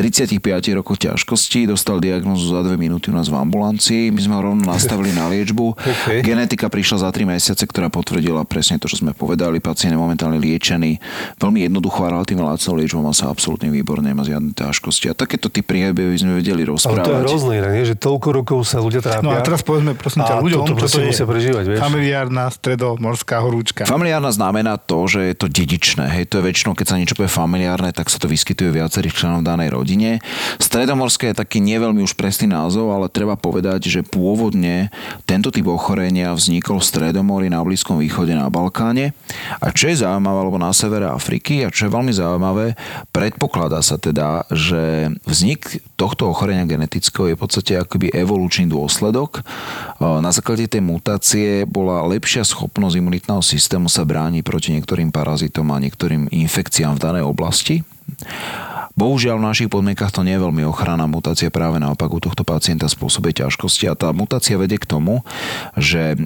35 0.00 0.40
rokoch 0.80 0.96
ťažkostí, 0.96 1.68
dostal 1.68 2.00
diagnozu 2.00 2.56
za 2.56 2.64
2 2.64 2.80
minúty 2.80 3.12
u 3.12 3.14
nás 3.20 3.28
v 3.28 3.36
ambulancii, 3.36 4.08
my 4.08 4.20
sme 4.24 4.34
ho 4.40 4.42
rovno 4.48 4.64
nastavili 4.64 5.12
na 5.12 5.28
liečbu. 5.28 5.76
Okay. 6.00 6.24
Genetika 6.24 6.70
prišla 6.72 7.02
za 7.04 7.08
3 7.12 7.28
mesiace, 7.28 7.66
ktorá 7.66 7.92
potvrdila 7.92 8.46
presne 8.48 8.80
to, 8.80 8.88
čo 8.88 9.04
sme 9.04 9.12
povedali. 9.12 9.60
Pacient 9.60 9.92
je 9.92 10.00
momentálne 10.00 10.40
liečený 10.40 10.96
veľmi 11.36 11.66
jednoducho 11.66 12.08
a 12.08 12.14
relatívne 12.14 12.46
lacnou 12.46 12.78
liečbou, 12.80 13.04
má 13.04 13.12
sa 13.12 13.28
absolútne 13.28 13.68
výborne, 13.68 14.08
má 14.16 14.24
žiadne 14.24 14.54
ťažkosti. 14.56 15.12
A 15.12 15.14
takéto 15.18 15.52
ty 15.52 15.60
by 15.60 16.16
sme 16.16 16.40
vedeli 16.40 16.62
Ale 16.62 16.72
to 16.72 16.72
je 16.72 16.72
rozprávať. 16.72 17.24
hrozné, 17.26 17.54
nie? 17.60 17.84
že 17.84 17.96
toľko 18.00 18.28
rokov 18.32 18.58
sa 18.64 18.80
ľudia 18.80 19.02
trápia. 19.04 19.26
No 19.26 19.34
a 19.34 19.44
teraz 19.44 19.60
povedzme, 19.60 19.92
prosím 19.98 20.24
ťa, 20.24 20.40
ľuďom, 20.40 20.78
čo 20.78 20.86
to 20.88 20.98
musia 21.04 21.26
prežívať, 21.26 21.64
vieš. 21.68 21.78
familiárna 21.82 22.44
stredomorská 22.48 23.36
horúčka. 23.44 23.82
Familiárna 23.84 24.30
znamená 24.32 24.78
to, 24.80 25.04
že 25.10 25.20
je 25.26 25.34
to 25.36 25.46
dedičné. 25.50 26.06
Hej, 26.06 26.32
to 26.32 26.40
je 26.40 26.48
väčšinou, 26.48 26.72
keď 26.72 26.86
sa 26.86 26.96
niečo 26.96 27.18
povie 27.18 27.28
familiárne, 27.28 27.90
tak 27.92 28.08
sa 28.08 28.16
to 28.16 28.30
vyskytuje 28.30 28.72
viacerých 28.72 29.12
členov 29.12 29.44
danej 29.44 29.74
rodine. 29.90 30.22
Stredomorské 30.62 31.34
je 31.34 31.42
taký 31.42 31.58
neveľmi 31.58 32.06
už 32.06 32.14
presný 32.14 32.54
názov, 32.54 32.94
ale 32.94 33.10
treba 33.10 33.34
povedať, 33.34 33.90
že 33.90 34.06
pôvodne 34.06 34.94
tento 35.26 35.50
typ 35.50 35.66
ochorenia 35.66 36.30
vznikol 36.30 36.78
v 36.78 36.86
Stredomorí 36.86 37.50
na 37.50 37.58
Blízkom 37.66 37.98
východe 37.98 38.38
na 38.38 38.46
Balkáne. 38.46 39.10
A 39.58 39.74
čo 39.74 39.90
je 39.90 39.98
zaujímavé, 39.98 40.38
alebo 40.46 40.62
na 40.62 40.70
severe 40.70 41.10
Afriky, 41.10 41.66
a 41.66 41.74
čo 41.74 41.90
je 41.90 41.94
veľmi 41.98 42.14
zaujímavé, 42.14 42.78
predpokladá 43.10 43.82
sa 43.82 43.98
teda, 43.98 44.46
že 44.54 45.10
vznik 45.26 45.82
tohto 45.98 46.30
ochorenia 46.30 46.70
genetického 46.70 47.34
je 47.34 47.34
v 47.34 47.42
podstate 47.42 47.74
akoby 47.74 48.14
evolučný 48.14 48.70
dôsledok. 48.70 49.42
Na 49.98 50.30
základe 50.30 50.70
tej 50.70 50.86
mutácie 50.86 51.66
bola 51.66 52.06
lepšia 52.06 52.46
schopnosť 52.46 52.94
imunitného 52.94 53.42
systému 53.42 53.90
sa 53.90 54.06
brániť 54.06 54.46
proti 54.46 54.70
niektorým 54.70 55.10
parazitom 55.10 55.66
a 55.74 55.82
niektorým 55.82 56.30
infekciám 56.30 56.94
v 56.94 57.02
danej 57.02 57.24
oblasti. 57.26 57.82
Bohužiaľ 58.98 59.38
v 59.38 59.46
našich 59.48 59.70
podmienkach 59.70 60.10
to 60.10 60.26
nie 60.26 60.34
je 60.34 60.42
veľmi 60.42 60.66
ochranná 60.66 61.06
mutácia, 61.06 61.48
práve 61.48 61.78
naopak 61.78 62.10
u 62.10 62.20
tohto 62.20 62.42
pacienta 62.42 62.90
spôsobuje 62.90 63.38
ťažkosti 63.38 63.86
a 63.86 63.94
tá 63.94 64.10
mutácia 64.10 64.58
vedie 64.58 64.76
k 64.76 64.84
tomu, 64.84 65.22
že 65.78 66.18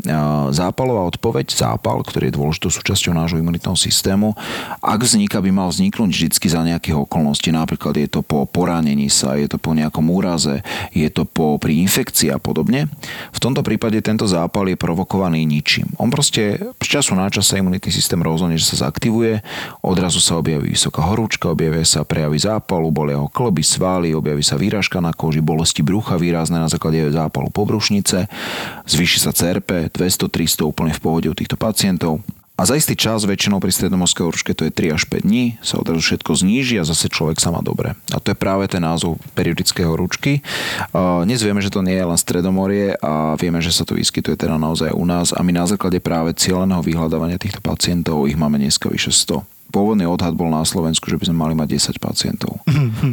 zápalová 0.51 1.05
odpoveď, 1.07 1.53
zápal, 1.53 2.01
ktorý 2.01 2.33
je 2.33 2.37
dôležitou 2.41 2.71
súčasťou 2.73 3.13
nášho 3.13 3.39
imunitného 3.39 3.77
systému, 3.77 4.33
ak 4.81 5.01
vzniká, 5.05 5.45
by 5.45 5.53
mal 5.53 5.69
vzniknúť 5.69 6.09
vždy 6.09 6.49
za 6.49 6.61
nejakých 6.65 7.05
okolností. 7.05 7.53
Napríklad 7.53 8.01
je 8.01 8.09
to 8.09 8.21
po 8.25 8.49
poranení 8.49 9.13
sa, 9.13 9.37
je 9.37 9.47
to 9.47 9.61
po 9.61 9.77
nejakom 9.77 10.09
úraze, 10.09 10.65
je 10.97 11.09
to 11.13 11.29
po, 11.29 11.61
pri 11.61 11.79
infekcii 11.85 12.33
a 12.33 12.41
podobne. 12.41 12.89
V 13.31 13.39
tomto 13.39 13.61
prípade 13.61 14.01
tento 14.01 14.25
zápal 14.25 14.73
je 14.73 14.81
provokovaný 14.81 15.45
ničím. 15.45 15.93
On 16.01 16.09
proste 16.09 16.59
z 16.81 16.87
času 16.89 17.13
na 17.15 17.29
čas 17.29 17.45
sa 17.45 17.61
imunitný 17.61 17.93
systém 17.93 18.19
rozhodne, 18.25 18.57
že 18.57 18.73
sa 18.73 18.89
zaktivuje, 18.89 19.45
odrazu 19.85 20.19
sa 20.19 20.41
objaví 20.41 20.73
vysoká 20.73 21.05
horúčka, 21.05 21.53
objavia 21.53 21.85
sa 21.85 22.03
prejavy 22.03 22.41
zápalu, 22.41 22.54
bolia 22.61 23.19
ho 23.19 23.31
kloby, 23.33 23.63
svaly, 23.65 24.13
objaví 24.13 24.43
sa 24.43 24.61
výražka 24.61 25.01
na 25.01 25.17
koži, 25.17 25.41
bolesti 25.41 25.81
brucha 25.81 26.21
výrazné 26.21 26.61
na 26.61 26.69
základe 26.69 27.11
zápalu 27.11 27.49
pobrušnice, 27.49 28.27
zvýši 28.85 29.19
sa 29.23 29.33
CRP 29.33 29.95
200-300 29.95 30.67
úplne 30.67 30.93
v 30.93 31.01
pohode 31.01 31.27
u 31.31 31.35
týchto 31.35 31.57
pacientov. 31.57 32.21
A 32.55 32.71
za 32.71 32.79
istý 32.79 32.95
čas, 32.95 33.27
väčšinou 33.27 33.59
pri 33.59 33.75
stredomorskej 33.75 34.31
horúčke 34.31 34.55
to 34.55 34.63
je 34.63 34.71
3 34.71 34.95
až 34.95 35.11
5 35.11 35.27
dní, 35.27 35.59
sa 35.59 35.75
odrazu 35.75 36.07
všetko 36.07 36.39
zníži 36.39 36.79
a 36.79 36.87
zase 36.87 37.11
človek 37.11 37.43
sa 37.43 37.51
má 37.51 37.59
dobre. 37.67 37.99
A 38.15 38.23
to 38.23 38.31
je 38.31 38.39
práve 38.39 38.71
ten 38.71 38.79
názov 38.79 39.19
periodické 39.35 39.83
horúčky. 39.83 40.39
Dnes 40.95 41.43
vieme, 41.43 41.59
že 41.59 41.75
to 41.75 41.83
nie 41.83 41.99
je 41.99 42.07
len 42.07 42.15
stredomorie 42.15 42.95
a 43.03 43.35
vieme, 43.35 43.59
že 43.59 43.75
sa 43.75 43.83
to 43.83 43.99
vyskytuje 43.99 44.39
teda 44.39 44.55
naozaj 44.55 44.95
u 44.95 45.03
nás 45.03 45.35
a 45.35 45.43
my 45.43 45.51
na 45.51 45.67
základe 45.67 45.99
práve 45.99 46.31
cieľeného 46.39 46.79
vyhľadávania 46.79 47.43
týchto 47.43 47.59
pacientov 47.59 48.31
ich 48.31 48.39
máme 48.39 48.63
dneska 48.63 48.87
vyše 48.87 49.11
100 49.11 49.54
pôvodný 49.75 50.07
odhad 50.07 50.39
bol 50.39 50.47
na 50.47 50.63
Slovensku, 50.63 51.11
že 51.11 51.19
by 51.19 51.35
sme 51.35 51.37
mali 51.43 51.55
mať 51.59 51.99
10 51.99 51.99
pacientov. 51.99 52.63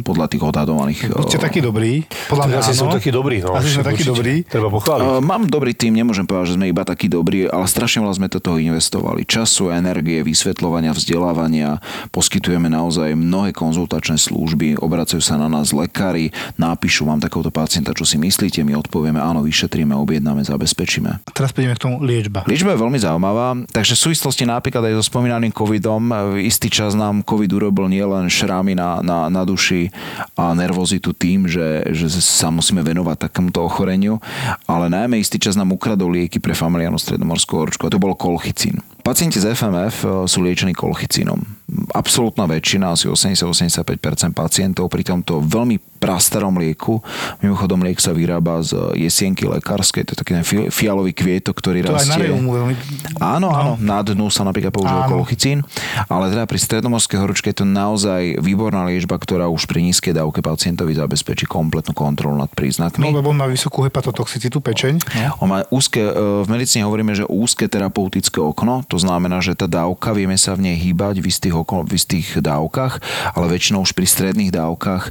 Podľa 0.08 0.30
tých 0.30 0.42
odhadovaných... 0.46 1.10
Ste 1.26 1.38
eh, 1.38 1.42
takí 1.42 1.58
dobrí. 1.58 2.06
Podľa 2.30 2.46
mňa 2.46 2.56
Asi 2.62 2.78
som 2.78 2.86
taký 2.86 3.10
dobrý. 3.10 3.42
No, 3.42 3.58
Asi 3.58 3.74
sme 3.74 3.82
takí 3.82 4.06
dobrí. 4.06 4.46
Treba 4.46 4.70
pochváliť. 4.70 5.02
Uh, 5.02 5.18
mám 5.18 5.50
dobrý 5.50 5.74
tým, 5.74 5.98
nemôžem 5.98 6.22
povedať, 6.22 6.54
že 6.54 6.56
sme 6.62 6.70
iba 6.70 6.86
takí 6.86 7.10
dobrí, 7.10 7.50
ale 7.50 7.66
strašne 7.66 8.06
veľa 8.06 8.14
sme 8.14 8.30
do 8.30 8.38
toho 8.38 8.62
investovali. 8.62 9.26
Času, 9.26 9.74
energie, 9.74 10.22
vysvetľovania, 10.22 10.94
vzdelávania. 10.94 11.82
Poskytujeme 12.14 12.70
naozaj 12.70 13.18
mnohé 13.18 13.50
konzultačné 13.50 14.22
služby, 14.22 14.78
obracajú 14.78 15.18
sa 15.18 15.34
na 15.34 15.50
nás 15.50 15.74
lekári, 15.74 16.30
napíšu 16.54 17.02
vám 17.02 17.18
takéhoto 17.18 17.50
pacienta, 17.50 17.90
čo 17.90 18.06
si 18.06 18.20
myslíte, 18.22 18.62
my 18.62 18.78
odpovieme, 18.78 19.18
áno, 19.18 19.42
vyšetríme, 19.42 19.96
objednáme, 19.98 20.46
zabezpečíme. 20.46 21.26
A 21.26 21.30
teraz 21.34 21.50
prejdeme 21.50 21.74
k 21.74 21.82
tomu 21.82 21.96
liečba. 22.04 22.46
Liečba 22.46 22.76
je 22.76 22.82
veľmi 22.86 22.98
zaujímavá, 23.02 23.58
takže 23.72 23.98
v 23.98 24.00
súvislosti 24.12 24.44
napríklad 24.46 24.92
aj 24.92 24.94
so 25.00 25.04
spomínaným 25.08 25.50
covidom, 25.50 26.12
v 26.36 26.51
istý 26.52 26.68
čas 26.68 26.92
nám 26.92 27.24
covid 27.24 27.48
urobil 27.56 27.88
nielen 27.88 28.28
šrámy 28.28 28.76
na, 28.76 29.00
na, 29.00 29.32
na 29.32 29.42
duši 29.48 29.88
a 30.36 30.52
nervozitu 30.52 31.16
tým, 31.16 31.48
že, 31.48 31.88
že 31.96 32.12
sa 32.20 32.52
musíme 32.52 32.84
venovať 32.84 33.24
takémuto 33.24 33.64
ochoreniu, 33.64 34.20
ale 34.68 34.92
najmä 34.92 35.16
istý 35.16 35.40
čas 35.40 35.56
nám 35.56 35.72
ukradol 35.72 36.12
lieky 36.12 36.44
pre 36.44 36.52
familiárnu 36.52 37.00
stredomorskú 37.00 37.56
horúčku 37.56 37.88
a 37.88 37.92
to 37.92 37.96
bol 37.96 38.12
kolchicín. 38.12 38.84
Pacienti 39.02 39.42
z 39.42 39.50
FMF 39.50 39.96
e, 40.02 40.08
sú 40.30 40.38
liečení 40.46 40.70
kolchicínom. 40.72 41.42
Absolútna 41.90 42.46
väčšina, 42.46 42.94
asi 42.94 43.10
80-85% 43.10 44.30
pacientov 44.30 44.86
pri 44.86 45.02
tomto 45.02 45.42
veľmi 45.42 45.80
prastarom 45.98 46.58
lieku. 46.58 46.98
Mimochodom, 47.38 47.82
liek 47.86 48.02
sa 48.02 48.10
vyrába 48.10 48.58
z 48.62 48.74
jesienky 48.98 49.46
lekárskej, 49.46 50.02
to 50.06 50.12
je 50.12 50.18
taký 50.18 50.32
ten 50.34 50.44
fi- 50.44 50.70
fialový 50.70 51.14
kvietok, 51.14 51.54
ktorý 51.54 51.86
To 51.86 51.94
aj 51.94 52.06
na 52.06 52.18
rastie. 52.18 52.22
reumu 52.28 52.50
veľmi... 52.58 52.74
Áno, 53.22 53.54
áno, 53.54 53.72
na 53.78 54.02
dnu 54.02 54.26
sa 54.28 54.42
napríklad 54.42 54.74
používa 54.74 55.06
kolchicín, 55.06 55.62
ale 56.10 56.34
teda 56.34 56.44
pri 56.46 56.58
stredomorskej 56.58 57.18
horúčke 57.22 57.54
je 57.54 57.62
to 57.62 57.66
naozaj 57.66 58.42
výborná 58.42 58.82
liečba, 58.90 59.14
ktorá 59.16 59.46
už 59.46 59.70
pri 59.70 59.86
nízkej 59.86 60.18
dávke 60.18 60.42
pacientovi 60.42 60.98
zabezpečí 60.98 61.46
kompletnú 61.46 61.94
kontrolu 61.94 62.34
nad 62.34 62.50
príznakmi. 62.50 63.02
No 63.06 63.14
lebo 63.14 63.30
on 63.30 63.38
má 63.38 63.46
vysokú 63.46 63.86
hepatotoxicitu 63.86 64.58
pečeň. 64.58 64.98
On 65.38 65.46
má 65.48 65.62
úzke, 65.70 66.02
e, 66.02 66.10
v 66.42 66.48
medicíne 66.50 66.82
hovoríme, 66.84 67.14
že 67.14 67.24
úzke 67.30 67.70
terapeutické 67.70 68.42
okno, 68.42 68.82
to 68.92 69.00
znamená, 69.00 69.40
že 69.40 69.56
tá 69.56 69.64
dávka, 69.64 70.12
vieme 70.12 70.36
sa 70.36 70.52
v 70.52 70.68
nej 70.68 70.76
hýbať 70.76 71.24
v 71.24 71.32
istých, 71.32 71.56
okno, 71.56 71.88
v 71.88 71.96
istých 71.96 72.44
dávkach, 72.44 73.00
ale 73.32 73.48
väčšinou 73.48 73.88
už 73.88 73.96
pri 73.96 74.04
stredných 74.04 74.52
dávkach 74.52 75.08
e, 75.08 75.10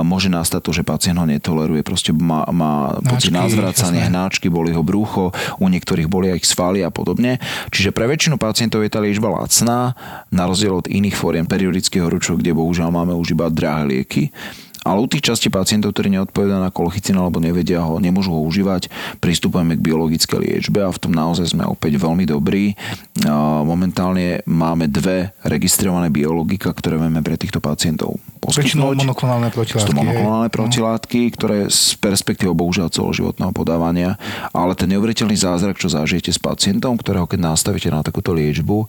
môže 0.00 0.32
nastať 0.32 0.64
to, 0.64 0.72
že 0.72 0.80
pacient 0.80 1.20
ho 1.20 1.28
netoleruje, 1.28 1.84
proste 1.84 2.16
má, 2.16 2.48
má 2.48 2.96
pocit 3.04 3.28
jasné. 3.28 4.08
hnáčky, 4.08 4.48
boli 4.48 4.72
ho 4.72 4.80
brucho, 4.80 5.36
u 5.60 5.68
niektorých 5.68 6.08
boli 6.08 6.32
aj 6.32 6.40
svaly 6.48 6.80
a 6.80 6.88
podobne. 6.88 7.36
Čiže 7.68 7.92
pre 7.92 8.08
väčšinu 8.08 8.40
pacientov 8.40 8.80
je 8.80 8.88
tá 8.88 9.04
liečba 9.04 9.28
lacná, 9.28 9.92
na 10.32 10.48
rozdiel 10.48 10.80
od 10.80 10.88
iných 10.88 11.12
fóriem 11.12 11.44
periodických 11.44 12.00
horúčok, 12.00 12.40
kde 12.40 12.56
bohužiaľ 12.56 12.88
máme 12.88 13.12
už 13.12 13.36
iba 13.36 13.52
drahé 13.52 13.84
lieky. 13.92 14.32
Ale 14.88 15.04
u 15.04 15.08
tých 15.10 15.20
častí 15.28 15.52
pacientov, 15.52 15.92
ktorí 15.92 16.08
neodpovedajú 16.16 16.64
na 16.64 16.72
kolchicín 16.72 17.20
alebo 17.20 17.44
nevedia 17.44 17.84
ho, 17.84 18.00
nemôžu 18.00 18.32
ho 18.32 18.40
užívať, 18.48 18.88
pristupujeme 19.20 19.76
k 19.76 19.84
biologickej 19.84 20.38
liečbe 20.40 20.80
a 20.80 20.88
v 20.88 20.96
tom 20.96 21.12
naozaj 21.12 21.52
sme 21.52 21.68
opäť 21.68 22.00
veľmi 22.00 22.24
dobrí. 22.24 22.72
Momentálne 23.68 24.40
máme 24.48 24.88
dve 24.88 25.36
registrované 25.44 26.08
biologika, 26.08 26.72
ktoré 26.72 26.96
vieme 26.96 27.20
pre 27.20 27.36
týchto 27.36 27.60
pacientov 27.60 28.16
poskytnúť. 28.40 29.04
monoklonálne 29.04 29.52
Sú 29.52 29.60
protilátky. 29.60 29.84
to 29.84 29.92
hej. 29.92 30.00
monoklonálne 30.00 30.48
No. 30.48 30.54
protilátky, 30.56 31.20
ktoré 31.36 31.58
z 31.68 31.98
perspektívou 32.00 32.56
bohužiaľ 32.56 32.88
celoživotného 32.88 33.52
podávania, 33.52 34.16
ale 34.56 34.72
ten 34.72 34.88
neuveriteľný 34.94 35.36
zázrak, 35.36 35.76
čo 35.76 35.92
zažijete 35.92 36.32
s 36.32 36.40
pacientom, 36.40 36.96
ktorého 36.96 37.28
keď 37.28 37.52
nastavíte 37.52 37.92
na 37.92 38.00
takúto 38.00 38.32
liečbu, 38.32 38.88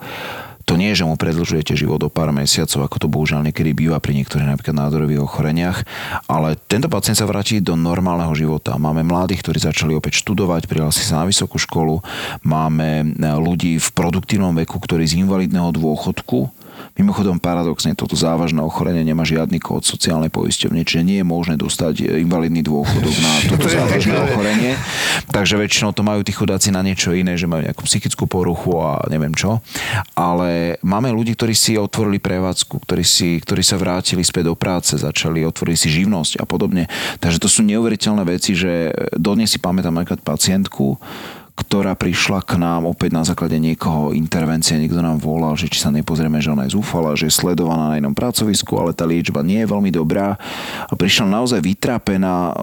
to 0.69 0.77
nie 0.77 0.93
je, 0.93 1.01
že 1.01 1.09
mu 1.09 1.17
predlžujete 1.17 1.73
život 1.73 1.97
o 2.05 2.13
pár 2.13 2.29
mesiacov, 2.29 2.85
ako 2.85 2.97
to 3.01 3.07
bohužiaľ 3.09 3.41
niekedy 3.41 3.73
býva 3.73 3.97
pri 3.97 4.13
niektorých 4.21 4.53
napríklad 4.53 4.77
nádorových 4.77 5.25
ochoreniach, 5.25 5.81
ale 6.29 6.61
tento 6.69 6.85
pacient 6.85 7.17
sa 7.17 7.25
vráti 7.25 7.57
do 7.57 7.73
normálneho 7.73 8.29
života. 8.37 8.77
Máme 8.77 9.01
mladých, 9.01 9.41
ktorí 9.41 9.57
začali 9.65 9.97
opäť 9.97 10.21
študovať, 10.21 10.69
prihlásili 10.69 11.09
sa 11.09 11.25
na 11.25 11.25
vysokú 11.25 11.57
školu, 11.57 12.05
máme 12.45 13.01
e, 13.01 13.05
ľudí 13.33 13.81
v 13.81 13.89
produktívnom 13.97 14.53
veku, 14.61 14.77
ktorí 14.77 15.09
z 15.09 15.25
invalidného 15.25 15.73
dôchodku 15.73 16.58
Mimochodom, 16.97 17.37
paradoxne, 17.37 17.93
toto 17.93 18.17
závažné 18.17 18.59
ochorenie 18.63 19.05
nemá 19.05 19.27
žiadny 19.27 19.61
kód 19.61 19.85
sociálnej 19.85 20.33
poisťovne, 20.33 20.81
čiže 20.83 21.05
nie 21.05 21.17
je 21.21 21.27
možné 21.27 21.55
dostať 21.55 21.93
e, 22.01 22.03
invalidný 22.25 22.65
dôchodok 22.65 23.15
na 23.21 23.31
toto 23.51 23.67
závažné 23.69 24.15
ochorenie. 24.17 24.73
Takže 25.29 25.55
väčšinou 25.59 25.93
to 25.93 26.01
majú 26.01 26.25
tí 26.25 26.33
chudáci 26.33 26.73
na 26.73 26.81
niečo 26.81 27.13
iné, 27.13 27.37
že 27.37 27.45
majú 27.45 27.63
nejakú 27.63 27.83
psychickú 27.85 28.25
poruchu 28.25 28.75
a 28.81 29.03
neviem 29.07 29.31
čo. 29.31 29.61
Ale 30.17 30.81
máme 30.81 31.13
ľudí, 31.13 31.37
ktorí 31.37 31.53
si 31.53 31.77
otvorili 31.77 32.17
prevádzku, 32.17 32.81
ktorí, 32.83 33.05
si, 33.05 33.39
ktorí 33.39 33.61
sa 33.61 33.77
vrátili 33.77 34.25
späť 34.25 34.51
do 34.51 34.55
práce, 34.57 34.97
začali, 34.97 35.45
otvorili 35.45 35.77
si 35.77 35.87
živnosť 35.91 36.41
a 36.41 36.45
podobne. 36.49 36.89
Takže 37.23 37.39
to 37.39 37.47
sú 37.47 37.61
neuveriteľné 37.63 38.23
veci, 38.27 38.57
že 38.57 38.91
dodnes 39.15 39.51
si 39.51 39.61
pamätám 39.61 39.95
napríklad 39.95 40.21
pacientku, 40.21 40.99
ktorá 41.59 41.91
prišla 41.91 42.39
k 42.47 42.55
nám 42.55 42.87
opäť 42.87 43.11
na 43.11 43.27
základe 43.27 43.59
niekoho 43.59 44.15
intervencie, 44.15 44.79
niekto 44.79 45.03
nám 45.03 45.19
volal, 45.19 45.59
že 45.59 45.67
či 45.67 45.83
sa 45.83 45.91
nepozrieme, 45.91 46.39
že 46.39 46.55
ona 46.55 46.63
je 46.63 46.79
zúfala, 46.79 47.19
že 47.19 47.27
je 47.27 47.35
sledovaná 47.35 47.91
na 47.91 47.99
inom 47.99 48.15
pracovisku, 48.15 48.79
ale 48.79 48.95
tá 48.95 49.03
liečba 49.03 49.43
nie 49.43 49.67
je 49.67 49.67
veľmi 49.67 49.91
dobrá. 49.91 50.39
A 50.87 50.93
prišla 50.95 51.27
naozaj 51.27 51.59
vytrápená 51.59 52.55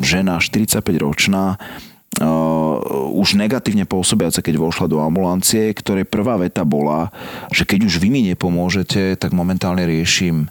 žena, 0.00 0.40
45 0.40 0.80
ročná, 0.96 1.60
uh, 1.60 2.80
už 3.12 3.36
negatívne 3.36 3.84
pôsobiace, 3.84 4.40
keď 4.40 4.56
vošla 4.56 4.88
do 4.88 5.04
ambulancie, 5.04 5.68
ktorej 5.76 6.08
prvá 6.08 6.40
veta 6.40 6.64
bola, 6.64 7.12
že 7.52 7.68
keď 7.68 7.84
už 7.84 8.00
vy 8.00 8.08
mi 8.08 8.24
nepomôžete, 8.32 9.20
tak 9.20 9.36
momentálne 9.36 9.84
riešim 9.84 10.48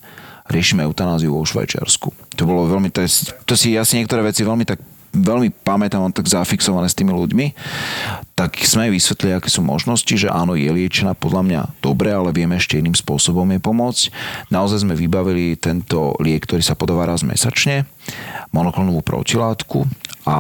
riešime 0.48 0.88
eutanáziu 0.88 1.36
vo 1.36 1.44
Švajčiarsku. 1.44 2.40
To 2.40 2.44
bolo 2.48 2.72
veľmi, 2.72 2.88
to, 2.88 3.04
je, 3.04 3.36
to 3.44 3.60
si 3.60 3.76
ja 3.76 3.84
si 3.84 4.00
niektoré 4.00 4.24
veci 4.24 4.48
veľmi 4.48 4.64
tak 4.64 4.80
veľmi 5.18 5.50
pamätám, 5.66 6.06
mám 6.06 6.14
tak 6.14 6.30
zafixované 6.30 6.88
s 6.88 6.98
tými 6.98 7.12
ľuďmi, 7.12 7.46
tak 8.38 8.58
sme 8.62 8.94
vysvetlili, 8.94 9.34
aké 9.34 9.50
sú 9.50 9.66
možnosti, 9.66 10.14
že 10.14 10.30
áno, 10.30 10.54
je 10.54 10.70
liečená 10.70 11.18
podľa 11.18 11.42
mňa 11.44 11.62
dobre, 11.82 12.14
ale 12.14 12.30
vieme 12.30 12.56
ešte 12.56 12.78
iným 12.78 12.94
spôsobom 12.94 13.50
jej 13.50 13.62
pomôcť. 13.62 14.04
Naozaj 14.54 14.86
sme 14.86 14.94
vybavili 14.94 15.58
tento 15.58 16.14
liek, 16.22 16.46
ktorý 16.46 16.62
sa 16.62 16.78
podáva 16.78 17.10
raz 17.10 17.26
mesačne, 17.26 17.90
monoklonovú 18.54 19.02
protilátku 19.02 19.90
a 20.30 20.38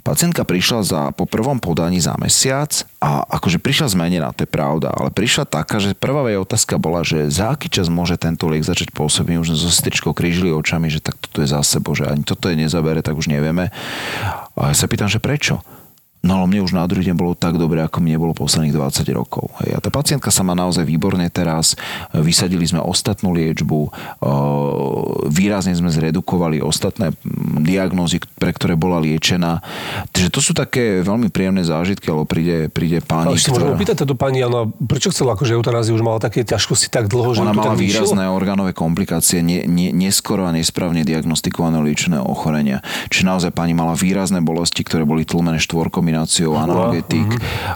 Pacientka 0.00 0.48
prišla 0.48 0.80
za, 0.80 1.00
po 1.12 1.28
prvom 1.28 1.60
podaní 1.60 2.00
za 2.00 2.16
mesiac 2.16 2.84
a 3.00 3.24
akože 3.24 3.60
prišla 3.60 3.92
zmenená, 3.92 4.32
to 4.32 4.44
je 4.44 4.50
pravda, 4.50 4.92
ale 4.92 5.12
prišla 5.12 5.44
taká, 5.44 5.76
že 5.80 5.96
prvá 5.96 6.24
jej 6.28 6.40
otázka 6.40 6.80
bola, 6.80 7.04
že 7.04 7.28
za 7.28 7.52
aký 7.52 7.68
čas 7.68 7.92
môže 7.92 8.16
tento 8.16 8.48
liek 8.48 8.64
začať 8.64 8.92
pôsobiť, 8.96 9.36
už 9.40 9.56
so 9.56 9.68
sestričkou 9.68 10.16
krížili 10.16 10.52
očami, 10.52 10.88
že 10.88 11.04
tak 11.04 11.20
toto 11.20 11.44
je 11.44 11.48
za 11.48 11.60
sebou, 11.60 11.92
že 11.92 12.08
ani 12.08 12.24
toto 12.24 12.48
je 12.48 12.56
nezabere, 12.56 13.04
tak 13.04 13.16
už 13.16 13.28
nevieme. 13.28 13.68
A 14.56 14.72
ja 14.72 14.76
sa 14.76 14.88
pýtam, 14.88 15.08
že 15.08 15.20
prečo? 15.20 15.60
No 16.20 16.44
ale 16.44 16.52
mne 16.52 16.60
už 16.68 16.76
na 16.76 16.84
druhý 16.84 17.08
deň 17.08 17.16
bolo 17.16 17.32
tak 17.32 17.56
dobre, 17.56 17.80
ako 17.80 18.04
mi 18.04 18.12
nebolo 18.12 18.36
posledných 18.36 18.76
20 18.76 19.08
rokov. 19.16 19.48
Hej. 19.64 19.76
A 19.76 19.78
tá 19.80 19.88
pacientka 19.88 20.28
sa 20.28 20.44
má 20.44 20.52
naozaj 20.52 20.84
výborne 20.84 21.24
teraz. 21.32 21.72
Vysadili 22.12 22.68
sme 22.68 22.84
ostatnú 22.84 23.32
liečbu, 23.32 23.88
výrazne 25.32 25.72
sme 25.72 25.88
zredukovali 25.88 26.60
ostatné 26.60 27.16
diagnózy, 27.64 28.20
pre 28.36 28.52
ktoré 28.52 28.76
bola 28.76 29.00
liečená. 29.00 29.64
Takže 30.12 30.28
to 30.28 30.40
sú 30.44 30.52
také 30.52 31.00
veľmi 31.00 31.32
príjemné 31.32 31.64
zážitky, 31.64 32.12
alebo 32.12 32.28
príde, 32.28 32.68
príde 32.68 33.00
pani, 33.00 33.32
Ale 33.32 33.40
ešte 33.40 33.56
môžeme 33.56 33.72
opýtať 33.72 34.04
táto 34.04 34.12
pani, 34.12 34.44
ona 34.44 34.68
prečo 34.68 35.08
chcela 35.08 35.32
akože 35.32 35.56
eutanáziu, 35.56 35.96
už 35.96 36.04
mala 36.04 36.20
také 36.20 36.44
ťažkosti 36.44 36.92
tak 36.92 37.08
dlho, 37.08 37.32
že 37.32 37.40
Ona 37.40 37.56
mala 37.56 37.72
tak 37.72 37.80
výrazné 37.80 38.28
orgánové 38.28 38.76
komplikácie, 38.76 39.40
nie, 39.40 39.64
nie, 39.64 39.88
neskoro 39.88 40.44
a 40.44 40.52
nesprávne 40.52 41.00
diagnostikované 41.00 41.80
liečené 41.80 42.20
ochorenia. 42.20 42.84
Čiže 43.08 43.24
naozaj 43.24 43.50
pani 43.56 43.72
mala 43.72 43.96
výrazné 43.96 44.44
bolesti, 44.44 44.84
ktoré 44.84 45.08
boli 45.08 45.24
tlmené 45.24 45.56
štvorkombináciou 46.10 46.52
analgetik. 46.58 47.28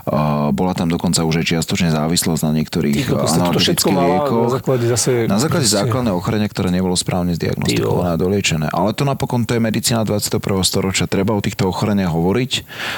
Uh, 0.05 0.51
bola 0.51 0.75
tam 0.75 0.91
dokonca 0.91 1.23
už 1.23 1.41
aj 1.41 1.45
čiastočne 1.55 1.89
závislosť 1.91 2.41
na 2.43 2.51
niektorých 2.61 3.07
analgetických 3.15 3.95
liekoch. 3.95 4.51
na 4.51 4.55
základe 4.59 4.85
zase... 4.85 5.11
Na 5.25 5.39
základe 5.39 5.65
proste- 5.65 5.79
základné 5.81 6.11
ochorenia, 6.11 6.47
ktoré 6.51 6.69
nebolo 6.69 6.93
správne 6.99 7.33
zdiagnostikované 7.33 8.09
a 8.13 8.19
doliečené. 8.19 8.67
Ale 8.69 8.91
to 8.91 9.07
napokon 9.07 9.47
to 9.47 9.55
je 9.55 9.61
medicína 9.63 10.03
21. 10.03 10.39
storočia. 10.67 11.05
Treba 11.07 11.33
o 11.33 11.41
týchto 11.41 11.71
ochoreniach 11.71 12.11
hovoriť. 12.11 12.51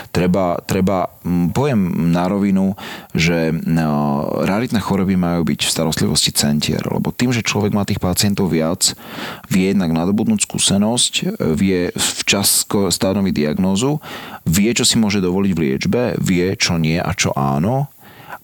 Treba, 0.09 0.59
treba 0.65 1.13
poviem 1.53 2.11
na 2.11 2.25
rovinu, 2.25 2.73
že 3.13 3.53
no, 3.53 4.25
raritné 4.43 4.81
choroby 4.81 5.15
majú 5.19 5.45
byť 5.45 5.59
v 5.67 5.69
starostlivosti 5.69 6.31
centier. 6.33 6.81
Lebo 6.81 7.13
tým, 7.13 7.29
že 7.29 7.45
človek 7.45 7.71
má 7.75 7.85
tých 7.85 8.01
pacientov 8.01 8.49
viac, 8.49 8.97
vie 9.51 9.69
jednak 9.69 9.93
nadobudnúť 9.93 10.47
skúsenosť, 10.47 11.39
vie 11.53 11.91
včas 11.95 12.65
stanoviť 12.67 13.33
diagnózu, 13.33 13.99
vie, 14.47 14.71
čo 14.71 14.87
si 14.87 14.95
môže 14.95 15.19
dovoliť 15.27 15.51
v 15.51 15.61
liečbe, 15.67 16.01
vie, 16.23 16.47
čo 16.55 16.79
nie 16.79 16.95
a 16.95 17.11
čo 17.11 17.35
áno 17.35 17.91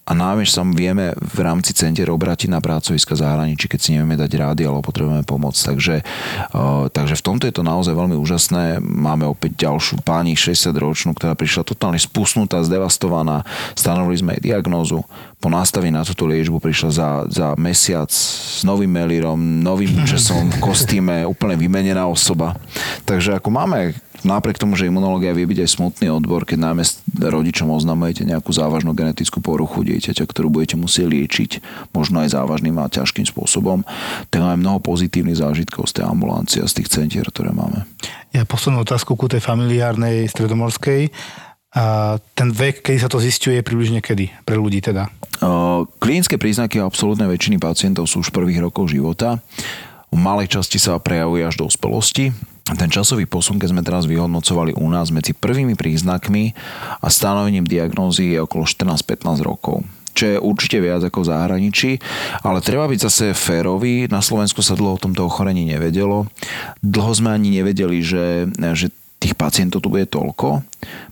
a 0.04 0.12
námež 0.12 0.52
sa 0.52 0.68
vieme 0.68 1.16
v 1.16 1.40
rámci 1.48 1.72
center 1.72 2.12
obrátiť 2.12 2.52
na 2.52 2.60
pracoviska 2.60 3.16
zahraničí, 3.16 3.72
keď 3.72 3.80
si 3.80 3.90
nevieme 3.96 4.20
dať 4.20 4.32
rády 4.36 4.68
alebo 4.68 4.84
potrebujeme 4.84 5.24
pomoc. 5.24 5.56
Takže, 5.56 6.04
uh, 6.04 6.92
takže 6.92 7.16
v 7.16 7.24
tomto 7.24 7.48
je 7.48 7.56
to 7.56 7.64
naozaj 7.64 7.96
veľmi 7.96 8.20
úžasné. 8.20 8.84
Máme 8.84 9.24
opäť 9.32 9.64
ďalšiu 9.64 10.04
pani 10.04 10.36
60 10.36 10.76
ročnú, 10.76 11.16
ktorá 11.16 11.40
prišla 11.40 11.64
totálne 11.64 11.96
spusnutá, 11.96 12.60
zdevastovaná. 12.68 13.48
Stanovili 13.80 14.20
sme 14.20 14.36
jej 14.36 14.52
diagnózu. 14.52 15.08
Po 15.40 15.48
nastavení 15.48 15.96
na 15.96 16.04
túto 16.04 16.28
liečbu 16.28 16.60
prišla 16.60 16.90
za, 16.92 17.10
za 17.32 17.48
mesiac 17.56 18.12
s 18.12 18.60
novým 18.68 18.92
melírom, 18.92 19.40
novým 19.40 20.04
účesom, 20.04 20.52
v 20.52 20.60
kostýme, 20.68 21.24
úplne 21.24 21.56
vymenená 21.56 22.12
osoba. 22.12 22.60
Takže 23.08 23.40
ako 23.40 23.56
máme 23.56 23.96
napriek 24.24 24.60
tomu, 24.60 24.80
že 24.80 24.88
imunológia 24.88 25.36
vie 25.36 25.48
byť 25.48 25.60
aj 25.64 25.70
smutný 25.70 26.08
odbor, 26.10 26.48
keď 26.48 26.72
najmä 26.72 26.84
rodičom 27.20 27.70
oznamujete 27.70 28.24
nejakú 28.26 28.50
závažnú 28.50 28.96
genetickú 28.98 29.44
poruchu 29.44 29.84
dieťaťa, 29.86 30.24
ktorú 30.24 30.50
budete 30.50 30.76
musieť 30.80 31.08
liečiť, 31.12 31.52
možno 31.96 32.24
aj 32.24 32.36
závažným 32.36 32.76
a 32.82 32.92
ťažkým 32.92 33.28
spôsobom, 33.28 33.84
tak 34.32 34.40
máme 34.42 34.64
mnoho 34.64 34.80
pozitívnych 34.82 35.40
zážitkov 35.40 35.92
z 35.92 36.02
tej 36.02 36.04
ambulancie 36.08 36.60
a 36.64 36.68
z 36.68 36.82
tých 36.82 36.92
centier, 36.92 37.28
ktoré 37.28 37.54
máme. 37.54 37.86
Ja 38.34 38.48
poslednú 38.50 38.82
otázku 38.82 39.14
ku 39.14 39.30
tej 39.30 39.44
familiárnej 39.44 40.26
stredomorskej. 40.32 41.14
A 41.74 42.18
ten 42.38 42.54
vek, 42.54 42.86
kedy 42.86 43.02
sa 43.02 43.10
to 43.10 43.18
zistuje, 43.18 43.58
je 43.58 43.66
približne 43.66 43.98
kedy? 43.98 44.30
Pre 44.46 44.54
ľudí 44.54 44.78
teda. 44.78 45.10
Klinické 45.98 46.38
príznaky 46.38 46.78
absolútnej 46.78 47.26
väčšiny 47.26 47.58
pacientov 47.58 48.06
sú 48.06 48.22
už 48.22 48.30
v 48.30 48.38
prvých 48.46 48.62
rokoch 48.62 48.94
života. 48.94 49.42
V 50.14 50.18
malej 50.22 50.54
časti 50.54 50.78
sa 50.78 51.02
prejavuje 51.02 51.42
až 51.42 51.58
do 51.58 51.66
uspelosti. 51.66 52.30
Ten 52.64 52.88
časový 52.88 53.28
posun, 53.28 53.60
keď 53.60 53.70
sme 53.76 53.84
teraz 53.84 54.08
vyhodnocovali 54.08 54.80
u 54.80 54.88
nás 54.88 55.12
medzi 55.12 55.36
prvými 55.36 55.76
príznakmi 55.76 56.56
a 57.04 57.08
stanovením 57.12 57.68
diagnózy 57.68 58.36
je 58.36 58.40
okolo 58.40 58.64
14-15 58.64 59.44
rokov 59.44 59.84
čo 60.14 60.30
je 60.30 60.38
určite 60.38 60.78
viac 60.78 61.02
ako 61.02 61.26
v 61.26 61.30
zahraničí, 61.34 61.92
ale 62.46 62.62
treba 62.62 62.86
byť 62.86 63.00
zase 63.02 63.26
férový. 63.34 64.06
Na 64.14 64.22
Slovensku 64.22 64.62
sa 64.62 64.78
dlho 64.78 64.96
o 64.96 65.02
tomto 65.02 65.26
ochorení 65.26 65.66
nevedelo. 65.66 66.30
Dlho 66.86 67.12
sme 67.18 67.34
ani 67.34 67.50
nevedeli, 67.50 67.98
že, 68.06 68.46
že 68.78 68.94
tých 69.18 69.34
pacientov 69.34 69.82
tu 69.82 69.90
bude 69.90 70.06
toľko 70.06 70.62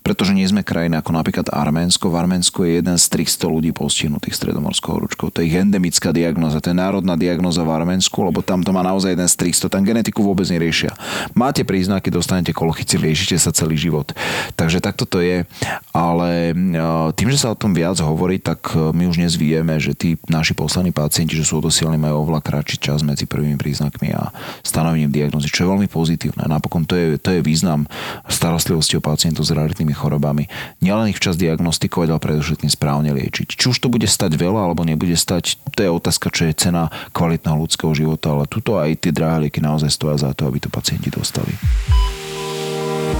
pretože 0.01 0.33
nie 0.33 0.47
sme 0.47 0.65
krajina 0.65 0.99
ako 1.01 1.11
napríklad 1.13 1.47
Arménsko. 1.51 2.09
V 2.11 2.19
Arménsku 2.19 2.63
je 2.63 2.81
jeden 2.81 2.95
z 2.97 3.05
300 3.11 3.47
ľudí 3.47 3.71
postihnutých 3.71 4.35
stredomorskou 4.37 4.97
horúčkou. 4.97 5.29
To 5.31 5.41
je 5.41 5.49
ich 5.51 5.57
endemická 5.57 6.13
diagnoza, 6.15 6.63
to 6.63 6.71
je 6.71 6.77
národná 6.77 7.15
diagnoza 7.15 7.61
v 7.61 7.73
Arménsku, 7.73 8.17
lebo 8.21 8.43
tam 8.43 8.61
to 8.61 8.71
má 8.71 8.81
naozaj 8.85 9.13
jeden 9.13 9.27
z 9.27 9.35
300. 9.37 9.71
Tam 9.71 9.83
genetiku 9.83 10.21
vôbec 10.21 10.47
neriešia. 10.49 10.93
Máte 11.33 11.65
príznaky, 11.65 12.11
dostanete 12.13 12.55
kolochyci, 12.55 12.97
liečite 13.01 13.37
sa 13.39 13.53
celý 13.53 13.75
život. 13.77 14.11
Takže 14.55 14.83
takto 14.83 15.03
to 15.07 15.23
je. 15.23 15.43
Ale 15.91 16.51
e, 16.51 16.83
tým, 17.15 17.29
že 17.31 17.41
sa 17.41 17.53
o 17.53 17.59
tom 17.59 17.75
viac 17.75 17.97
hovorí, 18.01 18.37
tak 18.37 18.73
e, 18.73 18.91
my 18.93 19.09
už 19.09 19.19
dnes 19.21 19.33
vieme, 19.35 19.77
že 19.77 19.95
tí 19.95 20.19
naši 20.27 20.53
poslaní 20.57 20.89
pacienti, 20.93 21.35
že 21.37 21.47
sú 21.47 21.59
odosielni, 21.59 21.97
majú 21.97 22.27
oveľa 22.27 22.41
kratší 22.43 22.77
čas 22.81 22.99
medzi 23.01 23.25
prvými 23.25 23.55
príznakmi 23.55 24.13
a 24.13 24.33
stanovením 24.65 25.13
diagnozy, 25.13 25.47
čo 25.49 25.65
je 25.65 25.71
veľmi 25.71 25.87
pozitívne. 25.91 26.43
Napokon 26.47 26.83
to 26.85 26.95
je, 26.95 27.07
to 27.17 27.37
je 27.37 27.41
význam 27.41 27.85
starostlivosti 28.27 28.97
o 28.97 29.01
pacientov 29.03 29.47
s 29.47 29.53
raritnými 29.61 29.93
chorobami. 29.93 30.49
Nielen 30.81 31.13
ich 31.13 31.19
včas 31.21 31.37
diagnostikovať, 31.37 32.07
ale 32.09 32.19
predovšetkým 32.19 32.71
správne 32.71 33.13
liečiť. 33.13 33.57
Či 33.57 33.65
už 33.71 33.77
to 33.77 33.87
bude 33.87 34.09
stať 34.09 34.35
veľa 34.35 34.71
alebo 34.71 34.81
nebude 34.81 35.13
stať, 35.13 35.61
to 35.77 35.85
je 35.85 35.89
otázka, 35.89 36.33
čo 36.33 36.49
je 36.49 36.57
cena 36.57 36.89
kvalitného 37.13 37.57
ľudského 37.61 37.91
života, 37.93 38.33
ale 38.33 38.49
tuto 38.49 38.81
aj 38.81 39.05
tie 39.05 39.13
drahé 39.13 39.47
lieky 39.47 39.61
naozaj 39.61 39.93
stoja 39.93 40.17
za 40.17 40.31
to, 40.33 40.49
aby 40.49 40.57
to 40.57 40.69
pacienti 40.73 41.13
dostali. 41.13 41.53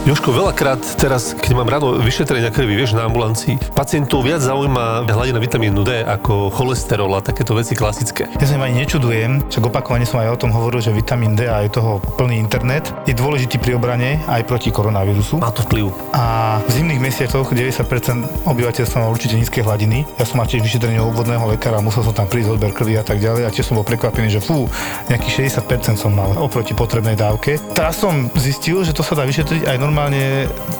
Joško, 0.02 0.34
veľakrát 0.34 0.82
teraz, 0.98 1.38
keď 1.38 1.52
mám 1.54 1.70
ráno 1.70 1.94
vyšetrenia 2.02 2.50
krvi, 2.50 2.74
vieš, 2.74 2.98
na 2.98 3.06
ambulancii, 3.06 3.62
pacientov 3.78 4.26
viac 4.26 4.42
zaujíma 4.42 5.06
hladina 5.06 5.38
vitamínu 5.38 5.86
D 5.86 6.02
ako 6.02 6.50
cholesterol 6.50 7.14
a 7.14 7.22
takéto 7.22 7.54
veci 7.54 7.78
klasické. 7.78 8.26
Ja 8.42 8.50
sa 8.50 8.58
im 8.58 8.66
ani 8.66 8.82
nečudujem, 8.82 9.46
však 9.54 9.62
opakovane 9.70 10.10
som 10.10 10.18
aj 10.26 10.34
o 10.34 10.42
tom 10.42 10.58
hovoril, 10.58 10.82
že 10.82 10.90
vitamín 10.90 11.38
D 11.38 11.46
a 11.46 11.62
je 11.62 11.78
toho 11.78 12.02
plný 12.18 12.42
internet 12.42 12.90
je 13.06 13.14
dôležitý 13.14 13.62
pri 13.62 13.78
obrane 13.78 14.18
aj 14.26 14.42
proti 14.50 14.74
koronavírusu. 14.74 15.38
Má 15.38 15.54
to 15.54 15.62
vplyv. 15.70 15.94
A 16.18 16.58
v 16.66 16.82
zimných 16.82 16.98
mesiacoch 16.98 17.54
90% 17.54 18.50
obyvateľstva 18.50 19.06
má 19.06 19.08
určite 19.08 19.38
nízke 19.38 19.62
hladiny. 19.62 20.10
Ja 20.18 20.26
som 20.26 20.42
mal 20.42 20.50
tiež 20.50 20.66
vyšetrenie 20.66 20.98
u 20.98 21.14
obvodného 21.14 21.46
lekára, 21.46 21.78
musel 21.78 22.02
som 22.02 22.18
tam 22.18 22.26
prísť 22.26 22.58
odber 22.58 22.74
krvi 22.74 22.98
a 22.98 23.06
tak 23.06 23.22
ďalej 23.22 23.46
a 23.46 23.54
tiež 23.54 23.70
som 23.70 23.78
bol 23.78 23.86
prekvapený, 23.86 24.34
že 24.34 24.42
fú, 24.42 24.66
nejakých 25.14 25.62
60% 25.62 25.94
som 25.94 26.10
mal 26.10 26.34
oproti 26.42 26.74
potrebnej 26.74 27.14
dávke. 27.14 27.62
Teraz 27.78 28.02
som 28.02 28.34
zistil, 28.34 28.82
že 28.82 28.98
to 28.98 29.06
sa 29.06 29.14
dá 29.14 29.30
vyšetriť 29.30 29.70
aj 29.70 29.78
normálne 29.78 29.91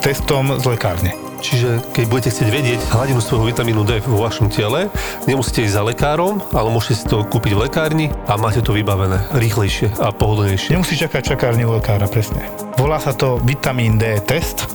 testom 0.00 0.56
z 0.58 0.64
lekárne. 0.66 1.12
Čiže 1.42 1.82
keď 1.90 2.04
budete 2.06 2.30
chcieť 2.30 2.48
vedieť 2.54 2.80
hladinu 2.94 3.18
svojho 3.18 3.50
vitamínu 3.50 3.82
D 3.82 3.98
vo 4.06 4.22
vašom 4.22 4.46
tele, 4.46 4.86
nemusíte 5.26 5.66
ísť 5.66 5.74
za 5.74 5.82
lekárom, 5.82 6.38
ale 6.54 6.70
môžete 6.70 7.02
si 7.02 7.04
to 7.10 7.26
kúpiť 7.26 7.58
v 7.58 7.66
lekárni 7.66 8.06
a 8.30 8.38
máte 8.38 8.62
to 8.62 8.70
vybavené 8.70 9.26
rýchlejšie 9.34 9.90
a 9.98 10.14
pohodlnejšie. 10.14 10.70
Nemusí 10.70 10.94
čakať 10.94 11.34
čakárni 11.34 11.66
u 11.66 11.74
lekára, 11.74 12.06
presne. 12.06 12.46
Volá 12.78 13.02
sa 13.02 13.10
to 13.10 13.42
vitamín 13.42 13.98
D 13.98 14.22
test 14.22 14.70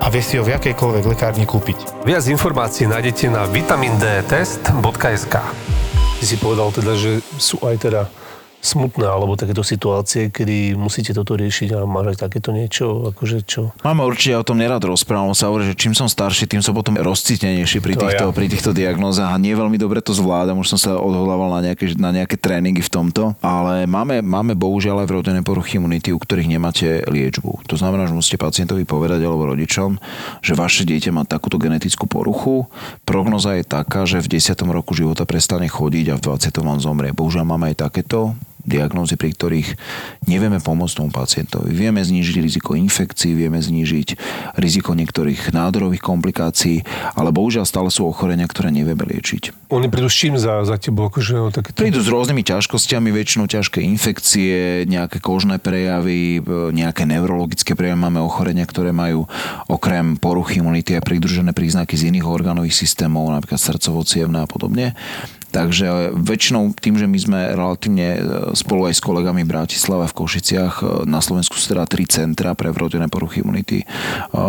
a 0.00 0.08
vie 0.08 0.24
si 0.24 0.40
ho 0.40 0.44
v 0.48 0.56
jakejkoľvek 0.56 1.04
lekárni 1.12 1.44
kúpiť. 1.44 2.08
Viac 2.08 2.24
informácií 2.24 2.88
nájdete 2.88 3.28
na 3.28 3.44
vitamindtest.sk 3.44 5.34
Ty 5.92 6.24
si 6.24 6.36
povedal 6.40 6.72
teda, 6.72 6.96
že 6.96 7.20
sú 7.36 7.60
aj 7.68 7.84
teda 7.84 8.08
smutné 8.64 9.04
alebo 9.04 9.36
takéto 9.36 9.60
situácie, 9.60 10.32
kedy 10.32 10.72
musíte 10.72 11.12
toto 11.12 11.36
riešiť 11.36 11.76
a 11.76 11.84
máš 11.84 12.16
aj 12.16 12.18
takéto 12.24 12.50
niečo, 12.50 13.12
akože 13.12 13.44
čo? 13.44 13.76
Máme 13.84 14.00
určite 14.08 14.40
o 14.40 14.46
tom 14.48 14.56
nerad 14.56 14.80
rozprávam, 14.80 15.36
sa 15.36 15.52
hovorí, 15.52 15.68
že 15.68 15.76
čím 15.76 15.92
som 15.92 16.08
starší, 16.08 16.48
tým 16.48 16.64
som 16.64 16.72
potom 16.72 16.96
rozcítenejší 16.96 17.84
pri 17.84 17.94
To 17.94 18.08
týchto, 18.08 18.24
ja. 18.30 18.32
pri 18.32 18.46
týchto 18.48 18.70
diagnózach 18.72 19.28
a 19.28 19.36
nie 19.36 19.52
veľmi 19.52 19.76
dobre 19.76 20.00
to 20.00 20.16
zvládam, 20.16 20.64
už 20.64 20.74
som 20.74 20.80
sa 20.80 20.90
odhodlával 20.96 21.60
na 21.60 21.70
nejaké, 21.70 21.92
na 22.00 22.10
nejaké 22.10 22.40
tréningy 22.40 22.80
v 22.80 22.90
tomto, 22.90 23.36
ale 23.44 23.84
máme, 23.84 24.24
máme 24.24 24.56
bohužiaľ 24.56 25.04
aj 25.04 25.08
vrodené 25.12 25.40
poruchy 25.44 25.76
imunity, 25.76 26.16
u 26.16 26.18
ktorých 26.18 26.48
nemáte 26.48 27.04
liečbu. 27.04 27.68
To 27.68 27.76
znamená, 27.76 28.08
že 28.08 28.16
musíte 28.16 28.40
pacientovi 28.40 28.88
povedať 28.88 29.20
alebo 29.28 29.52
rodičom, 29.52 30.00
že 30.40 30.56
vaše 30.56 30.88
dieťa 30.88 31.12
má 31.12 31.28
takúto 31.28 31.60
genetickú 31.60 32.08
poruchu. 32.08 32.64
Prognoza 33.04 33.60
je 33.60 33.64
taká, 33.68 34.08
že 34.08 34.24
v 34.24 34.40
10. 34.40 34.56
roku 34.72 34.96
života 34.96 35.28
prestane 35.28 35.68
chodiť 35.68 36.14
a 36.14 36.18
v 36.18 36.24
20. 36.32 36.64
vám 36.64 36.80
zomrie. 36.80 37.12
Bohužiaľ 37.12 37.44
máme 37.44 37.74
aj 37.74 37.90
takéto 37.90 38.32
diagnózy, 38.64 39.14
pri 39.20 39.36
ktorých 39.36 39.68
nevieme 40.24 40.58
pomôcť 40.58 41.00
tomu 41.00 41.12
pacientovi. 41.12 41.70
Vieme 41.72 42.00
znížiť 42.00 42.36
riziko 42.40 42.74
infekcií, 42.74 43.36
vieme 43.36 43.60
znížiť 43.60 44.08
riziko 44.56 44.96
niektorých 44.96 45.52
nádorových 45.52 46.02
komplikácií, 46.02 46.82
ale 47.14 47.30
bohužiaľ 47.30 47.68
stále 47.68 47.88
sú 47.92 48.08
ochorenia, 48.08 48.48
ktoré 48.48 48.72
nevieme 48.72 49.04
liečiť. 49.04 49.68
Oni 49.68 49.92
prídu 49.92 50.08
s 50.08 50.16
čím 50.16 50.40
za, 50.40 50.64
za 50.64 50.80
tebou, 50.80 51.12
akože 51.12 51.34
o 51.38 51.48
takéto... 51.52 51.76
Prídu 51.76 52.00
s 52.00 52.08
rôznymi 52.08 52.42
ťažkosťami, 52.46 53.08
väčšinou 53.12 53.46
ťažké 53.46 53.84
infekcie, 53.84 54.84
nejaké 54.88 55.20
kožné 55.20 55.60
prejavy, 55.60 56.40
nejaké 56.72 57.04
neurologické 57.04 57.76
prejavy. 57.76 58.00
Máme 58.00 58.20
ochorenia, 58.22 58.64
ktoré 58.64 58.94
majú 58.94 59.28
okrem 59.68 60.16
poruchy 60.16 60.64
imunity 60.64 60.96
aj 60.96 61.04
pridružené 61.04 61.52
príznaky 61.52 61.94
z 61.98 62.14
iných 62.14 62.26
orgánových 62.26 62.74
systémov, 62.74 63.28
napríklad 63.28 63.60
srdcovo 63.60 64.06
a 64.14 64.46
podobne. 64.46 64.94
Takže 65.54 66.10
väčšinou 66.18 66.74
tým, 66.74 66.98
že 66.98 67.06
my 67.06 67.14
sme 67.14 67.40
relatívne 67.54 68.08
e, 68.10 68.20
spolu 68.58 68.90
aj 68.90 68.98
s 68.98 69.04
kolegami 69.06 69.46
v 69.46 69.54
Bratislave 69.54 70.10
v 70.10 70.18
Košiciach, 70.18 70.74
e, 70.82 70.84
na 71.06 71.22
Slovensku 71.22 71.54
sú 71.54 71.70
teda 71.70 71.86
tri 71.86 72.10
centra 72.10 72.58
pre 72.58 72.74
vrodené 72.74 73.06
poruchy 73.06 73.46
imunity. 73.46 73.86
E, 73.86 73.86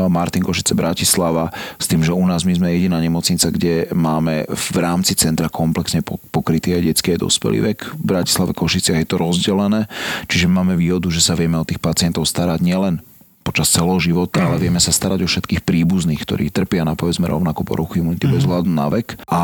Martin 0.09 0.41
Košice 0.41 0.73
Bratislava, 0.73 1.53
s 1.77 1.85
tým, 1.85 2.01
že 2.01 2.09
u 2.09 2.25
nás 2.25 2.41
my 2.41 2.57
sme 2.57 2.73
jediná 2.73 2.97
nemocnica, 2.97 3.53
kde 3.53 3.93
máme 3.93 4.49
v 4.49 4.77
rámci 4.81 5.13
centra 5.13 5.45
komplexne 5.45 6.01
po- 6.01 6.17
pokrytý 6.33 6.73
aj 6.73 6.81
detský 6.89 7.13
aj 7.13 7.21
dospelý 7.21 7.61
vek. 7.69 8.01
V 8.01 8.05
Bratislave 8.09 8.57
Košiciach 8.57 9.05
je 9.05 9.07
to 9.07 9.21
rozdelené, 9.21 9.85
čiže 10.25 10.49
máme 10.49 10.73
výhodu, 10.73 11.05
že 11.13 11.21
sa 11.21 11.37
vieme 11.37 11.61
o 11.61 11.67
tých 11.69 11.77
pacientov 11.77 12.25
starať 12.25 12.65
nielen 12.65 12.97
počas 13.45 13.69
celého 13.69 14.01
života, 14.01 14.41
ale 14.41 14.57
vieme 14.57 14.81
sa 14.81 14.89
starať 14.89 15.21
o 15.21 15.29
všetkých 15.29 15.61
príbuzných, 15.61 16.17
ktorí 16.25 16.49
trpia 16.49 16.81
na 16.81 16.97
povedzme 16.97 17.29
rovnako 17.29 17.61
poruchu 17.61 18.01
imunity 18.01 18.25
bez 18.25 18.41
hľadu 18.49 18.73
na 18.73 18.89
vek. 18.89 19.21
A 19.29 19.41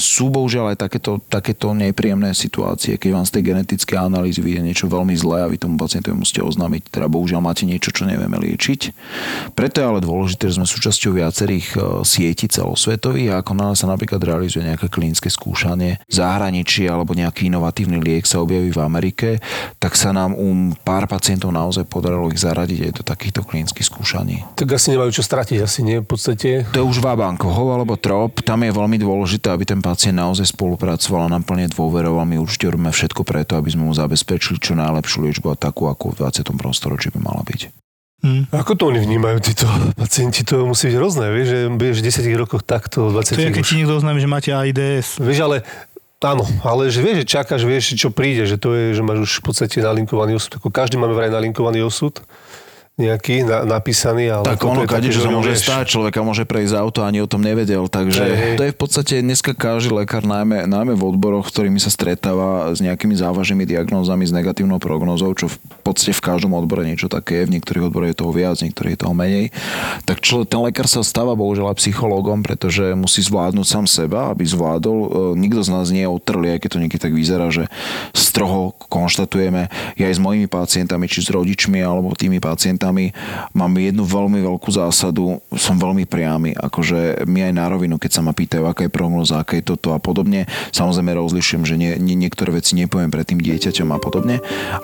sú 0.00 0.32
bohužiaľ 0.32 0.72
aj 0.72 0.88
takéto, 0.88 1.20
takéto 1.28 1.76
nepríjemné 1.76 2.32
situácie, 2.32 2.96
keď 2.96 3.20
vám 3.20 3.26
z 3.28 3.32
tej 3.36 3.42
genetickej 3.52 3.98
analýzy 4.00 4.40
vyjde 4.40 4.62
niečo 4.64 4.86
veľmi 4.88 5.12
zlé 5.12 5.44
a 5.44 5.50
vy 5.52 5.60
tomu 5.60 5.76
pacientovi 5.76 6.16
musíte 6.16 6.40
oznámiť, 6.40 6.88
teda 6.88 7.12
bohužiaľ 7.12 7.44
máte 7.44 7.68
niečo, 7.68 7.92
čo 7.92 8.08
nevieme 8.08 8.40
liečiť. 8.40 8.80
Preto 9.52 9.84
je 9.84 9.86
ale 9.86 10.00
dôležité, 10.00 10.48
že 10.48 10.56
sme 10.56 10.64
súčasťou 10.64 11.12
viacerých 11.12 11.66
e, 11.76 11.78
sietí 12.08 12.48
celosvetových 12.48 13.36
a 13.36 13.44
ako 13.44 13.76
sa 13.76 13.84
napríklad 13.84 14.24
realizuje 14.24 14.64
nejaké 14.64 14.88
klinické 14.88 15.28
skúšanie 15.28 16.00
v 16.08 16.12
zahraničí 16.12 16.88
alebo 16.88 17.12
nejaký 17.12 17.52
inovatívny 17.52 18.00
liek 18.00 18.24
sa 18.24 18.40
objaví 18.40 18.72
v 18.72 18.80
Amerike, 18.80 19.28
tak 19.76 19.92
sa 19.92 20.16
nám 20.16 20.32
u 20.32 20.72
pár 20.80 21.04
pacientov 21.04 21.52
naozaj 21.52 21.84
podarilo 21.84 22.32
ich 22.32 22.40
zaradiť 22.40 22.88
aj 22.88 22.92
do 22.96 23.02
takýchto 23.04 23.41
klinických 23.46 23.86
skúšaní. 23.86 24.36
Tak 24.54 24.74
asi 24.74 24.94
nemajú 24.94 25.10
čo 25.12 25.22
stratiť, 25.22 25.58
asi 25.62 25.80
nie, 25.84 26.00
v 26.00 26.08
podstate. 26.08 26.64
To 26.74 26.80
je 26.80 26.86
už 26.86 27.02
vábanko, 27.02 27.50
hov 27.50 27.68
alebo 27.74 27.94
trop. 28.00 28.32
Tam 28.42 28.62
je 28.64 28.72
veľmi 28.72 28.98
dôležité, 28.98 29.52
aby 29.52 29.68
ten 29.68 29.80
pacient 29.84 30.16
naozaj 30.16 30.54
spolupracoval 30.54 31.28
a 31.28 31.32
nám 31.38 31.44
plne 31.46 31.70
dôveroval. 31.70 32.24
My 32.24 32.40
určite 32.40 32.70
robíme 32.70 32.90
všetko 32.90 33.22
preto, 33.26 33.58
aby 33.58 33.72
sme 33.72 33.86
mu 33.86 33.92
zabezpečili 33.92 34.58
čo 34.58 34.78
najlepšiu 34.78 35.28
liečbu 35.28 35.52
a 35.52 35.56
takú, 35.56 35.86
ako 35.90 36.14
v 36.16 36.26
21. 36.26 36.58
storočí 36.72 37.08
by 37.12 37.20
mala 37.20 37.42
byť. 37.44 37.82
Ako 38.54 38.78
to 38.78 38.86
oni 38.94 39.02
vnímajú, 39.02 39.42
títo 39.42 39.66
pacienti? 39.98 40.46
To 40.46 40.62
musí 40.62 40.86
byť 40.86 40.94
hrozné, 40.94 41.26
vieš, 41.34 41.46
že 41.50 41.58
budeš 41.74 41.96
v 41.98 42.30
10 42.30 42.38
rokoch 42.38 42.62
takto, 42.62 43.10
20 43.10 43.34
To 43.34 43.42
je, 43.42 43.50
keď 43.50 43.64
ti 43.66 43.74
niekto 43.82 43.98
oznámi, 43.98 44.22
že 44.22 44.30
máte 44.30 44.50
AIDS. 44.54 45.18
Vieš, 45.18 45.38
ale 45.42 45.56
Áno, 46.22 46.46
ale 46.62 46.86
že 46.86 47.02
vieš, 47.02 47.26
že 47.26 47.34
čakáš, 47.34 47.66
vieš, 47.66 47.98
čo 47.98 48.14
príde, 48.14 48.46
že 48.46 48.54
to 48.54 48.78
je, 48.78 48.94
že 48.94 49.02
máš 49.02 49.26
už 49.26 49.32
v 49.42 49.44
podstate 49.50 49.82
nalinkovaný 49.82 50.38
osud. 50.38 50.54
Ako 50.62 50.70
každý 50.70 50.94
máme 50.94 51.18
vraj 51.18 51.34
nalinkovaný 51.34 51.82
osud 51.82 52.22
nejaký 53.00 53.48
na, 53.48 53.64
napísaný, 53.64 54.28
ale 54.28 54.44
Tak 54.44 54.60
ono, 54.68 54.84
kade, 54.84 55.08
že 55.08 55.24
sa 55.24 55.32
môže 55.32 55.56
vieš. 55.56 55.64
stať, 55.64 55.96
človeka 55.96 56.20
môže 56.20 56.44
prejsť 56.44 56.74
auto 56.76 57.00
ani 57.00 57.24
o 57.24 57.28
tom 57.28 57.40
nevedel, 57.40 57.88
takže 57.88 58.20
hej. 58.20 58.56
to 58.60 58.64
je 58.68 58.72
v 58.72 58.78
podstate 58.78 59.14
dneska 59.24 59.56
každý 59.56 59.96
lekár, 59.96 60.28
najmä, 60.28 60.68
najmä 60.68 60.92
v 60.92 61.02
odboroch, 61.08 61.48
s 61.48 61.56
ktorými 61.56 61.80
sa 61.80 61.88
stretáva 61.88 62.68
s 62.76 62.84
nejakými 62.84 63.16
závažnými 63.16 63.64
diagnózami, 63.64 64.28
s 64.28 64.32
negatívnou 64.36 64.76
prognozou, 64.76 65.32
čo 65.32 65.48
v 65.48 65.56
podstate 65.82 66.14
v 66.14 66.22
každom 66.22 66.54
odbore 66.54 66.86
niečo 66.86 67.10
také 67.10 67.42
je, 67.42 67.48
v 67.50 67.54
niektorých 67.58 67.90
odboroch 67.90 68.10
je 68.14 68.20
toho 68.22 68.32
viac, 68.32 68.56
v 68.58 68.70
niektorých 68.70 68.94
je 68.94 69.00
toho 69.02 69.14
menej, 69.14 69.46
tak 70.06 70.22
čo, 70.22 70.46
ten 70.46 70.62
lekár 70.62 70.86
sa 70.86 71.02
stáva 71.02 71.34
bohužiaľ 71.34 71.74
aj 71.74 71.80
psychológom, 71.82 72.46
pretože 72.46 72.94
musí 72.94 73.20
zvládnuť 73.24 73.66
sám 73.66 73.86
seba, 73.90 74.30
aby 74.30 74.46
zvládol. 74.46 74.98
E, 74.98 75.08
Nikto 75.42 75.60
z 75.66 75.70
nás 75.72 75.86
nie 75.90 76.04
je 76.06 76.10
otrlý, 76.10 76.54
aj 76.56 76.60
keď 76.62 76.70
to 76.70 76.82
niekedy 76.82 77.02
tak 77.02 77.14
vyzerá, 77.14 77.46
že 77.50 77.66
stroho 78.14 78.72
konštatujeme, 78.88 79.68
ja 79.98 80.04
aj 80.08 80.16
s 80.16 80.22
mojimi 80.22 80.46
pacientami, 80.46 81.10
či 81.10 81.24
s 81.24 81.28
rodičmi, 81.32 81.82
alebo 81.82 82.14
tými 82.14 82.38
pacientami, 82.38 83.10
mám 83.52 83.72
jednu 83.76 84.06
veľmi 84.06 84.38
veľkú 84.38 84.70
zásadu, 84.70 85.42
som 85.56 85.76
veľmi 85.76 86.06
priamy, 86.06 86.54
akože 86.54 87.26
my 87.26 87.50
aj 87.50 87.52
na 87.52 87.66
rovinu, 87.66 87.96
keď 87.98 88.10
sa 88.10 88.22
ma 88.22 88.32
pýtajú, 88.32 88.64
aká 88.68 88.86
je 88.86 88.92
prognoza, 88.92 89.40
aké 89.40 89.60
je 89.60 89.74
toto 89.74 89.96
a 89.96 89.98
podobne, 89.98 90.46
samozrejme 90.70 91.12
rozlišujem, 91.16 91.62
že 91.66 91.74
nie, 91.76 91.92
nie, 91.98 92.16
niektoré 92.16 92.54
veci 92.54 92.78
nepoviem 92.78 93.10
pred 93.10 93.26
tým 93.26 93.40
dieťaťom 93.42 93.88
a 93.90 93.98
podobne, 93.98 94.38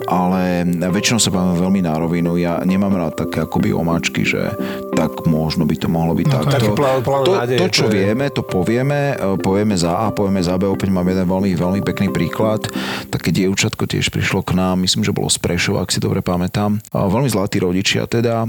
ale 0.09 0.67
väčšinou 0.89 1.19
sa 1.19 1.31
bavím 1.31 1.57
veľmi 1.57 1.81
na 1.81 1.95
rovinu, 1.95 2.35
ja 2.35 2.61
nemám 2.61 2.93
rád 2.93 3.15
také 3.19 3.41
akoby 3.41 3.71
omáčky, 3.71 4.23
že 4.23 4.53
tak 4.93 5.25
možno 5.25 5.63
by 5.63 5.75
to 5.75 5.87
mohlo 5.87 6.13
byť 6.13 6.27
No, 6.27 6.35
takto. 6.39 6.53
taký 6.53 6.71
plán- 6.73 7.03
plán 7.03 7.23
to, 7.23 7.33
nádeje, 7.35 7.59
to, 7.59 7.67
čo 7.69 7.85
to 7.87 7.91
je- 7.91 7.97
vieme, 8.03 8.27
to 8.29 8.43
povieme, 8.43 9.01
e, 9.13 9.39
povieme 9.39 9.75
za 9.75 9.95
A, 9.95 10.11
povieme 10.11 10.41
za 10.41 10.55
B, 10.55 10.67
opäť 10.67 10.91
mám 10.91 11.07
jeden 11.07 11.25
veľmi, 11.25 11.51
veľmi 11.55 11.81
pekný 11.83 12.09
príklad. 12.09 12.67
Také 13.09 13.31
dievčatko 13.31 13.85
tiež 13.85 14.09
prišlo 14.09 14.43
k 14.43 14.53
nám, 14.55 14.81
myslím, 14.81 15.03
že 15.03 15.13
bolo 15.13 15.29
z 15.29 15.39
Prešova, 15.39 15.83
ak 15.83 15.91
si 15.91 15.99
dobre 15.99 16.21
pamätám. 16.21 16.83
Veľmi 16.91 17.29
zlatí 17.29 17.59
rodičia 17.59 18.05
teda, 18.05 18.45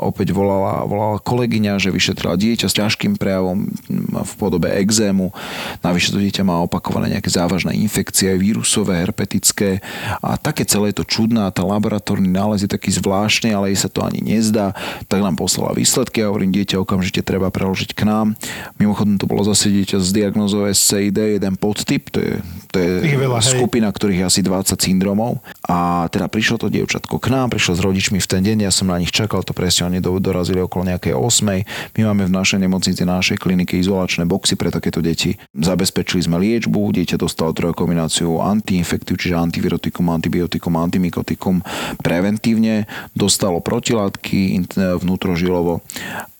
opäť 0.00 0.30
volala, 0.30 0.84
volala 0.84 1.16
kolegyňa, 1.18 1.78
že 1.78 1.88
vyšetrila 1.88 2.36
dieťa 2.36 2.66
s 2.66 2.74
ťažkým 2.74 3.16
prejavom 3.16 3.66
v 4.14 4.32
podobe 4.36 4.68
exému. 4.70 5.32
Navyše 5.80 6.12
to 6.12 6.18
dieťa 6.18 6.42
má 6.42 6.60
opakované 6.60 7.16
nejaké 7.16 7.28
závažné 7.28 7.74
infekcie, 7.74 8.36
vírusové, 8.36 9.00
herpetické 9.00 9.80
a 10.20 10.36
také 10.36 10.64
celé 10.64 10.92
je 10.92 11.00
to 11.00 11.06
čudné 11.06 11.40
a 11.42 11.54
tá 11.54 11.64
laboratórny 11.84 12.32
nález 12.32 12.64
je 12.64 12.70
taký 12.72 12.88
zvláštny, 12.96 13.52
ale 13.52 13.68
jej 13.68 13.84
sa 13.84 13.92
to 13.92 14.00
ani 14.00 14.24
nezdá. 14.24 14.72
Tak 15.04 15.20
nám 15.20 15.36
poslala 15.36 15.76
výsledky 15.76 16.24
a 16.24 16.32
hovorím, 16.32 16.56
dieťa 16.56 16.80
okamžite 16.80 17.20
treba 17.20 17.52
preložiť 17.52 17.92
k 17.92 18.08
nám. 18.08 18.40
Mimochodom 18.80 19.20
to 19.20 19.28
bolo 19.28 19.44
zase 19.44 19.68
dieťa 19.68 20.00
z 20.00 20.08
diagnozou 20.16 20.64
SCID, 20.64 21.36
jeden 21.36 21.60
podtyp, 21.60 22.08
to 22.08 22.24
je, 22.24 22.32
to 22.72 22.80
je 22.80 23.04
veľa, 23.04 23.44
hej. 23.44 23.52
skupina, 23.52 23.92
ktorých 23.92 24.24
je 24.24 24.28
asi 24.32 24.40
20 24.40 24.80
syndromov. 24.80 25.44
A 25.68 26.08
teda 26.08 26.32
prišlo 26.32 26.56
to 26.64 26.72
dievčatko 26.72 27.20
k 27.20 27.28
nám, 27.28 27.52
prišlo 27.52 27.76
s 27.76 27.80
rodičmi 27.84 28.16
v 28.16 28.28
ten 28.32 28.40
deň, 28.40 28.64
ja 28.64 28.72
som 28.72 28.88
na 28.88 28.96
nich 28.96 29.12
čakal, 29.12 29.44
to 29.44 29.52
presne 29.52 29.92
oni 29.92 30.00
do- 30.00 30.16
dorazili 30.16 30.64
okolo 30.64 30.88
nejakej 30.88 31.12
8. 31.12 32.00
My 32.00 32.00
máme 32.00 32.24
v 32.24 32.32
našej 32.32 32.64
nemocnici, 32.64 33.04
na 33.04 33.20
našej 33.20 33.36
klinike 33.36 33.76
izolačné 33.76 34.24
boxy 34.24 34.56
pre 34.56 34.72
takéto 34.72 35.04
deti. 35.04 35.36
Zabezpečili 35.52 36.24
sme 36.24 36.40
liečbu, 36.40 36.96
dieťa 36.96 37.20
dostalo 37.20 37.52
trojú 37.52 37.76
kombináciu 37.76 38.40
antiinfektív, 38.40 39.20
čiže 39.20 39.36
antivirotikum, 39.36 40.08
antibiotikum, 40.08 40.72
antimikotikum 40.80 41.60
preventívne, 42.00 42.86
dostalo 43.12 43.60
protilátky 43.60 44.58
int- 44.58 44.76
vnútrožilovo 44.76 45.80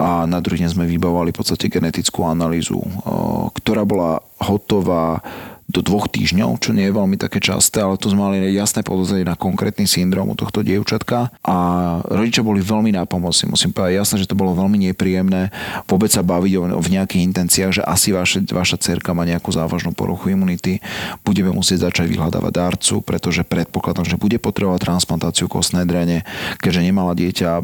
a 0.00 0.28
na 0.28 0.38
druhý 0.42 0.64
deň 0.64 0.70
sme 0.74 0.90
vybavovali 0.90 1.30
v 1.32 1.38
podstate 1.38 1.70
genetickú 1.70 2.26
analýzu, 2.26 2.80
o, 2.80 3.48
ktorá 3.54 3.86
bola 3.86 4.20
hotová 4.42 5.22
do 5.68 5.80
dvoch 5.80 6.06
týždňov, 6.12 6.60
čo 6.60 6.76
nie 6.76 6.86
je 6.88 6.96
veľmi 6.96 7.16
také 7.16 7.40
časté, 7.40 7.80
ale 7.80 7.96
to 7.96 8.12
sme 8.12 8.20
mali 8.20 8.36
jasné 8.52 8.84
podozrenie 8.84 9.24
na 9.24 9.38
konkrétny 9.38 9.88
syndrom 9.88 10.30
u 10.32 10.36
tohto 10.36 10.60
dievčatka 10.60 11.32
a 11.40 11.56
rodičia 12.04 12.44
boli 12.44 12.60
veľmi 12.60 12.92
nápomocní. 12.94 13.48
Musím 13.48 13.72
povedať 13.72 13.96
jasné, 13.96 14.16
že 14.22 14.30
to 14.30 14.38
bolo 14.38 14.52
veľmi 14.52 14.76
nepríjemné 14.92 15.54
vôbec 15.88 16.10
sa 16.10 16.24
baviť 16.24 16.52
o, 16.58 16.62
v 16.80 16.88
nejakých 16.98 17.22
intenciách, 17.22 17.72
že 17.80 17.82
asi 17.84 18.14
vaše, 18.14 18.42
vaša 18.44 18.80
cerka 18.80 19.12
má 19.16 19.26
nejakú 19.26 19.50
závažnú 19.52 19.92
poruchu 19.92 20.32
imunity. 20.32 20.80
Budeme 21.22 21.52
musieť 21.52 21.90
začať 21.90 22.10
vyhľadávať 22.10 22.52
darcu, 22.52 22.94
pretože 23.04 23.46
predpokladám, 23.46 24.06
že 24.06 24.20
bude 24.20 24.36
potrebovať 24.40 24.84
transplantáciu 24.84 25.46
kostnej 25.46 25.86
drene, 25.86 26.26
keďže 26.60 26.80
nemala 26.82 27.12
dieťa 27.16 27.50
a, 27.50 27.62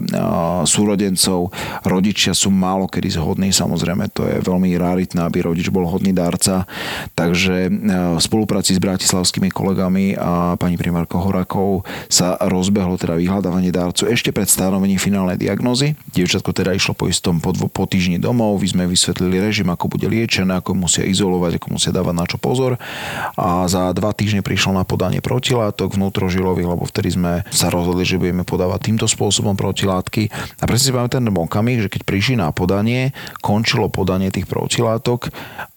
súrodencov. 0.64 1.52
Rodičia 1.84 2.32
sú 2.36 2.52
málo 2.52 2.86
kedy 2.90 3.18
zhodní, 3.18 3.50
samozrejme 3.50 4.10
to 4.12 4.26
je 4.26 4.36
veľmi 4.44 4.74
raritné, 4.76 5.20
aby 5.24 5.44
rodič 5.44 5.68
bol 5.72 5.86
hodný 5.86 6.14
darca. 6.14 6.64
Takže 7.14 7.68
e, 7.68 7.70
v 7.90 8.20
spolupráci 8.22 8.78
s 8.78 8.80
bratislavskými 8.80 9.50
kolegami 9.50 10.14
a 10.14 10.54
pani 10.54 10.78
primárkou 10.78 11.18
Horakou 11.20 11.82
sa 12.06 12.38
rozbehlo 12.38 12.94
teda 12.94 13.18
vyhľadávanie 13.18 13.74
dárcu 13.74 14.06
ešte 14.08 14.30
pred 14.30 14.46
stanovením 14.46 14.96
finálnej 14.96 15.36
diagnózy. 15.36 15.98
Dievčatko 16.14 16.54
teda 16.54 16.72
išlo 16.72 16.94
po 16.94 17.10
istom 17.10 17.42
po, 17.42 17.50
dvo, 17.50 17.66
po 17.66 17.84
týždni 17.84 18.22
domov, 18.22 18.62
vy 18.62 18.72
sme 18.72 18.84
vysvetlili 18.86 19.42
režim, 19.42 19.68
ako 19.68 19.90
bude 19.90 20.06
liečené, 20.06 20.62
ako 20.62 20.78
musia 20.78 21.02
izolovať, 21.04 21.58
ako 21.58 21.68
musia 21.74 21.90
dávať 21.90 22.14
na 22.14 22.26
čo 22.26 22.38
pozor. 22.38 22.78
A 23.34 23.66
za 23.66 23.90
dva 23.92 24.14
týždne 24.14 24.40
prišlo 24.40 24.78
na 24.78 24.86
podanie 24.86 25.18
protilátok 25.18 25.98
vnútrožilových, 25.98 26.70
lebo 26.70 26.86
vtedy 26.86 27.18
sme 27.18 27.32
sa 27.50 27.68
rozhodli, 27.68 28.06
že 28.06 28.20
budeme 28.20 28.46
podávať 28.46 28.92
týmto 28.92 29.06
spôsobom 29.10 29.58
protilátky. 29.58 30.30
A 30.60 30.64
presne 30.64 30.90
si 30.90 30.96
pamätám 30.96 31.26
ten 31.26 31.34
okamih, 31.34 31.84
že 31.84 31.92
keď 31.92 32.02
prišli 32.06 32.34
na 32.38 32.54
podanie, 32.54 33.12
končilo 33.42 33.90
podanie 33.90 34.30
tých 34.30 34.46
protilátok 34.46 35.32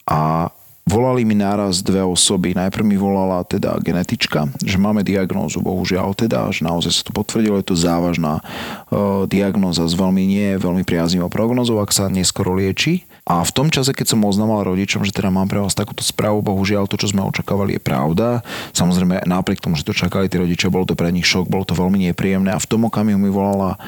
a 0.07 0.51
Volali 0.83 1.23
mi 1.23 1.31
náraz 1.31 1.79
dve 1.79 2.03
osoby. 2.03 2.51
Najprv 2.51 2.83
mi 2.83 2.99
volala 2.99 3.39
teda 3.47 3.79
genetička, 3.79 4.51
že 4.59 4.75
máme 4.75 4.99
diagnózu, 4.99 5.63
bohužiaľ 5.63 6.11
teda, 6.11 6.51
že 6.51 6.67
naozaj 6.67 6.91
sa 6.91 7.03
to 7.07 7.15
potvrdilo, 7.15 7.55
je 7.63 7.71
to 7.71 7.77
závažná 7.79 8.43
uh, 8.43 9.23
diagnóza 9.23 9.87
s 9.87 9.95
veľmi 9.95 10.27
nie, 10.27 10.59
veľmi 10.59 10.83
priaznivou 10.83 11.31
prognozou, 11.31 11.79
ak 11.79 11.95
sa 11.95 12.11
neskoro 12.11 12.59
lieči. 12.59 13.07
A 13.23 13.39
v 13.39 13.55
tom 13.55 13.71
čase, 13.71 13.95
keď 13.95 14.13
som 14.13 14.27
oznamal 14.27 14.67
rodičom, 14.67 15.07
že 15.07 15.15
teda 15.15 15.31
mám 15.31 15.47
pre 15.47 15.63
vás 15.63 15.71
takúto 15.71 16.03
správu, 16.03 16.43
bohužiaľ 16.43 16.91
to, 16.91 16.99
čo 16.99 17.15
sme 17.15 17.23
očakávali, 17.23 17.79
je 17.79 17.81
pravda. 17.81 18.43
Samozrejme, 18.75 19.23
napriek 19.23 19.63
tomu, 19.63 19.79
že 19.79 19.87
to 19.87 19.95
čakali 19.95 20.27
tí 20.27 20.35
rodičia, 20.35 20.67
bol 20.67 20.83
to 20.83 20.91
pre 20.91 21.07
nich 21.07 21.23
šok, 21.23 21.47
bolo 21.47 21.63
to 21.63 21.71
veľmi 21.71 22.03
nepríjemné. 22.11 22.51
A 22.51 22.59
v 22.59 22.67
tom 22.67 22.83
okamihu 22.83 23.15
mi 23.15 23.31
volala 23.31 23.79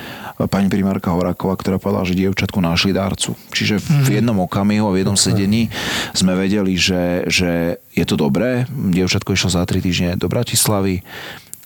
pani 0.47 0.71
primárka 0.71 1.11
Horáková, 1.11 1.59
ktorá 1.59 1.75
povedala, 1.83 2.07
že 2.07 2.15
dievčatku 2.15 2.63
našli 2.63 2.95
darcu. 2.95 3.35
Čiže 3.51 3.83
v 3.83 4.23
jednom 4.23 4.39
okamihu 4.39 4.87
a 4.87 4.95
v 4.95 5.03
jednom 5.03 5.19
sedení 5.19 5.67
sme 6.15 6.31
vedeli, 6.39 6.79
že, 6.79 7.27
že 7.27 7.83
je 7.91 8.05
to 8.07 8.15
dobré. 8.15 8.63
Dievčatko 8.71 9.35
išlo 9.35 9.51
za 9.51 9.67
tri 9.67 9.83
týždne 9.83 10.15
do 10.15 10.31
Bratislavy 10.31 11.03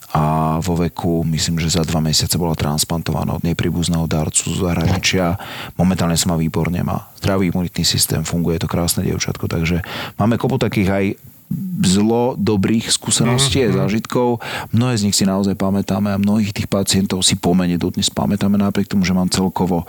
a 0.10 0.58
vo 0.58 0.74
veku, 0.74 1.22
myslím, 1.22 1.62
že 1.62 1.78
za 1.78 1.86
dva 1.86 2.02
mesiace 2.02 2.34
bola 2.42 2.58
transplantovaná 2.58 3.38
od 3.38 3.46
nepríbuzného 3.46 4.10
darcu 4.10 4.50
z 4.50 4.58
zahraničia. 4.58 5.38
Momentálne 5.78 6.18
sa 6.18 6.34
má 6.34 6.36
výborne, 6.42 6.82
má 6.82 7.14
zdravý 7.22 7.54
imunitný 7.54 7.86
systém, 7.86 8.26
funguje 8.26 8.58
to 8.58 8.66
krásne 8.66 9.06
dievčatko, 9.06 9.46
takže 9.46 9.86
máme 10.18 10.42
kopu 10.42 10.58
takých 10.58 10.90
aj 10.90 11.06
zlo 11.80 12.38
dobrých 12.38 12.94
skúseností 12.94 13.66
a 13.66 13.74
zážitkov. 13.74 14.38
Mnohé 14.70 14.94
z 15.02 15.10
nich 15.10 15.18
si 15.18 15.26
naozaj 15.26 15.58
pamätáme 15.58 16.14
a 16.14 16.22
mnohých 16.22 16.54
tých 16.54 16.70
pacientov 16.70 17.26
si 17.26 17.34
pomene 17.34 17.80
dodnes 17.80 18.12
pamätáme, 18.14 18.60
napriek 18.60 18.86
tomu, 18.86 19.02
že 19.02 19.18
mám 19.18 19.32
celkovo 19.34 19.88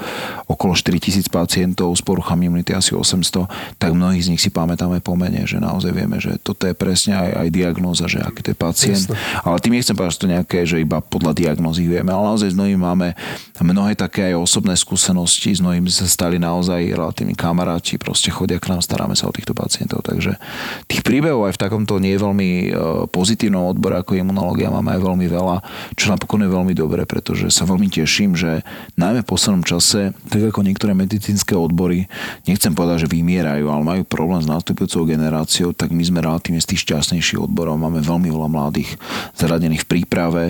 okolo 0.48 0.72
4000 0.72 1.28
pacientov 1.28 1.92
s 1.92 2.00
poruchami 2.00 2.48
imunity 2.48 2.72
asi 2.72 2.96
800, 2.96 3.76
tak 3.76 3.92
mnohých 3.92 4.24
z 4.24 4.30
nich 4.32 4.40
si 4.40 4.48
pamätáme 4.48 5.04
pomene, 5.04 5.44
že 5.44 5.60
naozaj 5.60 5.92
vieme, 5.92 6.16
že 6.16 6.40
toto 6.40 6.64
je 6.64 6.72
presne 6.72 7.18
aj, 7.18 7.30
aj 7.44 7.48
diagnóza, 7.52 8.08
že 8.08 8.24
aký 8.24 8.40
to 8.40 8.50
je 8.54 8.58
pacient. 8.58 9.04
Jasne. 9.10 9.20
Ale 9.44 9.56
tým 9.60 9.76
nechcem 9.76 9.92
povedať, 9.92 10.14
že 10.16 10.20
to 10.22 10.32
nejaké, 10.32 10.58
že 10.64 10.80
iba 10.80 11.04
podľa 11.04 11.36
diagnózy 11.36 11.84
vieme, 11.84 12.08
ale 12.08 12.32
naozaj 12.32 12.54
s 12.54 12.56
mnohými 12.56 12.80
máme 12.80 13.12
mnohé 13.60 13.92
také 13.98 14.32
aj 14.32 14.40
osobné 14.40 14.72
skúsenosti, 14.78 15.52
s 15.52 15.60
mnohými 15.60 15.92
sa 15.92 16.08
stali 16.08 16.40
naozaj 16.40 16.80
relatívni 16.96 17.36
kamaráti, 17.36 18.00
proste 18.00 18.32
chodia 18.32 18.56
k 18.56 18.72
nám, 18.72 18.80
staráme 18.80 19.12
sa 19.12 19.28
o 19.28 19.34
týchto 19.34 19.52
pacientov, 19.52 20.00
takže 20.06 20.40
tých 20.88 21.04
príbehov 21.04 21.49
aj 21.50 21.58
v 21.58 21.62
takomto 21.66 21.98
nie 21.98 22.14
veľmi 22.14 22.50
e, 22.50 22.68
pozitívnom 23.10 23.74
odbore 23.74 23.98
ako 23.98 24.14
imunológia 24.14 24.70
máme 24.70 24.94
aj 24.94 25.00
veľmi 25.02 25.26
veľa, 25.26 25.56
čo 25.98 26.14
napokon 26.14 26.46
je 26.46 26.50
veľmi 26.50 26.74
dobre, 26.78 27.02
pretože 27.04 27.50
sa 27.50 27.66
veľmi 27.66 27.90
teším, 27.90 28.38
že 28.38 28.62
najmä 28.94 29.26
v 29.26 29.30
poslednom 29.30 29.66
čase, 29.66 30.14
tak 30.30 30.54
ako 30.54 30.62
niektoré 30.62 30.94
medicínske 30.94 31.58
odbory, 31.58 32.06
nechcem 32.46 32.70
povedať, 32.70 33.06
že 33.06 33.12
vymierajú, 33.12 33.66
ale 33.66 33.82
majú 33.82 34.02
problém 34.06 34.40
s 34.40 34.48
nastupujúcou 34.48 35.04
generáciou, 35.04 35.74
tak 35.74 35.90
my 35.90 36.02
sme 36.06 36.22
relatívne 36.22 36.62
z 36.62 36.70
tých 36.70 36.86
šťastnejších 36.86 37.42
odborov. 37.42 37.76
Máme 37.76 38.00
veľmi 38.00 38.30
veľa 38.30 38.48
mladých 38.48 38.94
zaradených 39.34 39.84
v 39.84 39.90
príprave. 39.98 40.44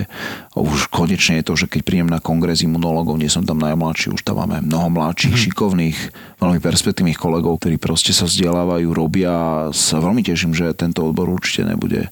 Už 0.53 0.87
konečne 0.93 1.41
je 1.41 1.47
to, 1.47 1.53
že 1.57 1.65
keď 1.65 1.81
príjem 1.81 2.09
na 2.09 2.21
kongres 2.21 2.61
imunológov, 2.61 3.17
nie 3.17 3.31
som 3.31 3.41
tam 3.41 3.57
najmladší, 3.57 4.13
už 4.13 4.21
tam 4.21 4.43
máme 4.43 4.61
mnoho 4.61 4.93
mladších, 4.93 5.49
šikovných, 5.49 5.99
veľmi 6.41 6.57
perspektívnych 6.57 7.21
kolegov, 7.21 7.61
ktorí 7.61 7.77
proste 7.77 8.11
sa 8.11 8.25
vzdelávajú, 8.25 8.89
robia. 8.89 9.69
Sa 9.69 10.01
veľmi 10.01 10.25
teším, 10.25 10.57
že 10.57 10.73
tento 10.73 11.05
odbor 11.05 11.29
určite 11.29 11.69
nebude, 11.69 12.09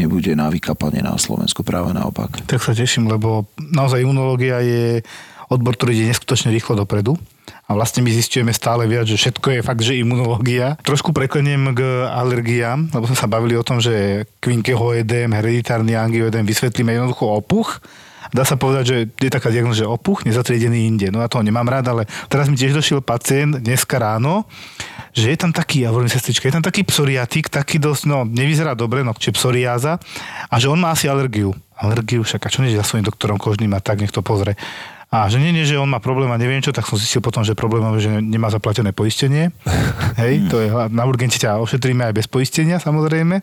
nebude 0.00 0.32
na 0.32 0.48
vykapanie 0.48 1.04
na 1.04 1.20
Slovensku, 1.20 1.60
práve 1.60 1.92
naopak. 1.92 2.40
Tak 2.48 2.64
sa 2.64 2.72
teším, 2.72 3.12
lebo 3.12 3.44
naozaj 3.60 4.00
imunológia 4.00 4.64
je 4.64 5.04
odbor, 5.52 5.76
ktorý 5.76 5.92
ide 5.92 6.10
neskutočne 6.10 6.50
rýchlo 6.50 6.74
dopredu. 6.74 7.20
A 7.66 7.74
vlastne 7.74 7.98
my 8.02 8.10
zistujeme 8.14 8.54
stále 8.54 8.86
viac, 8.86 9.10
že 9.10 9.18
všetko 9.18 9.58
je 9.58 9.60
fakt, 9.66 9.82
že 9.82 9.98
imunológia. 9.98 10.78
Trošku 10.86 11.10
prekleniem 11.10 11.74
k 11.74 12.06
alergiám, 12.06 12.94
lebo 12.94 13.10
sme 13.10 13.18
sa 13.18 13.26
bavili 13.26 13.58
o 13.58 13.66
tom, 13.66 13.82
že 13.82 14.26
kvinkehoedem, 14.38 15.34
hereditárny 15.34 15.98
angioedem 15.98 16.46
vysvetlíme 16.46 16.94
jednoducho 16.94 17.26
opuch. 17.26 17.82
Dá 18.34 18.42
sa 18.42 18.58
povedať, 18.58 18.84
že 18.86 18.96
je 19.18 19.30
taká 19.30 19.50
diagnoza, 19.52 19.84
že 19.84 19.88
opuch 19.88 20.26
nezatriedený 20.26 20.88
inde. 20.88 21.06
No 21.10 21.22
ja 21.22 21.30
toho 21.30 21.46
nemám 21.46 21.66
rád, 21.66 21.92
ale 21.92 22.02
teraz 22.26 22.50
mi 22.50 22.58
tiež 22.58 22.74
došiel 22.74 23.02
pacient 23.02 23.62
dneska 23.62 23.98
ráno, 23.98 24.48
že 25.16 25.32
je 25.32 25.38
tam 25.38 25.52
taký, 25.54 25.86
ja 25.86 25.94
hovorím 25.94 26.12
sestrička, 26.12 26.48
je 26.50 26.56
tam 26.60 26.66
taký 26.66 26.84
psoriatik, 26.84 27.48
taký 27.48 27.80
dosť, 27.80 28.02
no 28.08 28.28
nevyzerá 28.28 28.76
dobre, 28.76 29.00
no 29.06 29.16
čiže 29.16 29.38
psoriáza 29.38 29.96
a 30.50 30.54
že 30.56 30.68
on 30.68 30.80
má 30.80 30.92
asi 30.92 31.08
alergiu. 31.08 31.56
Alergiu 31.76 32.24
však, 32.24 32.40
a 32.40 32.48
čo 32.52 32.64
nie, 32.64 32.72
za 32.72 32.84
svojím 32.84 33.08
doktorom 33.08 33.36
kožným 33.36 33.72
a 33.76 33.80
tak, 33.80 34.00
nech 34.00 34.12
to 34.12 34.24
pozrie. 34.24 34.56
A 35.06 35.30
že 35.30 35.38
nie, 35.38 35.54
nie, 35.54 35.62
že 35.62 35.78
on 35.78 35.86
má 35.86 36.02
problém 36.02 36.26
a 36.28 36.40
neviem 36.40 36.58
čo, 36.58 36.74
tak 36.74 36.82
som 36.82 36.98
zistil 36.98 37.22
potom, 37.22 37.46
že 37.46 37.54
problém 37.54 37.80
je, 37.96 38.10
že 38.10 38.12
nemá 38.18 38.50
zaplatené 38.50 38.90
poistenie. 38.90 39.54
Hej, 40.20 40.50
to 40.50 40.58
je, 40.58 40.68
na 40.90 41.06
urgente 41.06 41.38
ťa 41.38 41.62
ošetríme 41.62 42.02
aj 42.10 42.14
bez 42.16 42.26
poistenia, 42.26 42.82
samozrejme. 42.82 43.40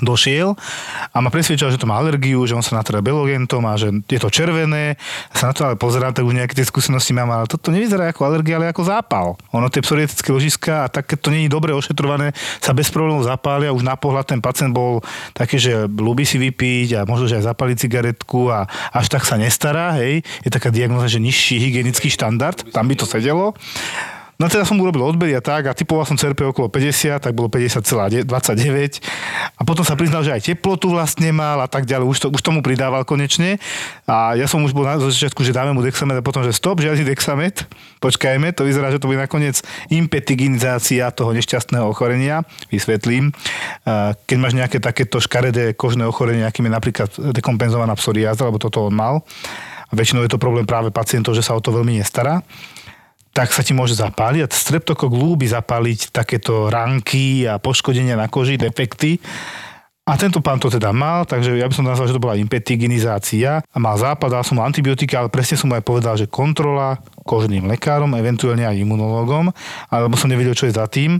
Došiel 0.00 0.56
a 1.12 1.16
ma 1.20 1.28
presvedčal, 1.28 1.68
že 1.68 1.76
to 1.76 1.84
má 1.84 2.00
alergiu, 2.00 2.40
že 2.48 2.56
on 2.56 2.64
sa 2.64 2.80
natrel 2.80 3.04
belogentom 3.04 3.60
a 3.68 3.76
že 3.76 3.92
je 4.08 4.16
to 4.16 4.32
červené. 4.32 4.96
Ja 5.32 5.36
sa 5.36 5.44
na 5.50 5.54
to 5.54 5.68
ale 5.68 5.76
pozerám, 5.76 6.16
tak 6.16 6.24
už 6.24 6.32
nejaké 6.32 6.56
tie 6.56 6.64
skúsenosti 6.64 7.12
mám, 7.12 7.28
ale 7.28 7.44
toto 7.44 7.68
nevyzerá 7.68 8.08
ako 8.08 8.24
alergia, 8.24 8.56
ale 8.56 8.72
ako 8.72 8.88
zápal. 8.88 9.36
Ono 9.52 9.68
tie 9.68 9.84
psoriatické 9.84 10.32
ložiska 10.32 10.72
a 10.84 10.90
tak, 10.90 11.12
keď 11.12 11.18
to 11.20 11.28
je 11.36 11.52
dobre 11.52 11.76
ošetrované, 11.76 12.32
sa 12.64 12.72
bez 12.72 12.88
problémov 12.88 13.28
zapália. 13.28 13.76
Už 13.76 13.84
na 13.84 14.00
pohľad 14.00 14.32
ten 14.32 14.40
pacient 14.40 14.72
bol 14.72 15.04
taký, 15.36 15.60
že 15.60 15.84
ľúbi 15.84 16.24
si 16.24 16.40
vypiť 16.40 16.88
a 16.96 17.00
možno, 17.04 17.28
že 17.28 17.44
aj 17.44 17.52
zapaliť 17.52 17.76
cigaretku 17.84 18.48
a 18.48 18.64
až 18.96 19.12
tak 19.12 19.28
sa 19.28 19.36
nestará, 19.36 19.92
hej. 20.00 20.24
Je 20.40 20.48
taká 20.48 20.72
diagnoza, 20.72 21.12
že 21.12 21.20
nižší 21.20 21.60
hygienický 21.60 22.08
štandard, 22.08 22.64
tam 22.72 22.88
by 22.88 22.96
to 22.96 23.04
sedelo. 23.04 23.52
No 24.40 24.48
teda 24.48 24.64
som 24.64 24.80
urobil 24.80 25.04
odbery 25.04 25.36
a 25.36 25.42
tak 25.44 25.68
a 25.68 25.76
typoval 25.76 26.08
som 26.08 26.16
CRP 26.16 26.48
okolo 26.48 26.72
50, 26.72 27.20
tak 27.20 27.32
bolo 27.36 27.52
50,29 27.52 28.24
a 29.54 29.62
potom 29.62 29.84
sa 29.84 29.94
priznal, 29.94 30.24
že 30.24 30.32
aj 30.32 30.42
teplotu 30.42 30.90
vlastne 30.90 31.30
mal 31.30 31.60
a 31.60 31.68
tak 31.68 31.84
ďalej, 31.84 32.06
už, 32.08 32.18
to, 32.18 32.26
už 32.32 32.40
tomu 32.40 32.64
pridával 32.64 33.04
konečne. 33.04 33.60
A 34.08 34.34
ja 34.34 34.48
som 34.48 34.64
už 34.64 34.72
bol 34.72 34.88
na 34.88 34.96
začiatku, 34.98 35.44
že 35.44 35.54
dáme 35.54 35.76
mu 35.76 35.84
dexamet 35.84 36.18
a 36.18 36.24
potom, 36.24 36.42
že 36.42 36.56
stop, 36.56 36.80
žiadny 36.80 37.04
dexamet, 37.06 37.68
počkajme, 38.00 38.50
to 38.56 38.66
vyzerá, 38.66 38.90
že 38.90 38.98
to 38.98 39.06
bude 39.06 39.20
nakoniec 39.20 39.60
impetiginizácia 39.92 41.12
toho 41.14 41.30
nešťastného 41.36 41.86
ochorenia, 41.86 42.42
vysvetlím. 42.72 43.30
Keď 44.26 44.36
máš 44.40 44.56
nejaké 44.58 44.82
takéto 44.82 45.20
škaredé 45.22 45.76
kožné 45.76 46.08
ochorenie, 46.08 46.42
akým 46.42 46.66
je 46.66 46.72
napríklad 46.72 47.10
dekompenzovaná 47.36 47.94
psoriáza, 47.94 48.48
lebo 48.48 48.58
toto 48.58 48.88
on 48.88 48.94
mal, 48.96 49.22
väčšinou 49.92 50.24
je 50.24 50.32
to 50.32 50.40
problém 50.40 50.64
práve 50.64 50.88
pacientov, 50.88 51.36
že 51.36 51.44
sa 51.44 51.54
o 51.54 51.60
to 51.60 51.70
veľmi 51.70 52.00
nestará 52.00 52.40
tak 53.32 53.48
sa 53.50 53.64
ti 53.64 53.72
môže 53.72 53.96
zapáliť 53.96 54.40
a 54.44 54.52
streptokok 54.52 55.08
ľúbi 55.08 55.48
zapáliť 55.48 56.12
takéto 56.12 56.68
ranky 56.68 57.48
a 57.48 57.56
poškodenia 57.56 58.16
na 58.16 58.28
koži, 58.28 58.60
defekty. 58.60 59.16
A 60.02 60.18
tento 60.18 60.42
pán 60.42 60.58
to 60.58 60.66
teda 60.66 60.90
mal, 60.90 61.22
takže 61.22 61.54
ja 61.54 61.70
by 61.70 61.74
som 61.78 61.86
nazval, 61.86 62.10
že 62.10 62.16
to 62.18 62.24
bola 62.26 62.34
impetiginizácia 62.34 63.62
a 63.62 63.76
mal 63.78 63.94
západ, 63.94 64.34
dal 64.34 64.42
som 64.42 64.58
mu 64.58 64.66
antibiotika, 64.66 65.22
ale 65.22 65.30
presne 65.30 65.54
som 65.54 65.70
mu 65.70 65.78
aj 65.78 65.86
povedal, 65.86 66.18
že 66.18 66.26
kontrola 66.26 66.98
kožným 67.22 67.66
lekárom, 67.66 68.12
eventuálne 68.14 68.66
aj 68.66 68.78
imunológom, 68.78 69.50
alebo 69.88 70.14
som 70.14 70.28
nevedel, 70.28 70.54
čo 70.54 70.66
je 70.66 70.74
za 70.74 70.86
tým. 70.86 71.16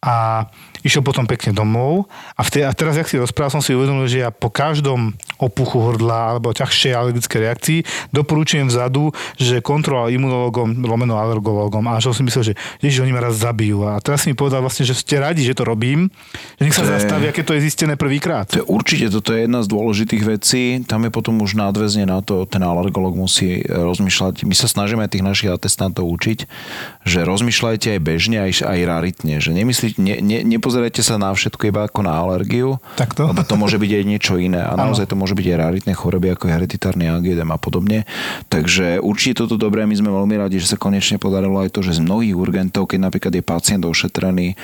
A 0.00 0.48
išiel 0.80 1.04
potom 1.04 1.28
pekne 1.28 1.52
domov 1.52 2.08
a, 2.32 2.40
vtedy, 2.40 2.64
a 2.64 2.72
teraz, 2.72 2.96
jak 2.96 3.04
si 3.04 3.20
rozprával, 3.20 3.52
som 3.52 3.60
si 3.60 3.76
uvedomil, 3.76 4.08
že 4.08 4.24
ja 4.24 4.32
po 4.32 4.48
každom 4.48 5.12
opuchu 5.36 5.76
hrdla 5.76 6.32
alebo 6.32 6.56
ťažšej 6.56 6.92
alergické 6.96 7.36
reakcii 7.36 7.84
doporučujem 8.08 8.64
vzadu, 8.72 9.12
že 9.36 9.60
kontrola 9.60 10.08
imunológom, 10.08 10.72
lomeno 10.80 11.20
alergológom 11.20 11.84
a 11.84 12.00
som 12.00 12.16
si 12.16 12.24
myslel, 12.24 12.52
že 12.52 12.54
ježiš, 12.80 13.04
oni 13.04 13.12
ma 13.12 13.28
raz 13.28 13.44
zabijú. 13.44 13.84
A 13.84 14.00
teraz 14.00 14.24
si 14.24 14.32
mi 14.32 14.36
povedal 14.40 14.64
vlastne, 14.64 14.88
že 14.88 14.96
ste 14.96 15.20
radi, 15.20 15.44
že 15.44 15.52
to 15.52 15.68
robím, 15.68 16.08
že 16.56 16.62
nech 16.64 16.72
sa 16.72 16.80
To 16.80 16.96
je- 16.96 16.96
zastavia, 16.96 17.28
keď 17.28 17.44
to 17.44 17.52
je 17.56 17.68
zistené 17.68 18.00
prvýkrát. 18.00 18.48
To 18.48 18.64
je 18.64 18.66
určite, 18.72 19.12
toto 19.12 19.36
je 19.36 19.44
jedna 19.44 19.60
z 19.60 19.68
dôležitých 19.68 20.22
vecí. 20.24 20.80
Tam 20.88 21.04
je 21.04 21.12
potom 21.12 21.36
už 21.44 21.60
nadväzne 21.60 22.08
na 22.08 22.24
to, 22.24 22.48
ten 22.48 22.64
alergolog 22.64 23.12
musí 23.12 23.60
e, 23.60 23.68
rozmýšľať. 23.68 24.48
My 24.48 24.56
sa 24.56 24.64
snažíme 24.64 25.04
tých 25.12 25.20
našich 25.30 25.54
atestantov 25.54 26.10
učiť, 26.10 26.38
že 27.06 27.22
rozmýšľajte 27.22 27.96
aj 27.96 28.00
bežne, 28.02 28.38
aj, 28.42 28.66
aj 28.66 28.80
raritne. 28.82 29.38
Že 29.38 29.50
nemyslíte, 29.54 29.96
ne, 30.02 30.18
ne, 30.18 30.38
nepozerajte 30.42 31.00
sa 31.06 31.16
na 31.16 31.30
všetko 31.30 31.70
iba 31.70 31.86
ako 31.86 32.02
na 32.02 32.18
alergiu, 32.18 32.82
Takto. 32.98 33.30
lebo 33.30 33.46
to 33.46 33.54
môže 33.54 33.78
byť 33.78 33.90
aj 33.90 34.04
niečo 34.04 34.34
iné. 34.36 34.60
A 34.60 34.74
naozaj 34.74 35.06
to 35.06 35.14
môže 35.14 35.38
byť 35.38 35.46
aj 35.46 35.56
raritné 35.56 35.92
choroby, 35.94 36.34
ako 36.34 36.50
hereditárny 36.50 37.06
angidem 37.06 37.48
a 37.48 37.58
podobne. 37.58 38.04
Takže 38.50 38.98
určite 38.98 39.46
toto 39.46 39.54
dobré. 39.54 39.86
My 39.86 39.94
sme 39.94 40.10
veľmi 40.10 40.36
radi, 40.36 40.58
že 40.58 40.74
sa 40.74 40.78
konečne 40.80 41.22
podarilo 41.22 41.62
aj 41.62 41.70
to, 41.72 41.80
že 41.86 41.96
z 41.96 42.04
mnohých 42.04 42.36
urgentov, 42.36 42.90
keď 42.90 42.98
napríklad 43.06 43.32
je 43.32 43.42
pacient 43.46 43.82
ošetrený 43.86 44.58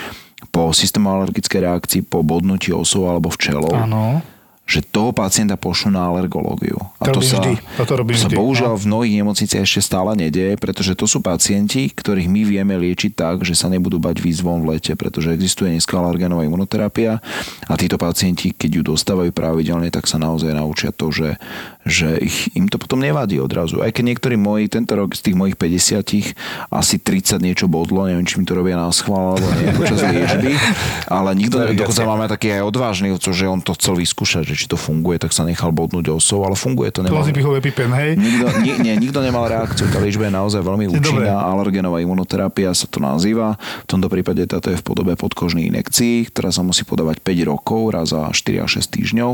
po 0.53 0.69
systémoalergickej 0.73 1.61
reakcii, 1.65 2.01
po 2.05 2.21
bodnutí 2.21 2.69
osov 2.73 3.09
alebo 3.09 3.33
včelov, 3.33 3.73
Áno. 3.73 4.21
Že 4.67 4.83
toho 4.83 5.15
pacienta 5.15 5.55
pošlu 5.55 5.95
na 5.95 6.11
alergológiu. 6.11 6.75
A 6.99 7.07
To 7.15 7.19
to, 7.19 7.21
sa, 7.23 7.39
vždy. 7.39 7.55
Toto 7.79 7.95
robím 7.95 8.19
to 8.19 8.27
sa 8.27 8.29
vždy, 8.29 8.35
bohužiaľ 8.35 8.75
no. 8.75 8.81
v 8.83 8.85
mnohých 8.91 9.15
nemocniciach 9.23 9.63
ešte 9.63 9.79
stále 9.79 10.19
nedieje, 10.19 10.59
pretože 10.59 10.99
to 10.99 11.07
sú 11.07 11.23
pacienti, 11.23 11.87
ktorých 11.87 12.27
my 12.27 12.43
vieme 12.43 12.75
liečiť 12.75 13.15
tak, 13.15 13.47
že 13.47 13.55
sa 13.55 13.71
nebudú 13.71 14.03
bať 14.03 14.19
výzvom 14.19 14.67
v 14.67 14.75
lete, 14.75 14.99
pretože 14.99 15.31
existuje 15.31 15.71
nízka 15.71 16.03
alergenová 16.03 16.43
imunoterapia 16.43 17.23
a 17.71 17.75
títo 17.79 17.95
pacienti, 17.95 18.51
keď 18.51 18.71
ju 18.75 18.83
dostávajú 18.91 19.31
pravidelne, 19.31 19.87
tak 19.95 20.11
sa 20.11 20.19
naozaj 20.19 20.51
naučia 20.51 20.91
to, 20.91 21.15
že, 21.15 21.39
že 21.87 22.19
ich, 22.19 22.51
im 22.59 22.67
to 22.67 22.83
potom 22.83 22.99
nevadí 22.99 23.39
odrazu. 23.39 23.87
Aj 23.87 23.95
keď 23.95 24.19
niektorí 24.19 24.35
moji, 24.35 24.67
tento 24.67 24.99
rok 24.99 25.15
z 25.15 25.31
tých 25.31 25.39
mojich 25.39 25.55
50 25.55 26.75
asi 26.75 26.97
30 26.99 27.39
niečo 27.39 27.71
bodlo, 27.71 28.03
neviem, 28.11 28.27
či 28.27 28.43
mi 28.43 28.45
to 28.45 28.59
robia 28.59 28.75
na 28.75 28.91
schvál 28.91 29.39
alebo 29.39 29.47
nie, 29.63 29.71
počas 29.79 30.03
liečby, 30.11 30.59
ale 31.07 31.39
nikto, 31.39 31.63
dokonca 31.71 32.03
máme 32.03 32.27
taký 32.27 32.51
aj 32.59 32.63
odvážny, 32.67 33.15
že 33.15 33.47
on 33.47 33.63
to 33.63 33.71
chcel 33.79 33.95
vyskúšať, 33.95 34.43
že 34.43 34.56
či 34.57 34.67
to 34.67 34.81
funguje, 34.81 35.21
tak 35.21 35.31
sa 35.37 35.45
nechal 35.45 35.71
bodnúť 35.71 36.11
osou, 36.11 36.43
ale 36.43 36.57
funguje 36.57 36.91
to. 36.91 37.05
Nemal, 37.05 37.21
Klozipichový 37.23 37.61
epipen, 37.61 37.93
hej. 37.93 38.17
nikto, 38.17 38.47
ni, 38.65 38.73
nie, 38.81 38.95
nikto 38.97 39.21
nemal 39.21 39.47
reakciu. 39.47 39.87
Tá 39.93 40.01
liečba 40.01 40.27
je 40.27 40.35
naozaj 40.35 40.61
veľmi 40.65 40.91
účinná. 40.91 41.45
Alergenová 41.47 42.01
imunoterapia 42.01 42.73
sa 42.73 42.89
to 42.89 42.99
nazýva. 42.99 43.61
V 43.85 43.89
tomto 43.89 44.09
prípade 44.09 44.43
táto 44.49 44.73
je 44.73 44.81
v 44.81 44.85
podobe 44.85 45.13
podkožných 45.15 45.69
inekcií, 45.71 46.33
ktorá 46.33 46.51
sa 46.51 46.65
musí 46.65 46.83
podávať 46.83 47.21
5 47.21 47.53
rokov, 47.53 47.81
raz 47.93 48.11
za 48.11 48.33
4 48.33 48.65
až 48.65 48.81
6 48.83 48.97
týždňov. 48.97 49.31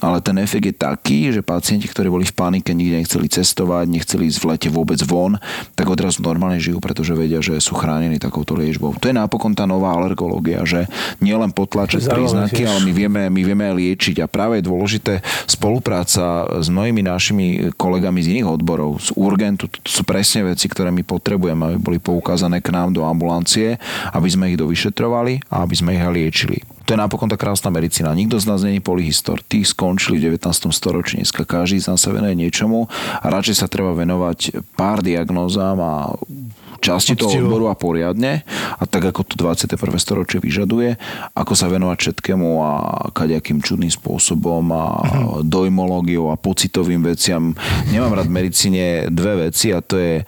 Ale 0.00 0.24
ten 0.24 0.40
efekt 0.40 0.64
je 0.64 0.74
taký, 0.74 1.28
že 1.28 1.44
pacienti, 1.44 1.84
ktorí 1.84 2.08
boli 2.08 2.24
v 2.24 2.32
panike, 2.32 2.72
nikde 2.72 3.04
nechceli 3.04 3.28
cestovať, 3.28 3.84
nechceli 3.84 4.32
ísť 4.32 4.40
v 4.40 4.48
lete 4.48 4.68
vôbec 4.72 4.96
von, 5.04 5.36
tak 5.76 5.92
odrazu 5.92 6.24
normálne 6.24 6.56
žijú, 6.56 6.80
pretože 6.80 7.12
vedia, 7.12 7.44
že 7.44 7.60
sú 7.60 7.76
chránení 7.76 8.16
takouto 8.16 8.56
liečbou. 8.56 8.96
To 8.96 9.06
je 9.12 9.14
napokon 9.14 9.52
tá 9.52 9.68
nová 9.68 9.92
alergológia, 9.92 10.64
že 10.64 10.88
nielen 11.20 11.52
Zaujímavé 11.52 12.08
príznaky, 12.08 12.62
ale 12.64 12.80
my 12.80 12.92
vieme, 12.96 13.22
my 13.28 13.42
vieme 13.44 13.66
liečiť 13.76 14.24
a 14.24 14.26
práve 14.26 14.49
je 14.56 14.66
dôležité 14.66 15.12
spolupráca 15.46 16.46
s 16.58 16.66
mnohými 16.72 17.02
našimi 17.04 17.46
kolegami 17.76 18.20
z 18.24 18.38
iných 18.38 18.48
odborov, 18.48 19.02
z 19.02 19.10
Urgentu, 19.14 19.70
to 19.70 19.90
sú 19.90 20.02
presne 20.02 20.50
veci, 20.50 20.66
ktoré 20.66 20.90
my 20.90 21.02
potrebujeme, 21.06 21.74
aby 21.74 21.78
boli 21.78 21.98
poukázané 21.98 22.64
k 22.64 22.72
nám 22.74 22.94
do 22.94 23.06
ambulancie, 23.06 23.76
aby 24.14 24.28
sme 24.28 24.50
ich 24.52 24.60
dovyšetrovali 24.60 25.52
a 25.52 25.62
aby 25.62 25.74
sme 25.74 25.96
ich 25.96 26.02
liečili. 26.02 26.58
To 26.90 26.98
je 26.98 27.06
napokon 27.06 27.30
tá 27.30 27.38
krásna 27.38 27.70
medicína. 27.70 28.10
Nikto 28.18 28.42
z 28.42 28.50
nás 28.50 28.66
není 28.66 28.82
polyhistor. 28.82 29.38
Tí 29.46 29.62
skončili 29.62 30.18
v 30.18 30.34
19. 30.34 30.74
storočí. 30.74 31.22
Dneska 31.22 31.46
každý 31.46 31.78
z 31.78 31.94
nás 31.94 32.02
sa 32.02 32.10
venuje 32.10 32.34
niečomu 32.34 32.90
a 33.22 33.30
radšej 33.30 33.62
sa 33.62 33.70
treba 33.70 33.94
venovať 33.94 34.58
pár 34.74 34.98
diagnózam 34.98 35.78
a 35.78 36.18
časti 36.80 37.14
toho 37.14 37.30
Poctivo. 37.30 37.46
odboru 37.46 37.64
a 37.68 37.76
poriadne 37.76 38.42
a 38.80 38.82
tak 38.88 39.12
ako 39.12 39.22
to 39.22 39.34
21. 39.36 39.76
storočie 40.00 40.40
vyžaduje, 40.40 40.96
ako 41.36 41.52
sa 41.52 41.68
venovať 41.68 41.96
všetkému 42.00 42.48
a 42.60 42.72
kadejakým 43.12 43.60
čudným 43.60 43.92
spôsobom 43.92 44.64
a 44.72 44.84
dojmológiou 45.44 46.32
a 46.32 46.40
pocitovým 46.40 47.04
veciam. 47.04 47.52
Nemám 47.92 48.16
rád 48.16 48.28
v 48.32 48.36
medicíne 48.40 48.84
dve 49.12 49.48
veci 49.48 49.76
a 49.76 49.84
to 49.84 50.00
je 50.00 50.24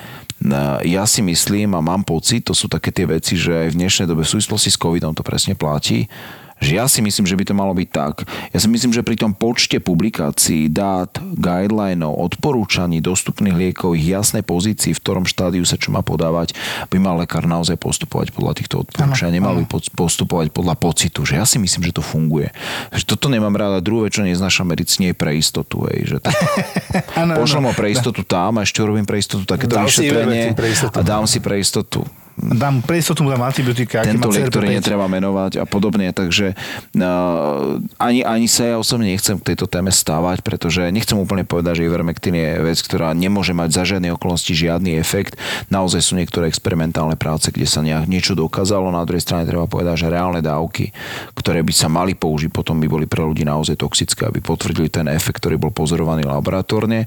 ja 0.83 1.07
si 1.07 1.23
myslím 1.23 1.79
a 1.79 1.85
mám 1.85 2.03
pocit, 2.03 2.43
to 2.43 2.51
sú 2.51 2.67
také 2.67 2.91
tie 2.91 3.07
veci, 3.07 3.39
že 3.39 3.55
aj 3.55 3.69
v 3.71 3.79
dnešnej 3.79 4.07
dobe 4.11 4.27
v 4.27 4.33
súvislosti 4.35 4.75
s 4.75 4.79
covidom 4.81 5.15
to 5.15 5.23
presne 5.23 5.55
platí, 5.55 6.11
že 6.63 6.79
ja 6.79 6.87
si 6.87 7.03
myslím, 7.03 7.27
že 7.27 7.35
by 7.35 7.45
to 7.51 7.55
malo 7.59 7.75
byť 7.75 7.89
tak. 7.91 8.23
Ja 8.55 8.59
si 8.63 8.71
myslím, 8.71 8.95
že 8.95 9.03
pri 9.03 9.19
tom 9.19 9.35
počte 9.35 9.83
publikácií, 9.83 10.71
dát, 10.71 11.11
guidelinov, 11.19 12.15
odporúčaní 12.15 13.03
dostupných 13.03 13.53
liekov, 13.53 13.99
ich 13.99 14.07
jasnej 14.07 14.47
pozícii, 14.47 14.95
v 14.95 15.03
ktorom 15.03 15.27
štádiu 15.27 15.67
sa 15.67 15.75
čo 15.75 15.91
má 15.91 16.07
podávať, 16.07 16.55
by 16.87 16.97
mal 17.03 17.19
lekár 17.19 17.51
naozaj 17.51 17.75
postupovať 17.83 18.31
podľa 18.31 18.63
týchto 18.63 18.87
odporúčaní. 18.87 19.43
Nemal 19.43 19.59
by 19.59 19.65
po- 19.67 19.83
postupovať 20.07 20.55
podľa 20.55 20.79
pocitu, 20.79 21.27
že 21.27 21.43
ja 21.43 21.45
si 21.45 21.59
myslím, 21.59 21.83
že 21.91 21.99
to 21.99 22.03
funguje. 22.07 22.55
Že 22.95 23.05
toto 23.19 23.27
nemám 23.27 23.59
ráda. 23.59 23.83
Druhé, 23.83 24.15
čo 24.15 24.23
neznášam 24.23 24.71
medicíne, 24.71 25.11
je 25.11 25.17
pre 25.19 25.35
istotu. 25.35 25.83
Hej, 25.91 26.15
že 26.15 26.17
to, 26.23 26.31
Áno, 27.21 27.35
pošlem 27.35 27.67
áno. 27.67 27.75
ho 27.75 27.75
pre 27.75 27.91
istotu 27.91 28.23
tam 28.23 28.63
a 28.63 28.63
ešte 28.63 28.79
urobím 28.79 29.03
pre 29.03 29.19
istotu 29.19 29.43
takéto 29.43 29.75
vyšetrenie 29.75 30.55
a 30.95 31.01
dám 31.03 31.27
si 31.27 31.43
pre 31.43 31.59
istotu 31.59 32.07
Dám 32.41 32.81
pre 32.81 32.97
istotu 32.97 33.21
mu 33.21 33.29
dám 33.29 33.45
antibiotika, 33.45 34.01
tento 34.09 34.33
liek, 34.33 34.49
ktorý 34.49 34.73
CRP5. 34.73 34.77
netreba 34.81 35.05
menovať 35.05 35.61
a 35.61 35.65
podobne, 35.69 36.09
takže 36.17 36.57
uh, 36.97 37.77
ani, 38.01 38.25
ani 38.25 38.49
sa 38.49 38.73
ja 38.73 38.77
osobne 38.81 39.13
nechcem 39.13 39.37
k 39.37 39.53
tejto 39.53 39.69
téme 39.69 39.93
stávať, 39.93 40.41
pretože 40.41 40.89
nechcem 40.89 41.21
úplne 41.21 41.45
povedať, 41.45 41.85
že 41.85 41.87
Ivermectin 41.93 42.33
je 42.33 42.51
vec, 42.65 42.79
ktorá 42.81 43.13
nemôže 43.13 43.53
mať 43.53 43.69
za 43.77 43.83
žiadne 43.85 44.17
okolnosti 44.17 44.49
žiadny 44.49 44.97
efekt. 44.97 45.37
Naozaj 45.69 46.01
sú 46.01 46.13
niektoré 46.17 46.49
experimentálne 46.49 47.21
práce, 47.21 47.53
kde 47.53 47.69
sa 47.69 47.85
nejak 47.85 48.09
niečo 48.09 48.33
dokázalo, 48.33 48.89
na 48.89 49.05
druhej 49.05 49.21
strane 49.21 49.45
treba 49.45 49.69
povedať, 49.69 50.09
že 50.09 50.13
reálne 50.13 50.41
dávky, 50.41 50.89
ktoré 51.37 51.61
by 51.61 51.73
sa 51.77 51.93
mali 51.93 52.17
použiť, 52.17 52.49
potom 52.49 52.81
by 52.81 52.89
boli 52.89 53.05
pre 53.05 53.21
ľudí 53.21 53.45
naozaj 53.45 53.77
toxické, 53.77 54.25
aby 54.25 54.41
potvrdili 54.41 54.89
ten 54.89 55.05
efekt, 55.13 55.45
ktorý 55.45 55.61
bol 55.61 55.73
pozorovaný 55.75 56.25
laboratórne. 56.25 57.05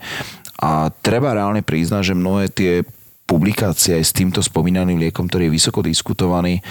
A 0.62 0.88
treba 1.02 1.36
reálne 1.36 1.66
priznať, 1.66 2.14
že 2.14 2.16
mnohé 2.16 2.48
tie 2.48 2.86
publikácie 3.26 3.98
aj 3.98 4.04
s 4.06 4.16
týmto 4.16 4.40
spomínaným 4.40 5.02
liekom, 5.02 5.26
ktorý 5.26 5.50
je 5.50 5.56
vysoko 5.58 5.82
diskutovaný, 5.82 6.62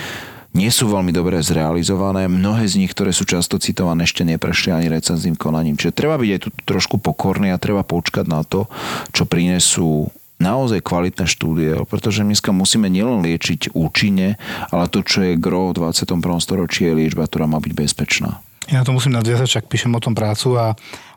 nie 0.55 0.71
sú 0.71 0.87
veľmi 0.87 1.11
dobre 1.11 1.43
zrealizované. 1.43 2.31
Mnohé 2.31 2.63
z 2.71 2.79
nich, 2.79 2.95
ktoré 2.95 3.11
sú 3.11 3.27
často 3.27 3.59
citované, 3.59 4.07
ešte 4.07 4.23
neprešli 4.23 4.71
ani 4.71 4.87
recenzným 4.87 5.35
konaním. 5.35 5.75
Čiže 5.75 5.99
treba 5.99 6.15
byť 6.15 6.31
aj 6.31 6.41
tu 6.47 6.49
trošku 6.63 7.03
pokorný 7.03 7.51
a 7.51 7.59
treba 7.59 7.83
počkať 7.83 8.31
na 8.31 8.47
to, 8.47 8.71
čo 9.11 9.27
prinesú 9.27 10.15
naozaj 10.39 10.83
kvalitné 10.83 11.27
štúdie, 11.27 11.75
pretože 11.91 12.23
dneska 12.23 12.55
musíme 12.55 12.87
nielen 12.87 13.23
liečiť 13.27 13.75
účinne, 13.75 14.39
ale 14.71 14.91
to, 14.91 15.03
čo 15.03 15.27
je 15.27 15.39
gro 15.39 15.75
v 15.75 15.83
21. 15.91 16.23
storočí, 16.39 16.87
je 16.87 16.95
liečba, 17.03 17.27
ktorá 17.27 17.51
má 17.51 17.59
byť 17.59 17.73
bezpečná. 17.75 18.39
Ja 18.71 18.81
to 18.81 18.97
musím 18.97 19.13
nadviazať, 19.13 19.49
však 19.51 19.69
píšem 19.69 19.93
o 19.93 20.01
tom 20.01 20.17
prácu 20.17 20.57
a 20.57 20.73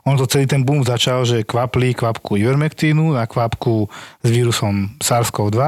ono 0.08 0.24
to 0.24 0.30
celý 0.30 0.48
ten 0.48 0.64
boom 0.64 0.80
začal, 0.80 1.28
že 1.28 1.44
kvapli 1.44 1.92
kvapku 1.92 2.40
ivermektínu 2.40 3.12
na 3.12 3.28
kvapku 3.28 3.86
s 4.24 4.28
vírusom 4.28 4.96
SARS-CoV-2 4.98 5.60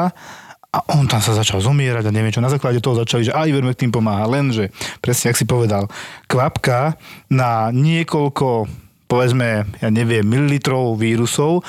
a 0.71 0.79
on 0.95 1.05
tam 1.11 1.19
sa 1.19 1.35
začal 1.35 1.61
zomierať 1.61 2.09
a 2.09 2.15
neviem 2.15 2.31
čo. 2.31 2.41
Na 2.41 2.49
základe 2.49 2.79
toho 2.79 2.97
začali, 2.97 3.27
že 3.27 3.35
aj 3.35 3.51
ivermektín 3.51 3.91
pomáha, 3.91 4.25
lenže, 4.31 4.71
presne, 5.03 5.35
ak 5.35 5.39
si 5.39 5.45
povedal, 5.45 5.91
kvapka 6.31 6.95
na 7.27 7.75
niekoľko 7.75 8.71
povedzme, 9.11 9.67
ja 9.83 9.91
neviem, 9.91 10.23
mililitrov 10.23 10.95
vírusov, 10.95 11.67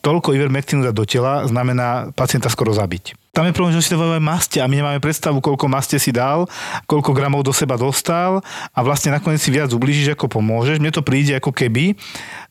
toľko 0.00 0.32
ivermektínu 0.32 0.88
dať 0.88 0.94
do 0.96 1.04
tela 1.04 1.44
znamená 1.44 2.16
pacienta 2.16 2.48
skoro 2.48 2.72
zabiť. 2.72 3.25
Tam 3.36 3.44
je 3.44 3.52
problém, 3.52 3.76
že 3.76 3.84
si 3.84 3.92
dávajú 3.92 4.16
maste 4.16 4.64
a 4.64 4.66
my 4.66 4.80
nemáme 4.80 4.96
predstavu, 4.96 5.44
koľko 5.44 5.68
maste 5.68 6.00
si 6.00 6.08
dal, 6.08 6.48
koľko 6.88 7.12
gramov 7.12 7.44
do 7.44 7.52
seba 7.52 7.76
dostal 7.76 8.40
a 8.72 8.78
vlastne 8.80 9.12
nakoniec 9.12 9.44
si 9.44 9.52
viac 9.52 9.68
ublížiš, 9.68 10.16
ako 10.16 10.40
pomôžeš. 10.40 10.80
Mne 10.80 10.88
to 10.88 11.04
príde 11.04 11.36
ako 11.36 11.52
keby 11.52 11.92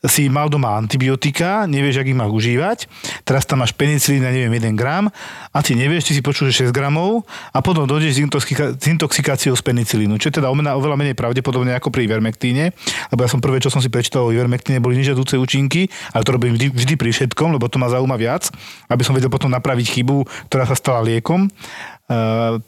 si 0.06 0.30
mal 0.30 0.46
doma 0.46 0.78
antibiotika, 0.78 1.66
nevieš, 1.66 2.06
ak 2.06 2.14
ich 2.14 2.14
máš 2.14 2.30
užívať, 2.30 2.78
teraz 3.26 3.50
tam 3.50 3.66
máš 3.66 3.74
penicilín 3.74 4.22
na 4.22 4.30
neviem 4.30 4.54
1 4.54 4.78
gram 4.78 5.10
a 5.50 5.58
ty 5.66 5.74
nevieš, 5.74 6.14
či 6.14 6.14
si 6.18 6.22
počuješ 6.22 6.70
6 6.70 6.78
gramov 6.78 7.26
a 7.50 7.66
potom 7.66 7.90
dojdeš 7.90 8.22
s, 8.22 8.86
intoxikáciou 8.86 9.58
z 9.58 9.64
penicilínu, 9.66 10.22
čo 10.22 10.30
je 10.30 10.38
teda 10.38 10.54
oveľa 10.54 10.94
menej 11.02 11.18
pravdepodobne 11.18 11.74
ako 11.74 11.90
pri 11.90 12.06
ivermektíne, 12.06 12.70
lebo 13.10 13.26
ja 13.26 13.30
som 13.34 13.42
prvé, 13.42 13.58
čo 13.58 13.74
som 13.74 13.82
si 13.82 13.90
prečítal 13.90 14.30
o 14.30 14.30
ivermektíne, 14.30 14.78
boli 14.78 15.02
nežiaduce 15.02 15.42
účinky, 15.42 15.90
ale 16.14 16.22
to 16.22 16.38
robím 16.38 16.54
vždy, 16.54 16.70
vždy 16.78 16.94
pri 16.94 17.10
všetkom, 17.10 17.58
lebo 17.58 17.66
to 17.66 17.82
ma 17.82 17.90
zaujíma 17.90 18.22
viac, 18.22 18.54
aby 18.86 19.02
som 19.02 19.18
vedel 19.18 19.34
potom 19.34 19.50
napraviť 19.50 19.90
chybu, 19.90 20.30
ktorá 20.54 20.70
sa 20.70 20.75
stala 20.76 21.02
liekom 21.02 21.48
e, 21.48 21.50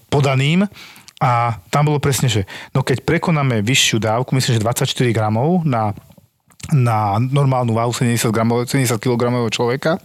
podaným 0.07 0.65
a 1.17 1.57
tam 1.73 1.89
bolo 1.89 1.97
presne, 1.97 2.29
že 2.29 2.45
no 2.73 2.85
keď 2.85 3.01
prekonáme 3.01 3.65
vyššiu 3.65 3.97
dávku, 3.97 4.33
myslím, 4.37 4.57
že 4.57 4.63
24 4.63 5.17
gramov 5.17 5.65
na 5.65 5.93
na 6.67 7.15
normálnu 7.15 7.71
váhu 7.71 7.95
70, 7.95 8.27
gramov, 8.27 8.67
70 8.67 8.99
kg 8.99 9.31
človeka 9.47 9.95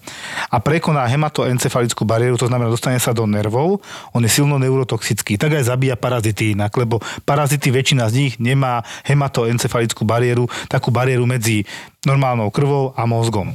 a 0.47 0.57
prekoná 0.63 1.03
hematoencefalickú 1.11 2.07
bariéru, 2.07 2.39
to 2.39 2.47
znamená, 2.47 2.71
dostane 2.71 3.03
sa 3.03 3.11
do 3.11 3.27
nervov, 3.27 3.83
on 4.15 4.23
je 4.23 4.31
silno 4.31 4.63
neurotoxický. 4.63 5.35
Tak 5.43 5.59
aj 5.59 5.75
zabíja 5.75 5.99
parazity 5.99 6.55
inak, 6.55 6.71
lebo 6.79 7.03
parazity, 7.27 7.75
väčšina 7.75 8.07
z 8.07 8.15
nich 8.15 8.35
nemá 8.39 8.87
hematoencefalickú 9.03 10.07
bariéru, 10.07 10.47
takú 10.71 10.95
bariéru 10.95 11.27
medzi 11.27 11.67
normálnou 12.07 12.55
krvou 12.55 12.95
a 12.95 13.11
mozgom. 13.11 13.51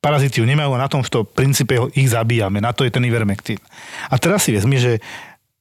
Parazity 0.00 0.40
ju 0.40 0.48
nemajú 0.48 0.72
a 0.74 0.82
na 0.82 0.88
tom 0.88 1.04
v 1.04 1.12
to 1.12 1.20
princípe 1.28 1.76
ich 1.92 2.08
zabíjame. 2.08 2.64
Na 2.64 2.72
to 2.72 2.88
je 2.88 2.92
ten 2.92 3.04
ivermektín. 3.04 3.60
A 4.08 4.16
teraz 4.16 4.48
si 4.48 4.56
vezmi, 4.56 4.80
že 4.80 5.04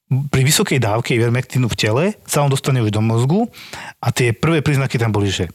pri 0.09 0.41
vysokej 0.41 0.79
dávke 0.81 1.13
ivermektínu 1.13 1.69
v 1.69 1.77
tele 1.77 2.05
sa 2.25 2.41
on 2.41 2.49
dostane 2.49 2.81
už 2.81 2.89
do 2.89 3.03
mozgu 3.03 3.45
a 4.01 4.09
tie 4.09 4.33
prvé 4.33 4.65
príznaky 4.65 4.97
tam 4.97 5.13
boli, 5.13 5.29
že 5.29 5.51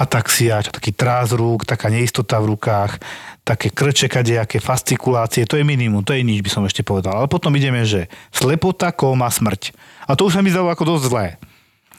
ataxia, 0.00 0.64
čo 0.64 0.72
taký 0.72 0.96
trás 0.96 1.34
rúk, 1.36 1.68
taká 1.68 1.92
neistota 1.92 2.40
v 2.40 2.56
rukách, 2.56 3.02
také 3.44 3.68
krče, 3.68 4.08
kadejaké 4.08 4.56
fascikulácie, 4.62 5.44
to 5.44 5.60
je 5.60 5.64
minimum, 5.66 6.00
to 6.00 6.16
je 6.16 6.24
nič, 6.24 6.40
by 6.40 6.50
som 6.50 6.64
ešte 6.64 6.80
povedal. 6.80 7.20
Ale 7.20 7.28
potom 7.28 7.52
ideme, 7.52 7.84
že 7.84 8.08
slepota, 8.32 8.96
kóma, 8.96 9.28
smrť. 9.28 9.76
A 10.08 10.16
to 10.16 10.30
už 10.30 10.38
sa 10.38 10.40
mi 10.40 10.48
zdalo 10.48 10.72
ako 10.72 10.96
dosť 10.96 11.04
zlé. 11.10 11.26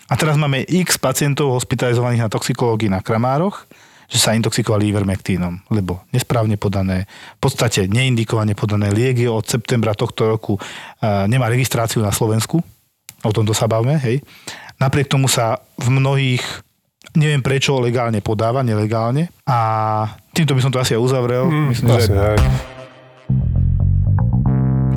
A 0.09 0.17
teraz 0.17 0.35
máme 0.35 0.65
x 0.65 0.97
pacientov 0.97 1.53
hospitalizovaných 1.55 2.25
na 2.25 2.33
toxikológii 2.33 2.89
na 2.89 3.05
Kramároch, 3.05 3.69
že 4.11 4.19
sa 4.19 4.35
intoxikovali 4.35 4.91
ivermektínom, 4.91 5.71
lebo 5.71 6.03
nesprávne 6.11 6.59
podané, 6.59 7.07
v 7.39 7.39
podstate 7.39 7.87
neindikovane 7.87 8.51
podané 8.59 8.91
lieky 8.91 9.23
od 9.31 9.47
septembra 9.47 9.95
tohto 9.95 10.27
roku 10.27 10.59
nemá 11.01 11.47
registráciu 11.47 12.03
na 12.03 12.11
Slovensku, 12.11 12.59
o 13.23 13.31
tomto 13.31 13.55
sa 13.55 13.71
bavme, 13.71 13.95
hej. 14.03 14.19
Napriek 14.83 15.07
tomu 15.07 15.31
sa 15.31 15.63
v 15.79 15.87
mnohých 15.95 16.43
neviem 17.15 17.43
prečo 17.43 17.79
legálne 17.79 18.23
podáva, 18.23 18.63
nelegálne. 18.63 19.31
A 19.47 20.07
týmto 20.31 20.55
by 20.55 20.61
som 20.63 20.71
to 20.71 20.79
asi 20.79 20.95
aj 20.95 21.01
uzavrel. 21.01 21.47
Mm, 21.47 21.67
Myslím, 21.71 21.87
asi 21.91 22.07
že 22.07 22.15
tak. 22.15 22.39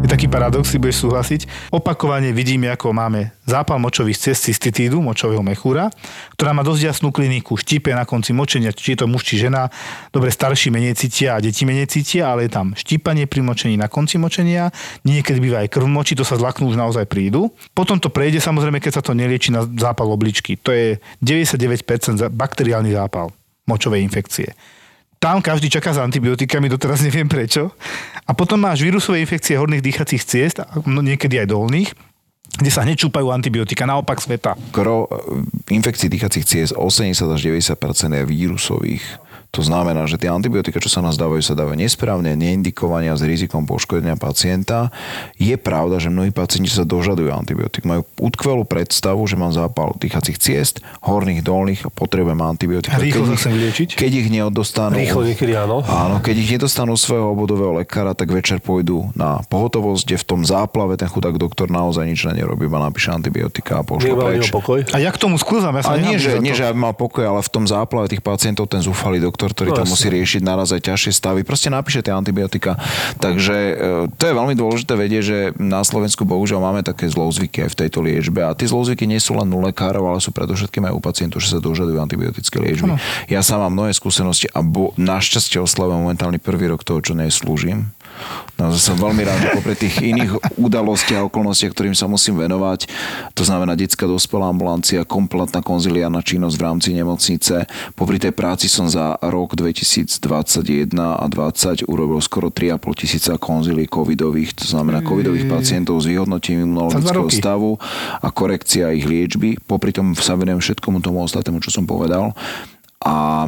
Je 0.04 0.08
taký 0.12 0.28
paradox, 0.28 0.68
si 0.68 0.76
budeš 0.76 1.08
súhlasiť. 1.08 1.72
Opakovane 1.72 2.28
vidíme, 2.36 2.68
ako 2.68 2.92
máme 2.92 3.32
zápal 3.48 3.80
močových 3.80 4.20
ciest 4.20 4.44
cystitídu, 4.44 5.00
močového 5.00 5.40
mechúra, 5.40 5.88
ktorá 6.36 6.52
má 6.52 6.60
dosť 6.60 6.92
jasnú 6.92 7.08
kliniku, 7.08 7.56
štípe 7.56 7.88
na 7.96 8.04
konci 8.04 8.36
močenia, 8.36 8.68
či 8.76 8.92
je 8.92 9.00
to 9.00 9.08
muž 9.08 9.24
či 9.24 9.40
žena. 9.40 9.72
Dobre, 10.12 10.28
starší 10.28 10.68
menej 10.68 11.00
cítia 11.00 11.40
a 11.40 11.40
deti 11.40 11.64
menej 11.64 11.88
cítia, 11.88 12.28
ale 12.28 12.44
je 12.44 12.52
tam 12.52 12.76
štípanie 12.76 13.24
pri 13.24 13.40
močení 13.40 13.80
na 13.80 13.88
konci 13.88 14.20
močenia, 14.20 14.68
niekedy 15.08 15.40
býva 15.40 15.64
aj 15.64 15.72
krv 15.72 15.88
moči, 15.88 16.12
to 16.12 16.22
sa 16.22 16.36
zlaknú 16.36 16.68
už 16.68 16.76
naozaj 16.76 17.08
prídu. 17.08 17.48
Potom 17.72 17.96
to 17.96 18.12
prejde 18.12 18.44
samozrejme, 18.44 18.84
keď 18.84 19.00
sa 19.00 19.02
to 19.02 19.16
nelieči 19.16 19.56
na 19.56 19.64
zápal 19.64 20.12
obličky. 20.12 20.60
To 20.60 20.68
je 20.68 21.00
99% 21.24 22.20
za- 22.20 22.28
bakteriálny 22.28 22.92
zápal 22.92 23.32
močovej 23.64 24.04
infekcie. 24.04 24.52
Tam 25.24 25.40
každý 25.40 25.72
čaká 25.72 25.96
s 25.96 26.04
antibiotikami, 26.04 26.68
doteraz 26.68 27.00
neviem 27.00 27.24
prečo. 27.24 27.72
A 28.28 28.36
potom 28.36 28.60
máš 28.60 28.84
vírusové 28.84 29.24
infekcie 29.24 29.56
horných 29.56 29.80
dýchacích 29.80 30.20
ciest, 30.20 30.60
no 30.84 31.00
niekedy 31.00 31.40
aj 31.40 31.48
dolných, 31.48 31.96
kde 32.60 32.68
sa 32.68 32.84
hneď 32.84 33.08
čúpajú 33.08 33.32
antibiotika, 33.32 33.88
naopak 33.88 34.20
sveta. 34.20 34.52
Gro 34.68 35.08
infekcií 35.72 36.12
dýchacích 36.12 36.44
ciest 36.44 36.72
80 36.76 37.24
až 37.24 37.40
90 37.40 38.20
je 38.20 38.24
vírusových. 38.28 39.04
To 39.54 39.62
znamená, 39.62 40.02
že 40.04 40.18
tie 40.18 40.26
antibiotika, 40.26 40.82
čo 40.82 40.90
sa 40.90 40.98
nás 40.98 41.14
dávajú, 41.14 41.38
sa 41.38 41.54
dávajú 41.54 41.78
nesprávne, 41.78 42.34
neindikovania 42.34 43.14
s 43.14 43.22
rizikom 43.22 43.62
poškodenia 43.64 44.18
pacienta. 44.18 44.90
Je 45.38 45.54
pravda, 45.54 46.02
že 46.02 46.10
mnohí 46.10 46.34
pacienti 46.34 46.74
sa 46.74 46.82
dožadujú 46.82 47.30
antibiotik. 47.30 47.86
Majú 47.86 48.02
utkvelú 48.18 48.66
predstavu, 48.66 49.22
že 49.30 49.38
mám 49.38 49.54
zápal 49.54 49.94
dýchacích 49.94 50.38
ciest, 50.42 50.82
horných, 51.06 51.46
dolných 51.46 51.86
a 51.86 51.90
potrebujem 51.94 52.42
antibiotika. 52.42 52.98
A 52.98 53.02
rýchlo 53.02 53.22
Keď 53.22 53.30
sa 53.30 53.34
ich- 53.34 53.40
chcem 53.40 53.52
vyliečiť? 53.54 53.88
Keď 53.94 54.10
ich 54.10 54.28
neodostanú... 54.34 54.98
Rýchlo 54.98 55.22
niekedy 55.22 55.52
áno. 55.54 55.86
Áno, 55.86 56.18
keď 56.18 56.34
ich 56.34 56.50
nedostanú 56.58 56.98
svojho 56.98 57.30
obvodového 57.30 57.78
lekára, 57.78 58.18
tak 58.18 58.34
večer 58.34 58.58
pôjdu 58.58 59.14
na 59.14 59.38
pohotovosť, 59.46 60.02
kde 60.02 60.16
v 60.18 60.26
tom 60.26 60.40
záplave 60.42 60.98
ten 60.98 61.06
chudák 61.06 61.38
doktor 61.38 61.70
naozaj 61.70 62.02
nič 62.10 62.26
nerobí, 62.26 62.66
iba 62.66 62.80
napíše 62.82 63.12
antibiotika 63.12 63.80
a 63.80 63.82
pošle 63.86 64.16
preč. 64.16 64.50
pokoj. 64.50 64.80
A 64.90 64.98
ja 64.98 65.12
k 65.14 65.18
tomu 65.20 65.36
sklzám, 65.38 65.78
ja 65.78 65.82
sa 65.84 65.94
A 65.94 66.00
nie, 66.00 66.16
že, 66.18 66.40
nie, 66.40 66.56
že 66.56 66.66
mal 66.74 66.96
pokoj, 66.96 67.22
ale 67.22 67.40
v 67.44 67.50
tom 67.52 67.68
záplave 67.68 68.08
tých 68.10 68.24
pacientov 68.24 68.66
ten 68.66 68.80
zúfalý 68.80 69.20
doktor, 69.20 69.43
ktorý 69.48 69.72
No, 69.72 69.78
tam 69.80 69.86
jasne. 69.88 69.94
musí 69.96 70.06
riešiť 70.10 70.40
naraz 70.44 70.68
aj 70.70 70.82
ťažšie 70.84 71.12
stavy, 71.12 71.40
proste 71.42 71.68
napíše 71.68 72.04
tie 72.04 72.12
antibiotika. 72.12 72.76
Takže 73.22 73.56
e, 73.56 73.74
to 74.12 74.22
je 74.28 74.34
veľmi 74.34 74.54
dôležité 74.54 74.92
vedieť, 74.94 75.22
že 75.24 75.38
na 75.56 75.80
Slovensku 75.80 76.26
bohužiaľ 76.26 76.60
máme 76.60 76.80
také 76.82 77.06
zlozvyky 77.06 77.64
aj 77.64 77.70
v 77.72 77.78
tejto 77.86 77.98
liečbe. 78.02 78.44
A 78.44 78.52
tie 78.52 78.68
zlozvyky 78.68 79.06
nie 79.06 79.22
sú 79.22 79.38
len 79.38 79.48
u 79.48 79.60
lekárov, 79.62 80.04
ale 80.04 80.18
sú 80.20 80.34
predovšetkým 80.34 80.84
aj 80.90 80.94
u 80.94 81.00
pacientov, 81.00 81.38
že 81.40 81.54
sa 81.54 81.62
dožadujú 81.62 81.96
antibiotické 81.96 82.58
liečby. 82.60 82.98
Ja 83.30 83.40
sám 83.40 83.64
mám 83.64 83.72
mnohé 83.72 83.94
skúsenosti 83.94 84.50
a 84.50 84.60
bo, 84.60 84.90
našťastie 85.00 85.62
oslavujem 85.62 86.04
momentálny 86.04 86.42
prvý 86.42 86.68
rok 86.68 86.82
toho, 86.82 86.98
čo 87.00 87.14
neslúžim. 87.14 87.93
Naozaj 88.54 88.80
som 88.80 88.96
veľmi 88.96 89.26
rád, 89.26 89.38
že 89.42 89.48
popri 89.50 89.74
tých 89.74 89.98
iných 89.98 90.54
udalostiach 90.54 91.26
a 91.26 91.26
okolnostiach, 91.26 91.74
ktorým 91.74 91.96
sa 91.98 92.06
musím 92.06 92.38
venovať, 92.38 92.86
to 93.34 93.42
znamená 93.42 93.74
detská 93.74 94.06
dospelá 94.06 94.46
ambulancia, 94.46 95.02
kompletná 95.02 95.58
konziliárna 95.58 96.22
činnosť 96.22 96.54
v 96.54 96.62
rámci 96.62 96.88
nemocnice. 96.94 97.66
Popri 97.98 98.22
tej 98.22 98.30
práci 98.30 98.70
som 98.70 98.86
za 98.86 99.18
rok 99.18 99.58
2021 99.58 100.94
a 100.94 101.26
20 101.26 101.90
urobil 101.90 102.22
skoro 102.22 102.54
3,5 102.54 103.00
tisíca 103.02 103.32
konzilí 103.42 103.90
covidových, 103.90 104.54
to 104.54 104.70
znamená 104.70 105.02
covidových 105.02 105.50
pacientov 105.50 105.98
s 105.98 106.06
vyhodnotením 106.06 106.70
imunologického 106.70 107.26
stavu 107.34 107.74
a 108.22 108.28
korekcia 108.30 108.94
ich 108.94 109.02
liečby. 109.02 109.58
Popri 109.66 109.90
tom 109.90 110.14
sa 110.14 110.38
venujem 110.38 110.62
všetkomu 110.62 111.02
tomu 111.02 111.26
ostatnému, 111.26 111.58
čo 111.58 111.74
som 111.74 111.90
povedal. 111.90 112.38
A 113.02 113.44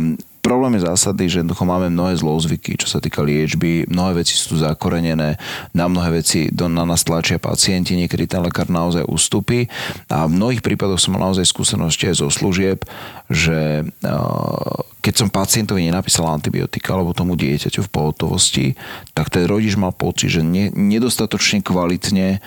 problém 0.47 0.79
je 0.79 0.87
zásadný, 0.87 1.27
že 1.27 1.43
jednoducho 1.43 1.67
máme 1.67 1.91
mnohé 1.91 2.15
zlozvyky, 2.23 2.79
čo 2.79 2.87
sa 2.87 3.03
týka 3.03 3.27
liečby, 3.27 3.91
mnohé 3.91 4.23
veci 4.23 4.39
sú 4.39 4.55
tu 4.55 4.57
zakorenené, 4.63 5.35
na 5.75 5.85
mnohé 5.91 6.23
veci 6.23 6.47
do, 6.55 6.71
na 6.71 6.87
nás 6.87 7.03
tlačia 7.03 7.43
pacienti, 7.43 7.99
niekedy 7.99 8.31
ten 8.31 8.47
lekár 8.47 8.71
naozaj 8.71 9.03
ustúpi. 9.11 9.67
A 10.07 10.31
v 10.31 10.39
mnohých 10.39 10.63
prípadoch 10.63 11.03
som 11.03 11.19
mal 11.19 11.27
naozaj 11.27 11.51
skúsenosti 11.51 12.07
aj 12.07 12.23
zo 12.23 12.31
služieb, 12.31 12.87
že 13.27 13.83
uh, 13.83 14.79
keď 15.03 15.15
som 15.19 15.35
pacientovi 15.35 15.83
nenapísal 15.87 16.31
antibiotika 16.31 16.95
alebo 16.95 17.11
tomu 17.11 17.35
dieťaťu 17.35 17.83
v 17.83 17.93
pohotovosti, 17.95 18.79
tak 19.19 19.35
ten 19.35 19.51
rodič 19.51 19.75
mal 19.75 19.91
pocit, 19.91 20.31
že 20.39 20.43
ne, 20.47 20.71
nedostatočne 20.71 21.67
kvalitne 21.67 22.39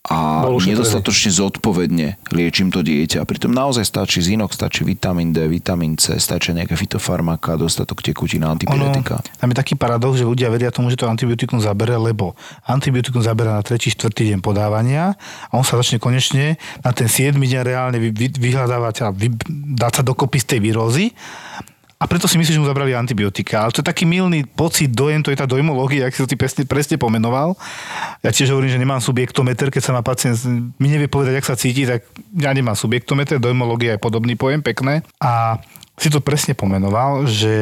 a 0.00 0.48
nedostatočne 0.48 1.28
zodpovedne 1.28 2.16
liečím 2.32 2.72
to 2.72 2.80
dieťa. 2.80 3.20
Pritom 3.28 3.52
naozaj 3.52 3.84
stačí 3.84 4.24
zinok, 4.24 4.56
stačí 4.56 4.80
vitamín 4.80 5.36
D, 5.36 5.44
vitamín 5.44 6.00
C, 6.00 6.16
stačí 6.16 6.56
nejaké 6.56 6.72
fitofarmaka, 6.72 7.60
dostatok 7.60 8.00
tekutín 8.00 8.48
a 8.48 8.48
Ono, 8.48 8.56
antibiotika. 8.56 9.20
tam 9.20 9.52
je 9.52 9.56
taký 9.60 9.76
paradox, 9.76 10.16
že 10.16 10.24
ľudia 10.24 10.48
veria 10.48 10.72
tomu, 10.72 10.88
že 10.88 10.96
to 10.96 11.04
antibiotikum 11.04 11.60
zabere, 11.60 12.00
lebo 12.00 12.32
antibiotikum 12.64 13.20
zabere 13.20 13.52
na 13.52 13.60
3. 13.60 13.76
4. 13.76 14.08
deň 14.08 14.40
podávania 14.40 15.20
a 15.52 15.52
on 15.52 15.68
sa 15.68 15.76
začne 15.76 16.00
konečne 16.00 16.56
na 16.80 16.96
ten 16.96 17.04
7. 17.04 17.36
deň 17.36 17.60
reálne 17.60 18.00
vy, 18.00 18.08
vy, 18.08 18.32
vyhľadávať 18.40 19.04
a 19.04 19.12
vy, 19.12 19.36
dať 19.76 20.00
sa 20.00 20.02
dokopy 20.02 20.40
z 20.40 20.46
tej 20.56 20.60
výrozy 20.64 21.12
a 22.00 22.08
preto 22.08 22.24
si 22.24 22.40
myslíš, 22.40 22.56
že 22.56 22.62
mu 22.64 22.64
zabrali 22.64 22.96
antibiotika. 22.96 23.68
Ale 23.68 23.76
to 23.76 23.84
je 23.84 23.90
taký 23.92 24.08
milný 24.08 24.48
pocit, 24.48 24.88
dojem, 24.88 25.20
to 25.20 25.28
je 25.28 25.36
tá 25.36 25.44
dojmológia, 25.44 26.08
ak 26.08 26.16
si 26.16 26.24
to 26.24 26.32
ty 26.32 26.36
presne, 26.40 26.64
presne 26.64 26.96
pomenoval. 26.96 27.52
Ja 28.24 28.32
tiež 28.32 28.56
hovorím, 28.56 28.72
že 28.72 28.80
nemám 28.80 29.04
subjektometer, 29.04 29.68
keď 29.68 29.82
sa 29.84 29.92
ma 29.92 30.00
pacient 30.00 30.40
mi 30.80 30.88
nevie 30.88 31.12
povedať, 31.12 31.36
ak 31.36 31.44
sa 31.44 31.60
cíti, 31.60 31.84
tak 31.84 32.08
ja 32.32 32.56
nemám 32.56 32.72
subjektometer, 32.72 33.36
dojmológia 33.36 34.00
je 34.00 34.00
podobný 34.00 34.32
pojem, 34.32 34.64
pekné. 34.64 35.04
A 35.20 35.60
si 36.00 36.08
to 36.08 36.24
presne 36.24 36.56
pomenoval, 36.56 37.28
že 37.28 37.52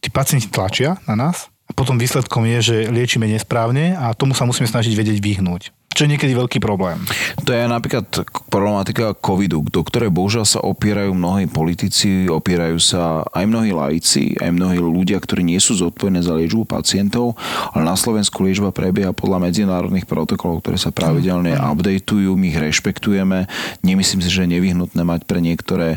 tí 0.00 0.08
pacienti 0.08 0.48
tlačia 0.48 0.96
na 1.04 1.12
nás 1.12 1.52
a 1.68 1.76
potom 1.76 2.00
výsledkom 2.00 2.48
je, 2.56 2.58
že 2.64 2.76
liečíme 2.88 3.28
nesprávne 3.28 3.92
a 3.92 4.16
tomu 4.16 4.32
sa 4.32 4.48
musíme 4.48 4.64
snažiť 4.64 4.96
vedieť 4.96 5.20
vyhnúť 5.20 5.85
čo 5.96 6.04
je 6.04 6.12
niekedy 6.12 6.36
veľký 6.36 6.60
problém. 6.60 7.00
To 7.48 7.56
je 7.56 7.64
napríklad 7.64 8.04
problematika 8.52 9.16
covidu, 9.16 9.64
do 9.64 9.80
ktorej 9.80 10.12
bohužiaľ 10.12 10.44
sa 10.44 10.60
opierajú 10.60 11.16
mnohí 11.16 11.48
politici, 11.48 12.28
opierajú 12.28 12.76
sa 12.76 13.24
aj 13.32 13.44
mnohí 13.48 13.72
laici, 13.72 14.36
aj 14.36 14.52
mnohí 14.52 14.76
ľudia, 14.76 15.16
ktorí 15.16 15.40
nie 15.40 15.56
sú 15.56 15.72
zodpovední 15.72 16.20
za 16.20 16.36
liečbu 16.36 16.68
pacientov, 16.68 17.40
ale 17.72 17.88
na 17.88 17.96
Slovensku 17.96 18.44
liečba 18.44 18.76
prebieha 18.76 19.16
podľa 19.16 19.48
medzinárodných 19.48 20.04
protokolov, 20.04 20.60
ktoré 20.60 20.76
sa 20.76 20.92
pravidelne 20.92 21.56
updateujú, 21.56 22.36
my 22.36 22.52
ich 22.52 22.60
rešpektujeme. 22.60 23.48
Nemyslím 23.80 24.20
si, 24.20 24.28
že 24.28 24.44
je 24.44 24.52
nevyhnutné 24.52 25.00
mať 25.00 25.24
pre 25.24 25.40
niektoré 25.40 25.96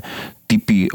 typy 0.50 0.90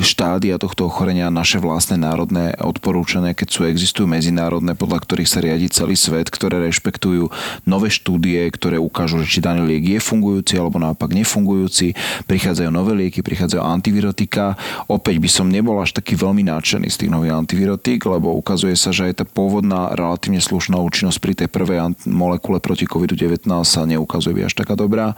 štádia 0.00 0.56
tohto 0.56 0.88
ochorenia 0.88 1.28
naše 1.28 1.60
vlastné 1.60 2.00
národné 2.00 2.56
odporúčania, 2.56 3.36
keď 3.36 3.48
sú 3.52 3.68
existujú 3.68 4.08
medzinárodné, 4.08 4.72
podľa 4.72 5.04
ktorých 5.04 5.28
sa 5.28 5.44
riadi 5.44 5.68
celý 5.68 6.00
svet, 6.00 6.32
ktoré 6.32 6.64
rešpektujú 6.64 7.28
nové 7.68 7.92
štúdie, 7.92 8.48
ktoré 8.48 8.80
ukážu, 8.80 9.20
či 9.28 9.44
daný 9.44 9.68
liek 9.68 9.84
je 9.84 10.00
fungujúci 10.00 10.56
alebo 10.56 10.80
naopak 10.80 11.12
nefungujúci. 11.12 11.92
Prichádzajú 12.24 12.72
nové 12.72 12.96
lieky, 12.96 13.20
prichádzajú 13.20 13.60
antivirotika. 13.60 14.56
Opäť 14.88 15.20
by 15.20 15.28
som 15.28 15.52
nebol 15.52 15.76
až 15.76 15.92
taký 15.92 16.16
veľmi 16.16 16.48
nadšený 16.48 16.88
z 16.88 17.04
tých 17.04 17.12
nových 17.12 17.36
antivirotík, 17.36 18.00
lebo 18.08 18.32
ukazuje 18.32 18.80
sa, 18.80 18.96
že 18.96 19.12
aj 19.12 19.20
tá 19.20 19.24
pôvodná 19.28 19.92
relatívne 19.92 20.40
slušná 20.40 20.80
účinnosť 20.80 21.18
pri 21.20 21.32
tej 21.36 21.48
prvej 21.52 22.00
molekule 22.08 22.64
proti 22.64 22.88
COVID-19 22.88 23.44
sa 23.60 23.84
neukazuje 23.84 24.40
až 24.40 24.56
taká 24.56 24.72
dobrá. 24.72 25.12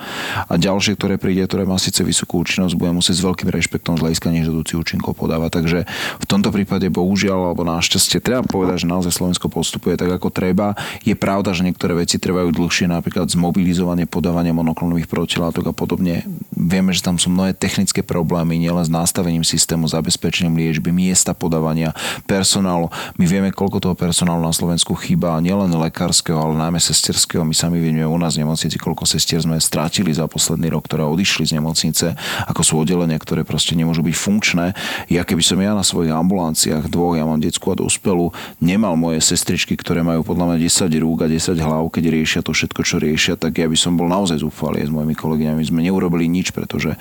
A 0.50 0.58
ďalšie, 0.58 0.98
ktoré 0.98 1.14
príde, 1.14 1.46
ktoré 1.46 1.62
má 1.62 1.78
síce 1.78 2.02
vysokú 2.02 2.42
účinnosť, 2.42 2.74
bude 2.74 2.90
musieť 2.90 3.22
s 3.22 3.22
veľkým 3.22 3.46
rešpektom 3.46 3.66
rešpektom 3.68 4.00
z 4.00 4.08
hľadiska 4.08 4.32
nežiaducí 4.32 4.80
účinkov 4.80 5.12
podáva. 5.20 5.52
Takže 5.52 5.84
v 6.16 6.24
tomto 6.24 6.48
prípade 6.48 6.88
bohužiaľ 6.88 7.52
alebo 7.52 7.68
našťastie 7.68 8.24
treba 8.24 8.40
povedať, 8.40 8.88
že 8.88 8.88
naozaj 8.88 9.12
Slovensko 9.12 9.52
postupuje 9.52 10.00
tak, 10.00 10.08
ako 10.08 10.32
treba. 10.32 10.72
Je 11.04 11.12
pravda, 11.12 11.52
že 11.52 11.68
niektoré 11.68 11.92
veci 11.92 12.16
trvajú 12.16 12.48
dlhšie, 12.48 12.88
napríklad 12.88 13.28
zmobilizovanie 13.28 14.08
podávania 14.08 14.56
monoklonových 14.56 15.04
protilátok 15.04 15.68
a 15.68 15.74
podobne. 15.76 16.24
Vieme, 16.56 16.96
že 16.96 17.04
tam 17.04 17.20
sú 17.20 17.28
mnohé 17.28 17.52
technické 17.52 18.00
problémy, 18.00 18.56
nielen 18.56 18.88
s 18.88 18.88
nastavením 18.88 19.44
systému, 19.44 19.84
zabezpečením 19.84 20.56
liečby, 20.56 20.88
miesta 20.88 21.36
podávania, 21.36 21.92
personálu. 22.24 22.88
My 23.20 23.28
vieme, 23.28 23.52
koľko 23.52 23.84
toho 23.84 23.92
personálu 23.92 24.40
na 24.40 24.56
Slovensku 24.56 24.96
chýba, 24.96 25.36
nielen 25.44 25.68
lekárskeho, 25.76 26.40
ale 26.40 26.56
najmä 26.56 26.80
sesterského. 26.80 27.44
My 27.44 27.52
sami 27.52 27.84
vieme 27.84 28.08
u 28.08 28.16
nás 28.16 28.40
v 28.40 28.48
nemocnici, 28.48 28.80
koľko 28.80 29.04
sestier 29.04 29.44
sme 29.44 29.60
strátili 29.60 30.08
za 30.08 30.24
posledný 30.24 30.72
rok, 30.72 30.88
ktoré 30.88 31.04
odišli 31.04 31.44
z 31.44 31.60
nemocnice, 31.60 32.16
ako 32.48 32.62
sú 32.64 32.74
oddelenia, 32.80 33.18
ktoré 33.18 33.42
proste 33.58 33.74
nemôžu 33.74 34.06
byť 34.06 34.14
funkčné. 34.14 34.70
Ja 35.10 35.26
keby 35.26 35.42
som 35.42 35.58
ja 35.58 35.74
na 35.74 35.82
svojich 35.82 36.14
ambulanciách 36.14 36.86
dvoch, 36.86 37.18
ja 37.18 37.26
mám 37.26 37.42
detskú 37.42 37.74
a 37.74 37.82
dospelú, 37.82 38.30
nemal 38.62 38.94
moje 38.94 39.18
sestričky, 39.18 39.74
ktoré 39.74 40.06
majú 40.06 40.22
podľa 40.22 40.54
mňa 40.54 40.62
10 40.62 41.02
rúk 41.02 41.26
a 41.26 41.28
10 41.28 41.58
hlav, 41.58 41.90
keď 41.90 42.04
riešia 42.14 42.40
to 42.46 42.54
všetko, 42.54 42.80
čo 42.86 43.02
riešia, 43.02 43.34
tak 43.34 43.58
ja 43.58 43.66
by 43.66 43.74
som 43.74 43.98
bol 43.98 44.06
naozaj 44.06 44.46
zúfalý 44.46 44.86
s 44.86 44.94
mojimi 44.94 45.18
kolegyňami. 45.18 45.58
My 45.58 45.66
sme 45.66 45.80
neurobili 45.82 46.30
nič, 46.30 46.54
pretože 46.54 46.94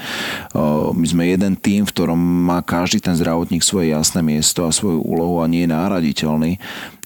my 0.97 1.05
sme 1.05 1.30
jeden 1.30 1.53
tým, 1.53 1.86
v 1.86 1.93
ktorom 1.93 2.18
má 2.18 2.66
každý 2.66 3.05
ten 3.05 3.14
zdravotník 3.14 3.62
svoje 3.62 3.93
jasné 3.93 4.26
miesto 4.26 4.66
a 4.66 4.74
svoju 4.74 5.05
úlohu 5.05 5.45
a 5.45 5.45
nie 5.45 5.70
je 5.70 5.78
náraditeľný. 5.78 6.58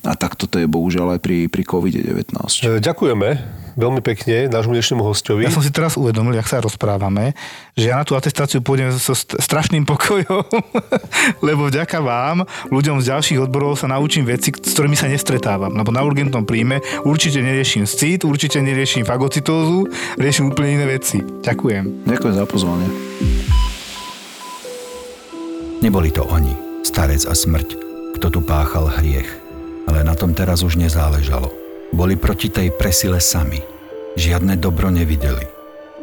A 0.02 0.18
tak 0.18 0.34
toto 0.34 0.58
je 0.58 0.66
bohužiaľ 0.66 1.18
aj 1.18 1.20
pri, 1.22 1.46
pri 1.46 1.62
COVID-19. 1.62 2.34
E, 2.66 2.82
ďakujeme 2.82 3.62
veľmi 3.78 4.02
pekne 4.04 4.50
nášmu 4.52 4.74
dnešnému 4.74 5.04
hostovi. 5.06 5.46
Ja 5.46 5.54
som 5.54 5.64
si 5.64 5.72
teraz 5.72 5.96
uvedomil, 5.96 6.36
jak 6.36 6.50
sa 6.50 6.60
rozprávame, 6.60 7.38
že 7.78 7.94
ja 7.94 8.02
na 8.02 8.04
tú 8.04 8.18
atestáciu 8.18 8.60
pôjdem 8.60 8.92
so 8.92 9.16
strašným 9.16 9.88
pokojom, 9.88 10.44
lebo 11.48 11.70
vďaka 11.70 12.02
vám, 12.02 12.44
ľuďom 12.74 13.00
z 13.00 13.14
ďalších 13.14 13.40
odborov 13.46 13.80
sa 13.80 13.88
naučím 13.88 14.28
veci, 14.28 14.52
s 14.52 14.74
ktorými 14.74 14.98
sa 14.98 15.08
nestretávam. 15.08 15.72
Lebo 15.72 15.94
na 15.94 16.04
urgentnom 16.04 16.44
príjme 16.44 16.82
určite 17.06 17.40
neriešim 17.40 17.86
scit, 17.88 18.26
určite 18.28 18.60
neriešim 18.60 19.06
fagocitózu, 19.08 19.88
riešim 20.18 20.52
úplne 20.52 20.82
iné 20.82 20.86
veci. 20.90 21.22
Ďakujem. 21.22 22.10
Ďakujem 22.10 22.36
za 22.36 22.46
pozvanie. 22.50 22.90
Neboli 25.82 26.14
to 26.14 26.22
oni, 26.30 26.54
starec 26.86 27.26
a 27.26 27.34
smrť, 27.34 27.70
kto 28.18 28.28
tu 28.30 28.40
páchal 28.46 28.86
hriech 29.02 29.41
ale 29.88 30.06
na 30.06 30.14
tom 30.14 30.36
teraz 30.36 30.62
už 30.62 30.78
nezáležalo. 30.78 31.50
Boli 31.92 32.16
proti 32.16 32.48
tej 32.48 32.72
presile 32.72 33.20
sami. 33.20 33.60
Žiadne 34.16 34.60
dobro 34.60 34.92
nevideli. 34.92 35.44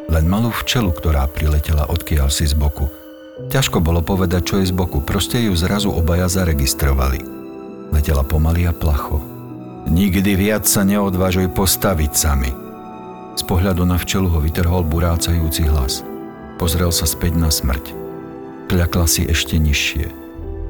Len 0.09 0.25
malú 0.25 0.49
včelu, 0.49 0.89
ktorá 0.89 1.29
priletela 1.29 1.85
odkiaľ 1.85 2.33
si 2.33 2.49
z 2.49 2.57
boku. 2.57 2.89
Ťažko 3.47 3.79
bolo 3.79 4.01
povedať, 4.01 4.41
čo 4.43 4.55
je 4.59 4.69
z 4.69 4.73
boku, 4.73 4.99
proste 5.05 5.39
ju 5.39 5.53
zrazu 5.53 5.93
obaja 5.93 6.27
zaregistrovali. 6.27 7.21
Letela 7.93 8.25
pomaly 8.25 8.67
a 8.67 8.73
placho. 8.73 9.21
Nikdy 9.87 10.35
viac 10.35 10.67
sa 10.67 10.83
neodvážuj 10.83 11.49
postaviť 11.55 12.11
sami. 12.13 12.51
Z 13.39 13.47
pohľadu 13.47 13.87
na 13.87 13.95
včelu 13.95 14.27
ho 14.27 14.43
vytrhol 14.43 14.83
burácajúci 14.83 15.65
hlas. 15.71 16.03
Pozrel 16.59 16.91
sa 16.91 17.07
späť 17.07 17.39
na 17.39 17.47
smrť. 17.47 17.95
Kľakla 18.67 19.07
si 19.07 19.23
ešte 19.23 19.55
nižšie. 19.55 20.18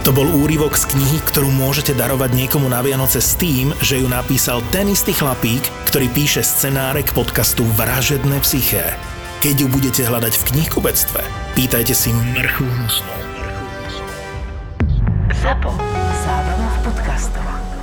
To 0.00 0.16
bol 0.16 0.24
úryvok 0.32 0.80
z 0.80 0.96
knihy, 0.96 1.20
ktorú 1.28 1.52
môžete 1.52 1.92
darovať 1.92 2.32
niekomu 2.32 2.72
na 2.72 2.80
Vianoce 2.80 3.20
s 3.20 3.36
tým, 3.36 3.76
že 3.84 4.00
ju 4.00 4.08
napísal 4.08 4.64
ten 4.72 4.88
istý 4.88 5.12
chlapík, 5.12 5.60
ktorý 5.92 6.08
píše 6.16 6.40
scenáre 6.40 7.04
k 7.04 7.12
podcastu 7.12 7.68
Vražedné 7.76 8.40
psyché. 8.40 8.96
Keď 9.44 9.54
ju 9.60 9.66
budete 9.68 10.00
hľadať 10.08 10.40
v 10.40 10.46
knihkubectve, 10.56 11.20
pýtajte 11.52 11.92
si 11.92 12.16
mrchu 12.16 12.64
hnusnú. 12.64 13.14
Zapo. 15.36 15.68
Zábrná 16.24 16.68
v 16.72 16.78
podcastovách. 16.88 17.79